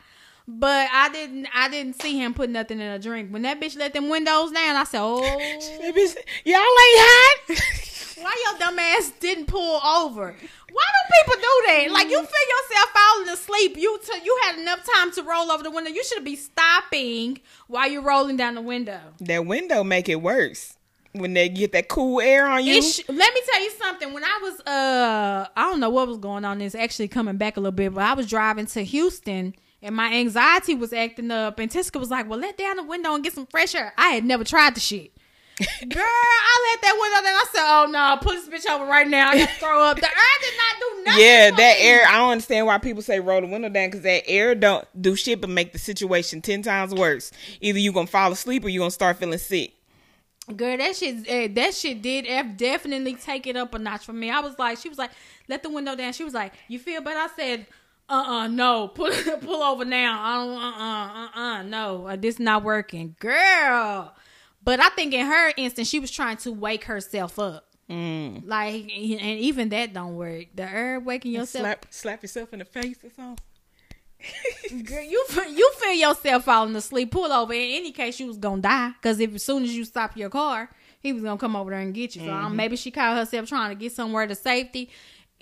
but 0.47 0.87
I 0.93 1.09
didn't. 1.09 1.47
I 1.55 1.69
didn't 1.69 1.99
see 1.99 2.17
him 2.17 2.35
put 2.35 2.51
nothing 2.51 2.79
in 2.79 2.85
her 2.85 2.99
drink. 2.99 3.31
When 3.31 3.41
that 3.41 3.59
bitch 3.59 3.75
let 3.75 3.93
them 3.93 4.09
windows 4.09 4.51
down, 4.51 4.75
I 4.75 4.83
said, 4.83 5.01
oh, 5.01 5.21
Y'all 5.23 6.55
ain't 6.55 6.99
hot. 7.01 7.39
why 8.23 8.35
your 8.45 8.59
dumb 8.59 8.77
ass 8.79 9.11
didn't 9.19 9.47
pull 9.47 9.81
over? 9.83 10.35
Why 10.71 10.83
do 10.83 11.23
people 11.23 11.41
do 11.41 11.63
that? 11.67 11.91
Like 11.91 12.09
you 12.09 12.17
feel 12.17 12.25
yourself 12.25 12.89
falling 12.93 13.29
asleep. 13.29 13.77
You 13.77 13.99
t- 14.03 14.21
you 14.23 14.39
had 14.43 14.59
enough 14.59 14.87
time 14.95 15.11
to 15.13 15.23
roll 15.23 15.51
over 15.51 15.63
the 15.63 15.71
window. 15.71 15.89
You 15.89 16.03
should 16.03 16.23
be 16.23 16.35
stopping 16.35 17.41
while 17.67 17.89
you're 17.89 18.01
rolling 18.03 18.37
down 18.37 18.55
the 18.55 18.61
window. 18.61 18.99
that 19.21 19.45
window 19.45 19.83
make 19.83 20.09
it 20.09 20.21
worse 20.21 20.77
when 21.13 21.33
they 21.33 21.47
get 21.47 21.71
that 21.73 21.87
cool 21.87 22.19
air 22.19 22.47
on 22.47 22.65
you. 22.65 22.81
Sh- 22.81 23.01
let 23.07 23.33
me 23.33 23.41
tell 23.49 23.63
you 23.63 23.71
something. 23.71 24.13
When 24.13 24.23
I 24.23 24.39
was 24.41 24.59
uh 24.61 25.47
I 25.55 25.69
don't 25.69 25.79
know 25.79 25.89
what 25.89 26.07
was 26.07 26.17
going 26.17 26.43
on. 26.43 26.61
It's 26.61 26.75
actually 26.75 27.07
coming 27.07 27.37
back 27.37 27.57
a 27.57 27.59
little 27.59 27.71
bit, 27.71 27.93
but 27.93 28.03
I 28.03 28.13
was 28.13 28.27
driving 28.27 28.65
to 28.67 28.83
Houston 28.83 29.55
and 29.81 29.95
my 29.95 30.13
anxiety 30.13 30.75
was 30.75 30.91
acting 30.93 31.29
up 31.31 31.59
and 31.59 31.71
Tiska 31.71 31.99
was 31.99 32.09
like, 32.09 32.27
Well 32.27 32.39
let 32.39 32.57
down 32.57 32.77
the 32.77 32.83
window 32.83 33.13
and 33.13 33.23
get 33.23 33.33
some 33.33 33.45
fresh 33.45 33.75
air. 33.75 33.93
I 33.97 34.09
had 34.09 34.25
never 34.25 34.43
tried 34.43 34.75
the 34.75 34.79
shit. 34.79 35.11
Girl, 35.59 36.03
I 36.03 36.71
let 36.71 36.81
that 36.81 36.97
window 36.99 37.21
down. 37.21 37.35
I 37.35 37.45
said, 37.53 37.63
Oh 37.63 37.87
no, 37.91 38.17
pull 38.19 38.33
this 38.33 38.49
bitch 38.49 38.71
over 38.71 38.85
right 38.85 39.07
now. 39.07 39.29
I 39.29 39.37
gotta 39.37 39.53
throw 39.59 39.83
up. 39.83 39.97
The 39.97 40.07
air 40.07 40.11
did 40.41 40.53
not 40.57 40.79
do 40.79 41.03
nothing. 41.05 41.23
yeah, 41.23 41.51
that 41.51 41.77
me. 41.77 41.85
air. 41.85 42.01
I 42.07 42.17
don't 42.17 42.31
understand 42.31 42.65
why 42.65 42.79
people 42.79 43.03
say 43.03 43.19
roll 43.19 43.39
the 43.39 43.45
window 43.47 43.69
down 43.69 43.89
because 43.89 44.01
that 44.01 44.23
air 44.27 44.55
don't 44.55 44.87
do 44.99 45.15
shit 45.15 45.41
but 45.41 45.51
make 45.51 45.73
the 45.73 45.77
situation 45.77 46.41
ten 46.41 46.63
times 46.63 46.91
worse. 46.91 47.31
Either 47.61 47.77
you 47.77 47.91
gonna 47.91 48.07
fall 48.07 48.31
asleep 48.31 48.65
or 48.65 48.69
you 48.69 48.79
gonna 48.79 48.89
start 48.89 49.17
feeling 49.17 49.37
sick. 49.37 49.73
Girl, 50.57 50.77
that 50.77 50.95
shit, 50.95 51.25
eh, 51.27 51.47
that 51.53 51.73
shit 51.73 52.01
did 52.01 52.25
F 52.27 52.57
definitely 52.57 53.15
take 53.15 53.47
it 53.47 53.55
up 53.55 53.73
a 53.73 53.79
notch 53.79 54.05
for 54.05 54.11
me. 54.11 54.29
I 54.29 54.41
was 54.41 54.59
like, 54.59 54.77
she 54.77 54.89
was 54.89 54.97
like, 54.97 55.11
let 55.47 55.63
the 55.63 55.69
window 55.69 55.95
down. 55.95 56.11
She 56.11 56.25
was 56.25 56.33
like, 56.33 56.53
you 56.67 56.79
feel 56.79 57.01
better? 57.01 57.19
I 57.19 57.29
said, 57.33 57.65
uh, 58.09 58.13
uh 58.27 58.47
no, 58.47 58.89
pull, 58.89 59.09
pull 59.41 59.63
over 59.63 59.85
now. 59.85 60.19
I 60.21 60.45
don't, 60.45 60.57
uh, 60.57 60.83
uh, 60.83 61.45
uh, 61.45 61.59
uh, 61.59 61.63
no, 61.63 62.07
uh, 62.07 62.15
this 62.17 62.39
not 62.39 62.63
working, 62.63 63.15
girl. 63.19 64.13
But 64.61 64.81
I 64.81 64.89
think 64.89 65.13
in 65.13 65.25
her 65.25 65.53
instance, 65.55 65.87
she 65.87 65.99
was 65.99 66.11
trying 66.11 66.37
to 66.37 66.51
wake 66.51 66.85
herself 66.85 67.39
up. 67.39 67.69
Mm. 67.89 68.45
Like, 68.45 68.73
and 68.73 69.39
even 69.39 69.69
that 69.69 69.93
don't 69.93 70.15
work. 70.15 70.47
The 70.55 70.65
herb 70.65 71.05
waking 71.05 71.33
yourself, 71.33 71.63
Slap 71.63 71.85
slap 71.89 72.21
yourself 72.21 72.53
in 72.53 72.59
the 72.59 72.65
face 72.65 72.97
or 73.03 73.09
something. 73.09 73.43
Girl, 74.83 75.03
you 75.03 75.25
you 75.49 75.71
feel 75.79 75.93
yourself 75.93 76.45
falling 76.45 76.75
asleep. 76.75 77.11
Pull 77.11 77.31
over. 77.31 77.53
In 77.53 77.59
any 77.61 77.91
case, 77.91 78.19
you 78.19 78.27
was 78.27 78.37
gonna 78.37 78.61
die 78.61 78.91
because 79.01 79.19
if 79.19 79.33
as 79.35 79.43
soon 79.43 79.63
as 79.63 79.75
you 79.75 79.85
stop 79.85 80.15
your 80.17 80.29
car, 80.29 80.69
he 80.99 81.13
was 81.13 81.23
gonna 81.23 81.37
come 81.37 81.55
over 81.55 81.71
there 81.71 81.79
and 81.79 81.93
get 81.93 82.15
you. 82.15 82.25
So 82.25 82.31
um, 82.31 82.55
maybe 82.55 82.75
she 82.75 82.91
caught 82.91 83.17
herself 83.17 83.47
trying 83.49 83.69
to 83.69 83.75
get 83.75 83.91
somewhere 83.91 84.25
to 84.27 84.35
safety 84.35 84.89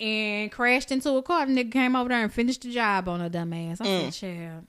and 0.00 0.50
crashed 0.50 0.90
into 0.90 1.10
a 1.14 1.22
car. 1.22 1.46
The 1.46 1.52
nigga 1.52 1.72
came 1.72 1.94
over 1.96 2.08
there 2.08 2.22
and 2.22 2.32
finished 2.32 2.62
the 2.62 2.72
job 2.72 3.08
on 3.08 3.20
her 3.20 3.28
dumb 3.28 3.52
ass. 3.52 3.80
I 3.80 3.84
said, 3.84 4.12
"Child, 4.12 4.66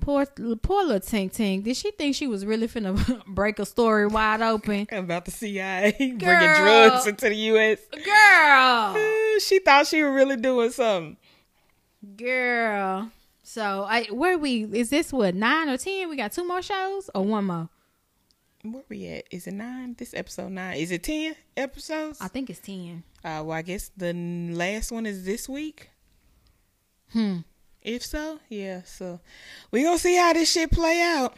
poor 0.00 0.26
poor 0.60 0.82
little 0.84 1.00
Tink 1.00 1.32
Tink. 1.32 1.62
Did 1.64 1.76
she 1.76 1.92
think 1.92 2.16
she 2.16 2.26
was 2.26 2.44
really 2.44 2.66
finna 2.66 3.24
break 3.26 3.58
a 3.60 3.66
story 3.66 4.06
wide 4.08 4.42
open, 4.42 4.88
About 4.92 5.24
the 5.24 5.30
CIA 5.30 5.92
bringing 5.98 6.18
drugs 6.18 7.06
into 7.06 7.28
the 7.28 7.36
U.S. 7.36 7.78
girl?" 8.04 8.96
She 9.40 9.60
thought 9.60 9.86
she 9.86 10.02
was 10.02 10.12
really 10.12 10.36
doing 10.36 10.70
something. 10.70 11.16
Girl. 12.16 13.10
So 13.44 13.86
I 13.88 14.04
where 14.04 14.38
we 14.38 14.64
is 14.64 14.90
this 14.90 15.12
what 15.12 15.34
nine 15.34 15.68
or 15.68 15.76
ten? 15.76 16.08
We 16.08 16.16
got 16.16 16.32
two 16.32 16.46
more 16.46 16.62
shows 16.62 17.10
or 17.14 17.24
one 17.24 17.44
more? 17.44 17.68
Where 18.62 18.84
we 18.88 19.06
at? 19.08 19.24
Is 19.30 19.46
it 19.46 19.54
nine? 19.54 19.94
This 19.98 20.14
episode 20.14 20.50
nine. 20.50 20.76
Is 20.76 20.90
it 20.90 21.02
ten 21.02 21.36
episodes? 21.56 22.20
I 22.20 22.28
think 22.28 22.50
it's 22.50 22.60
ten. 22.60 23.02
Uh, 23.24 23.42
well, 23.44 23.52
I 23.52 23.62
guess 23.62 23.90
the 23.96 24.12
last 24.12 24.90
one 24.90 25.06
is 25.06 25.24
this 25.24 25.48
week. 25.48 25.90
Hmm. 27.12 27.38
If 27.80 28.04
so, 28.04 28.38
yeah. 28.48 28.82
So 28.84 29.20
we 29.70 29.82
gonna 29.82 29.98
see 29.98 30.16
how 30.16 30.32
this 30.32 30.50
shit 30.50 30.70
play 30.70 31.00
out. 31.02 31.36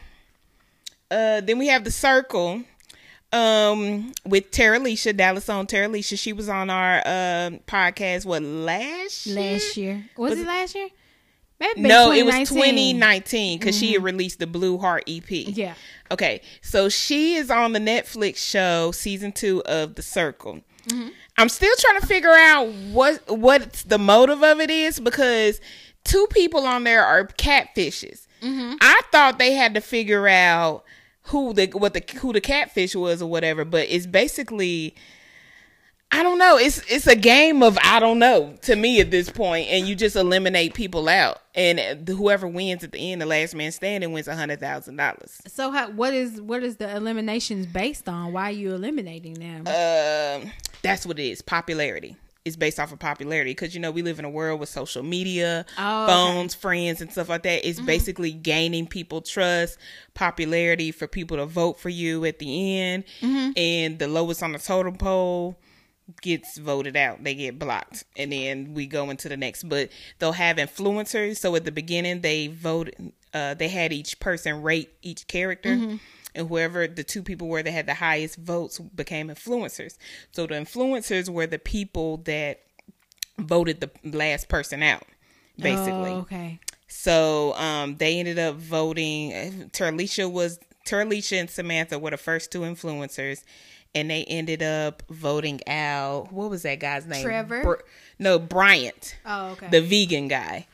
Uh, 1.11 1.41
then 1.41 1.59
we 1.59 1.69
have 1.69 1.85
the 1.85 1.91
circle. 1.91 2.62
Um, 3.35 4.12
with 4.24 4.51
Terilisha, 4.51 5.16
Dallas 5.16 5.48
on 5.48 5.66
Terilisha. 5.66 6.16
She 6.19 6.32
was 6.32 6.48
on 6.48 6.70
our 6.70 6.98
uh, 6.98 7.51
podcast. 7.66 8.24
What 8.24 8.43
last 8.43 9.27
year? 9.27 9.52
Last 9.52 9.77
year 9.77 10.05
was, 10.16 10.31
Was 10.31 10.40
it 10.40 10.47
last 10.47 10.74
year? 10.74 10.89
No, 11.77 12.12
it 12.12 12.24
was 12.24 12.35
2019. 12.48 12.98
2019 12.98 13.59
because 13.59 13.77
she 13.78 13.93
had 13.94 14.02
released 14.02 14.39
the 14.39 14.47
Blue 14.47 14.77
Heart 14.78 15.05
EP. 15.09 15.31
Yeah. 15.31 15.74
Okay, 16.11 16.43
so 16.61 16.89
she 16.89 17.36
is 17.36 17.51
on 17.51 17.73
the 17.73 17.78
Netflix 17.78 18.36
show 18.36 18.90
season 18.93 19.32
two 19.32 19.62
of 19.65 19.94
The 19.94 20.02
Circle. 20.02 20.61
I'm 21.39 21.48
still 21.48 21.74
trying 21.78 22.01
to 22.01 22.06
figure 22.06 22.35
out 22.35 22.69
what 22.93 23.23
what's 23.31 23.85
the 23.85 23.98
motive 23.98 24.43
of 24.44 24.61
it 24.61 24.70
is 24.70 25.01
because 25.01 25.61
two 26.05 26.27
people 26.31 26.66
on 26.66 26.85
there 26.85 27.05
are 27.05 27.27
catfishes. 27.27 28.27
I 28.43 29.01
thought 29.11 29.39
they 29.39 29.55
had 29.55 29.73
to 29.74 29.81
figure 29.81 30.28
out 30.28 30.84
who 31.24 31.52
the 31.52 31.66
what 31.68 31.94
the 31.94 32.02
who 32.20 32.32
the 32.32 32.40
catfish 32.40 32.94
was 32.94 33.22
or 33.22 33.30
whatever, 33.30 33.64
but 33.64 33.86
it's 33.88 34.06
basically 34.06 34.94
I 36.10 36.22
don't 36.22 36.38
know. 36.38 36.56
It's 36.56 36.78
it's 36.90 37.06
a 37.06 37.16
game 37.16 37.62
of 37.62 37.76
I 37.82 37.98
don't 37.98 38.18
know 38.18 38.55
to 38.62 38.76
me 38.76 39.01
at 39.01 39.10
this 39.10 39.30
point, 39.30 39.68
and 39.68 39.86
you 39.88 39.96
just 39.96 40.16
eliminate 40.16 40.74
people 40.74 41.09
out, 41.09 41.40
and 41.55 42.06
whoever 42.09 42.46
wins 42.46 42.84
at 42.84 42.92
the 42.92 43.12
end, 43.12 43.20
the 43.20 43.26
last 43.26 43.55
man 43.55 43.72
standing, 43.72 44.12
wins 44.12 44.28
a 44.28 44.36
hundred 44.36 44.60
thousand 44.60 44.96
dollars. 44.96 45.40
So 45.46 45.70
how, 45.70 45.90
what 45.90 46.14
is 46.14 46.40
what 46.40 46.62
is 46.62 46.76
the 46.76 46.94
eliminations 46.94 47.66
based 47.66 48.09
on? 48.09 48.32
Why 48.32 48.51
are 48.51 48.52
you 48.52 48.74
eliminating 48.74 49.34
them? 49.34 49.66
Um, 49.66 50.52
that's 50.82 51.05
what 51.05 51.18
it 51.18 51.28
is. 51.28 51.42
Popularity 51.42 52.16
is 52.45 52.57
based 52.57 52.79
off 52.79 52.93
of 52.93 52.99
popularity 52.99 53.53
because 53.53 53.75
you 53.75 53.81
know 53.81 53.91
we 53.91 54.03
live 54.03 54.19
in 54.19 54.25
a 54.25 54.31
world 54.31 54.61
with 54.61 54.69
social 54.69 55.03
media, 55.03 55.65
Oh, 55.79 56.05
okay. 56.05 56.12
Mm-hmm. 56.12 56.35
phones, 56.35 56.55
friends, 56.55 57.01
and 57.01 57.11
stuff 57.11 57.29
like 57.31 57.43
that. 57.45 57.66
It's 57.66 57.81
basically 57.81 58.33
gaining 58.33 58.87
people 58.87 59.23
trust, 59.23 59.79
popularity 60.12 60.91
for 60.93 61.07
people 61.07 61.37
to 61.39 61.47
vote 61.47 61.79
for 61.81 61.89
you 61.89 62.25
at 62.25 62.39
the 62.39 62.79
end, 62.81 63.05
Mm-hmm. 63.23 63.51
and 63.57 63.99
the 63.99 64.09
lowest 64.09 64.43
on 64.43 64.53
the 64.53 64.59
totem 64.59 64.97
pole 64.97 65.59
gets 66.21 66.59
voted 66.59 66.97
out. 66.97 67.25
They 67.25 67.35
get 67.35 67.59
blocked, 67.59 68.05
and 68.16 68.31
then 68.31 68.75
we 68.75 68.87
go 68.87 69.09
into 69.09 69.29
the 69.31 69.37
next. 69.39 69.62
But 69.69 69.89
they'll 70.19 70.33
have 70.33 70.59
influencers. 70.59 71.39
So 71.39 71.57
at 71.57 71.65
the 71.65 71.73
beginning, 71.73 72.21
they 72.21 72.49
voted. 72.49 73.12
Uh, 73.33 73.55
they 73.55 73.69
had 73.69 73.93
each 73.93 74.21
person 74.21 74.62
rate 74.62 74.91
each 75.03 75.27
character, 75.27 75.71
Mm-hmm. 75.77 75.97
And 76.35 76.48
whoever 76.48 76.86
the 76.86 77.05
two 77.05 77.23
people 77.23 77.48
were 77.48 77.62
that 77.62 77.70
had 77.70 77.86
the 77.86 77.94
highest 77.94 78.36
votes 78.36 78.78
became 78.78 79.28
influencers. 79.28 79.97
So 80.32 80.47
the 80.47 80.55
influencers 80.55 81.28
were 81.28 81.47
the 81.47 81.59
people 81.59 82.19
that 82.24 82.61
voted 83.39 83.81
the 83.81 83.90
last 84.16 84.48
person 84.48 84.82
out, 84.82 85.05
basically. 85.59 86.11
Oh, 86.11 86.19
okay. 86.20 86.59
So 86.89 87.55
um, 87.55 87.97
they 87.97 88.19
ended 88.19 88.39
up 88.39 88.56
voting. 88.56 89.70
Terilisha 89.73 90.28
was 90.31 90.59
Terilisha 90.86 91.39
and 91.40 91.51
Samantha 91.51 91.98
were 91.98 92.11
the 92.11 92.16
first 92.16 92.52
two 92.52 92.61
influencers, 92.61 93.43
and 93.94 94.11
they 94.11 94.24
ended 94.24 94.62
up 94.62 95.02
voting 95.09 95.61
out. 95.66 96.32
What 96.32 96.51
was 96.51 96.62
that 96.62 96.81
guy's 96.81 97.06
name? 97.06 97.24
Trevor? 97.24 97.62
Br- 97.62 97.82
no, 98.19 98.39
Bryant, 98.39 99.16
Oh, 99.24 99.51
okay. 99.52 99.69
the 99.70 99.81
vegan 99.81 100.28
guy. 100.28 100.66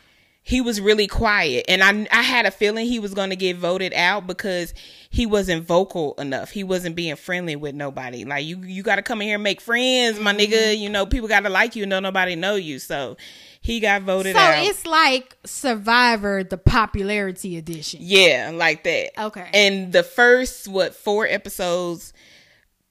He 0.50 0.60
was 0.60 0.80
really 0.80 1.06
quiet, 1.06 1.64
and 1.68 1.82
I 1.82 2.06
I 2.10 2.22
had 2.22 2.44
a 2.44 2.50
feeling 2.50 2.86
he 2.86 2.98
was 2.98 3.14
going 3.14 3.30
to 3.30 3.36
get 3.36 3.56
voted 3.56 3.94
out 3.94 4.26
because 4.26 4.74
he 5.08 5.24
wasn't 5.24 5.64
vocal 5.64 6.14
enough. 6.18 6.50
He 6.50 6.64
wasn't 6.64 6.96
being 6.96 7.14
friendly 7.16 7.54
with 7.56 7.74
nobody. 7.74 8.24
Like 8.24 8.44
you, 8.44 8.58
you 8.62 8.82
got 8.82 8.96
to 8.96 9.02
come 9.02 9.20
in 9.22 9.28
here 9.28 9.36
and 9.36 9.44
make 9.44 9.60
friends, 9.60 10.18
my 10.18 10.32
Mm-hmm. 10.34 10.52
nigga. 10.52 10.76
You 10.78 10.88
know, 10.90 11.06
people 11.06 11.28
got 11.28 11.40
to 11.44 11.48
like 11.50 11.76
you. 11.76 11.84
And 11.84 11.90
no, 11.90 12.00
nobody 12.00 12.34
know 12.36 12.56
you. 12.56 12.78
So 12.80 13.16
he 13.60 13.78
got 13.80 14.02
voted 14.02 14.34
so 14.34 14.40
out. 14.40 14.64
So 14.64 14.70
it's 14.70 14.86
like 14.86 15.36
Survivor, 15.44 16.42
the 16.42 16.58
popularity 16.58 17.56
edition. 17.56 18.00
Yeah, 18.02 18.50
like 18.52 18.82
that. 18.84 19.10
Okay. 19.26 19.48
And 19.54 19.92
the 19.92 20.02
first 20.02 20.66
what 20.66 20.94
four 20.96 21.26
episodes 21.28 22.12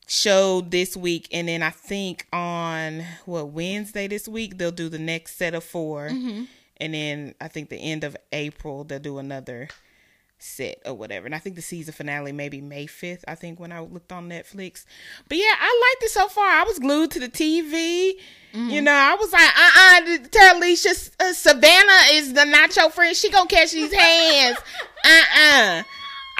showed 0.07 0.71
this 0.71 0.97
week, 0.97 1.27
and 1.31 1.47
then 1.47 1.61
I 1.61 1.69
think 1.69 2.25
on 2.33 3.03
what 3.25 3.49
Wednesday 3.49 4.07
this 4.07 4.27
week 4.27 4.57
they'll 4.57 4.71
do 4.71 4.89
the 4.89 4.97
next 4.99 5.37
set 5.37 5.53
of 5.53 5.63
4 5.63 6.09
Mm-hmm. 6.09 6.43
And 6.79 6.93
then 6.93 7.35
I 7.41 7.47
think 7.47 7.69
the 7.69 7.77
end 7.77 8.03
of 8.03 8.15
April 8.31 8.83
they'll 8.83 8.99
do 8.99 9.17
another 9.17 9.69
set 10.39 10.79
or 10.85 10.93
whatever. 10.93 11.25
And 11.25 11.35
I 11.35 11.39
think 11.39 11.55
the 11.55 11.61
season 11.61 11.93
finale 11.93 12.31
maybe 12.31 12.61
May 12.61 12.87
5th, 12.87 13.23
I 13.27 13.35
think, 13.35 13.59
when 13.59 13.71
I 13.71 13.81
looked 13.81 14.11
on 14.11 14.29
Netflix. 14.29 14.85
But 15.27 15.37
yeah, 15.37 15.53
I 15.59 15.93
liked 15.93 16.03
it 16.03 16.11
so 16.11 16.27
far. 16.27 16.45
I 16.45 16.63
was 16.63 16.79
glued 16.79 17.11
to 17.11 17.19
the 17.19 17.29
TV. 17.29 18.13
Mm-hmm. 18.53 18.69
You 18.69 18.81
know, 18.81 18.93
I 18.93 19.15
was 19.19 19.31
like, 19.31 19.41
uh 19.41 19.71
uh 19.79 20.27
Terilisha 20.29 21.11
uh, 21.19 21.33
Savannah 21.33 22.13
is 22.13 22.33
the 22.33 22.41
nacho 22.41 22.91
friend. 22.91 23.15
She 23.15 23.29
gonna 23.29 23.47
catch 23.47 23.71
these 23.71 23.93
hands. 23.93 24.57
uh 25.05 25.23
uh 25.37 25.83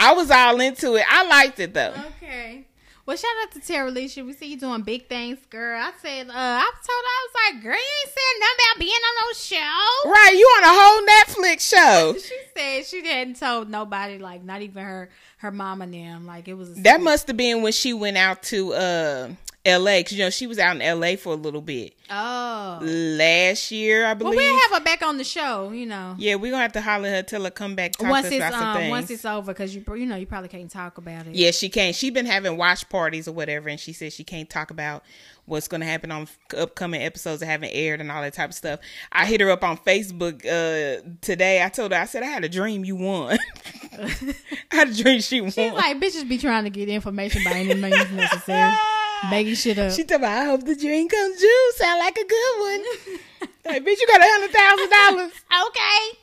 I 0.02 0.14
was 0.14 0.32
all 0.32 0.60
into 0.61 0.95
it. 0.95 1.03
I 1.07 1.28
liked 1.28 1.60
it 1.60 1.74
though. 1.74 1.94
Okay. 2.18 2.66
Well, 3.10 3.18
shout 3.18 3.31
out 3.41 3.52
to 3.53 3.60
Terilisha. 3.60 4.23
We 4.23 4.34
see 4.34 4.52
you 4.52 4.60
doing 4.60 4.84
big 4.84 5.07
things, 5.07 5.40
girl. 5.49 5.81
I 5.81 5.91
said, 5.99 6.30
uh, 6.30 6.31
I 6.36 6.61
told 6.61 6.86
her, 6.86 7.10
I 7.10 7.27
was 7.27 7.53
like, 7.56 7.64
girl, 7.64 7.73
you 7.73 7.80
ain't 7.80 8.10
said 8.11 8.40
nothing 8.40 8.65
about 8.69 8.80
being 8.80 8.91
on 8.91 9.15
no 9.15 9.34
show. 9.34 10.10
Right, 10.11 10.36
you 10.38 10.45
on 10.45 10.64
a 10.64 10.73
whole 10.80 11.02
Netflix 11.07 11.61
show. 11.68 12.14
she 12.19 12.38
said 12.56 12.86
she 12.86 13.07
hadn't 13.07 13.40
told 13.40 13.68
nobody, 13.68 14.19
like 14.19 14.44
not 14.44 14.61
even 14.61 14.84
her 14.84 15.10
her 15.38 15.49
mom 15.49 15.81
and 15.81 15.91
them. 15.91 16.27
Like 16.27 16.48
it 16.48 16.53
was. 16.53 16.76
that 16.84 17.02
must 17.02 17.26
have 17.26 17.36
been 17.36 17.64
when 17.64 17.72
she 17.72 17.94
went 17.94 18.18
out 18.18 18.44
to 18.44 18.73
uh 18.76 19.30
L.A. 19.65 20.03
Cause 20.03 20.14
you 20.14 20.23
know 20.23 20.30
she 20.30 20.48
was 20.48 20.57
out 20.57 20.76
in 20.76 20.81
L.A. 20.81 21.15
for 21.15 21.34
a 21.34 21.36
little 21.36 21.61
bit. 21.61 21.94
Oh, 22.10 22.80
last 22.81 23.72
year 23.72 24.06
I 24.06 24.14
believe. 24.14 24.36
Well, 24.36 24.45
we'll 24.45 24.60
have 24.61 24.80
her 24.80 24.84
back 24.84 25.02
on 25.03 25.18
the 25.18 25.23
show. 25.23 25.72
You 25.72 25.86
know. 25.86 26.15
Yeah, 26.18 26.36
we're 26.36 26.52
gonna 26.52 26.64
have 26.64 26.73
to 26.73 26.81
holler 26.81 27.10
her 27.10 27.23
till 27.23 27.44
her 27.44 27.52
come 27.52 27.76
back. 27.76 27.94
once 27.99 28.27
it's 28.31 28.56
um, 28.56 28.90
once 28.90 29.10
it's 29.11 29.26
over, 29.26 29.52
because 29.53 29.76
you 29.76 29.84
you 29.95 30.06
know 30.06 30.15
you 30.15 30.26
probably 30.26 30.49
can't 30.49 30.72
talk 30.72 30.98
about 30.98 31.27
it. 31.27 31.36
Yeah, 31.36 31.52
she 31.52 31.69
can't. 31.69 31.94
She's 31.94 32.11
been 32.11 32.26
having 32.26 32.57
watch 32.57 32.88
parties 32.90 33.27
or 33.27 33.34
whatever, 33.34 33.69
and 33.69 33.80
she 33.80 33.91
said 33.91 34.14
she 34.14 34.23
can't 34.23 34.49
talk 34.49 34.72
about 34.72 35.03
what's 35.49 35.68
going 35.68 35.81
to 35.81 35.88
happen 35.88 36.11
on 36.11 36.27
upcoming 36.56 37.02
episodes 37.02 37.41
that 37.41 37.48
haven't 37.48 37.72
aired 37.72 37.99
and 37.99 38.11
all 38.11 38.22
that 38.22 38.34
type 38.34 38.49
of 38.49 38.56
stuff. 38.56 38.80
I 39.11 39.26
hit 39.26 39.41
her 39.41 39.49
up 39.49 39.64
on 39.64 39.77
Facebook 39.77 40.45
uh, 40.45 41.02
today. 41.22 41.64
I 41.64 41.69
told 41.69 41.91
her, 41.91 41.98
I 41.98 42.06
said, 42.06 42.23
I 42.23 42.27
had 42.27 42.44
a 42.44 42.49
dream 42.49 42.86
you 42.86 42.95
won. 42.95 43.38
I 43.94 44.36
had 44.72 44.90
a 44.90 44.94
dream 44.94 45.19
she 45.22 45.41
won. 45.41 45.49
She's 45.49 45.73
like, 45.73 45.99
bitches 45.99 46.30
be 46.30 46.38
trying 46.38 46.65
to 46.65 46.69
get 46.69 46.88
information 46.88 47.44
by 47.44 47.52
any 47.52 47.73
means 47.73 48.11
necessary. 48.11 48.73
Making 49.29 49.55
shit 49.55 49.77
up. 49.77 49.91
She 49.91 50.03
told 50.03 50.21
me, 50.21 50.27
I 50.27 50.45
hope 50.45 50.63
the 50.63 50.75
dream 50.75 51.09
comes 51.09 51.39
true. 51.39 51.71
Sound 51.75 51.99
like 51.99 52.17
a 52.17 52.25
good 52.25 52.59
one. 52.59 53.49
like, 53.65 53.83
bitch, 53.83 53.99
you 53.99 54.07
got 54.07 54.21
a 54.21 54.25
hundred 54.25 54.51
thousand 54.51 54.89
dollars. 54.89 55.31
Okay. 55.67 56.19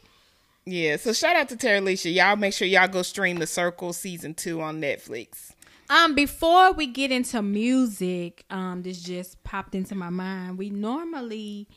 Yeah, 0.68 0.96
so 0.96 1.12
shout 1.12 1.36
out 1.36 1.48
to 1.50 1.56
Terilisha. 1.56 2.12
Y'all 2.12 2.34
make 2.34 2.52
sure 2.52 2.66
y'all 2.66 2.88
go 2.88 3.02
stream 3.02 3.38
The 3.38 3.46
Circle 3.46 3.92
season 3.92 4.34
two 4.34 4.60
on 4.60 4.80
Netflix. 4.80 5.52
Um, 5.88 6.16
before 6.16 6.72
we 6.72 6.88
get 6.88 7.12
into 7.12 7.40
music, 7.42 8.44
um, 8.50 8.82
this 8.82 9.00
just 9.00 9.42
popped 9.44 9.76
into 9.76 9.94
my 9.94 10.10
mind. 10.10 10.58
We 10.58 10.70
normally, 10.70 11.68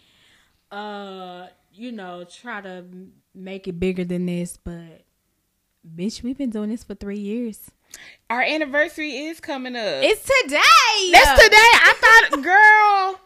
uh, 0.71 1.47
you 1.71 1.91
know, 1.91 2.23
try 2.23 2.61
to 2.61 2.85
make 3.35 3.67
it 3.67 3.79
bigger 3.79 4.03
than 4.03 4.25
this, 4.25 4.57
but 4.57 5.03
bitch, 5.95 6.23
we've 6.23 6.37
been 6.37 6.49
doing 6.49 6.71
this 6.71 6.83
for 6.83 6.95
three 6.95 7.19
years. 7.19 7.69
Our 8.29 8.41
anniversary 8.41 9.15
is 9.15 9.39
coming 9.39 9.75
up. 9.75 10.03
It's 10.03 10.21
today. 10.21 11.11
That's 11.11 11.43
today. 11.43 11.55
I 11.57 12.27
thought, 12.29 12.43
girl. 12.43 13.19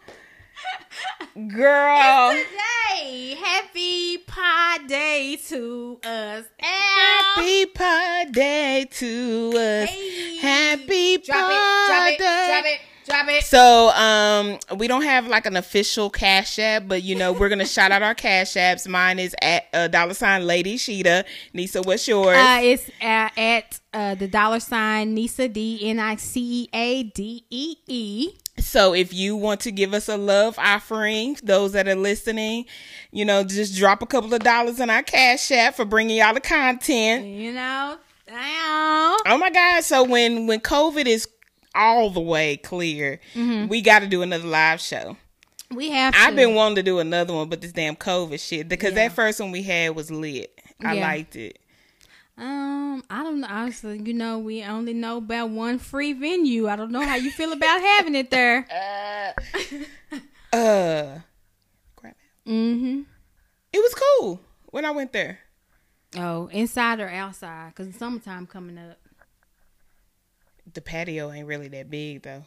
Girl. 1.50 2.32
It's 2.32 2.50
today. 2.50 3.36
Happy 3.36 4.18
Pod 4.20 4.88
Day 4.88 5.38
to 5.48 6.00
us. 6.04 6.46
Happy 6.60 7.66
Pod 7.66 8.32
Day 8.32 8.88
to 8.92 9.52
us. 9.56 9.90
Hey. 9.90 10.38
Happy 10.38 11.18
Pod 11.18 11.20
it, 11.20 11.26
drop 11.26 11.52
it, 11.52 11.54
Day. 11.54 11.88
Drop 11.88 12.08
it. 12.08 12.18
Drop 12.18 12.66
it. 12.66 12.80
So, 13.42 13.90
um, 13.90 14.58
we 14.78 14.88
don't 14.88 15.04
have 15.04 15.28
like 15.28 15.46
an 15.46 15.56
official 15.56 16.10
cash 16.10 16.58
app, 16.60 16.88
but 16.88 17.04
you 17.04 17.16
know, 17.16 17.32
we're 17.32 17.50
gonna 17.50 17.66
shout 17.66 17.92
out 17.92 18.02
our 18.02 18.16
cash 18.16 18.54
apps. 18.54 18.88
Mine 18.88 19.20
is 19.20 19.36
at 19.42 19.66
uh, 19.74 19.88
dollar 19.88 20.14
sign 20.14 20.48
Lady 20.48 20.78
Shida. 20.78 21.24
Nisa, 21.54 21.82
what's 21.82 22.08
yours? 22.08 22.38
Uh, 22.38 22.60
it's 22.62 22.90
uh, 23.02 23.30
at 23.38 23.80
uh, 23.94 24.16
the 24.16 24.28
dollar 24.28 24.60
sign 24.60 25.14
Nisa 25.14 25.48
D 25.48 25.80
N 25.84 26.00
I 26.00 26.16
C 26.16 26.64
E 26.64 26.70
A 26.74 27.04
D 27.04 27.46
E 27.50 27.76
E. 27.88 28.30
So 28.58 28.94
if 28.94 29.14
you 29.14 29.36
want 29.36 29.62
to 29.62 29.72
give 29.72 29.94
us 29.94 30.08
a 30.08 30.18
love 30.18 30.58
offering, 30.60 31.38
those 31.44 31.74
that 31.74 31.88
are 31.88 31.96
listening, 31.96 32.66
you 33.12 33.26
know, 33.26 33.44
just 33.44 33.76
drop 33.76 34.02
a 34.02 34.06
couple 34.06 34.34
of 34.34 34.42
dollars 34.42 34.80
in 34.80 34.90
our 34.90 35.04
cash 35.04 35.52
app 35.52 35.76
for 35.76 35.86
bringing 35.86 36.18
y'all 36.18 36.34
the 36.34 36.40
content. 36.40 37.26
You 37.26 37.54
know, 37.54 37.98
damn. 38.28 39.18
Oh 39.26 39.38
my 39.40 39.50
God! 39.50 39.84
So 39.84 40.04
when 40.04 40.48
when 40.48 40.60
COVID 40.60 41.06
is 41.06 41.28
all 41.76 42.10
the 42.10 42.22
way 42.22 42.58
clear, 42.58 43.20
mm-hmm. 43.34 43.68
we 43.68 43.82
got 43.82 44.00
to 44.00 44.08
do 44.08 44.22
another 44.22 44.48
live 44.48 44.80
show. 44.80 45.18
We 45.72 45.90
have. 45.90 46.14
To. 46.14 46.20
I've 46.20 46.36
been 46.36 46.56
wanting 46.56 46.76
to 46.78 46.84
do 46.84 47.00
another 47.00 47.34
one, 47.34 47.50
but 47.50 47.62
this 47.62 47.72
damn 47.72 47.96
COVID 47.96 48.40
shit 48.40 48.70
because 48.70 48.92
yeah. 48.92 49.08
that 49.08 49.16
first 49.16 49.40
one 49.40 49.52
we 49.52 49.64
had 49.64 49.96
was 49.96 50.12
lit. 50.12 50.60
I 50.84 50.94
yeah. 50.94 51.08
liked 51.08 51.36
it. 51.36 51.60
Um, 52.38 53.04
I 53.10 53.24
don't 53.24 53.42
know. 53.42 53.48
Honestly, 53.50 54.02
you 54.04 54.14
know, 54.14 54.40
we 54.40 54.64
only 54.64 54.94
know 54.94 55.18
about 55.18 55.50
one 55.50 55.80
free 55.80 56.14
venue. 56.14 56.68
I 56.68 56.76
don't 56.76 56.92
know 56.92 57.06
how 57.06 57.16
you 57.16 57.32
feel 57.32 57.54
about 57.54 57.82
having 57.82 58.16
it 58.16 58.32
there. 58.32 58.68
Uh, 60.54 60.56
uh 60.56 61.20
crap. 61.96 62.16
Mm-hmm. 62.46 63.02
It 63.72 63.80
was 63.80 63.96
cool 63.96 64.40
when 64.66 64.86
I 64.86 64.92
went 64.92 65.12
there. 65.12 65.40
Oh, 66.16 66.48
inside 66.48 67.00
or 67.00 67.10
outside? 67.10 67.74
Cause 67.74 67.88
summertime 67.96 68.46
coming 68.46 68.78
up. 68.78 69.00
The 70.74 70.82
patio 70.82 71.32
ain't 71.32 71.48
really 71.48 71.68
that 71.70 71.90
big 71.90 72.24
though. 72.24 72.44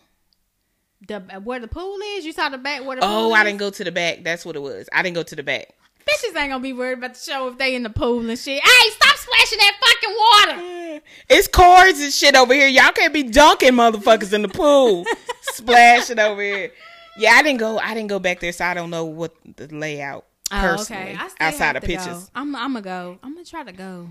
The 1.06 1.16
uh, 1.16 1.40
where 1.40 1.60
the 1.60 1.68
pool 1.68 1.98
is? 2.16 2.24
You 2.24 2.32
saw 2.32 2.48
the 2.48 2.58
back 2.58 2.84
where 2.84 2.96
the 2.96 3.02
oh, 3.04 3.32
I 3.32 3.44
didn't 3.44 3.58
go 3.58 3.70
to 3.70 3.84
the 3.84 3.92
back. 3.92 4.24
That's 4.24 4.44
what 4.44 4.56
it 4.56 4.62
was. 4.62 4.88
I 4.92 5.02
didn't 5.02 5.14
go 5.14 5.22
to 5.22 5.36
the 5.36 5.42
back. 5.42 5.74
Bitches 6.08 6.36
ain't 6.36 6.50
gonna 6.50 6.60
be 6.60 6.72
worried 6.72 6.98
about 6.98 7.14
the 7.14 7.20
show 7.20 7.48
if 7.48 7.58
they 7.58 7.74
in 7.74 7.82
the 7.82 7.90
pool 7.90 8.28
and 8.28 8.38
shit. 8.38 8.62
Hey, 8.62 8.90
stop 8.90 9.16
splashing 9.16 9.58
that 9.58 9.76
fucking 9.80 10.16
water. 10.18 10.82
It's 11.28 11.46
cords 11.46 12.00
and 12.00 12.12
shit 12.12 12.34
over 12.34 12.54
here. 12.54 12.68
Y'all 12.68 12.90
can't 12.92 13.12
be 13.12 13.22
dunking 13.22 13.72
motherfuckers 13.72 14.32
in 14.32 14.42
the 14.42 14.48
pool. 14.48 15.04
Splashing 15.42 16.18
over 16.18 16.40
here. 16.40 16.72
Yeah, 17.18 17.32
I 17.32 17.42
didn't 17.42 17.60
go. 17.60 17.78
I 17.78 17.94
didn't 17.94 18.08
go 18.08 18.18
back 18.18 18.40
there, 18.40 18.50
so 18.52 18.64
I 18.64 18.74
don't 18.74 18.90
know 18.90 19.04
what 19.04 19.34
the 19.56 19.66
layout. 19.68 20.24
Personally, 20.50 21.16
oh, 21.20 21.26
okay. 21.26 21.34
outside 21.40 21.76
of 21.76 21.82
pictures, 21.82 22.06
go. 22.06 22.30
I'm. 22.34 22.56
I'm 22.56 22.72
gonna 22.72 22.82
go. 22.82 23.18
I'm 23.22 23.34
gonna 23.34 23.44
try 23.44 23.64
to 23.64 23.72
go. 23.72 24.08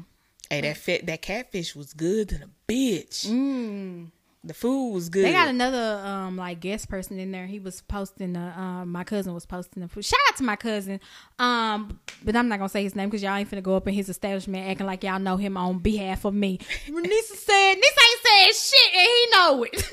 Hey, 0.49 0.61
that 0.61 0.77
fit 0.77 1.05
that 1.07 1.22
catfish 1.22 1.76
was 1.76 1.91
good 1.93 2.30
to 2.30 2.38
the 2.38 2.49
bitch. 2.67 3.27
Mm. 3.27 4.11
The 4.43 4.53
food 4.53 4.93
was 4.93 5.09
good. 5.09 5.26
They 5.26 5.31
got 5.31 5.47
another 5.47 6.03
um 6.05 6.38
like 6.38 6.59
guest 6.59 6.88
person 6.88 7.17
in 7.17 7.31
there. 7.31 7.47
He 7.47 7.57
was 7.59 7.81
posting 7.81 8.34
the 8.34 8.59
um 8.59 8.91
my 8.91 9.03
cousin 9.03 9.34
was 9.34 9.47
posting 9.47 9.81
the 9.81 9.89
food. 9.89 10.05
Shout 10.05 10.19
out 10.30 10.38
to 10.38 10.43
my 10.43 10.55
cousin. 10.55 10.99
Um, 11.39 11.99
but 12.23 12.35
I'm 12.35 12.47
not 12.47 12.59
gonna 12.59 12.69
say 12.69 12.84
his 12.84 12.95
name 12.95 13.09
because 13.09 13.23
y'all 13.23 13.35
ain't 13.35 13.49
finna 13.49 13.63
go 13.63 13.76
up 13.76 13.88
in 13.88 13.95
his 13.95 14.07
establishment 14.07 14.69
acting 14.69 14.85
like 14.85 15.03
y'all 15.03 15.17
know 15.19 15.38
him 15.38 15.57
on 15.57 15.80
behalf 15.80 16.26
of 16.26 16.35
me. 16.35 16.59
Nisa 16.88 17.35
said 17.35 17.73
Nisa 17.73 18.01
ain't 18.05 18.19
said 18.23 18.53
shit 18.53 18.93
and 18.93 19.09
he 19.09 19.26
know 19.31 19.65
it. 19.72 19.84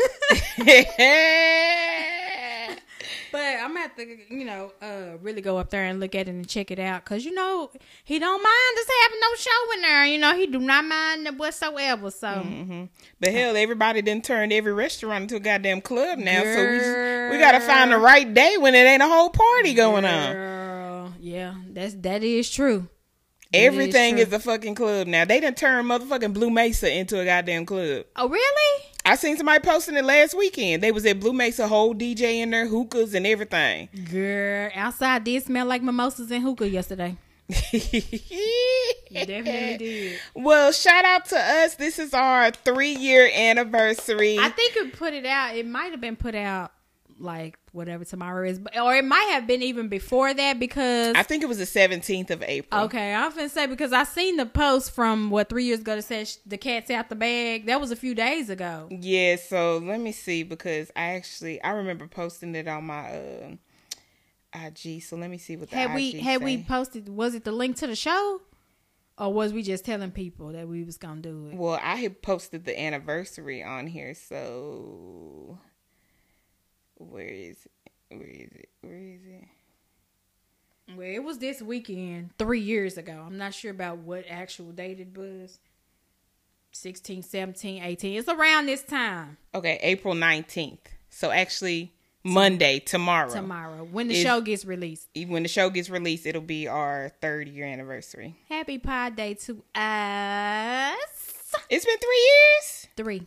But 3.33 3.41
I'm 3.41 3.69
gonna 3.69 3.81
have 3.81 3.97
to, 3.97 4.35
you 4.35 4.45
know, 4.45 4.73
uh, 4.83 5.17
really 5.23 5.41
go 5.41 5.57
up 5.57 5.71
there 5.71 5.85
and 5.85 5.99
look 5.99 6.15
at 6.15 6.29
it 6.29 6.31
and 6.31 6.47
check 6.47 6.71
it 6.71 6.79
out, 6.79 7.05
cause 7.05 7.25
you 7.25 7.33
know 7.33 7.71
he 8.05 8.19
don't 8.19 8.43
mind 8.43 8.79
us 8.79 8.87
having 9.03 9.21
no 9.21 9.35
show 9.37 9.73
in 9.75 9.83
there. 9.83 10.05
You 10.05 10.19
know 10.19 10.37
he 10.37 10.47
do 10.47 10.59
not 10.59 10.85
mind 10.85 11.39
whatsoever. 11.39 12.11
So, 12.11 12.29
mm-hmm. 12.29 12.85
but 13.19 13.33
hell, 13.33 13.57
everybody 13.57 14.03
didn't 14.03 14.25
turn 14.25 14.53
every 14.53 14.73
restaurant 14.73 15.23
into 15.23 15.37
a 15.37 15.41
goddamn 15.41 15.81
club 15.81 16.19
now. 16.19 16.43
Girl. 16.43 16.55
So 16.55 16.71
we 16.71 16.79
just, 16.79 17.33
we 17.33 17.39
gotta 17.39 17.61
find 17.61 17.91
the 17.91 17.99
right 17.99 18.33
day 18.33 18.57
when 18.59 18.75
it 18.75 18.87
ain't 18.87 19.03
a 19.03 19.09
whole 19.09 19.31
party 19.31 19.75
going 19.75 20.05
Girl. 20.05 20.13
on. 21.07 21.15
Yeah, 21.19 21.55
that's 21.71 21.95
that 21.95 22.23
is 22.23 22.51
true. 22.51 22.89
Everything 23.55 24.19
is, 24.19 24.29
is, 24.29 24.33
a 24.33 24.39
fucking 24.39 24.75
club 24.75 25.07
now. 25.07 25.25
They 25.25 25.41
done 25.41 25.55
turned 25.55 25.89
motherfucking 25.89 26.33
Blue 26.33 26.51
Mesa 26.51 26.91
into 26.91 27.21
a 27.21 27.25
goddamn 27.25 27.67
club. 27.67 28.07
Oh, 28.17 28.29
really? 28.29 28.85
I 29.05 29.17
seen 29.17 29.37
somebody 29.37 29.61
posting 29.61 29.97
it 29.97 30.05
last 30.05 30.37
weekend. 30.37 30.83
They 30.83 30.93
was 30.93 31.05
at 31.07 31.19
Blue 31.19 31.33
Mesa, 31.33 31.67
whole 31.67 31.95
DJ 31.95 32.37
in 32.37 32.51
there, 32.51 32.67
hookahs 32.67 33.15
and 33.15 33.27
everything. 33.27 33.89
Girl, 34.11 34.71
outside 34.75 35.25
did 35.25 35.43
smell 35.43 35.67
like 35.67 35.83
mimosas 35.83 36.31
and 36.31 36.43
hookah 36.43 36.69
yesterday. 36.69 37.17
definitely 39.13 39.77
did. 39.79 40.19
Well, 40.35 40.71
shout 40.73 41.05
out 41.05 41.25
to 41.27 41.37
us. 41.37 41.75
This 41.75 41.99
is 41.99 42.15
our 42.15 42.53
three 42.53 42.95
year 42.95 43.29
anniversary. 43.35 44.39
I 44.39 44.49
think 44.51 44.77
it 44.77 44.93
put 44.93 45.13
it 45.15 45.27
out. 45.27 45.57
It 45.57 45.67
might 45.67 45.91
have 45.91 46.01
been 46.01 46.17
put 46.17 46.37
out 46.37 46.73
like 47.19 47.59
whatever 47.73 48.05
tomorrow 48.05 48.49
is, 48.49 48.61
or 48.81 48.95
it 48.97 49.05
might 49.05 49.29
have 49.33 49.47
been 49.47 49.63
even 49.63 49.89
before 49.89 50.33
that 50.33 50.59
because 50.59 51.15
I 51.17 51.23
think 51.23 51.43
it 51.43 51.47
was 51.47 51.59
the 51.59 51.67
seventeenth 51.67 52.31
of 52.31 52.43
April. 52.43 52.85
Okay, 52.85 53.15
I 53.15 53.27
was 53.27 53.35
gonna 53.35 53.49
say 53.49 53.67
because 53.67 53.93
I 53.93 54.05
seen 54.05 54.37
the 54.37 54.47
post 54.47 54.93
from 54.93 55.31
what 55.31 55.49
three 55.49 55.65
years 55.65 55.81
ago 55.81 55.97
that 55.97 56.03
said 56.03 56.31
the 56.47 56.59
cat's 56.59 56.91
out 56.91 57.09
the 57.09 57.15
bag. 57.15 57.67
That 57.67 57.81
was 57.81 57.91
a 57.91 57.97
few 57.97 58.15
days 58.15 58.51
ago. 58.51 58.89
Yeah, 58.91 59.37
so 59.37 59.79
let 59.79 60.01
me 60.01 60.13
see 60.13 60.43
because 60.43 60.91
I 60.97 61.15
actually 61.15 61.63
I 61.63 61.71
remember 61.71 62.07
posting 62.07 62.55
it 62.55 62.69
on 62.69 62.85
my 62.85 63.11
uh, 63.11 63.55
IG. 64.55 65.03
So 65.03 65.17
let 65.17 65.31
me 65.31 65.39
see 65.39 65.57
what 65.57 65.71
the 65.71 65.77
had 65.77 65.91
IG 65.91 65.97
we 65.97 66.13
had 66.21 66.41
say. 66.41 66.45
we 66.45 66.63
posted. 66.63 67.09
Was 67.09 67.35
it 67.35 67.45
the 67.45 67.53
link 67.53 67.77
to 67.77 67.87
the 67.87 67.97
show? 67.97 68.41
Or 69.19 69.33
was 69.33 69.53
we 69.53 69.63
just 69.63 69.85
telling 69.85 70.11
people 70.11 70.49
that 70.53 70.67
we 70.67 70.85
was 70.85 70.97
gonna 70.97 71.21
do 71.21 71.49
it? 71.49 71.57
Well, 71.57 71.79
I 71.83 71.97
had 71.97 72.23
posted 72.23 72.65
the 72.65 72.81
anniversary 72.81 73.63
on 73.63 73.87
here, 73.87 74.15
so 74.15 75.59
where 77.11 77.29
is 77.29 77.57
it? 77.67 78.17
Where 78.17 78.29
is 78.29 78.51
it? 78.53 78.69
Where 78.81 78.99
is 78.99 79.21
it? 79.25 79.45
Well, 80.97 81.07
it 81.07 81.23
was 81.25 81.39
this 81.39 81.63
weekend, 81.63 82.31
three 82.39 82.61
years 82.61 82.99
ago. 82.99 83.23
I'm 83.27 83.39
not 83.39 83.55
sure 83.55 83.71
about 83.71 83.99
what 83.99 84.25
actual 84.29 84.73
date 84.73 85.01
it 85.01 85.17
was. 85.17 85.59
16, 86.73 87.23
17, 87.23 87.83
18. 87.83 88.19
It's 88.19 88.29
around 88.29 88.67
this 88.67 88.83
time 88.83 89.37
Okay, 89.55 89.79
April 89.83 90.15
19th. 90.15 90.79
So 91.11 91.31
actually 91.31 91.93
Monday, 92.25 92.79
tomorrow. 92.79 93.31
tomorrow 93.31 93.85
when 93.85 94.09
the 94.09 94.15
Is- 94.15 94.23
show 94.23 94.41
gets 94.41 94.65
released. 94.65 95.09
When 95.27 95.43
the 95.43 95.49
show 95.51 95.69
gets 95.71 95.91
released, 95.91 96.25
it'll 96.27 96.41
be 96.41 96.67
our 96.69 97.11
third 97.21 97.49
year 97.49 97.67
anniversary. 97.67 98.37
Happy 98.49 98.79
Pi 98.79 99.11
Day 99.11 99.35
to 99.35 99.63
us. 99.75 100.97
It's 101.69 101.85
been 101.85 101.99
three 101.99 102.31
years. 102.31 102.89
Three. 102.97 103.27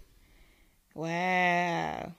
Wow. 0.95 2.13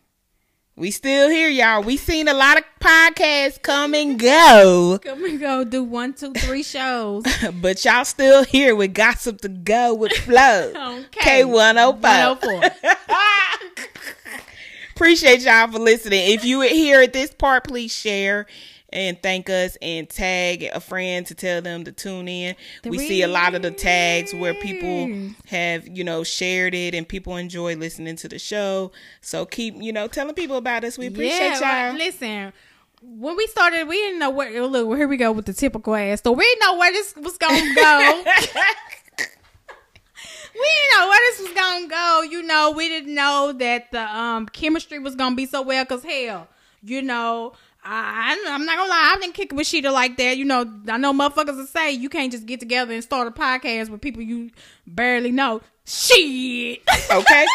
We 0.78 0.90
still 0.90 1.30
here, 1.30 1.48
y'all. 1.48 1.82
We 1.82 1.96
seen 1.96 2.28
a 2.28 2.34
lot 2.34 2.58
of 2.58 2.64
podcasts 2.80 3.62
come 3.62 3.94
and 3.94 4.18
go, 4.18 5.00
Come 5.02 5.24
and 5.24 5.40
go 5.40 5.64
do 5.64 5.82
one, 5.82 6.12
two, 6.12 6.34
three 6.34 6.62
shows. 6.62 7.24
but 7.62 7.82
y'all 7.82 8.04
still 8.04 8.44
here 8.44 8.76
with 8.76 8.92
gossip 8.92 9.40
to 9.40 9.48
go 9.48 9.94
with 9.94 10.12
flow. 10.12 10.74
Okay. 11.06 11.44
K105. 11.44 12.02
104. 12.02 12.70
Appreciate 14.94 15.40
y'all 15.40 15.70
for 15.72 15.78
listening. 15.78 16.32
If 16.32 16.44
you 16.44 16.60
are 16.60 16.68
here 16.68 17.00
at 17.00 17.14
this 17.14 17.32
part, 17.32 17.64
please 17.66 17.92
share 17.92 18.46
and 18.96 19.22
thank 19.22 19.50
us 19.50 19.76
and 19.82 20.08
tag 20.08 20.62
a 20.72 20.80
friend 20.80 21.26
to 21.26 21.34
tell 21.34 21.60
them 21.60 21.84
to 21.84 21.92
tune 21.92 22.28
in. 22.28 22.56
We 22.84 22.96
see 22.96 23.20
a 23.22 23.28
lot 23.28 23.54
of 23.54 23.60
the 23.60 23.70
tags 23.70 24.32
where 24.32 24.54
people 24.54 25.34
have, 25.48 25.86
you 25.86 26.02
know, 26.02 26.24
shared 26.24 26.74
it 26.74 26.94
and 26.94 27.06
people 27.06 27.36
enjoy 27.36 27.76
listening 27.76 28.16
to 28.16 28.28
the 28.28 28.38
show. 28.38 28.92
So 29.20 29.44
keep, 29.44 29.76
you 29.76 29.92
know, 29.92 30.08
telling 30.08 30.34
people 30.34 30.56
about 30.56 30.82
us. 30.82 30.96
We 30.96 31.08
appreciate 31.08 31.60
yeah, 31.60 31.90
y'all. 31.90 31.98
Listen, 31.98 32.54
when 33.02 33.36
we 33.36 33.46
started, 33.48 33.86
we 33.86 33.96
didn't 33.96 34.18
know 34.18 34.30
where. 34.30 34.66
Look, 34.66 34.96
here 34.96 35.06
we 35.06 35.18
go 35.18 35.30
with 35.30 35.44
the 35.44 35.52
typical 35.52 35.94
ass. 35.94 36.22
So 36.22 36.32
we 36.32 36.44
didn't 36.44 36.60
know 36.60 36.78
where 36.78 36.92
this 36.92 37.14
was 37.16 37.36
gonna 37.36 37.74
go. 37.74 38.22
we 40.54 40.64
didn't 40.64 40.98
know 40.98 41.08
where 41.08 41.30
this 41.30 41.40
was 41.40 41.52
gonna 41.52 41.86
go. 41.86 42.22
You 42.22 42.42
know, 42.44 42.72
we 42.74 42.88
didn't 42.88 43.14
know 43.14 43.52
that 43.58 43.92
the 43.92 44.00
um 44.00 44.46
chemistry 44.46 44.98
was 44.98 45.14
gonna 45.14 45.36
be 45.36 45.44
so 45.44 45.60
well. 45.60 45.84
Cause 45.84 46.02
hell, 46.02 46.48
you 46.82 47.02
know. 47.02 47.52
I, 47.88 48.36
I'm 48.48 48.66
not 48.66 48.76
gonna 48.76 48.90
lie, 48.90 49.14
I 49.14 49.20
didn't 49.20 49.34
kick 49.34 49.52
it 49.52 49.56
with 49.56 49.66
Shida 49.66 49.92
like 49.92 50.16
that. 50.16 50.36
You 50.36 50.44
know, 50.44 50.64
I 50.88 50.96
know 50.96 51.12
motherfuckers 51.12 51.56
will 51.56 51.66
say 51.66 51.92
you 51.92 52.08
can't 52.08 52.32
just 52.32 52.46
get 52.46 52.58
together 52.58 52.92
and 52.92 53.02
start 53.02 53.28
a 53.28 53.30
podcast 53.30 53.90
with 53.90 54.00
people 54.00 54.22
you 54.22 54.50
barely 54.86 55.30
know. 55.32 55.60
Shit. 55.84 56.82
Okay. 57.10 57.46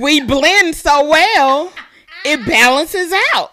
we 0.00 0.20
blend 0.20 0.74
so 0.74 1.08
well, 1.08 1.72
it 2.24 2.40
ah. 2.40 2.46
balances 2.46 3.12
out. 3.34 3.52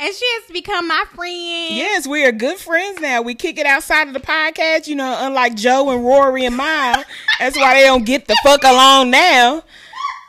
and 0.00 0.14
she 0.14 0.24
has 0.24 0.50
become 0.50 0.88
my 0.88 1.04
friend. 1.14 1.76
Yes, 1.76 2.06
we 2.06 2.24
are 2.24 2.32
good 2.32 2.56
friends 2.56 3.00
now. 3.00 3.20
We 3.20 3.34
kick 3.34 3.58
it 3.58 3.66
outside 3.66 4.08
of 4.08 4.14
the 4.14 4.20
podcast, 4.20 4.86
you 4.86 4.94
know, 4.94 5.14
unlike 5.20 5.54
Joe 5.54 5.90
and 5.90 6.04
Rory 6.04 6.46
and 6.46 6.56
Mal. 6.56 7.04
That's 7.38 7.56
why 7.58 7.74
they 7.74 7.84
don't 7.86 8.06
get 8.06 8.26
the 8.26 8.36
fuck 8.42 8.64
along 8.64 9.10
now. 9.10 9.62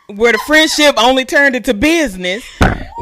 Where 0.07 0.33
the 0.33 0.39
friendship 0.39 0.95
only 0.97 1.23
turned 1.23 1.55
into 1.55 1.73
business. 1.73 2.43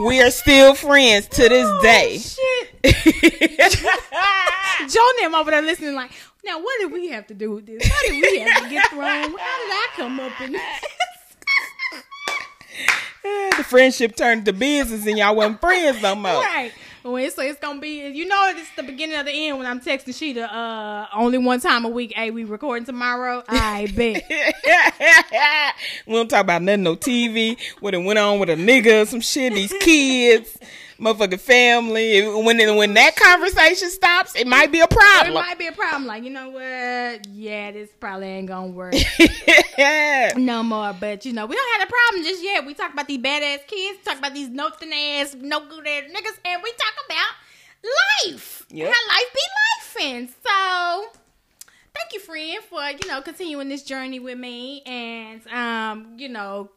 We 0.06 0.22
are 0.22 0.30
still 0.30 0.76
friends 0.76 1.28
to 1.30 1.50
this 1.50 1.68
oh, 1.68 1.82
day. 1.82 2.20
Shit. 2.20 2.84
Joe 4.90 5.10
and 5.10 5.20
them 5.20 5.36
over 5.36 5.52
there 5.52 5.62
listening 5.62 5.96
like, 5.96 6.12
now 6.46 6.60
what 6.60 6.80
did 6.80 6.92
we 6.92 7.10
have 7.10 7.28
to 7.28 7.34
do 7.34 7.52
with 7.52 7.66
this? 7.66 7.86
How 7.86 8.02
did 8.04 8.12
we 8.12 8.40
have 8.40 8.64
to 8.64 8.70
get 8.70 8.90
thrown? 8.90 9.04
How 9.04 9.28
did 9.28 9.40
I 9.40 9.88
come 9.96 10.20
up 10.20 10.42
in 10.42 10.54
this? 10.54 10.62
the 13.58 13.64
friendship 13.64 14.16
turned 14.16 14.46
to 14.46 14.54
business 14.54 15.06
and 15.08 15.18
y'all 15.18 15.36
weren't 15.36 15.60
friends 15.60 16.02
no 16.02 16.16
more. 16.16 16.32
right. 16.32 16.72
Well, 17.04 17.30
so 17.32 17.42
it's 17.42 17.60
gonna 17.60 17.80
be, 17.80 18.08
you 18.10 18.28
know, 18.28 18.54
it's 18.56 18.70
the 18.76 18.84
beginning 18.84 19.18
of 19.18 19.26
the 19.26 19.32
end 19.32 19.58
when 19.58 19.68
I'm 19.68 19.80
texting 19.80 20.10
Shida, 20.10 20.52
uh, 20.52 21.08
only 21.16 21.38
one 21.38 21.60
time 21.60 21.86
a 21.86 21.90
week. 21.90 22.14
Hey, 22.14 22.32
we 22.32 22.44
recording 22.44 22.86
tomorrow. 22.86 23.44
I 23.48 23.88
bet. 23.96 24.24
we 26.08 26.14
don't 26.14 26.28
talk 26.30 26.42
about 26.42 26.62
nothing, 26.64 26.84
no 26.84 26.96
TV. 26.96 27.58
What 27.80 27.94
it 27.94 28.00
went 28.00 28.20
on 28.20 28.40
with 28.40 28.50
a 28.50 28.56
nigga, 28.56 29.08
some 29.08 29.22
shit, 29.22 29.54
these 29.54 29.74
kids, 29.80 30.58
motherfucking 31.00 31.40
family. 31.40 32.22
When 32.22 32.76
when 32.76 32.94
that 32.94 33.16
conversation 33.16 33.90
stops, 33.90 34.36
it 34.36 34.48
might 34.48 34.72
be 34.72 34.80
a 34.80 34.88
problem. 34.88 35.32
it 35.32 35.34
might 35.34 35.60
be 35.60 35.68
a 35.68 35.72
problem. 35.72 36.06
Like, 36.06 36.24
you 36.24 36.30
know 36.30 36.50
what? 36.50 37.28
Yeah, 37.28 37.72
this 37.72 37.90
probably 38.00 38.28
ain't 38.28 38.48
gonna 38.48 38.68
work 38.68 38.96
yeah. 39.78 40.34
no 40.36 40.64
more. 40.64 40.96
But 41.00 41.26
you 41.26 41.34
know, 41.34 41.46
we 41.46 41.56
don't 41.56 41.80
have 41.80 41.88
a 41.88 41.92
problem 41.92 42.24
just 42.24 42.44
yet. 42.44 42.66
We 42.66 42.74
talk 42.74 42.94
about 42.94 43.08
these 43.08 43.20
badass 43.20 43.68
kids, 43.68 44.00
talk 44.04 44.18
about 44.18 44.34
these 44.34 44.50
nothing 44.50 44.92
ass, 44.94 45.36
no 45.40 45.60
good 45.62 45.88
ass 45.88 46.04
niggas, 46.04 46.40
and 46.46 46.62
we 46.64 46.72
talk 46.72 46.94
about 47.06 48.32
life. 48.32 48.66
Yep. 48.70 48.94
How 48.94 49.08
life 49.08 49.34
be 49.34 50.02
lifing. 50.02 50.30
So 50.30 51.20
thank 51.94 52.14
you, 52.14 52.20
friend, 52.20 52.64
for 52.70 52.82
you 52.82 53.08
know 53.08 53.22
continuing 53.22 53.70
this 53.70 53.84
journey 53.84 54.20
with 54.20 54.38
me 54.38 54.82
and 54.86 55.46
um, 55.48 56.16
you 56.18 56.30
know. 56.30 56.72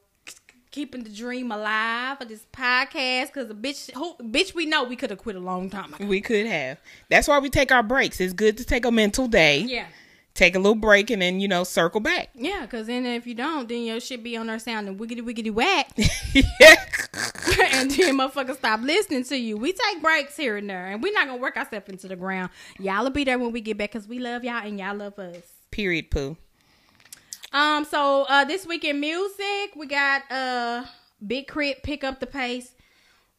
Keeping 0.70 1.02
the 1.02 1.10
dream 1.10 1.50
alive 1.50 2.18
for 2.18 2.24
this 2.26 2.46
podcast, 2.52 3.26
because 3.26 3.50
a 3.50 3.54
bitch, 3.54 3.90
who, 3.92 4.14
bitch, 4.22 4.54
we 4.54 4.66
know 4.66 4.84
we 4.84 4.94
could 4.94 5.10
have 5.10 5.18
quit 5.18 5.34
a 5.34 5.40
long 5.40 5.68
time 5.68 5.92
ago. 5.94 6.04
we 6.06 6.20
could 6.20 6.46
have. 6.46 6.78
That's 7.08 7.26
why 7.26 7.40
we 7.40 7.50
take 7.50 7.72
our 7.72 7.82
breaks. 7.82 8.20
It's 8.20 8.32
good 8.32 8.56
to 8.58 8.64
take 8.64 8.84
a 8.84 8.92
mental 8.92 9.26
day, 9.26 9.58
Yeah, 9.62 9.86
take 10.34 10.54
a 10.54 10.60
little 10.60 10.76
break, 10.76 11.10
and 11.10 11.20
then 11.22 11.40
you 11.40 11.48
know 11.48 11.64
circle 11.64 12.00
back. 12.00 12.28
yeah, 12.36 12.60
because 12.62 12.86
then 12.86 13.04
if 13.04 13.26
you 13.26 13.34
don't, 13.34 13.68
then 13.68 13.82
your 13.82 13.98
shit 13.98 14.22
be 14.22 14.36
on 14.36 14.46
there 14.46 14.60
sounding 14.60 14.96
wiggity 14.96 15.22
wiggity 15.22 15.50
whack. 15.52 15.88
and 17.72 17.90
then 17.90 18.16
motherfuckers 18.16 18.56
stop 18.58 18.80
listening 18.82 19.24
to 19.24 19.36
you. 19.36 19.56
We 19.56 19.72
take 19.72 20.00
breaks 20.00 20.36
here 20.36 20.56
and 20.56 20.70
there, 20.70 20.86
and 20.86 21.02
we're 21.02 21.12
not 21.12 21.26
gonna 21.26 21.40
work 21.42 21.56
ourselves 21.56 21.88
into 21.88 22.06
the 22.06 22.14
ground. 22.16 22.50
Y'all 22.78 23.02
will 23.02 23.10
be 23.10 23.24
there 23.24 23.40
when 23.40 23.50
we 23.50 23.60
get 23.60 23.76
back 23.76 23.90
because 23.92 24.06
we 24.06 24.20
love 24.20 24.44
y'all 24.44 24.64
and 24.64 24.78
y'all 24.78 24.94
love 24.94 25.18
us. 25.18 25.42
Period. 25.72 26.10
Poo. 26.12 26.36
Um, 27.52 27.84
so 27.84 28.26
uh, 28.28 28.44
this 28.44 28.66
week 28.66 28.84
in 28.84 29.00
music, 29.00 29.74
we 29.76 29.86
got 29.86 30.22
uh 30.30 30.84
Big 31.26 31.48
K.R.I.T. 31.48 31.80
pick 31.82 32.04
up 32.04 32.20
the 32.20 32.26
pace. 32.26 32.72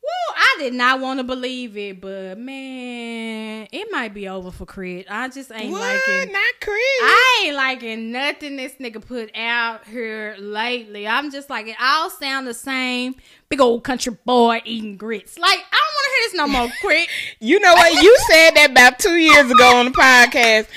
Woo! 0.04 0.36
I 0.36 0.56
did 0.60 0.74
not 0.74 1.00
want 1.00 1.20
to 1.20 1.24
believe 1.24 1.78
it, 1.78 2.02
but 2.02 2.36
man, 2.38 3.68
it 3.72 3.88
might 3.92 4.14
be 4.16 4.28
over 4.28 4.50
for 4.50 4.66
Crit. 4.66 5.06
I 5.10 5.30
just 5.30 5.52
ain't 5.52 5.72
What? 5.72 5.80
liking. 5.82 6.34
Not 6.34 6.54
Chris. 6.60 6.76
I 7.04 7.44
ain't 7.46 7.56
liking 7.56 8.12
nothing 8.12 8.56
this 8.58 8.74
nigga 8.80 9.06
put 9.06 9.30
out 9.38 9.86
here 9.88 10.36
lately. 10.40 11.08
I'm 11.08 11.32
just 11.32 11.52
like 11.52 11.68
it 11.68 11.76
all 11.80 12.10
sound 12.10 12.48
the 12.48 12.54
same. 12.56 13.16
Big 13.48 13.62
old 13.62 13.84
country 13.84 14.18
boy 14.26 14.62
eating 14.66 14.98
grits. 14.98 15.38
Like 15.38 15.60
I 15.72 15.78
don't 15.78 15.94
want 15.94 16.06
to 16.06 16.12
hear 16.16 16.24
this 16.26 16.34
no 16.36 16.48
more. 16.48 16.70
Crit. 16.82 17.08
You 17.40 17.60
know 17.60 17.74
what? 17.74 18.02
You 18.04 18.18
said 18.30 18.52
that 18.56 18.72
about 18.72 18.98
two 19.00 19.16
years 19.18 19.52
ago 19.52 19.78
on 19.78 19.86
the 19.86 19.92
podcast. 19.92 20.68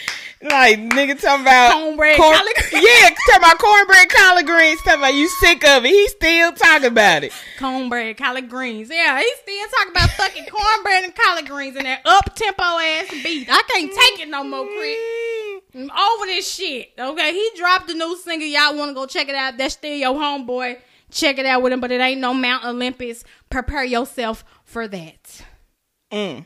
Like 0.42 0.78
nigga 0.78 1.18
talking 1.20 1.42
about 1.42 1.72
Cornbread, 1.72 2.16
corn- 2.18 2.36
collard 2.36 2.54
greens. 2.70 2.84
Yeah, 2.86 3.08
talking 3.08 3.36
about 3.38 3.58
cornbread, 3.58 4.08
collard 4.10 4.46
greens. 4.46 4.80
Talking 4.82 4.98
about 5.00 5.14
you 5.14 5.28
sick 5.28 5.64
of 5.66 5.84
it. 5.84 5.88
He 5.88 6.08
still 6.08 6.52
talking 6.52 6.88
about 6.88 7.24
it. 7.24 7.32
cornbread, 7.58 8.16
collard 8.18 8.50
greens. 8.50 8.90
Yeah, 8.90 9.18
he 9.18 9.32
still 9.42 9.68
talking 9.70 9.92
about 9.92 10.10
fucking 10.10 10.46
cornbread 10.46 11.04
and 11.04 11.14
collard 11.14 11.46
greens 11.48 11.76
and 11.76 11.86
that 11.86 12.00
up 12.04 12.34
tempo 12.34 12.62
ass 12.62 13.08
beat. 13.22 13.48
I 13.50 13.62
can't 13.68 13.90
take 13.90 14.20
it 14.26 14.28
no 14.28 14.44
more, 14.44 14.66
Crit. 14.66 15.62
I'm 15.76 15.90
over 15.90 16.26
this 16.26 16.52
shit. 16.52 16.92
Okay, 16.98 17.32
he 17.32 17.50
dropped 17.56 17.88
the 17.88 17.94
new 17.94 18.16
single. 18.18 18.46
Y'all 18.46 18.76
want 18.76 18.90
to 18.90 18.94
go 18.94 19.06
check 19.06 19.28
it 19.28 19.34
out? 19.34 19.56
That's 19.56 19.74
still 19.74 19.96
your 19.96 20.14
homeboy. 20.14 20.78
Check 21.10 21.38
it 21.38 21.46
out 21.46 21.62
with 21.62 21.72
him, 21.72 21.80
but 21.80 21.90
it 21.90 22.00
ain't 22.00 22.20
no 22.20 22.34
Mount 22.34 22.64
Olympus. 22.64 23.24
Prepare 23.48 23.84
yourself 23.84 24.44
for 24.64 24.86
that. 24.88 25.42
Mm. 26.12 26.44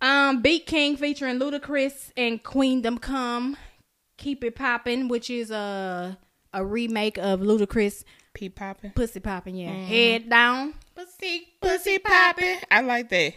Um, 0.00 0.42
Beat 0.42 0.66
King 0.66 0.96
featuring 0.96 1.40
Ludacris 1.40 2.12
and 2.16 2.42
Queendom 2.42 2.98
Come, 2.98 3.56
Keep 4.16 4.44
It 4.44 4.54
Poppin', 4.54 5.08
which 5.08 5.28
is 5.30 5.50
a 5.50 6.18
a 6.54 6.64
remake 6.64 7.18
of 7.18 7.40
Ludacris 7.40 8.04
P-Poppin. 8.32 8.92
Pussy 8.94 9.20
Poppin'. 9.20 9.56
Yeah, 9.56 9.72
head 9.72 10.30
down, 10.30 10.74
pussy, 10.94 11.48
Pussy 11.60 11.98
popping. 11.98 12.58
I 12.70 12.80
like 12.82 13.08
that. 13.10 13.34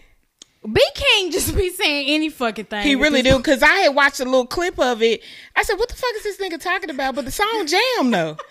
B 0.71 0.81
King 0.93 1.31
just 1.31 1.55
be 1.55 1.71
saying 1.71 2.07
any 2.09 2.29
fucking 2.29 2.65
thing. 2.65 2.83
He 2.83 2.95
really 2.95 3.23
do 3.23 3.37
because 3.37 3.63
I 3.63 3.73
had 3.79 3.95
watched 3.95 4.19
a 4.19 4.25
little 4.25 4.45
clip 4.45 4.77
of 4.79 5.01
it. 5.01 5.23
I 5.55 5.63
said, 5.63 5.77
"What 5.79 5.89
the 5.89 5.95
fuck 5.95 6.11
is 6.17 6.23
this 6.23 6.37
nigga 6.37 6.61
talking 6.61 6.91
about?" 6.91 7.15
But 7.15 7.25
the 7.25 7.31
song 7.31 7.65
jam 7.65 8.11
though. 8.11 8.37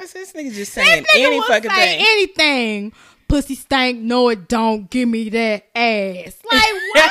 I 0.00 0.06
said, 0.06 0.20
"This 0.22 0.32
nigga 0.32 0.54
just 0.54 0.72
saying 0.72 1.02
nigga 1.04 1.06
any 1.16 1.40
fucking 1.42 1.70
say 1.70 1.96
thing." 1.98 2.06
anything. 2.08 2.92
Pussy 3.28 3.54
stank, 3.56 3.98
no 3.98 4.28
it 4.28 4.48
don't. 4.48 4.88
Give 4.88 5.08
me 5.08 5.28
that 5.30 5.64
ass. 5.74 6.36
Like 6.50 6.74
what? 6.94 7.10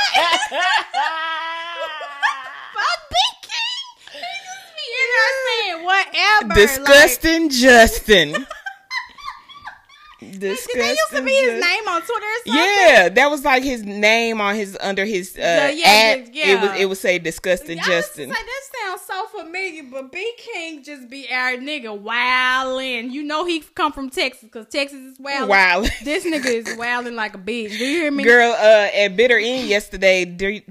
Fuck 2.74 3.02
B 3.10 3.16
King. 3.42 3.86
He 4.14 4.20
just 4.46 4.68
be 4.76 4.86
in 5.02 5.10
there 5.14 5.34
saying 5.46 5.80
whatever. 5.86 6.54
Disgusting 6.56 7.50
Justin. 7.50 8.48
Did 10.20 10.42
that 10.42 10.48
used 10.50 11.10
to 11.12 11.22
be 11.24 11.32
his 11.34 11.62
name 11.62 11.88
on 11.88 12.02
Twitter? 12.02 12.26
Yeah, 12.46 13.10
that 13.10 13.28
was 13.30 13.44
like 13.44 13.64
his 13.64 13.84
name 13.84 14.40
on 14.40 14.56
his 14.56 14.78
under 14.80 15.04
his 15.06 15.36
uh 15.36 15.40
Yeah, 15.42 15.70
yeah, 15.70 15.86
ad. 15.88 16.30
yeah. 16.34 16.48
It 16.48 16.62
was 16.62 16.80
it 16.82 16.86
would 16.90 16.98
say 16.98 17.20
disgusting 17.20 17.80
I 17.80 17.84
Justin. 17.84 18.30
Like, 18.30 18.38
that 18.38 18.62
sounds 18.82 19.02
so 19.02 19.26
familiar, 19.40 19.84
but 19.84 20.12
B 20.12 20.34
King 20.38 20.84
just 20.84 21.10
be 21.10 21.28
our 21.32 21.54
nigga 21.58 22.00
wildin'. 22.02 23.12
You 23.12 23.24
know 23.24 23.46
he 23.46 23.60
come 23.60 23.92
from 23.92 24.10
Texas 24.10 24.44
because 24.44 24.68
Texas 24.68 25.00
is 25.00 25.20
wild. 25.20 25.50
Wild. 25.50 25.90
This 26.04 26.26
nigga 26.26 26.46
is 26.46 26.66
wildin' 26.78 27.16
like 27.16 27.36
a 27.36 27.40
bitch. 27.40 27.70
Do 27.78 27.86
you 27.86 28.02
hear 28.02 28.12
me? 28.12 28.24
Girl, 28.24 28.52
uh, 28.54 28.88
at 28.94 29.16
Bitter 29.18 29.38
End 29.38 29.68
yesterday, 29.68 30.24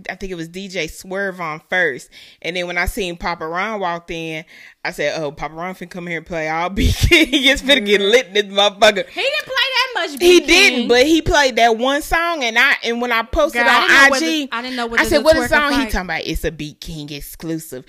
I 0.08 0.14
think 0.14 0.32
it 0.32 0.36
was 0.36 0.48
DJ 0.48 0.90
Swerve 0.90 1.40
on 1.40 1.60
first, 1.68 2.08
and 2.42 2.56
then 2.56 2.66
when 2.66 2.78
I 2.78 2.86
seen 2.86 3.16
Papa 3.16 3.46
Ron 3.46 3.80
walked 3.80 4.10
in, 4.10 4.44
I 4.84 4.90
said, 4.90 5.18
"Oh, 5.20 5.32
Papa 5.32 5.54
Ron 5.54 5.74
finna 5.74 5.90
come 5.90 6.06
here 6.06 6.18
and 6.18 6.26
play 6.26 6.48
all 6.48 6.68
B 6.68 6.92
King. 6.92 7.26
He's 7.28 7.62
finna 7.62 7.84
get 7.86 8.00
lit 8.00 8.34
this 8.34 8.44
motherfucker." 8.44 9.08
He 9.08 9.20
didn't 9.22 9.44
play 9.46 9.54
that 9.56 9.90
much. 9.94 10.18
B 10.18 10.26
He 10.26 10.40
King. 10.40 10.46
didn't, 10.46 10.88
but 10.88 11.06
he 11.06 11.22
played 11.22 11.56
that 11.56 11.76
one 11.78 12.02
song, 12.02 12.44
and 12.44 12.58
I 12.58 12.76
and 12.84 13.00
when 13.00 13.10
I 13.10 13.22
posted 13.22 13.62
Girl, 13.62 13.70
I 13.70 13.76
on 13.76 13.80
didn't 13.88 13.96
know 13.96 14.04
IG, 14.04 14.10
whether- 14.10 14.48
I 14.52 14.62
didn't 14.62 14.76
know 14.76 14.86
whether 14.86 15.02
I 15.02 15.06
said, 15.06 15.24
"What 15.24 15.48
song?" 15.48 15.72
He 15.72 15.84
talking 15.86 16.00
about 16.00 16.20
it's 16.24 16.44
a 16.44 16.50
Beat 16.52 16.80
King 16.80 17.10
exclusive. 17.10 17.84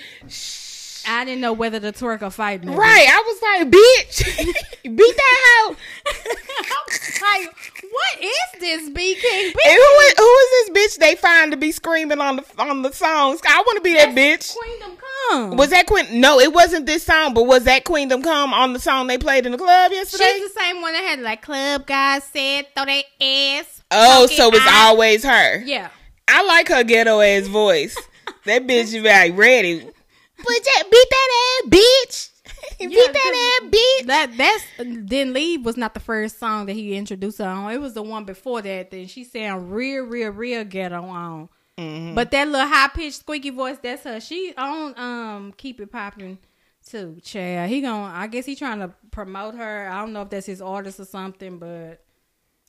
I 1.07 1.25
didn't 1.25 1.41
know 1.41 1.53
whether 1.53 1.79
to 1.79 1.91
twerk 1.91 2.21
or 2.21 2.29
fight. 2.29 2.61
Nigga. 2.61 2.75
Right? 2.75 3.07
I 3.09 3.23
was 3.25 3.41
like, 3.41 3.71
"Bitch, 3.71 4.95
beat 4.95 5.15
that 5.15 5.39
hoe." 5.45 5.75
like, 7.21 7.55
what 7.91 8.23
is 8.23 8.59
this 8.59 8.89
B 8.89 9.15
King? 9.15 9.51
B 9.53 9.59
And 9.65 9.75
who 9.75 9.99
is, 9.99 10.13
who 10.17 10.35
is 10.35 10.49
this 10.51 10.69
bitch 10.69 10.99
they 10.99 11.15
find 11.15 11.51
to 11.51 11.57
be 11.57 11.71
screaming 11.71 12.19
on 12.19 12.37
the 12.37 12.45
on 12.59 12.81
the 12.81 12.91
songs? 12.91 13.41
I 13.47 13.63
want 13.65 13.77
to 13.77 13.81
be 13.81 13.93
that 13.95 14.15
bitch. 14.15 14.55
Queendom 14.55 14.97
Come. 15.29 15.57
Was 15.57 15.69
that 15.69 15.87
Queen? 15.87 16.19
No, 16.19 16.39
it 16.39 16.53
wasn't 16.53 16.85
this 16.85 17.03
song, 17.03 17.33
but 17.33 17.43
was 17.43 17.63
that 17.65 17.83
Queendom 17.83 18.23
Come 18.23 18.53
on 18.53 18.73
the 18.73 18.79
song 18.79 19.07
they 19.07 19.17
played 19.17 19.45
in 19.45 19.51
the 19.51 19.57
club 19.57 19.91
yesterday? 19.91 20.25
She's 20.37 20.53
the 20.53 20.59
same 20.59 20.81
one 20.81 20.93
that 20.93 21.03
had 21.03 21.19
like 21.19 21.41
club 21.41 21.85
guys 21.85 22.23
said 22.23 22.67
throw 22.75 22.85
their 22.85 23.03
ass. 23.21 23.83
oh, 23.91 24.27
so 24.27 24.49
it's 24.49 24.59
out. 24.59 24.89
always 24.89 25.23
her. 25.23 25.63
Yeah. 25.63 25.89
I 26.27 26.43
like 26.45 26.69
her 26.69 26.83
ghetto 26.83 27.19
ass 27.19 27.47
voice. 27.47 27.97
that 28.45 28.67
bitch 28.67 28.93
is 28.93 29.03
like 29.03 29.37
ready. 29.37 29.89
Put 30.37 30.63
that 30.63 30.83
beat 30.91 31.07
that 31.09 31.29
ass, 31.43 31.69
bitch. 31.69 32.29
beat 32.79 32.91
Yeah, 32.91 33.11
that 33.11 33.59
ass, 33.61 33.69
bitch. 33.69 34.07
That 34.07 34.37
that's 34.37 34.63
then 34.77 35.33
leave 35.33 35.65
was 35.65 35.77
not 35.77 35.93
the 35.93 35.99
first 35.99 36.39
song 36.39 36.65
that 36.65 36.73
he 36.73 36.95
introduced 36.95 37.39
her 37.39 37.45
on. 37.45 37.71
It 37.71 37.81
was 37.81 37.93
the 37.93 38.03
one 38.03 38.25
before 38.25 38.61
that. 38.61 38.91
Then 38.91 39.07
she 39.07 39.23
sound 39.23 39.71
real, 39.71 40.03
real, 40.03 40.31
real 40.31 40.63
ghetto 40.63 41.03
on. 41.03 41.49
Mm-hmm. 41.77 42.15
But 42.15 42.31
that 42.31 42.47
little 42.47 42.67
high 42.67 42.87
pitched 42.89 43.19
squeaky 43.19 43.49
voice, 43.49 43.77
that's 43.81 44.03
her. 44.03 44.19
She 44.19 44.53
on 44.57 44.97
um 44.97 45.53
keep 45.57 45.79
it 45.81 45.91
popping 45.91 46.37
too, 46.85 47.19
Chad. 47.23 47.69
He 47.69 47.81
going 47.81 48.11
I 48.11 48.27
guess 48.27 48.45
he 48.45 48.55
trying 48.55 48.79
to 48.79 48.93
promote 49.11 49.55
her. 49.55 49.89
I 49.89 49.99
don't 49.99 50.13
know 50.13 50.21
if 50.21 50.29
that's 50.29 50.45
his 50.45 50.61
artist 50.61 50.99
or 50.99 51.05
something, 51.05 51.57
but 51.57 52.03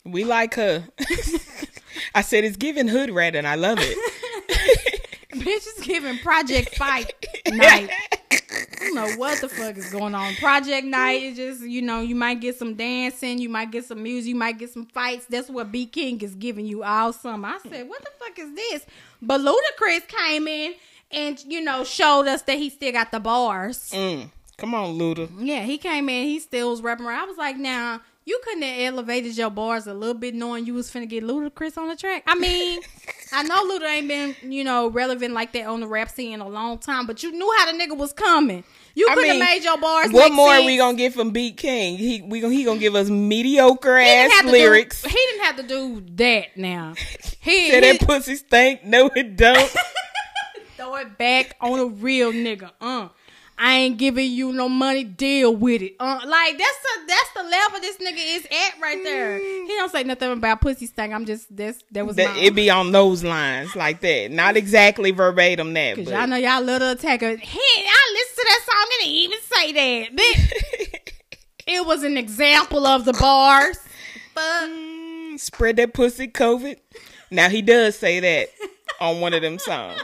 We 0.04 0.24
like 0.24 0.54
her. 0.54 0.86
I 2.14 2.22
said 2.22 2.44
it's 2.44 2.56
giving 2.56 2.88
hood 2.88 3.10
rat, 3.10 3.36
and 3.36 3.46
I 3.46 3.56
love 3.56 3.78
it. 3.80 3.96
bitch 5.46 5.66
is 5.78 5.86
giving 5.86 6.18
Project 6.18 6.76
Fight 6.76 7.12
night. 7.48 7.90
I 8.30 8.40
don't 8.80 8.94
know 8.94 9.10
what 9.16 9.40
the 9.40 9.48
fuck 9.48 9.76
is 9.76 9.90
going 9.90 10.14
on. 10.14 10.34
Project 10.36 10.86
night 10.86 11.22
is 11.22 11.36
just, 11.36 11.60
you 11.62 11.82
know, 11.82 12.00
you 12.00 12.14
might 12.14 12.40
get 12.40 12.56
some 12.56 12.74
dancing, 12.74 13.38
you 13.38 13.48
might 13.48 13.70
get 13.70 13.84
some 13.84 14.02
music, 14.02 14.28
you 14.28 14.34
might 14.34 14.58
get 14.58 14.70
some 14.70 14.86
fights. 14.86 15.26
That's 15.26 15.48
what 15.48 15.70
B 15.70 15.86
King 15.86 16.20
is 16.20 16.34
giving 16.34 16.66
you 16.66 16.82
all 16.82 17.12
summer. 17.12 17.48
I 17.48 17.58
said, 17.68 17.88
what 17.88 18.02
the 18.02 18.10
fuck 18.18 18.38
is 18.38 18.54
this? 18.54 18.86
But 19.22 19.40
Ludacris 19.40 20.08
came 20.08 20.48
in 20.48 20.74
and, 21.10 21.42
you 21.46 21.60
know, 21.60 21.84
showed 21.84 22.26
us 22.26 22.42
that 22.42 22.58
he 22.58 22.68
still 22.68 22.92
got 22.92 23.12
the 23.12 23.20
bars. 23.20 23.90
Mm. 23.90 24.30
Come 24.56 24.74
on, 24.74 24.98
Luda. 24.98 25.28
Yeah, 25.38 25.62
he 25.62 25.78
came 25.78 26.08
in, 26.08 26.26
he 26.26 26.40
still 26.40 26.70
was 26.70 26.80
rapping 26.80 27.06
around. 27.06 27.24
I 27.24 27.26
was 27.26 27.36
like, 27.36 27.56
now, 27.56 28.00
you 28.26 28.40
couldn't 28.42 28.62
have 28.62 28.92
elevated 28.92 29.36
your 29.38 29.50
bars 29.50 29.86
a 29.86 29.94
little 29.94 30.12
bit 30.14 30.34
knowing 30.34 30.66
you 30.66 30.74
was 30.74 30.90
finna 30.90 31.08
get 31.08 31.22
Ludacris 31.22 31.78
on 31.78 31.88
the 31.88 31.94
track. 31.94 32.24
I 32.26 32.34
mean, 32.34 32.80
I 33.32 33.44
know 33.44 33.64
Luda 33.64 33.88
ain't 33.88 34.08
been, 34.08 34.34
you 34.42 34.64
know, 34.64 34.88
relevant 34.90 35.32
like 35.32 35.52
that 35.52 35.66
on 35.66 35.78
the 35.78 35.86
rap 35.86 36.10
scene 36.10 36.32
in 36.32 36.40
a 36.40 36.48
long 36.48 36.78
time, 36.78 37.06
but 37.06 37.22
you 37.22 37.30
knew 37.30 37.54
how 37.56 37.70
the 37.70 37.78
nigga 37.78 37.96
was 37.96 38.12
coming. 38.12 38.64
You 38.96 39.08
could 39.14 39.28
have 39.28 39.38
made 39.38 39.62
your 39.62 39.78
bars 39.78 40.10
What 40.10 40.32
more 40.32 40.54
sense. 40.54 40.66
we 40.66 40.76
gonna 40.76 40.96
get 40.96 41.14
from 41.14 41.30
Beat 41.30 41.56
King? 41.56 41.98
He 41.98 42.22
we 42.22 42.40
gonna 42.40 42.52
he 42.52 42.64
gonna 42.64 42.80
give 42.80 42.96
us 42.96 43.08
mediocre 43.08 43.96
ass 43.96 44.44
lyrics. 44.44 45.02
Do, 45.02 45.08
he 45.08 45.14
didn't 45.14 45.44
have 45.44 45.56
to 45.56 45.62
do 45.62 46.04
that 46.16 46.56
now. 46.56 46.94
He, 47.46 47.70
Said 47.70 47.84
he 47.84 47.92
that 47.92 48.04
pussy 48.04 48.34
stink. 48.34 48.82
No, 48.82 49.08
it 49.14 49.36
don't. 49.36 49.56
throw 50.76 50.96
it 50.96 51.16
back 51.16 51.54
on 51.60 51.78
a 51.78 51.86
real 51.86 52.32
nigga. 52.32 52.72
Uh. 52.80 53.08
I 53.58 53.74
ain't 53.76 53.96
giving 53.96 54.30
you 54.30 54.52
no 54.52 54.68
money. 54.68 55.04
Deal 55.04 55.54
with 55.54 55.82
it. 55.82 55.96
Uh, 55.98 56.20
like 56.26 56.58
that's 56.58 56.78
the 56.82 57.00
that's 57.08 57.30
the 57.34 57.42
level 57.42 57.80
this 57.80 57.96
nigga 57.96 58.36
is 58.36 58.44
at 58.44 58.80
right 58.80 59.02
there. 59.02 59.38
He 59.38 59.74
don't 59.76 59.90
say 59.90 60.04
nothing 60.04 60.32
about 60.32 60.60
pussy 60.60 60.86
stank. 60.86 61.12
I'm 61.14 61.24
just 61.24 61.54
that's 61.54 61.82
that 61.92 62.06
was 62.06 62.16
that 62.16 62.34
my 62.34 62.42
it 62.42 62.54
be 62.54 62.68
on 62.70 62.92
those 62.92 63.24
lines 63.24 63.74
like 63.74 64.00
that. 64.02 64.30
Not 64.30 64.56
exactly 64.56 65.10
verbatim 65.10 65.72
that, 65.74 65.96
Cause 65.96 66.04
but 66.04 66.14
y'all 66.14 66.26
know 66.26 66.36
y'all 66.36 66.62
little 66.62 66.90
attacker. 66.90 67.36
He, 67.36 67.60
I 67.60 68.12
listened 68.12 68.36
to 68.36 68.44
that 68.46 68.60
song 68.70 68.86
and 69.00 69.08
he 69.08 69.24
even 69.24 69.38
say 69.42 69.72
that. 69.72 71.02
It 71.66 71.84
was 71.84 72.04
an 72.04 72.16
example 72.16 72.86
of 72.86 73.04
the 73.04 73.12
bars. 73.12 73.76
Fuck. 74.34 74.68
Mm, 74.68 75.40
spread 75.40 75.76
that 75.76 75.94
pussy 75.94 76.28
COVID. 76.28 76.76
Now 77.32 77.48
he 77.48 77.60
does 77.60 77.98
say 77.98 78.20
that 78.20 78.50
on 79.00 79.20
one 79.20 79.34
of 79.34 79.42
them 79.42 79.58
songs. 79.58 80.00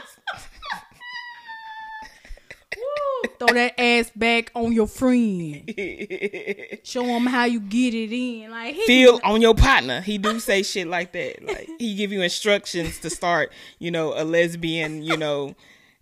Woo. 2.75 2.83
Throw 3.39 3.47
that 3.53 3.79
ass 3.79 4.11
back 4.15 4.51
on 4.55 4.71
your 4.73 4.87
friend. 4.87 5.63
Show 6.83 7.03
him 7.03 7.25
how 7.25 7.45
you 7.45 7.59
get 7.59 7.93
it 7.93 8.11
in. 8.13 8.51
Like 8.51 8.75
he 8.75 8.85
Feel 8.85 9.19
on 9.23 9.41
your 9.41 9.55
partner. 9.55 10.01
He 10.01 10.17
do 10.17 10.39
say 10.39 10.63
shit 10.63 10.87
like 10.87 11.11
that. 11.13 11.43
Like 11.45 11.69
he 11.79 11.95
give 11.95 12.11
you 12.11 12.21
instructions 12.21 12.99
to 12.99 13.09
start, 13.09 13.51
you 13.79 13.91
know, 13.91 14.13
a 14.15 14.23
lesbian, 14.23 15.01
you 15.03 15.17
know, 15.17 15.55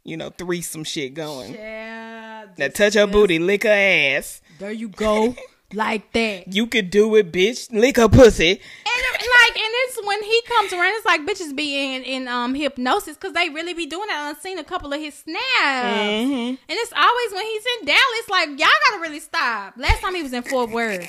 you 0.03 0.18
know, 0.18 0.30
threesome 0.30 0.84
shit 0.84 1.14
going. 1.14 1.53
Yeah, 1.53 2.45
Now 2.57 2.68
touch 2.69 2.95
her 2.95 3.07
booty, 3.07 3.39
lick 3.39 3.64
her 3.64 3.69
ass. 3.69 4.41
There 4.60 4.72
you 4.72 4.89
go, 4.89 5.35
like 5.73 6.11
that. 6.14 6.53
You 6.53 6.68
could 6.68 6.89
do 6.89 7.15
it, 7.15 7.31
bitch. 7.31 7.72
Lick 7.72 7.98
her 7.98 8.10
pussy. 8.10 8.49
And 8.52 8.60
like, 8.60 9.56
and 9.56 9.72
it's 9.84 10.06
when 10.06 10.23
he 10.23 10.41
comes 10.48 10.73
around, 10.73 10.93
it's 10.95 11.06
like 11.06 11.22
bitches 11.26 11.56
be 11.56 11.95
in 11.95 12.03
in 12.03 12.27
um 12.27 12.53
hypnosis 12.56 13.15
because 13.15 13.34
they 13.34 13.49
really 13.49 13.73
be 13.73 13.85
doing 13.85 14.07
that. 14.07 14.34
I've 14.35 14.41
seen 14.41 14.57
a 14.60 14.64
couple 14.64 14.91
of 14.93 14.99
his 14.99 15.14
snaps, 15.15 15.39
Mhm. 15.43 16.49
and 16.49 16.57
it's 16.69 16.93
always 16.93 17.34
when 17.34 17.45
he's 17.45 17.64
in 17.80 17.85
Dallas. 17.85 18.30
Like 18.30 18.49
y'all 18.49 18.69
gotta 18.89 19.02
really 19.02 19.19
stop. 19.19 19.73
Last 19.77 20.02
time 20.02 20.15
he 20.15 20.23
was 20.23 20.34
in 20.34 20.43
Fort 20.43 20.72
Worth, 20.72 21.07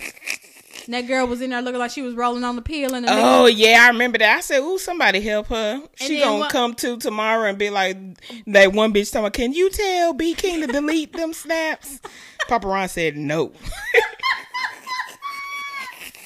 and 0.85 0.95
that 0.95 1.03
girl 1.03 1.27
was 1.27 1.41
in 1.41 1.51
there 1.51 1.63
looking 1.63 1.79
like 1.79 1.91
she 1.91 2.03
was 2.03 2.15
rolling 2.15 2.45
on 2.45 2.57
the 2.57 2.63
pill, 2.63 2.95
and 2.95 3.07
the 3.07 3.11
nigga- 3.11 3.41
Oh 3.43 3.47
yeah, 3.47 3.85
I 3.85 3.89
remember 3.89 4.19
that. 4.19 4.37
I 4.39 4.41
said, 4.41 4.61
"Ooh, 4.61 4.79
somebody 4.79 5.21
help 5.21 5.49
her." 5.49 5.83
She 5.97 6.19
gonna 6.21 6.39
what- 6.41 6.53
come 6.53 6.75
to 6.77 6.97
tomorrow 6.99 7.49
and 7.49 7.59
be 7.59 7.71
like, 7.71 7.97
"That 8.47 8.73
one 8.73 8.93
bitch 8.93 9.11
talking. 9.11 9.21
about, 9.27 9.33
Can 9.35 9.53
you 9.53 9.71
tell 9.71 10.13
B 10.13 10.35
King 10.35 10.61
to 10.61 10.67
delete 10.67 11.13
them 11.13 11.33
snaps?" 11.33 12.01
Papa 12.49 12.67
Ron 12.69 12.89
said, 12.89 13.17
"No." 13.17 13.53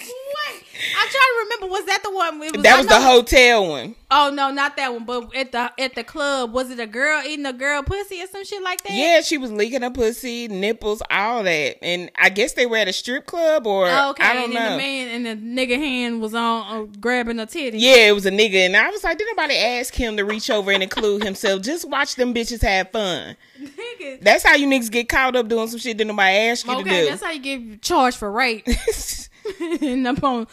What? 0.07 0.63
I'm 0.99 1.09
trying 1.09 1.11
to 1.11 1.45
remember. 1.45 1.67
Was 1.73 1.85
that 1.87 2.03
the 2.03 2.11
one? 2.11 2.39
Was, 2.39 2.53
that 2.63 2.79
was 2.79 2.87
the 2.87 3.01
hotel 3.01 3.69
one. 3.69 3.95
Oh 4.11 4.31
no, 4.33 4.51
not 4.51 4.77
that 4.77 4.93
one. 4.93 5.05
But 5.05 5.35
at 5.37 5.53
the 5.53 5.71
at 5.79 5.95
the 5.95 6.05
club, 6.05 6.53
was 6.53 6.71
it 6.71 6.81
a 6.81 6.87
girl 6.87 7.23
eating 7.27 7.45
a 7.45 7.53
girl 7.53 7.83
pussy 7.83 8.23
or 8.23 8.27
some 8.29 8.45
shit 8.45 8.63
like 8.63 8.83
that? 8.85 8.93
Yeah, 8.93 9.21
she 9.21 9.37
was 9.37 9.53
leaking 9.53 9.83
her 9.83 9.91
pussy, 9.91 10.49
nipples, 10.49 11.03
all 11.11 11.43
that, 11.43 11.77
and 11.85 12.11
I 12.17 12.31
guess 12.31 12.55
they 12.55 12.67
were 12.67 12.77
at 12.79 12.89
a 12.89 12.93
strip 12.93 13.27
club 13.27 13.67
or 13.67 13.87
Oh, 13.89 14.11
Okay, 14.11 14.25
I 14.25 14.33
don't 14.35 14.45
and 14.45 14.55
know. 14.55 14.71
the 14.73 14.77
man 14.79 15.27
and 15.27 15.27
the 15.57 15.67
nigga 15.67 15.77
hand 15.77 16.21
was 16.21 16.35
on 16.35 16.67
uh, 16.77 16.87
grabbing 17.01 17.39
a 17.41 17.47
titty. 17.47 17.79
Yeah, 17.79 18.09
it 18.09 18.13
was 18.15 18.25
a 18.27 18.31
nigga, 18.31 18.55
and 18.67 18.77
I 18.77 18.89
was 18.91 19.05
like, 19.05 19.19
did 19.19 19.27
nobody 19.37 19.57
ask 19.57 19.95
him 19.95 20.17
to 20.17 20.25
reach 20.25 20.49
over 20.49 20.71
and 20.71 20.83
include 20.83 21.23
himself? 21.25 21.63
Just 21.63 21.89
watch 21.89 22.15
them 22.15 22.33
bitches 22.33 22.63
have 22.63 22.91
fun. 22.91 23.37
Nigga. 23.61 24.21
That's 24.23 24.45
how 24.45 24.55
you 24.55 24.67
niggas 24.67 24.91
get 24.91 25.09
caught 25.09 25.37
up 25.37 25.49
doing 25.49 25.69
some 25.69 25.79
shit 25.81 25.99
that 25.99 26.05
nobody 26.07 26.37
asked 26.37 26.67
you 26.67 26.73
Okay, 26.73 26.83
to 26.85 26.91
do. 26.91 27.07
that's 27.11 27.23
how 27.23 27.31
you 27.33 27.41
get 27.41 27.83
charged 27.83 28.17
for 28.17 28.31
rape. 28.31 28.67
and 29.81 30.07
up 30.09 30.25
on 30.25 30.47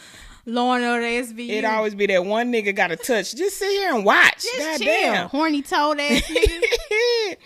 And 0.46 0.58
Order 0.58 1.06
SVU. 1.06 1.48
It 1.48 1.64
always 1.64 1.94
be 1.94 2.06
that 2.06 2.24
one 2.24 2.52
nigga 2.52 2.74
got 2.74 2.90
a 2.92 2.96
touch. 2.96 3.34
Just 3.34 3.58
sit 3.58 3.70
here 3.70 3.94
and 3.94 4.04
watch. 4.04 4.42
Just 4.42 4.58
God 4.58 4.78
chill. 4.78 4.86
damn. 4.86 5.28
Horny 5.28 5.62
toad 5.62 5.98
ass 6.00 6.22
nigga. 6.30 7.36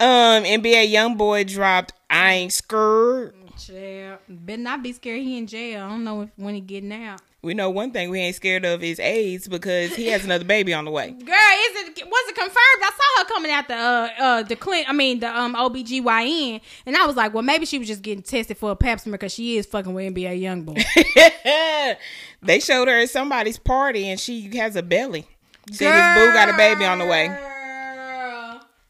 um, 0.00 0.44
NBA 0.44 0.90
young 0.90 1.16
boy 1.16 1.44
dropped. 1.44 1.92
I 2.08 2.32
ain't 2.34 2.52
scared. 2.52 3.34
Chill. 3.58 4.18
Better 4.28 4.62
not 4.62 4.82
be 4.82 4.92
scared. 4.92 5.20
He 5.20 5.36
in 5.36 5.46
jail. 5.46 5.84
I 5.84 5.88
don't 5.88 6.04
know 6.04 6.22
if 6.22 6.30
when 6.36 6.54
he 6.54 6.60
getting 6.60 6.92
out. 6.92 7.20
We 7.40 7.54
know 7.54 7.70
one 7.70 7.92
thing 7.92 8.10
we 8.10 8.18
ain't 8.18 8.34
scared 8.34 8.64
of 8.64 8.82
is 8.82 8.98
AIDS 8.98 9.46
because 9.46 9.94
he 9.94 10.08
has 10.08 10.24
another 10.24 10.44
baby 10.44 10.74
on 10.74 10.84
the 10.84 10.90
way. 10.90 11.10
Girl, 11.12 11.18
is 11.18 11.82
it 11.82 12.04
was 12.04 12.28
it 12.28 12.34
confirmed? 12.34 12.56
I 12.82 12.90
saw 12.90 13.22
her 13.22 13.28
coming 13.28 13.50
out 13.52 13.68
the 13.68 13.74
uh 13.74 14.08
uh 14.18 14.42
the 14.42 14.56
Clint 14.56 14.88
I 14.88 14.92
mean 14.92 15.20
the 15.20 15.36
um 15.38 15.54
OBGYN 15.54 16.60
and 16.84 16.96
I 16.96 17.06
was 17.06 17.14
like, 17.14 17.32
well 17.34 17.44
maybe 17.44 17.64
she 17.64 17.78
was 17.78 17.86
just 17.86 18.02
getting 18.02 18.24
tested 18.24 18.58
for 18.58 18.72
a 18.72 18.76
pap 18.76 18.98
smear 18.98 19.12
because 19.12 19.32
she 19.32 19.56
is 19.56 19.66
fucking 19.66 19.94
with 19.94 20.12
NBA 20.14 20.40
young 20.40 20.62
boy. 20.62 20.74
they 22.42 22.60
showed 22.60 22.88
her 22.88 22.98
at 22.98 23.10
somebody's 23.10 23.58
party 23.58 24.08
and 24.08 24.18
she 24.20 24.56
has 24.56 24.76
a 24.76 24.82
belly. 24.82 25.26
Said 25.70 25.92
his 25.92 26.26
boo 26.26 26.32
got 26.32 26.48
a 26.48 26.56
baby 26.56 26.84
on 26.84 26.98
the 26.98 27.06
way. 27.06 27.28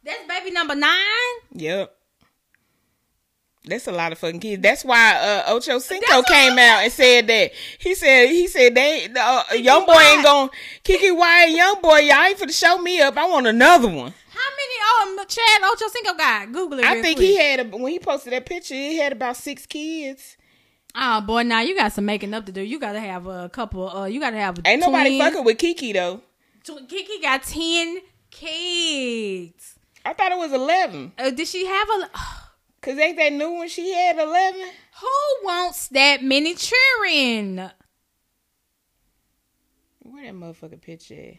That's 0.05 0.27
baby 0.29 0.51
number 0.53 0.75
nine? 0.75 0.95
Yep. 1.53 1.95
That's 3.65 3.87
a 3.87 3.93
lot 3.93 4.13
of 4.13 4.19
fucking 4.19 4.41
kids. 4.41 4.63
That's 4.63 4.83
why 4.85 5.17
uh, 5.17 5.53
Ocho 5.53 5.79
Cinco 5.79 6.07
That's 6.09 6.29
came 6.31 6.53
what- 6.55 6.59
out 6.63 6.83
and 6.85 6.93
said 6.93 7.27
that. 7.27 7.51
He 7.79 7.95
said 7.95 8.29
he 8.29 8.47
said 8.47 8.75
they 8.75 9.09
the, 9.09 9.21
uh, 9.21 9.43
young 9.55 9.85
boy 9.85 9.99
ain't 10.01 10.25
going 10.25 10.49
Keke 10.85 11.15
Wyatt 11.17 11.51
young 11.51 11.81
boy. 11.83 11.99
Y'all 11.99 12.23
ain't 12.25 12.39
for 12.39 12.47
to 12.47 12.53
show 12.53 12.79
me 12.79 13.01
up. 13.03 13.17
I 13.19 13.29
want 13.29 13.47
another 13.47 13.89
one. 13.89 14.15
How 14.31 14.51
many? 14.51 14.75
Oh, 15.21 15.25
Chad 15.29 15.63
Ocho 15.65 15.89
Cinco 15.93 16.15
got. 16.17 16.53
Google 16.53 16.79
it. 16.79 16.85
I 16.87 17.03
think 17.03 17.19
quick. 17.19 17.29
he 17.29 17.37
had 17.37 17.61
a, 17.61 17.65
when 17.77 17.93
he 17.93 17.99
posted 17.99 18.33
that 18.33 18.47
picture. 18.47 18.75
He 18.75 18.97
had 18.99 19.13
about 19.13 19.37
six 19.37 19.67
kids. 19.67 20.37
Oh 20.95 21.21
boy, 21.21 21.43
now 21.43 21.61
you 21.61 21.75
got 21.77 21.93
some 21.93 22.05
making 22.07 22.35
up 22.35 22.47
to 22.47 22.53
do. 22.53 22.61
You 22.61 22.79
got 22.81 22.93
to 22.93 23.01
have 23.01 23.27
a 23.27 23.49
couple. 23.49 23.89
Uh, 23.89 24.05
you 24.07 24.21
got 24.21 24.31
to 24.31 24.37
have. 24.39 24.59
Ain't 24.65 24.81
nobody 24.81 25.19
fucking 25.19 25.45
with 25.45 25.59
Keke 25.59 25.93
though. 25.93 26.23
tw- 26.65 26.89
Keke 26.89 27.23
got 27.23 27.43
ten 27.43 27.99
kids. 28.31 29.75
I 30.05 30.13
thought 30.15 30.33
it 30.33 30.39
was 30.39 30.53
eleven. 30.53 31.13
Uh, 31.19 31.31
did 31.31 31.47
she 31.47 31.67
have 31.67 31.89
a? 31.91 32.11
Cause 32.81 32.97
ain't 32.97 33.17
that 33.17 33.33
new 33.33 33.59
when 33.59 33.69
she 33.69 33.93
had 33.93 34.19
eleven? 34.19 34.61
Who 35.01 35.45
wants 35.47 35.89
that 35.89 36.23
many 36.23 36.55
children? 36.55 37.71
Where 40.01 40.25
that 40.25 40.35
motherfucking 40.35 40.81
picture 40.81 41.15
at? 41.15 41.35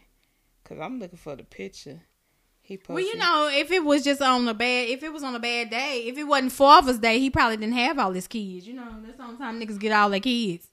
Cause 0.63 0.77
I'm 0.81 0.99
looking 0.99 1.17
for 1.17 1.35
the 1.35 1.43
picture. 1.43 2.01
He 2.69 2.77
posted. 2.77 2.93
Well, 2.93 3.03
you 3.03 3.17
know, 3.17 3.49
if 3.51 3.71
it 3.71 3.83
was 3.83 4.03
just 4.03 4.21
on 4.21 4.47
a 4.47 4.53
bad, 4.53 4.89
if 4.89 5.01
it 5.01 5.11
was 5.11 5.23
on 5.23 5.33
a 5.33 5.39
bad 5.39 5.71
day, 5.71 6.03
if 6.05 6.19
it 6.19 6.23
wasn't 6.23 6.51
Father's 6.51 6.99
Day, 6.99 7.19
he 7.19 7.31
probably 7.31 7.57
didn't 7.57 7.73
have 7.73 7.97
all 7.97 8.11
his 8.11 8.27
kids. 8.27 8.67
You 8.67 8.75
know, 8.75 8.87
that's 9.03 9.17
the 9.17 9.23
only 9.23 9.37
time 9.37 9.59
niggas 9.59 9.79
get 9.79 9.91
all 9.91 10.11
their 10.11 10.19
kids. 10.19 10.67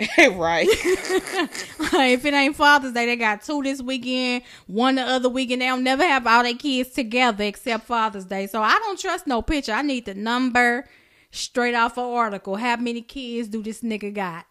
right. 0.18 0.66
if 0.68 2.24
it 2.24 2.34
ain't 2.34 2.56
Father's 2.56 2.92
Day, 2.92 3.06
they 3.06 3.14
got 3.14 3.42
two 3.42 3.62
this 3.62 3.80
weekend, 3.80 4.42
one 4.66 4.96
the 4.96 5.02
other 5.02 5.28
weekend. 5.28 5.62
They'll 5.62 5.76
never 5.76 6.02
have 6.02 6.26
all 6.26 6.42
their 6.42 6.54
kids 6.54 6.90
together 6.90 7.44
except 7.44 7.84
Father's 7.84 8.24
Day. 8.24 8.48
So 8.48 8.60
I 8.60 8.80
don't 8.80 8.98
trust 8.98 9.28
no 9.28 9.42
picture. 9.42 9.70
I 9.72 9.82
need 9.82 10.06
the 10.06 10.14
number 10.14 10.88
straight 11.30 11.76
off 11.76 11.98
an 11.98 12.04
article. 12.04 12.56
How 12.56 12.74
many 12.78 13.02
kids 13.02 13.46
do 13.46 13.62
this 13.62 13.82
nigga 13.82 14.12
got? 14.12 14.44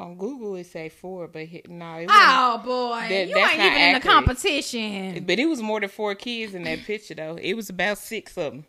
On 0.00 0.16
Google 0.16 0.56
it 0.56 0.64
say 0.64 0.88
four, 0.88 1.28
but 1.28 1.44
he, 1.44 1.62
no, 1.68 1.96
it. 1.96 2.08
Oh 2.10 2.60
boy, 2.64 3.06
That- 3.08 3.28
you 3.28 3.36
ain't 3.36 3.54
even 3.54 3.72
in 3.82 3.92
the 3.94 4.00
competition. 4.00 5.24
But 5.26 5.38
it 5.38 5.46
was 5.46 5.60
more 5.60 5.78
than 5.78 5.90
four 5.90 6.14
kids 6.14 6.54
in 6.54 6.62
that 6.62 6.80
picture 6.84 7.14
though. 7.14 7.36
It 7.36 7.52
was 7.54 7.68
about 7.68 7.98
six 7.98 8.36
of 8.38 8.52
them. 8.52 8.64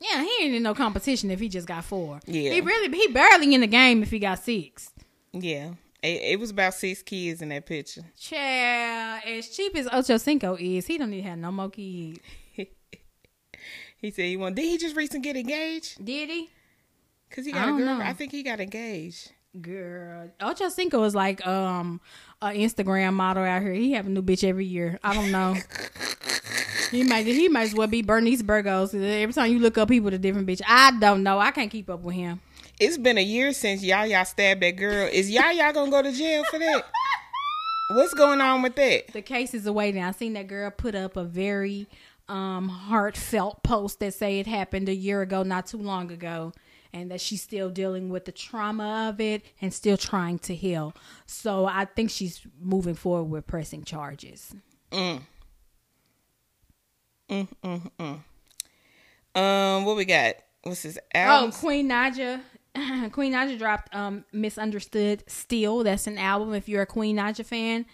Yeah, 0.00 0.22
he 0.22 0.44
ain't 0.44 0.54
in 0.54 0.62
no 0.62 0.72
competition 0.74 1.30
if 1.30 1.38
he 1.38 1.50
just 1.50 1.66
got 1.68 1.84
four. 1.84 2.20
Yeah. 2.26 2.52
he 2.52 2.60
really 2.62 2.96
he 2.96 3.08
barely 3.08 3.52
in 3.52 3.60
the 3.60 3.66
game 3.66 4.02
if 4.02 4.10
he 4.10 4.18
got 4.18 4.38
six. 4.42 4.90
Yeah, 5.32 5.72
it, 6.02 6.22
it 6.32 6.40
was 6.40 6.48
about 6.50 6.72
six 6.72 7.02
kids 7.02 7.42
in 7.42 7.50
that 7.50 7.66
picture. 7.66 8.02
Child, 8.18 9.22
as 9.26 9.48
cheap 9.50 9.76
as 9.76 9.86
Ocho 9.92 10.16
Cinco 10.16 10.56
is, 10.58 10.86
he 10.86 10.96
don't 10.96 11.10
need 11.10 11.22
to 11.22 11.28
have 11.28 11.38
no 11.38 11.52
more 11.52 11.68
kids. 11.68 12.18
He 13.98 14.10
said 14.10 14.24
he 14.24 14.36
want. 14.38 14.54
Did 14.56 14.64
he 14.64 14.78
just 14.78 14.96
recently 14.96 15.20
get 15.20 15.36
engaged? 15.36 16.02
Did 16.02 16.30
he? 16.30 16.48
Cause 17.30 17.44
he 17.44 17.52
got 17.52 17.68
a 17.68 17.72
girl. 17.72 17.80
know. 17.98 18.00
I 18.00 18.14
think 18.14 18.32
he 18.32 18.42
got 18.42 18.58
engaged. 18.58 19.30
Girl, 19.58 20.30
Ocho 20.40 20.68
Cinco 20.68 21.02
is 21.02 21.14
like 21.14 21.44
um 21.44 22.00
a 22.40 22.48
Instagram 22.48 23.14
model 23.14 23.42
out 23.42 23.62
here. 23.62 23.72
He 23.72 23.92
have 23.92 24.06
a 24.06 24.08
new 24.08 24.22
bitch 24.22 24.44
every 24.44 24.64
year. 24.64 25.00
I 25.02 25.12
don't 25.12 25.32
know. 25.32 25.56
he 26.92 27.02
might 27.02 27.26
he 27.26 27.48
might 27.48 27.62
as 27.62 27.74
well 27.74 27.88
be 27.88 28.02
Bernice 28.02 28.42
Burgos. 28.42 28.94
Every 28.94 29.32
time 29.32 29.50
you 29.50 29.58
look 29.58 29.76
up 29.76 29.88
people 29.88 30.04
with 30.04 30.14
a 30.14 30.18
different 30.18 30.46
bitch. 30.46 30.62
I 30.68 30.92
don't 31.00 31.24
know. 31.24 31.40
I 31.40 31.50
can't 31.50 31.70
keep 31.70 31.90
up 31.90 32.00
with 32.00 32.14
him. 32.14 32.40
It's 32.78 32.96
been 32.96 33.18
a 33.18 33.22
year 33.22 33.52
since 33.52 33.82
Yaya 33.82 34.24
stabbed 34.24 34.62
that 34.62 34.76
girl. 34.76 35.08
Is 35.12 35.28
Yaya 35.28 35.72
gonna 35.72 35.90
go 35.90 36.00
to 36.00 36.12
jail 36.12 36.44
for 36.44 36.60
that? 36.60 36.84
What's 37.90 38.14
going 38.14 38.40
on 38.40 38.62
with 38.62 38.76
that? 38.76 39.12
The 39.12 39.20
case 39.20 39.52
is 39.52 39.66
awaiting. 39.66 40.04
I 40.04 40.12
seen 40.12 40.34
that 40.34 40.46
girl 40.46 40.70
put 40.70 40.94
up 40.94 41.16
a 41.16 41.24
very 41.24 41.88
um 42.28 42.68
heartfelt 42.68 43.64
post 43.64 43.98
that 43.98 44.14
say 44.14 44.38
it 44.38 44.46
happened 44.46 44.88
a 44.88 44.94
year 44.94 45.22
ago, 45.22 45.42
not 45.42 45.66
too 45.66 45.78
long 45.78 46.12
ago, 46.12 46.52
and 46.92 47.10
that 47.10 47.20
she's 47.20 47.42
still 47.42 47.70
dealing 47.70 48.08
with 48.08 48.24
the 48.24 48.32
trauma 48.32 49.08
of 49.08 49.20
it 49.20 49.42
and 49.60 49.72
still 49.72 49.96
trying 49.96 50.38
to 50.40 50.54
heal. 50.54 50.94
So 51.26 51.66
I 51.66 51.84
think 51.84 52.10
she's 52.10 52.40
moving 52.60 52.94
forward 52.94 53.30
with 53.30 53.46
pressing 53.46 53.84
charges. 53.84 54.54
Mm. 54.90 55.22
Mm, 57.28 57.48
mm, 57.62 57.90
mm. 57.98 59.40
Um, 59.40 59.84
what 59.84 59.96
we 59.96 60.04
got? 60.04 60.34
What's 60.62 60.82
this 60.82 60.98
Oh. 61.14 61.50
Queen 61.54 61.88
Naija. 61.88 62.40
Queen 63.12 63.32
Naija 63.32 63.56
dropped 63.58 63.94
um 63.94 64.24
Misunderstood 64.32 65.24
Still. 65.26 65.84
That's 65.84 66.06
an 66.06 66.18
album. 66.18 66.54
If 66.54 66.68
you're 66.68 66.82
a 66.82 66.86
Queen 66.86 67.16
Naija 67.16 67.44
fan, 67.44 67.86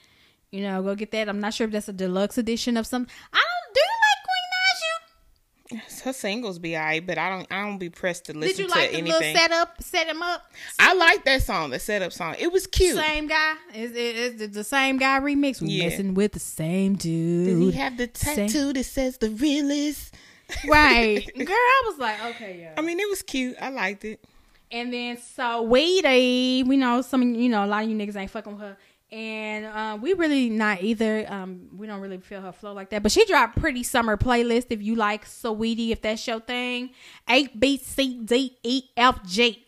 you 0.50 0.62
know, 0.62 0.82
go 0.82 0.94
get 0.94 1.10
that. 1.12 1.28
I'm 1.28 1.40
not 1.40 1.54
sure 1.54 1.66
if 1.66 1.72
that's 1.72 1.88
a 1.88 1.92
deluxe 1.92 2.38
edition 2.38 2.76
of 2.76 2.86
some. 2.86 3.06
I 3.32 3.36
don't. 3.36 3.74
Do 3.74 3.80
you 3.80 3.86
like 4.06 4.24
Queen 4.24 4.48
Naija? 4.56 5.55
Her 6.04 6.12
singles 6.12 6.58
be 6.58 6.76
alright, 6.76 7.04
but 7.06 7.18
I 7.18 7.28
don't. 7.30 7.46
I 7.50 7.62
don't 7.62 7.78
be 7.78 7.90
pressed 7.90 8.26
to 8.26 8.32
listen. 8.36 8.48
Did 8.56 8.58
you 8.62 8.68
to 8.68 8.78
like 8.78 8.90
the 8.92 8.98
anything. 8.98 9.20
little 9.20 9.40
setup? 9.40 9.82
Set 9.82 10.06
him 10.06 10.22
up. 10.22 10.44
I 10.78 10.94
like 10.94 11.24
that 11.24 11.42
song, 11.42 11.70
the 11.70 11.78
setup 11.78 12.12
song. 12.12 12.36
It 12.38 12.52
was 12.52 12.66
cute. 12.66 12.96
Same 12.96 13.26
guy. 13.26 13.54
Is 13.74 13.90
it 13.92 13.96
is 14.42 14.50
the 14.52 14.64
same 14.64 14.96
guy 14.98 15.18
remix? 15.20 15.60
We 15.60 15.68
Yeah. 15.68 15.88
messing 15.88 16.14
with 16.14 16.32
the 16.32 16.38
same 16.40 16.94
dude. 16.94 17.46
Does 17.46 17.58
he 17.58 17.72
have 17.80 17.96
the 17.96 18.10
Same- 18.14 18.36
tattoo 18.48 18.72
that 18.74 18.84
says 18.84 19.18
the 19.18 19.30
realest? 19.30 20.14
Right, 20.68 21.26
girl. 21.36 21.46
I 21.50 21.82
was 21.86 21.98
like, 21.98 22.24
okay, 22.26 22.58
yeah. 22.60 22.74
I 22.78 22.80
mean, 22.80 23.00
it 23.00 23.08
was 23.10 23.20
cute. 23.20 23.56
I 23.60 23.70
liked 23.70 24.04
it. 24.04 24.24
And 24.70 24.92
then 24.92 25.16
Saweetie, 25.16 26.64
we 26.66 26.76
know 26.76 27.02
some, 27.02 27.34
you 27.34 27.48
know, 27.48 27.64
a 27.64 27.66
lot 27.66 27.82
of 27.84 27.90
you 27.90 27.96
niggas 27.96 28.14
ain't 28.16 28.30
fucking 28.30 28.52
with 28.52 28.60
her. 28.60 28.76
And 29.12 29.66
uh, 29.66 29.98
we 30.00 30.14
really 30.14 30.50
not 30.50 30.82
either. 30.82 31.24
Um, 31.30 31.68
we 31.76 31.86
don't 31.86 32.00
really 32.00 32.18
feel 32.18 32.40
her 32.40 32.52
flow 32.52 32.72
like 32.72 32.90
that. 32.90 33.02
But 33.02 33.12
she 33.12 33.24
dropped 33.24 33.56
pretty 33.56 33.82
summer 33.82 34.16
playlist 34.16 34.66
if 34.70 34.82
you 34.82 34.96
like 34.96 35.24
Saweetie, 35.24 35.90
if 35.90 36.02
that's 36.02 36.26
your 36.26 36.40
thing. 36.40 36.90
A 37.28 37.46
B 37.48 37.78
C 37.78 38.20
D 38.24 38.58
E 38.62 38.82
F 38.96 39.24
G. 39.24 39.65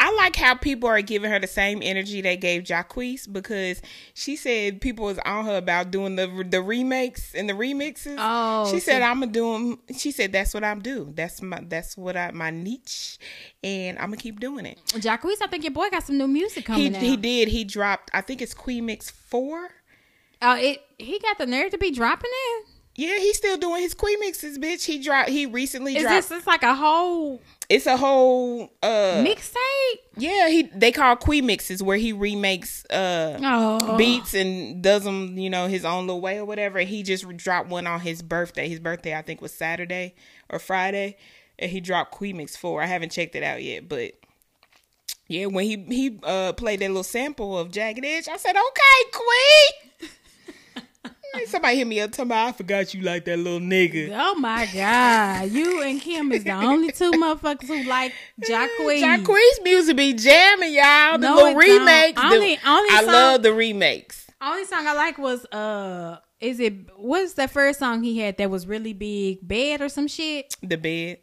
I 0.00 0.14
like 0.14 0.36
how 0.36 0.54
people 0.54 0.88
are 0.88 1.00
giving 1.02 1.30
her 1.30 1.38
the 1.40 1.46
same 1.46 1.80
energy 1.82 2.20
they 2.20 2.36
gave 2.36 2.62
Jacquees 2.62 3.30
because 3.30 3.82
she 4.14 4.36
said 4.36 4.80
people 4.80 5.06
was 5.06 5.18
on 5.24 5.44
her 5.46 5.56
about 5.56 5.90
doing 5.90 6.16
the 6.16 6.46
the 6.48 6.62
remakes 6.62 7.34
and 7.34 7.48
the 7.48 7.52
remixes. 7.54 8.16
Oh, 8.18 8.70
she 8.70 8.78
said 8.80 9.02
I'm 9.02 9.20
gonna 9.20 9.32
do 9.32 9.52
them. 9.52 9.78
She 9.96 10.10
said 10.12 10.32
that's 10.32 10.54
what 10.54 10.62
I'm 10.64 10.80
do. 10.80 11.12
That's 11.14 11.42
my 11.42 11.60
that's 11.66 11.96
what 11.96 12.16
I 12.16 12.30
my 12.30 12.50
niche, 12.50 13.18
and 13.64 13.98
I'm 13.98 14.06
gonna 14.06 14.16
keep 14.18 14.40
doing 14.40 14.66
it. 14.66 14.78
Jacquees, 14.94 15.42
I 15.42 15.46
think 15.48 15.64
your 15.64 15.72
boy 15.72 15.90
got 15.90 16.04
some 16.04 16.16
new 16.18 16.28
music 16.28 16.58
He 16.58 16.62
coming 16.62 16.94
out. 16.96 17.02
he 17.02 17.16
did. 17.16 17.48
He 17.48 17.64
dropped. 17.64 18.10
I 18.14 18.20
think 18.20 18.40
it's 18.40 18.54
Queen 18.54 18.86
Mix 18.86 19.10
four. 19.10 19.70
Uh, 20.40 20.56
it 20.60 20.80
he 20.98 21.18
got 21.18 21.38
the 21.38 21.46
nerve 21.46 21.70
to 21.72 21.78
be 21.78 21.90
dropping 21.90 22.30
it. 22.32 22.66
Yeah, 22.98 23.16
he's 23.18 23.36
still 23.36 23.56
doing 23.56 23.80
his 23.80 23.94
Queen 23.94 24.18
mixes, 24.18 24.58
bitch. 24.58 24.84
He 24.84 24.98
dropped. 24.98 25.28
He 25.28 25.46
recently 25.46 25.92
dropped. 25.92 26.04
Is 26.04 26.10
dropped. 26.10 26.28
this 26.30 26.38
it's 26.38 26.46
like 26.48 26.64
a 26.64 26.74
whole 26.74 27.40
it's 27.68 27.86
a 27.86 27.96
whole 27.96 28.72
uh 28.82 29.22
mixtape? 29.24 29.98
Yeah, 30.16 30.48
he 30.48 30.64
they 30.74 30.90
call 30.90 31.14
Queen 31.14 31.46
mixes 31.46 31.80
where 31.80 31.96
he 31.96 32.12
remakes 32.12 32.84
uh 32.86 33.38
Oh, 33.40 33.96
beats 33.96 34.34
and 34.34 34.82
does 34.82 35.04
them, 35.04 35.38
you 35.38 35.48
know, 35.48 35.68
his 35.68 35.84
own 35.84 36.08
little 36.08 36.20
way 36.20 36.38
or 36.38 36.44
whatever. 36.44 36.80
He 36.80 37.04
just 37.04 37.24
dropped 37.36 37.68
one 37.68 37.86
on 37.86 38.00
his 38.00 38.20
birthday. 38.20 38.68
His 38.68 38.80
birthday, 38.80 39.14
I 39.14 39.22
think, 39.22 39.40
was 39.40 39.54
Saturday 39.54 40.16
or 40.50 40.58
Friday, 40.58 41.18
and 41.56 41.70
he 41.70 41.80
dropped 41.80 42.10
Queen 42.10 42.36
Mix 42.36 42.56
Four. 42.56 42.82
I 42.82 42.86
haven't 42.86 43.12
checked 43.12 43.36
it 43.36 43.44
out 43.44 43.62
yet, 43.62 43.88
but 43.88 44.14
yeah, 45.28 45.46
when 45.46 45.66
he 45.66 45.76
he 45.88 46.18
uh 46.24 46.52
played 46.54 46.80
that 46.80 46.88
little 46.88 47.04
sample 47.04 47.56
of 47.56 47.70
Jagged 47.70 48.04
Edge, 48.04 48.26
I 48.26 48.38
said, 48.38 48.56
"Okay, 48.56 49.10
Queen." 49.12 50.10
Somebody 51.46 51.76
hit 51.76 51.86
me 51.86 52.00
up 52.00 52.10
talking 52.10 52.26
about 52.26 52.48
I 52.48 52.52
forgot 52.52 52.94
you 52.94 53.02
like 53.02 53.24
that 53.26 53.36
little 53.38 53.60
nigga. 53.60 54.10
Oh 54.18 54.34
my 54.36 54.66
god, 54.72 55.50
you 55.50 55.82
and 55.82 56.00
Kim 56.00 56.32
is 56.32 56.44
the 56.44 56.52
only 56.52 56.90
two 56.92 57.10
motherfuckers 57.12 57.66
who 57.66 57.84
like 57.84 58.12
Jacquees. 58.42 59.00
Jacquees 59.02 59.62
music 59.62 59.96
be 59.96 60.12
jamming, 60.14 60.72
y'all. 60.74 61.12
The 61.18 61.28
No, 61.28 61.34
little 61.36 61.54
remakes. 61.54 62.20
the- 62.20 62.26
Only- 62.26 62.58
only 62.66 62.90
I 62.94 63.00
song- 63.04 63.12
love 63.12 63.42
the 63.42 63.52
remakes. 63.52 64.26
Only 64.40 64.64
song 64.64 64.86
I 64.86 64.94
like 64.94 65.18
was 65.18 65.44
uh, 65.46 66.18
is 66.40 66.60
it 66.60 66.74
what's 66.96 67.34
that 67.34 67.50
first 67.50 67.78
song 67.80 68.02
he 68.02 68.18
had 68.18 68.36
that 68.38 68.50
was 68.50 68.66
really 68.66 68.92
big? 68.92 69.46
Bed 69.46 69.80
or 69.82 69.88
some 69.88 70.06
shit. 70.08 70.54
The 70.62 70.76
bed. 70.76 71.18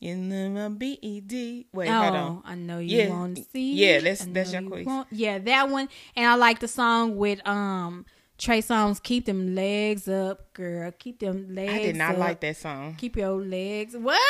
In 0.00 0.28
the 0.54 0.70
B 0.70 0.96
E 1.02 1.20
D. 1.20 1.66
Wait, 1.72 1.88
oh, 1.88 1.92
hold 2.02 2.14
on. 2.14 2.42
I 2.44 2.54
know 2.54 2.78
you 2.78 2.98
Yeah. 2.98 3.08
want 3.10 3.36
to 3.36 3.44
see. 3.52 3.74
Yeah, 3.74 3.98
that's- 3.98 4.26
that's 4.30 4.52
Jacquees. 4.52 5.06
Yeah, 5.10 5.38
that 5.40 5.68
one. 5.70 5.88
And 6.14 6.26
I 6.26 6.34
like 6.36 6.60
the 6.60 6.68
song 6.68 7.16
with 7.16 7.46
um 7.46 8.06
Trey 8.38 8.62
Songz, 8.62 9.02
Keep 9.02 9.26
them 9.26 9.54
legs 9.56 10.06
up, 10.08 10.52
girl. 10.54 10.92
Keep 10.96 11.18
them 11.20 11.54
legs. 11.54 11.72
I 11.72 11.78
did 11.78 11.96
not 11.96 12.12
up. 12.12 12.18
like 12.18 12.40
that 12.40 12.56
song. 12.56 12.94
Keep 12.96 13.16
your 13.16 13.32
legs. 13.32 13.96
What? 13.96 14.20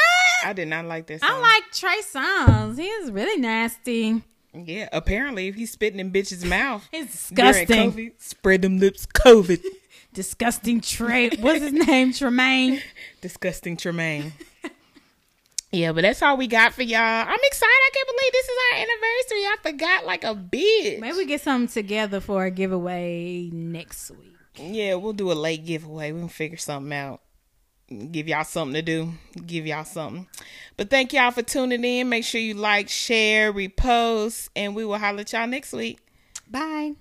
I 0.44 0.52
did 0.54 0.68
not 0.68 0.86
like 0.86 1.06
that 1.08 1.20
song. 1.20 1.28
I 1.30 1.38
like 1.38 1.64
Trey 1.72 2.00
Songz. 2.00 2.78
He's 2.78 3.10
really 3.10 3.40
nasty. 3.40 4.22
Yeah, 4.54 4.88
apparently 4.92 5.48
if 5.48 5.54
he's 5.56 5.70
spitting 5.70 6.00
in 6.00 6.10
bitches' 6.10 6.44
mouth 6.44 6.88
It's 6.92 7.12
disgusting. 7.12 7.92
COVID, 7.92 8.12
spread 8.18 8.62
them 8.62 8.78
lips, 8.78 9.06
COVID. 9.06 9.62
Disgusting 10.14 10.80
Trey. 10.80 11.28
What's 11.38 11.60
his 11.62 11.72
name? 11.72 12.12
Tremaine. 12.14 12.80
Disgusting 13.20 13.76
Tremaine. 13.76 14.32
Yeah, 15.70 15.92
but 15.92 16.02
that's 16.02 16.22
all 16.22 16.36
we 16.36 16.46
got 16.46 16.72
for 16.72 16.82
y'all. 16.82 16.98
I'm 16.98 17.38
excited. 17.42 17.68
I 17.68 17.90
can't 17.92 18.08
believe 18.08 18.32
this 18.32 18.48
is 18.48 18.56
our 18.72 18.78
anniversary. 18.78 19.44
I 19.44 19.56
forgot 19.62 20.06
like 20.06 20.24
a 20.24 20.34
bitch. 20.34 21.00
Maybe 21.00 21.16
we 21.16 21.26
get 21.26 21.42
something 21.42 21.68
together 21.68 22.20
for 22.20 22.44
a 22.44 22.50
giveaway 22.50 23.50
next 23.52 24.10
week. 24.12 24.34
Yeah, 24.56 24.94
we'll 24.94 25.12
do 25.12 25.30
a 25.30 25.34
late 25.34 25.64
giveaway. 25.66 26.12
We'll 26.12 26.28
figure 26.28 26.56
something 26.56 26.92
out. 26.92 27.20
give 28.10 28.28
y'all 28.28 28.44
something 28.44 28.74
to 28.74 28.82
do, 28.82 29.12
give 29.46 29.66
y'all 29.66 29.84
something. 29.84 30.26
But 30.76 30.90
thank 30.90 31.12
y'all 31.12 31.30
for 31.30 31.42
tuning 31.42 31.84
in. 31.84 32.08
Make 32.08 32.24
sure 32.24 32.40
you 32.40 32.54
like, 32.54 32.88
share, 32.88 33.52
repost, 33.52 34.48
and 34.56 34.74
we 34.74 34.84
will 34.84 34.98
holler 34.98 35.20
at 35.20 35.32
y'all 35.32 35.46
next 35.46 35.72
week. 35.72 35.98
Bye. 36.50 36.94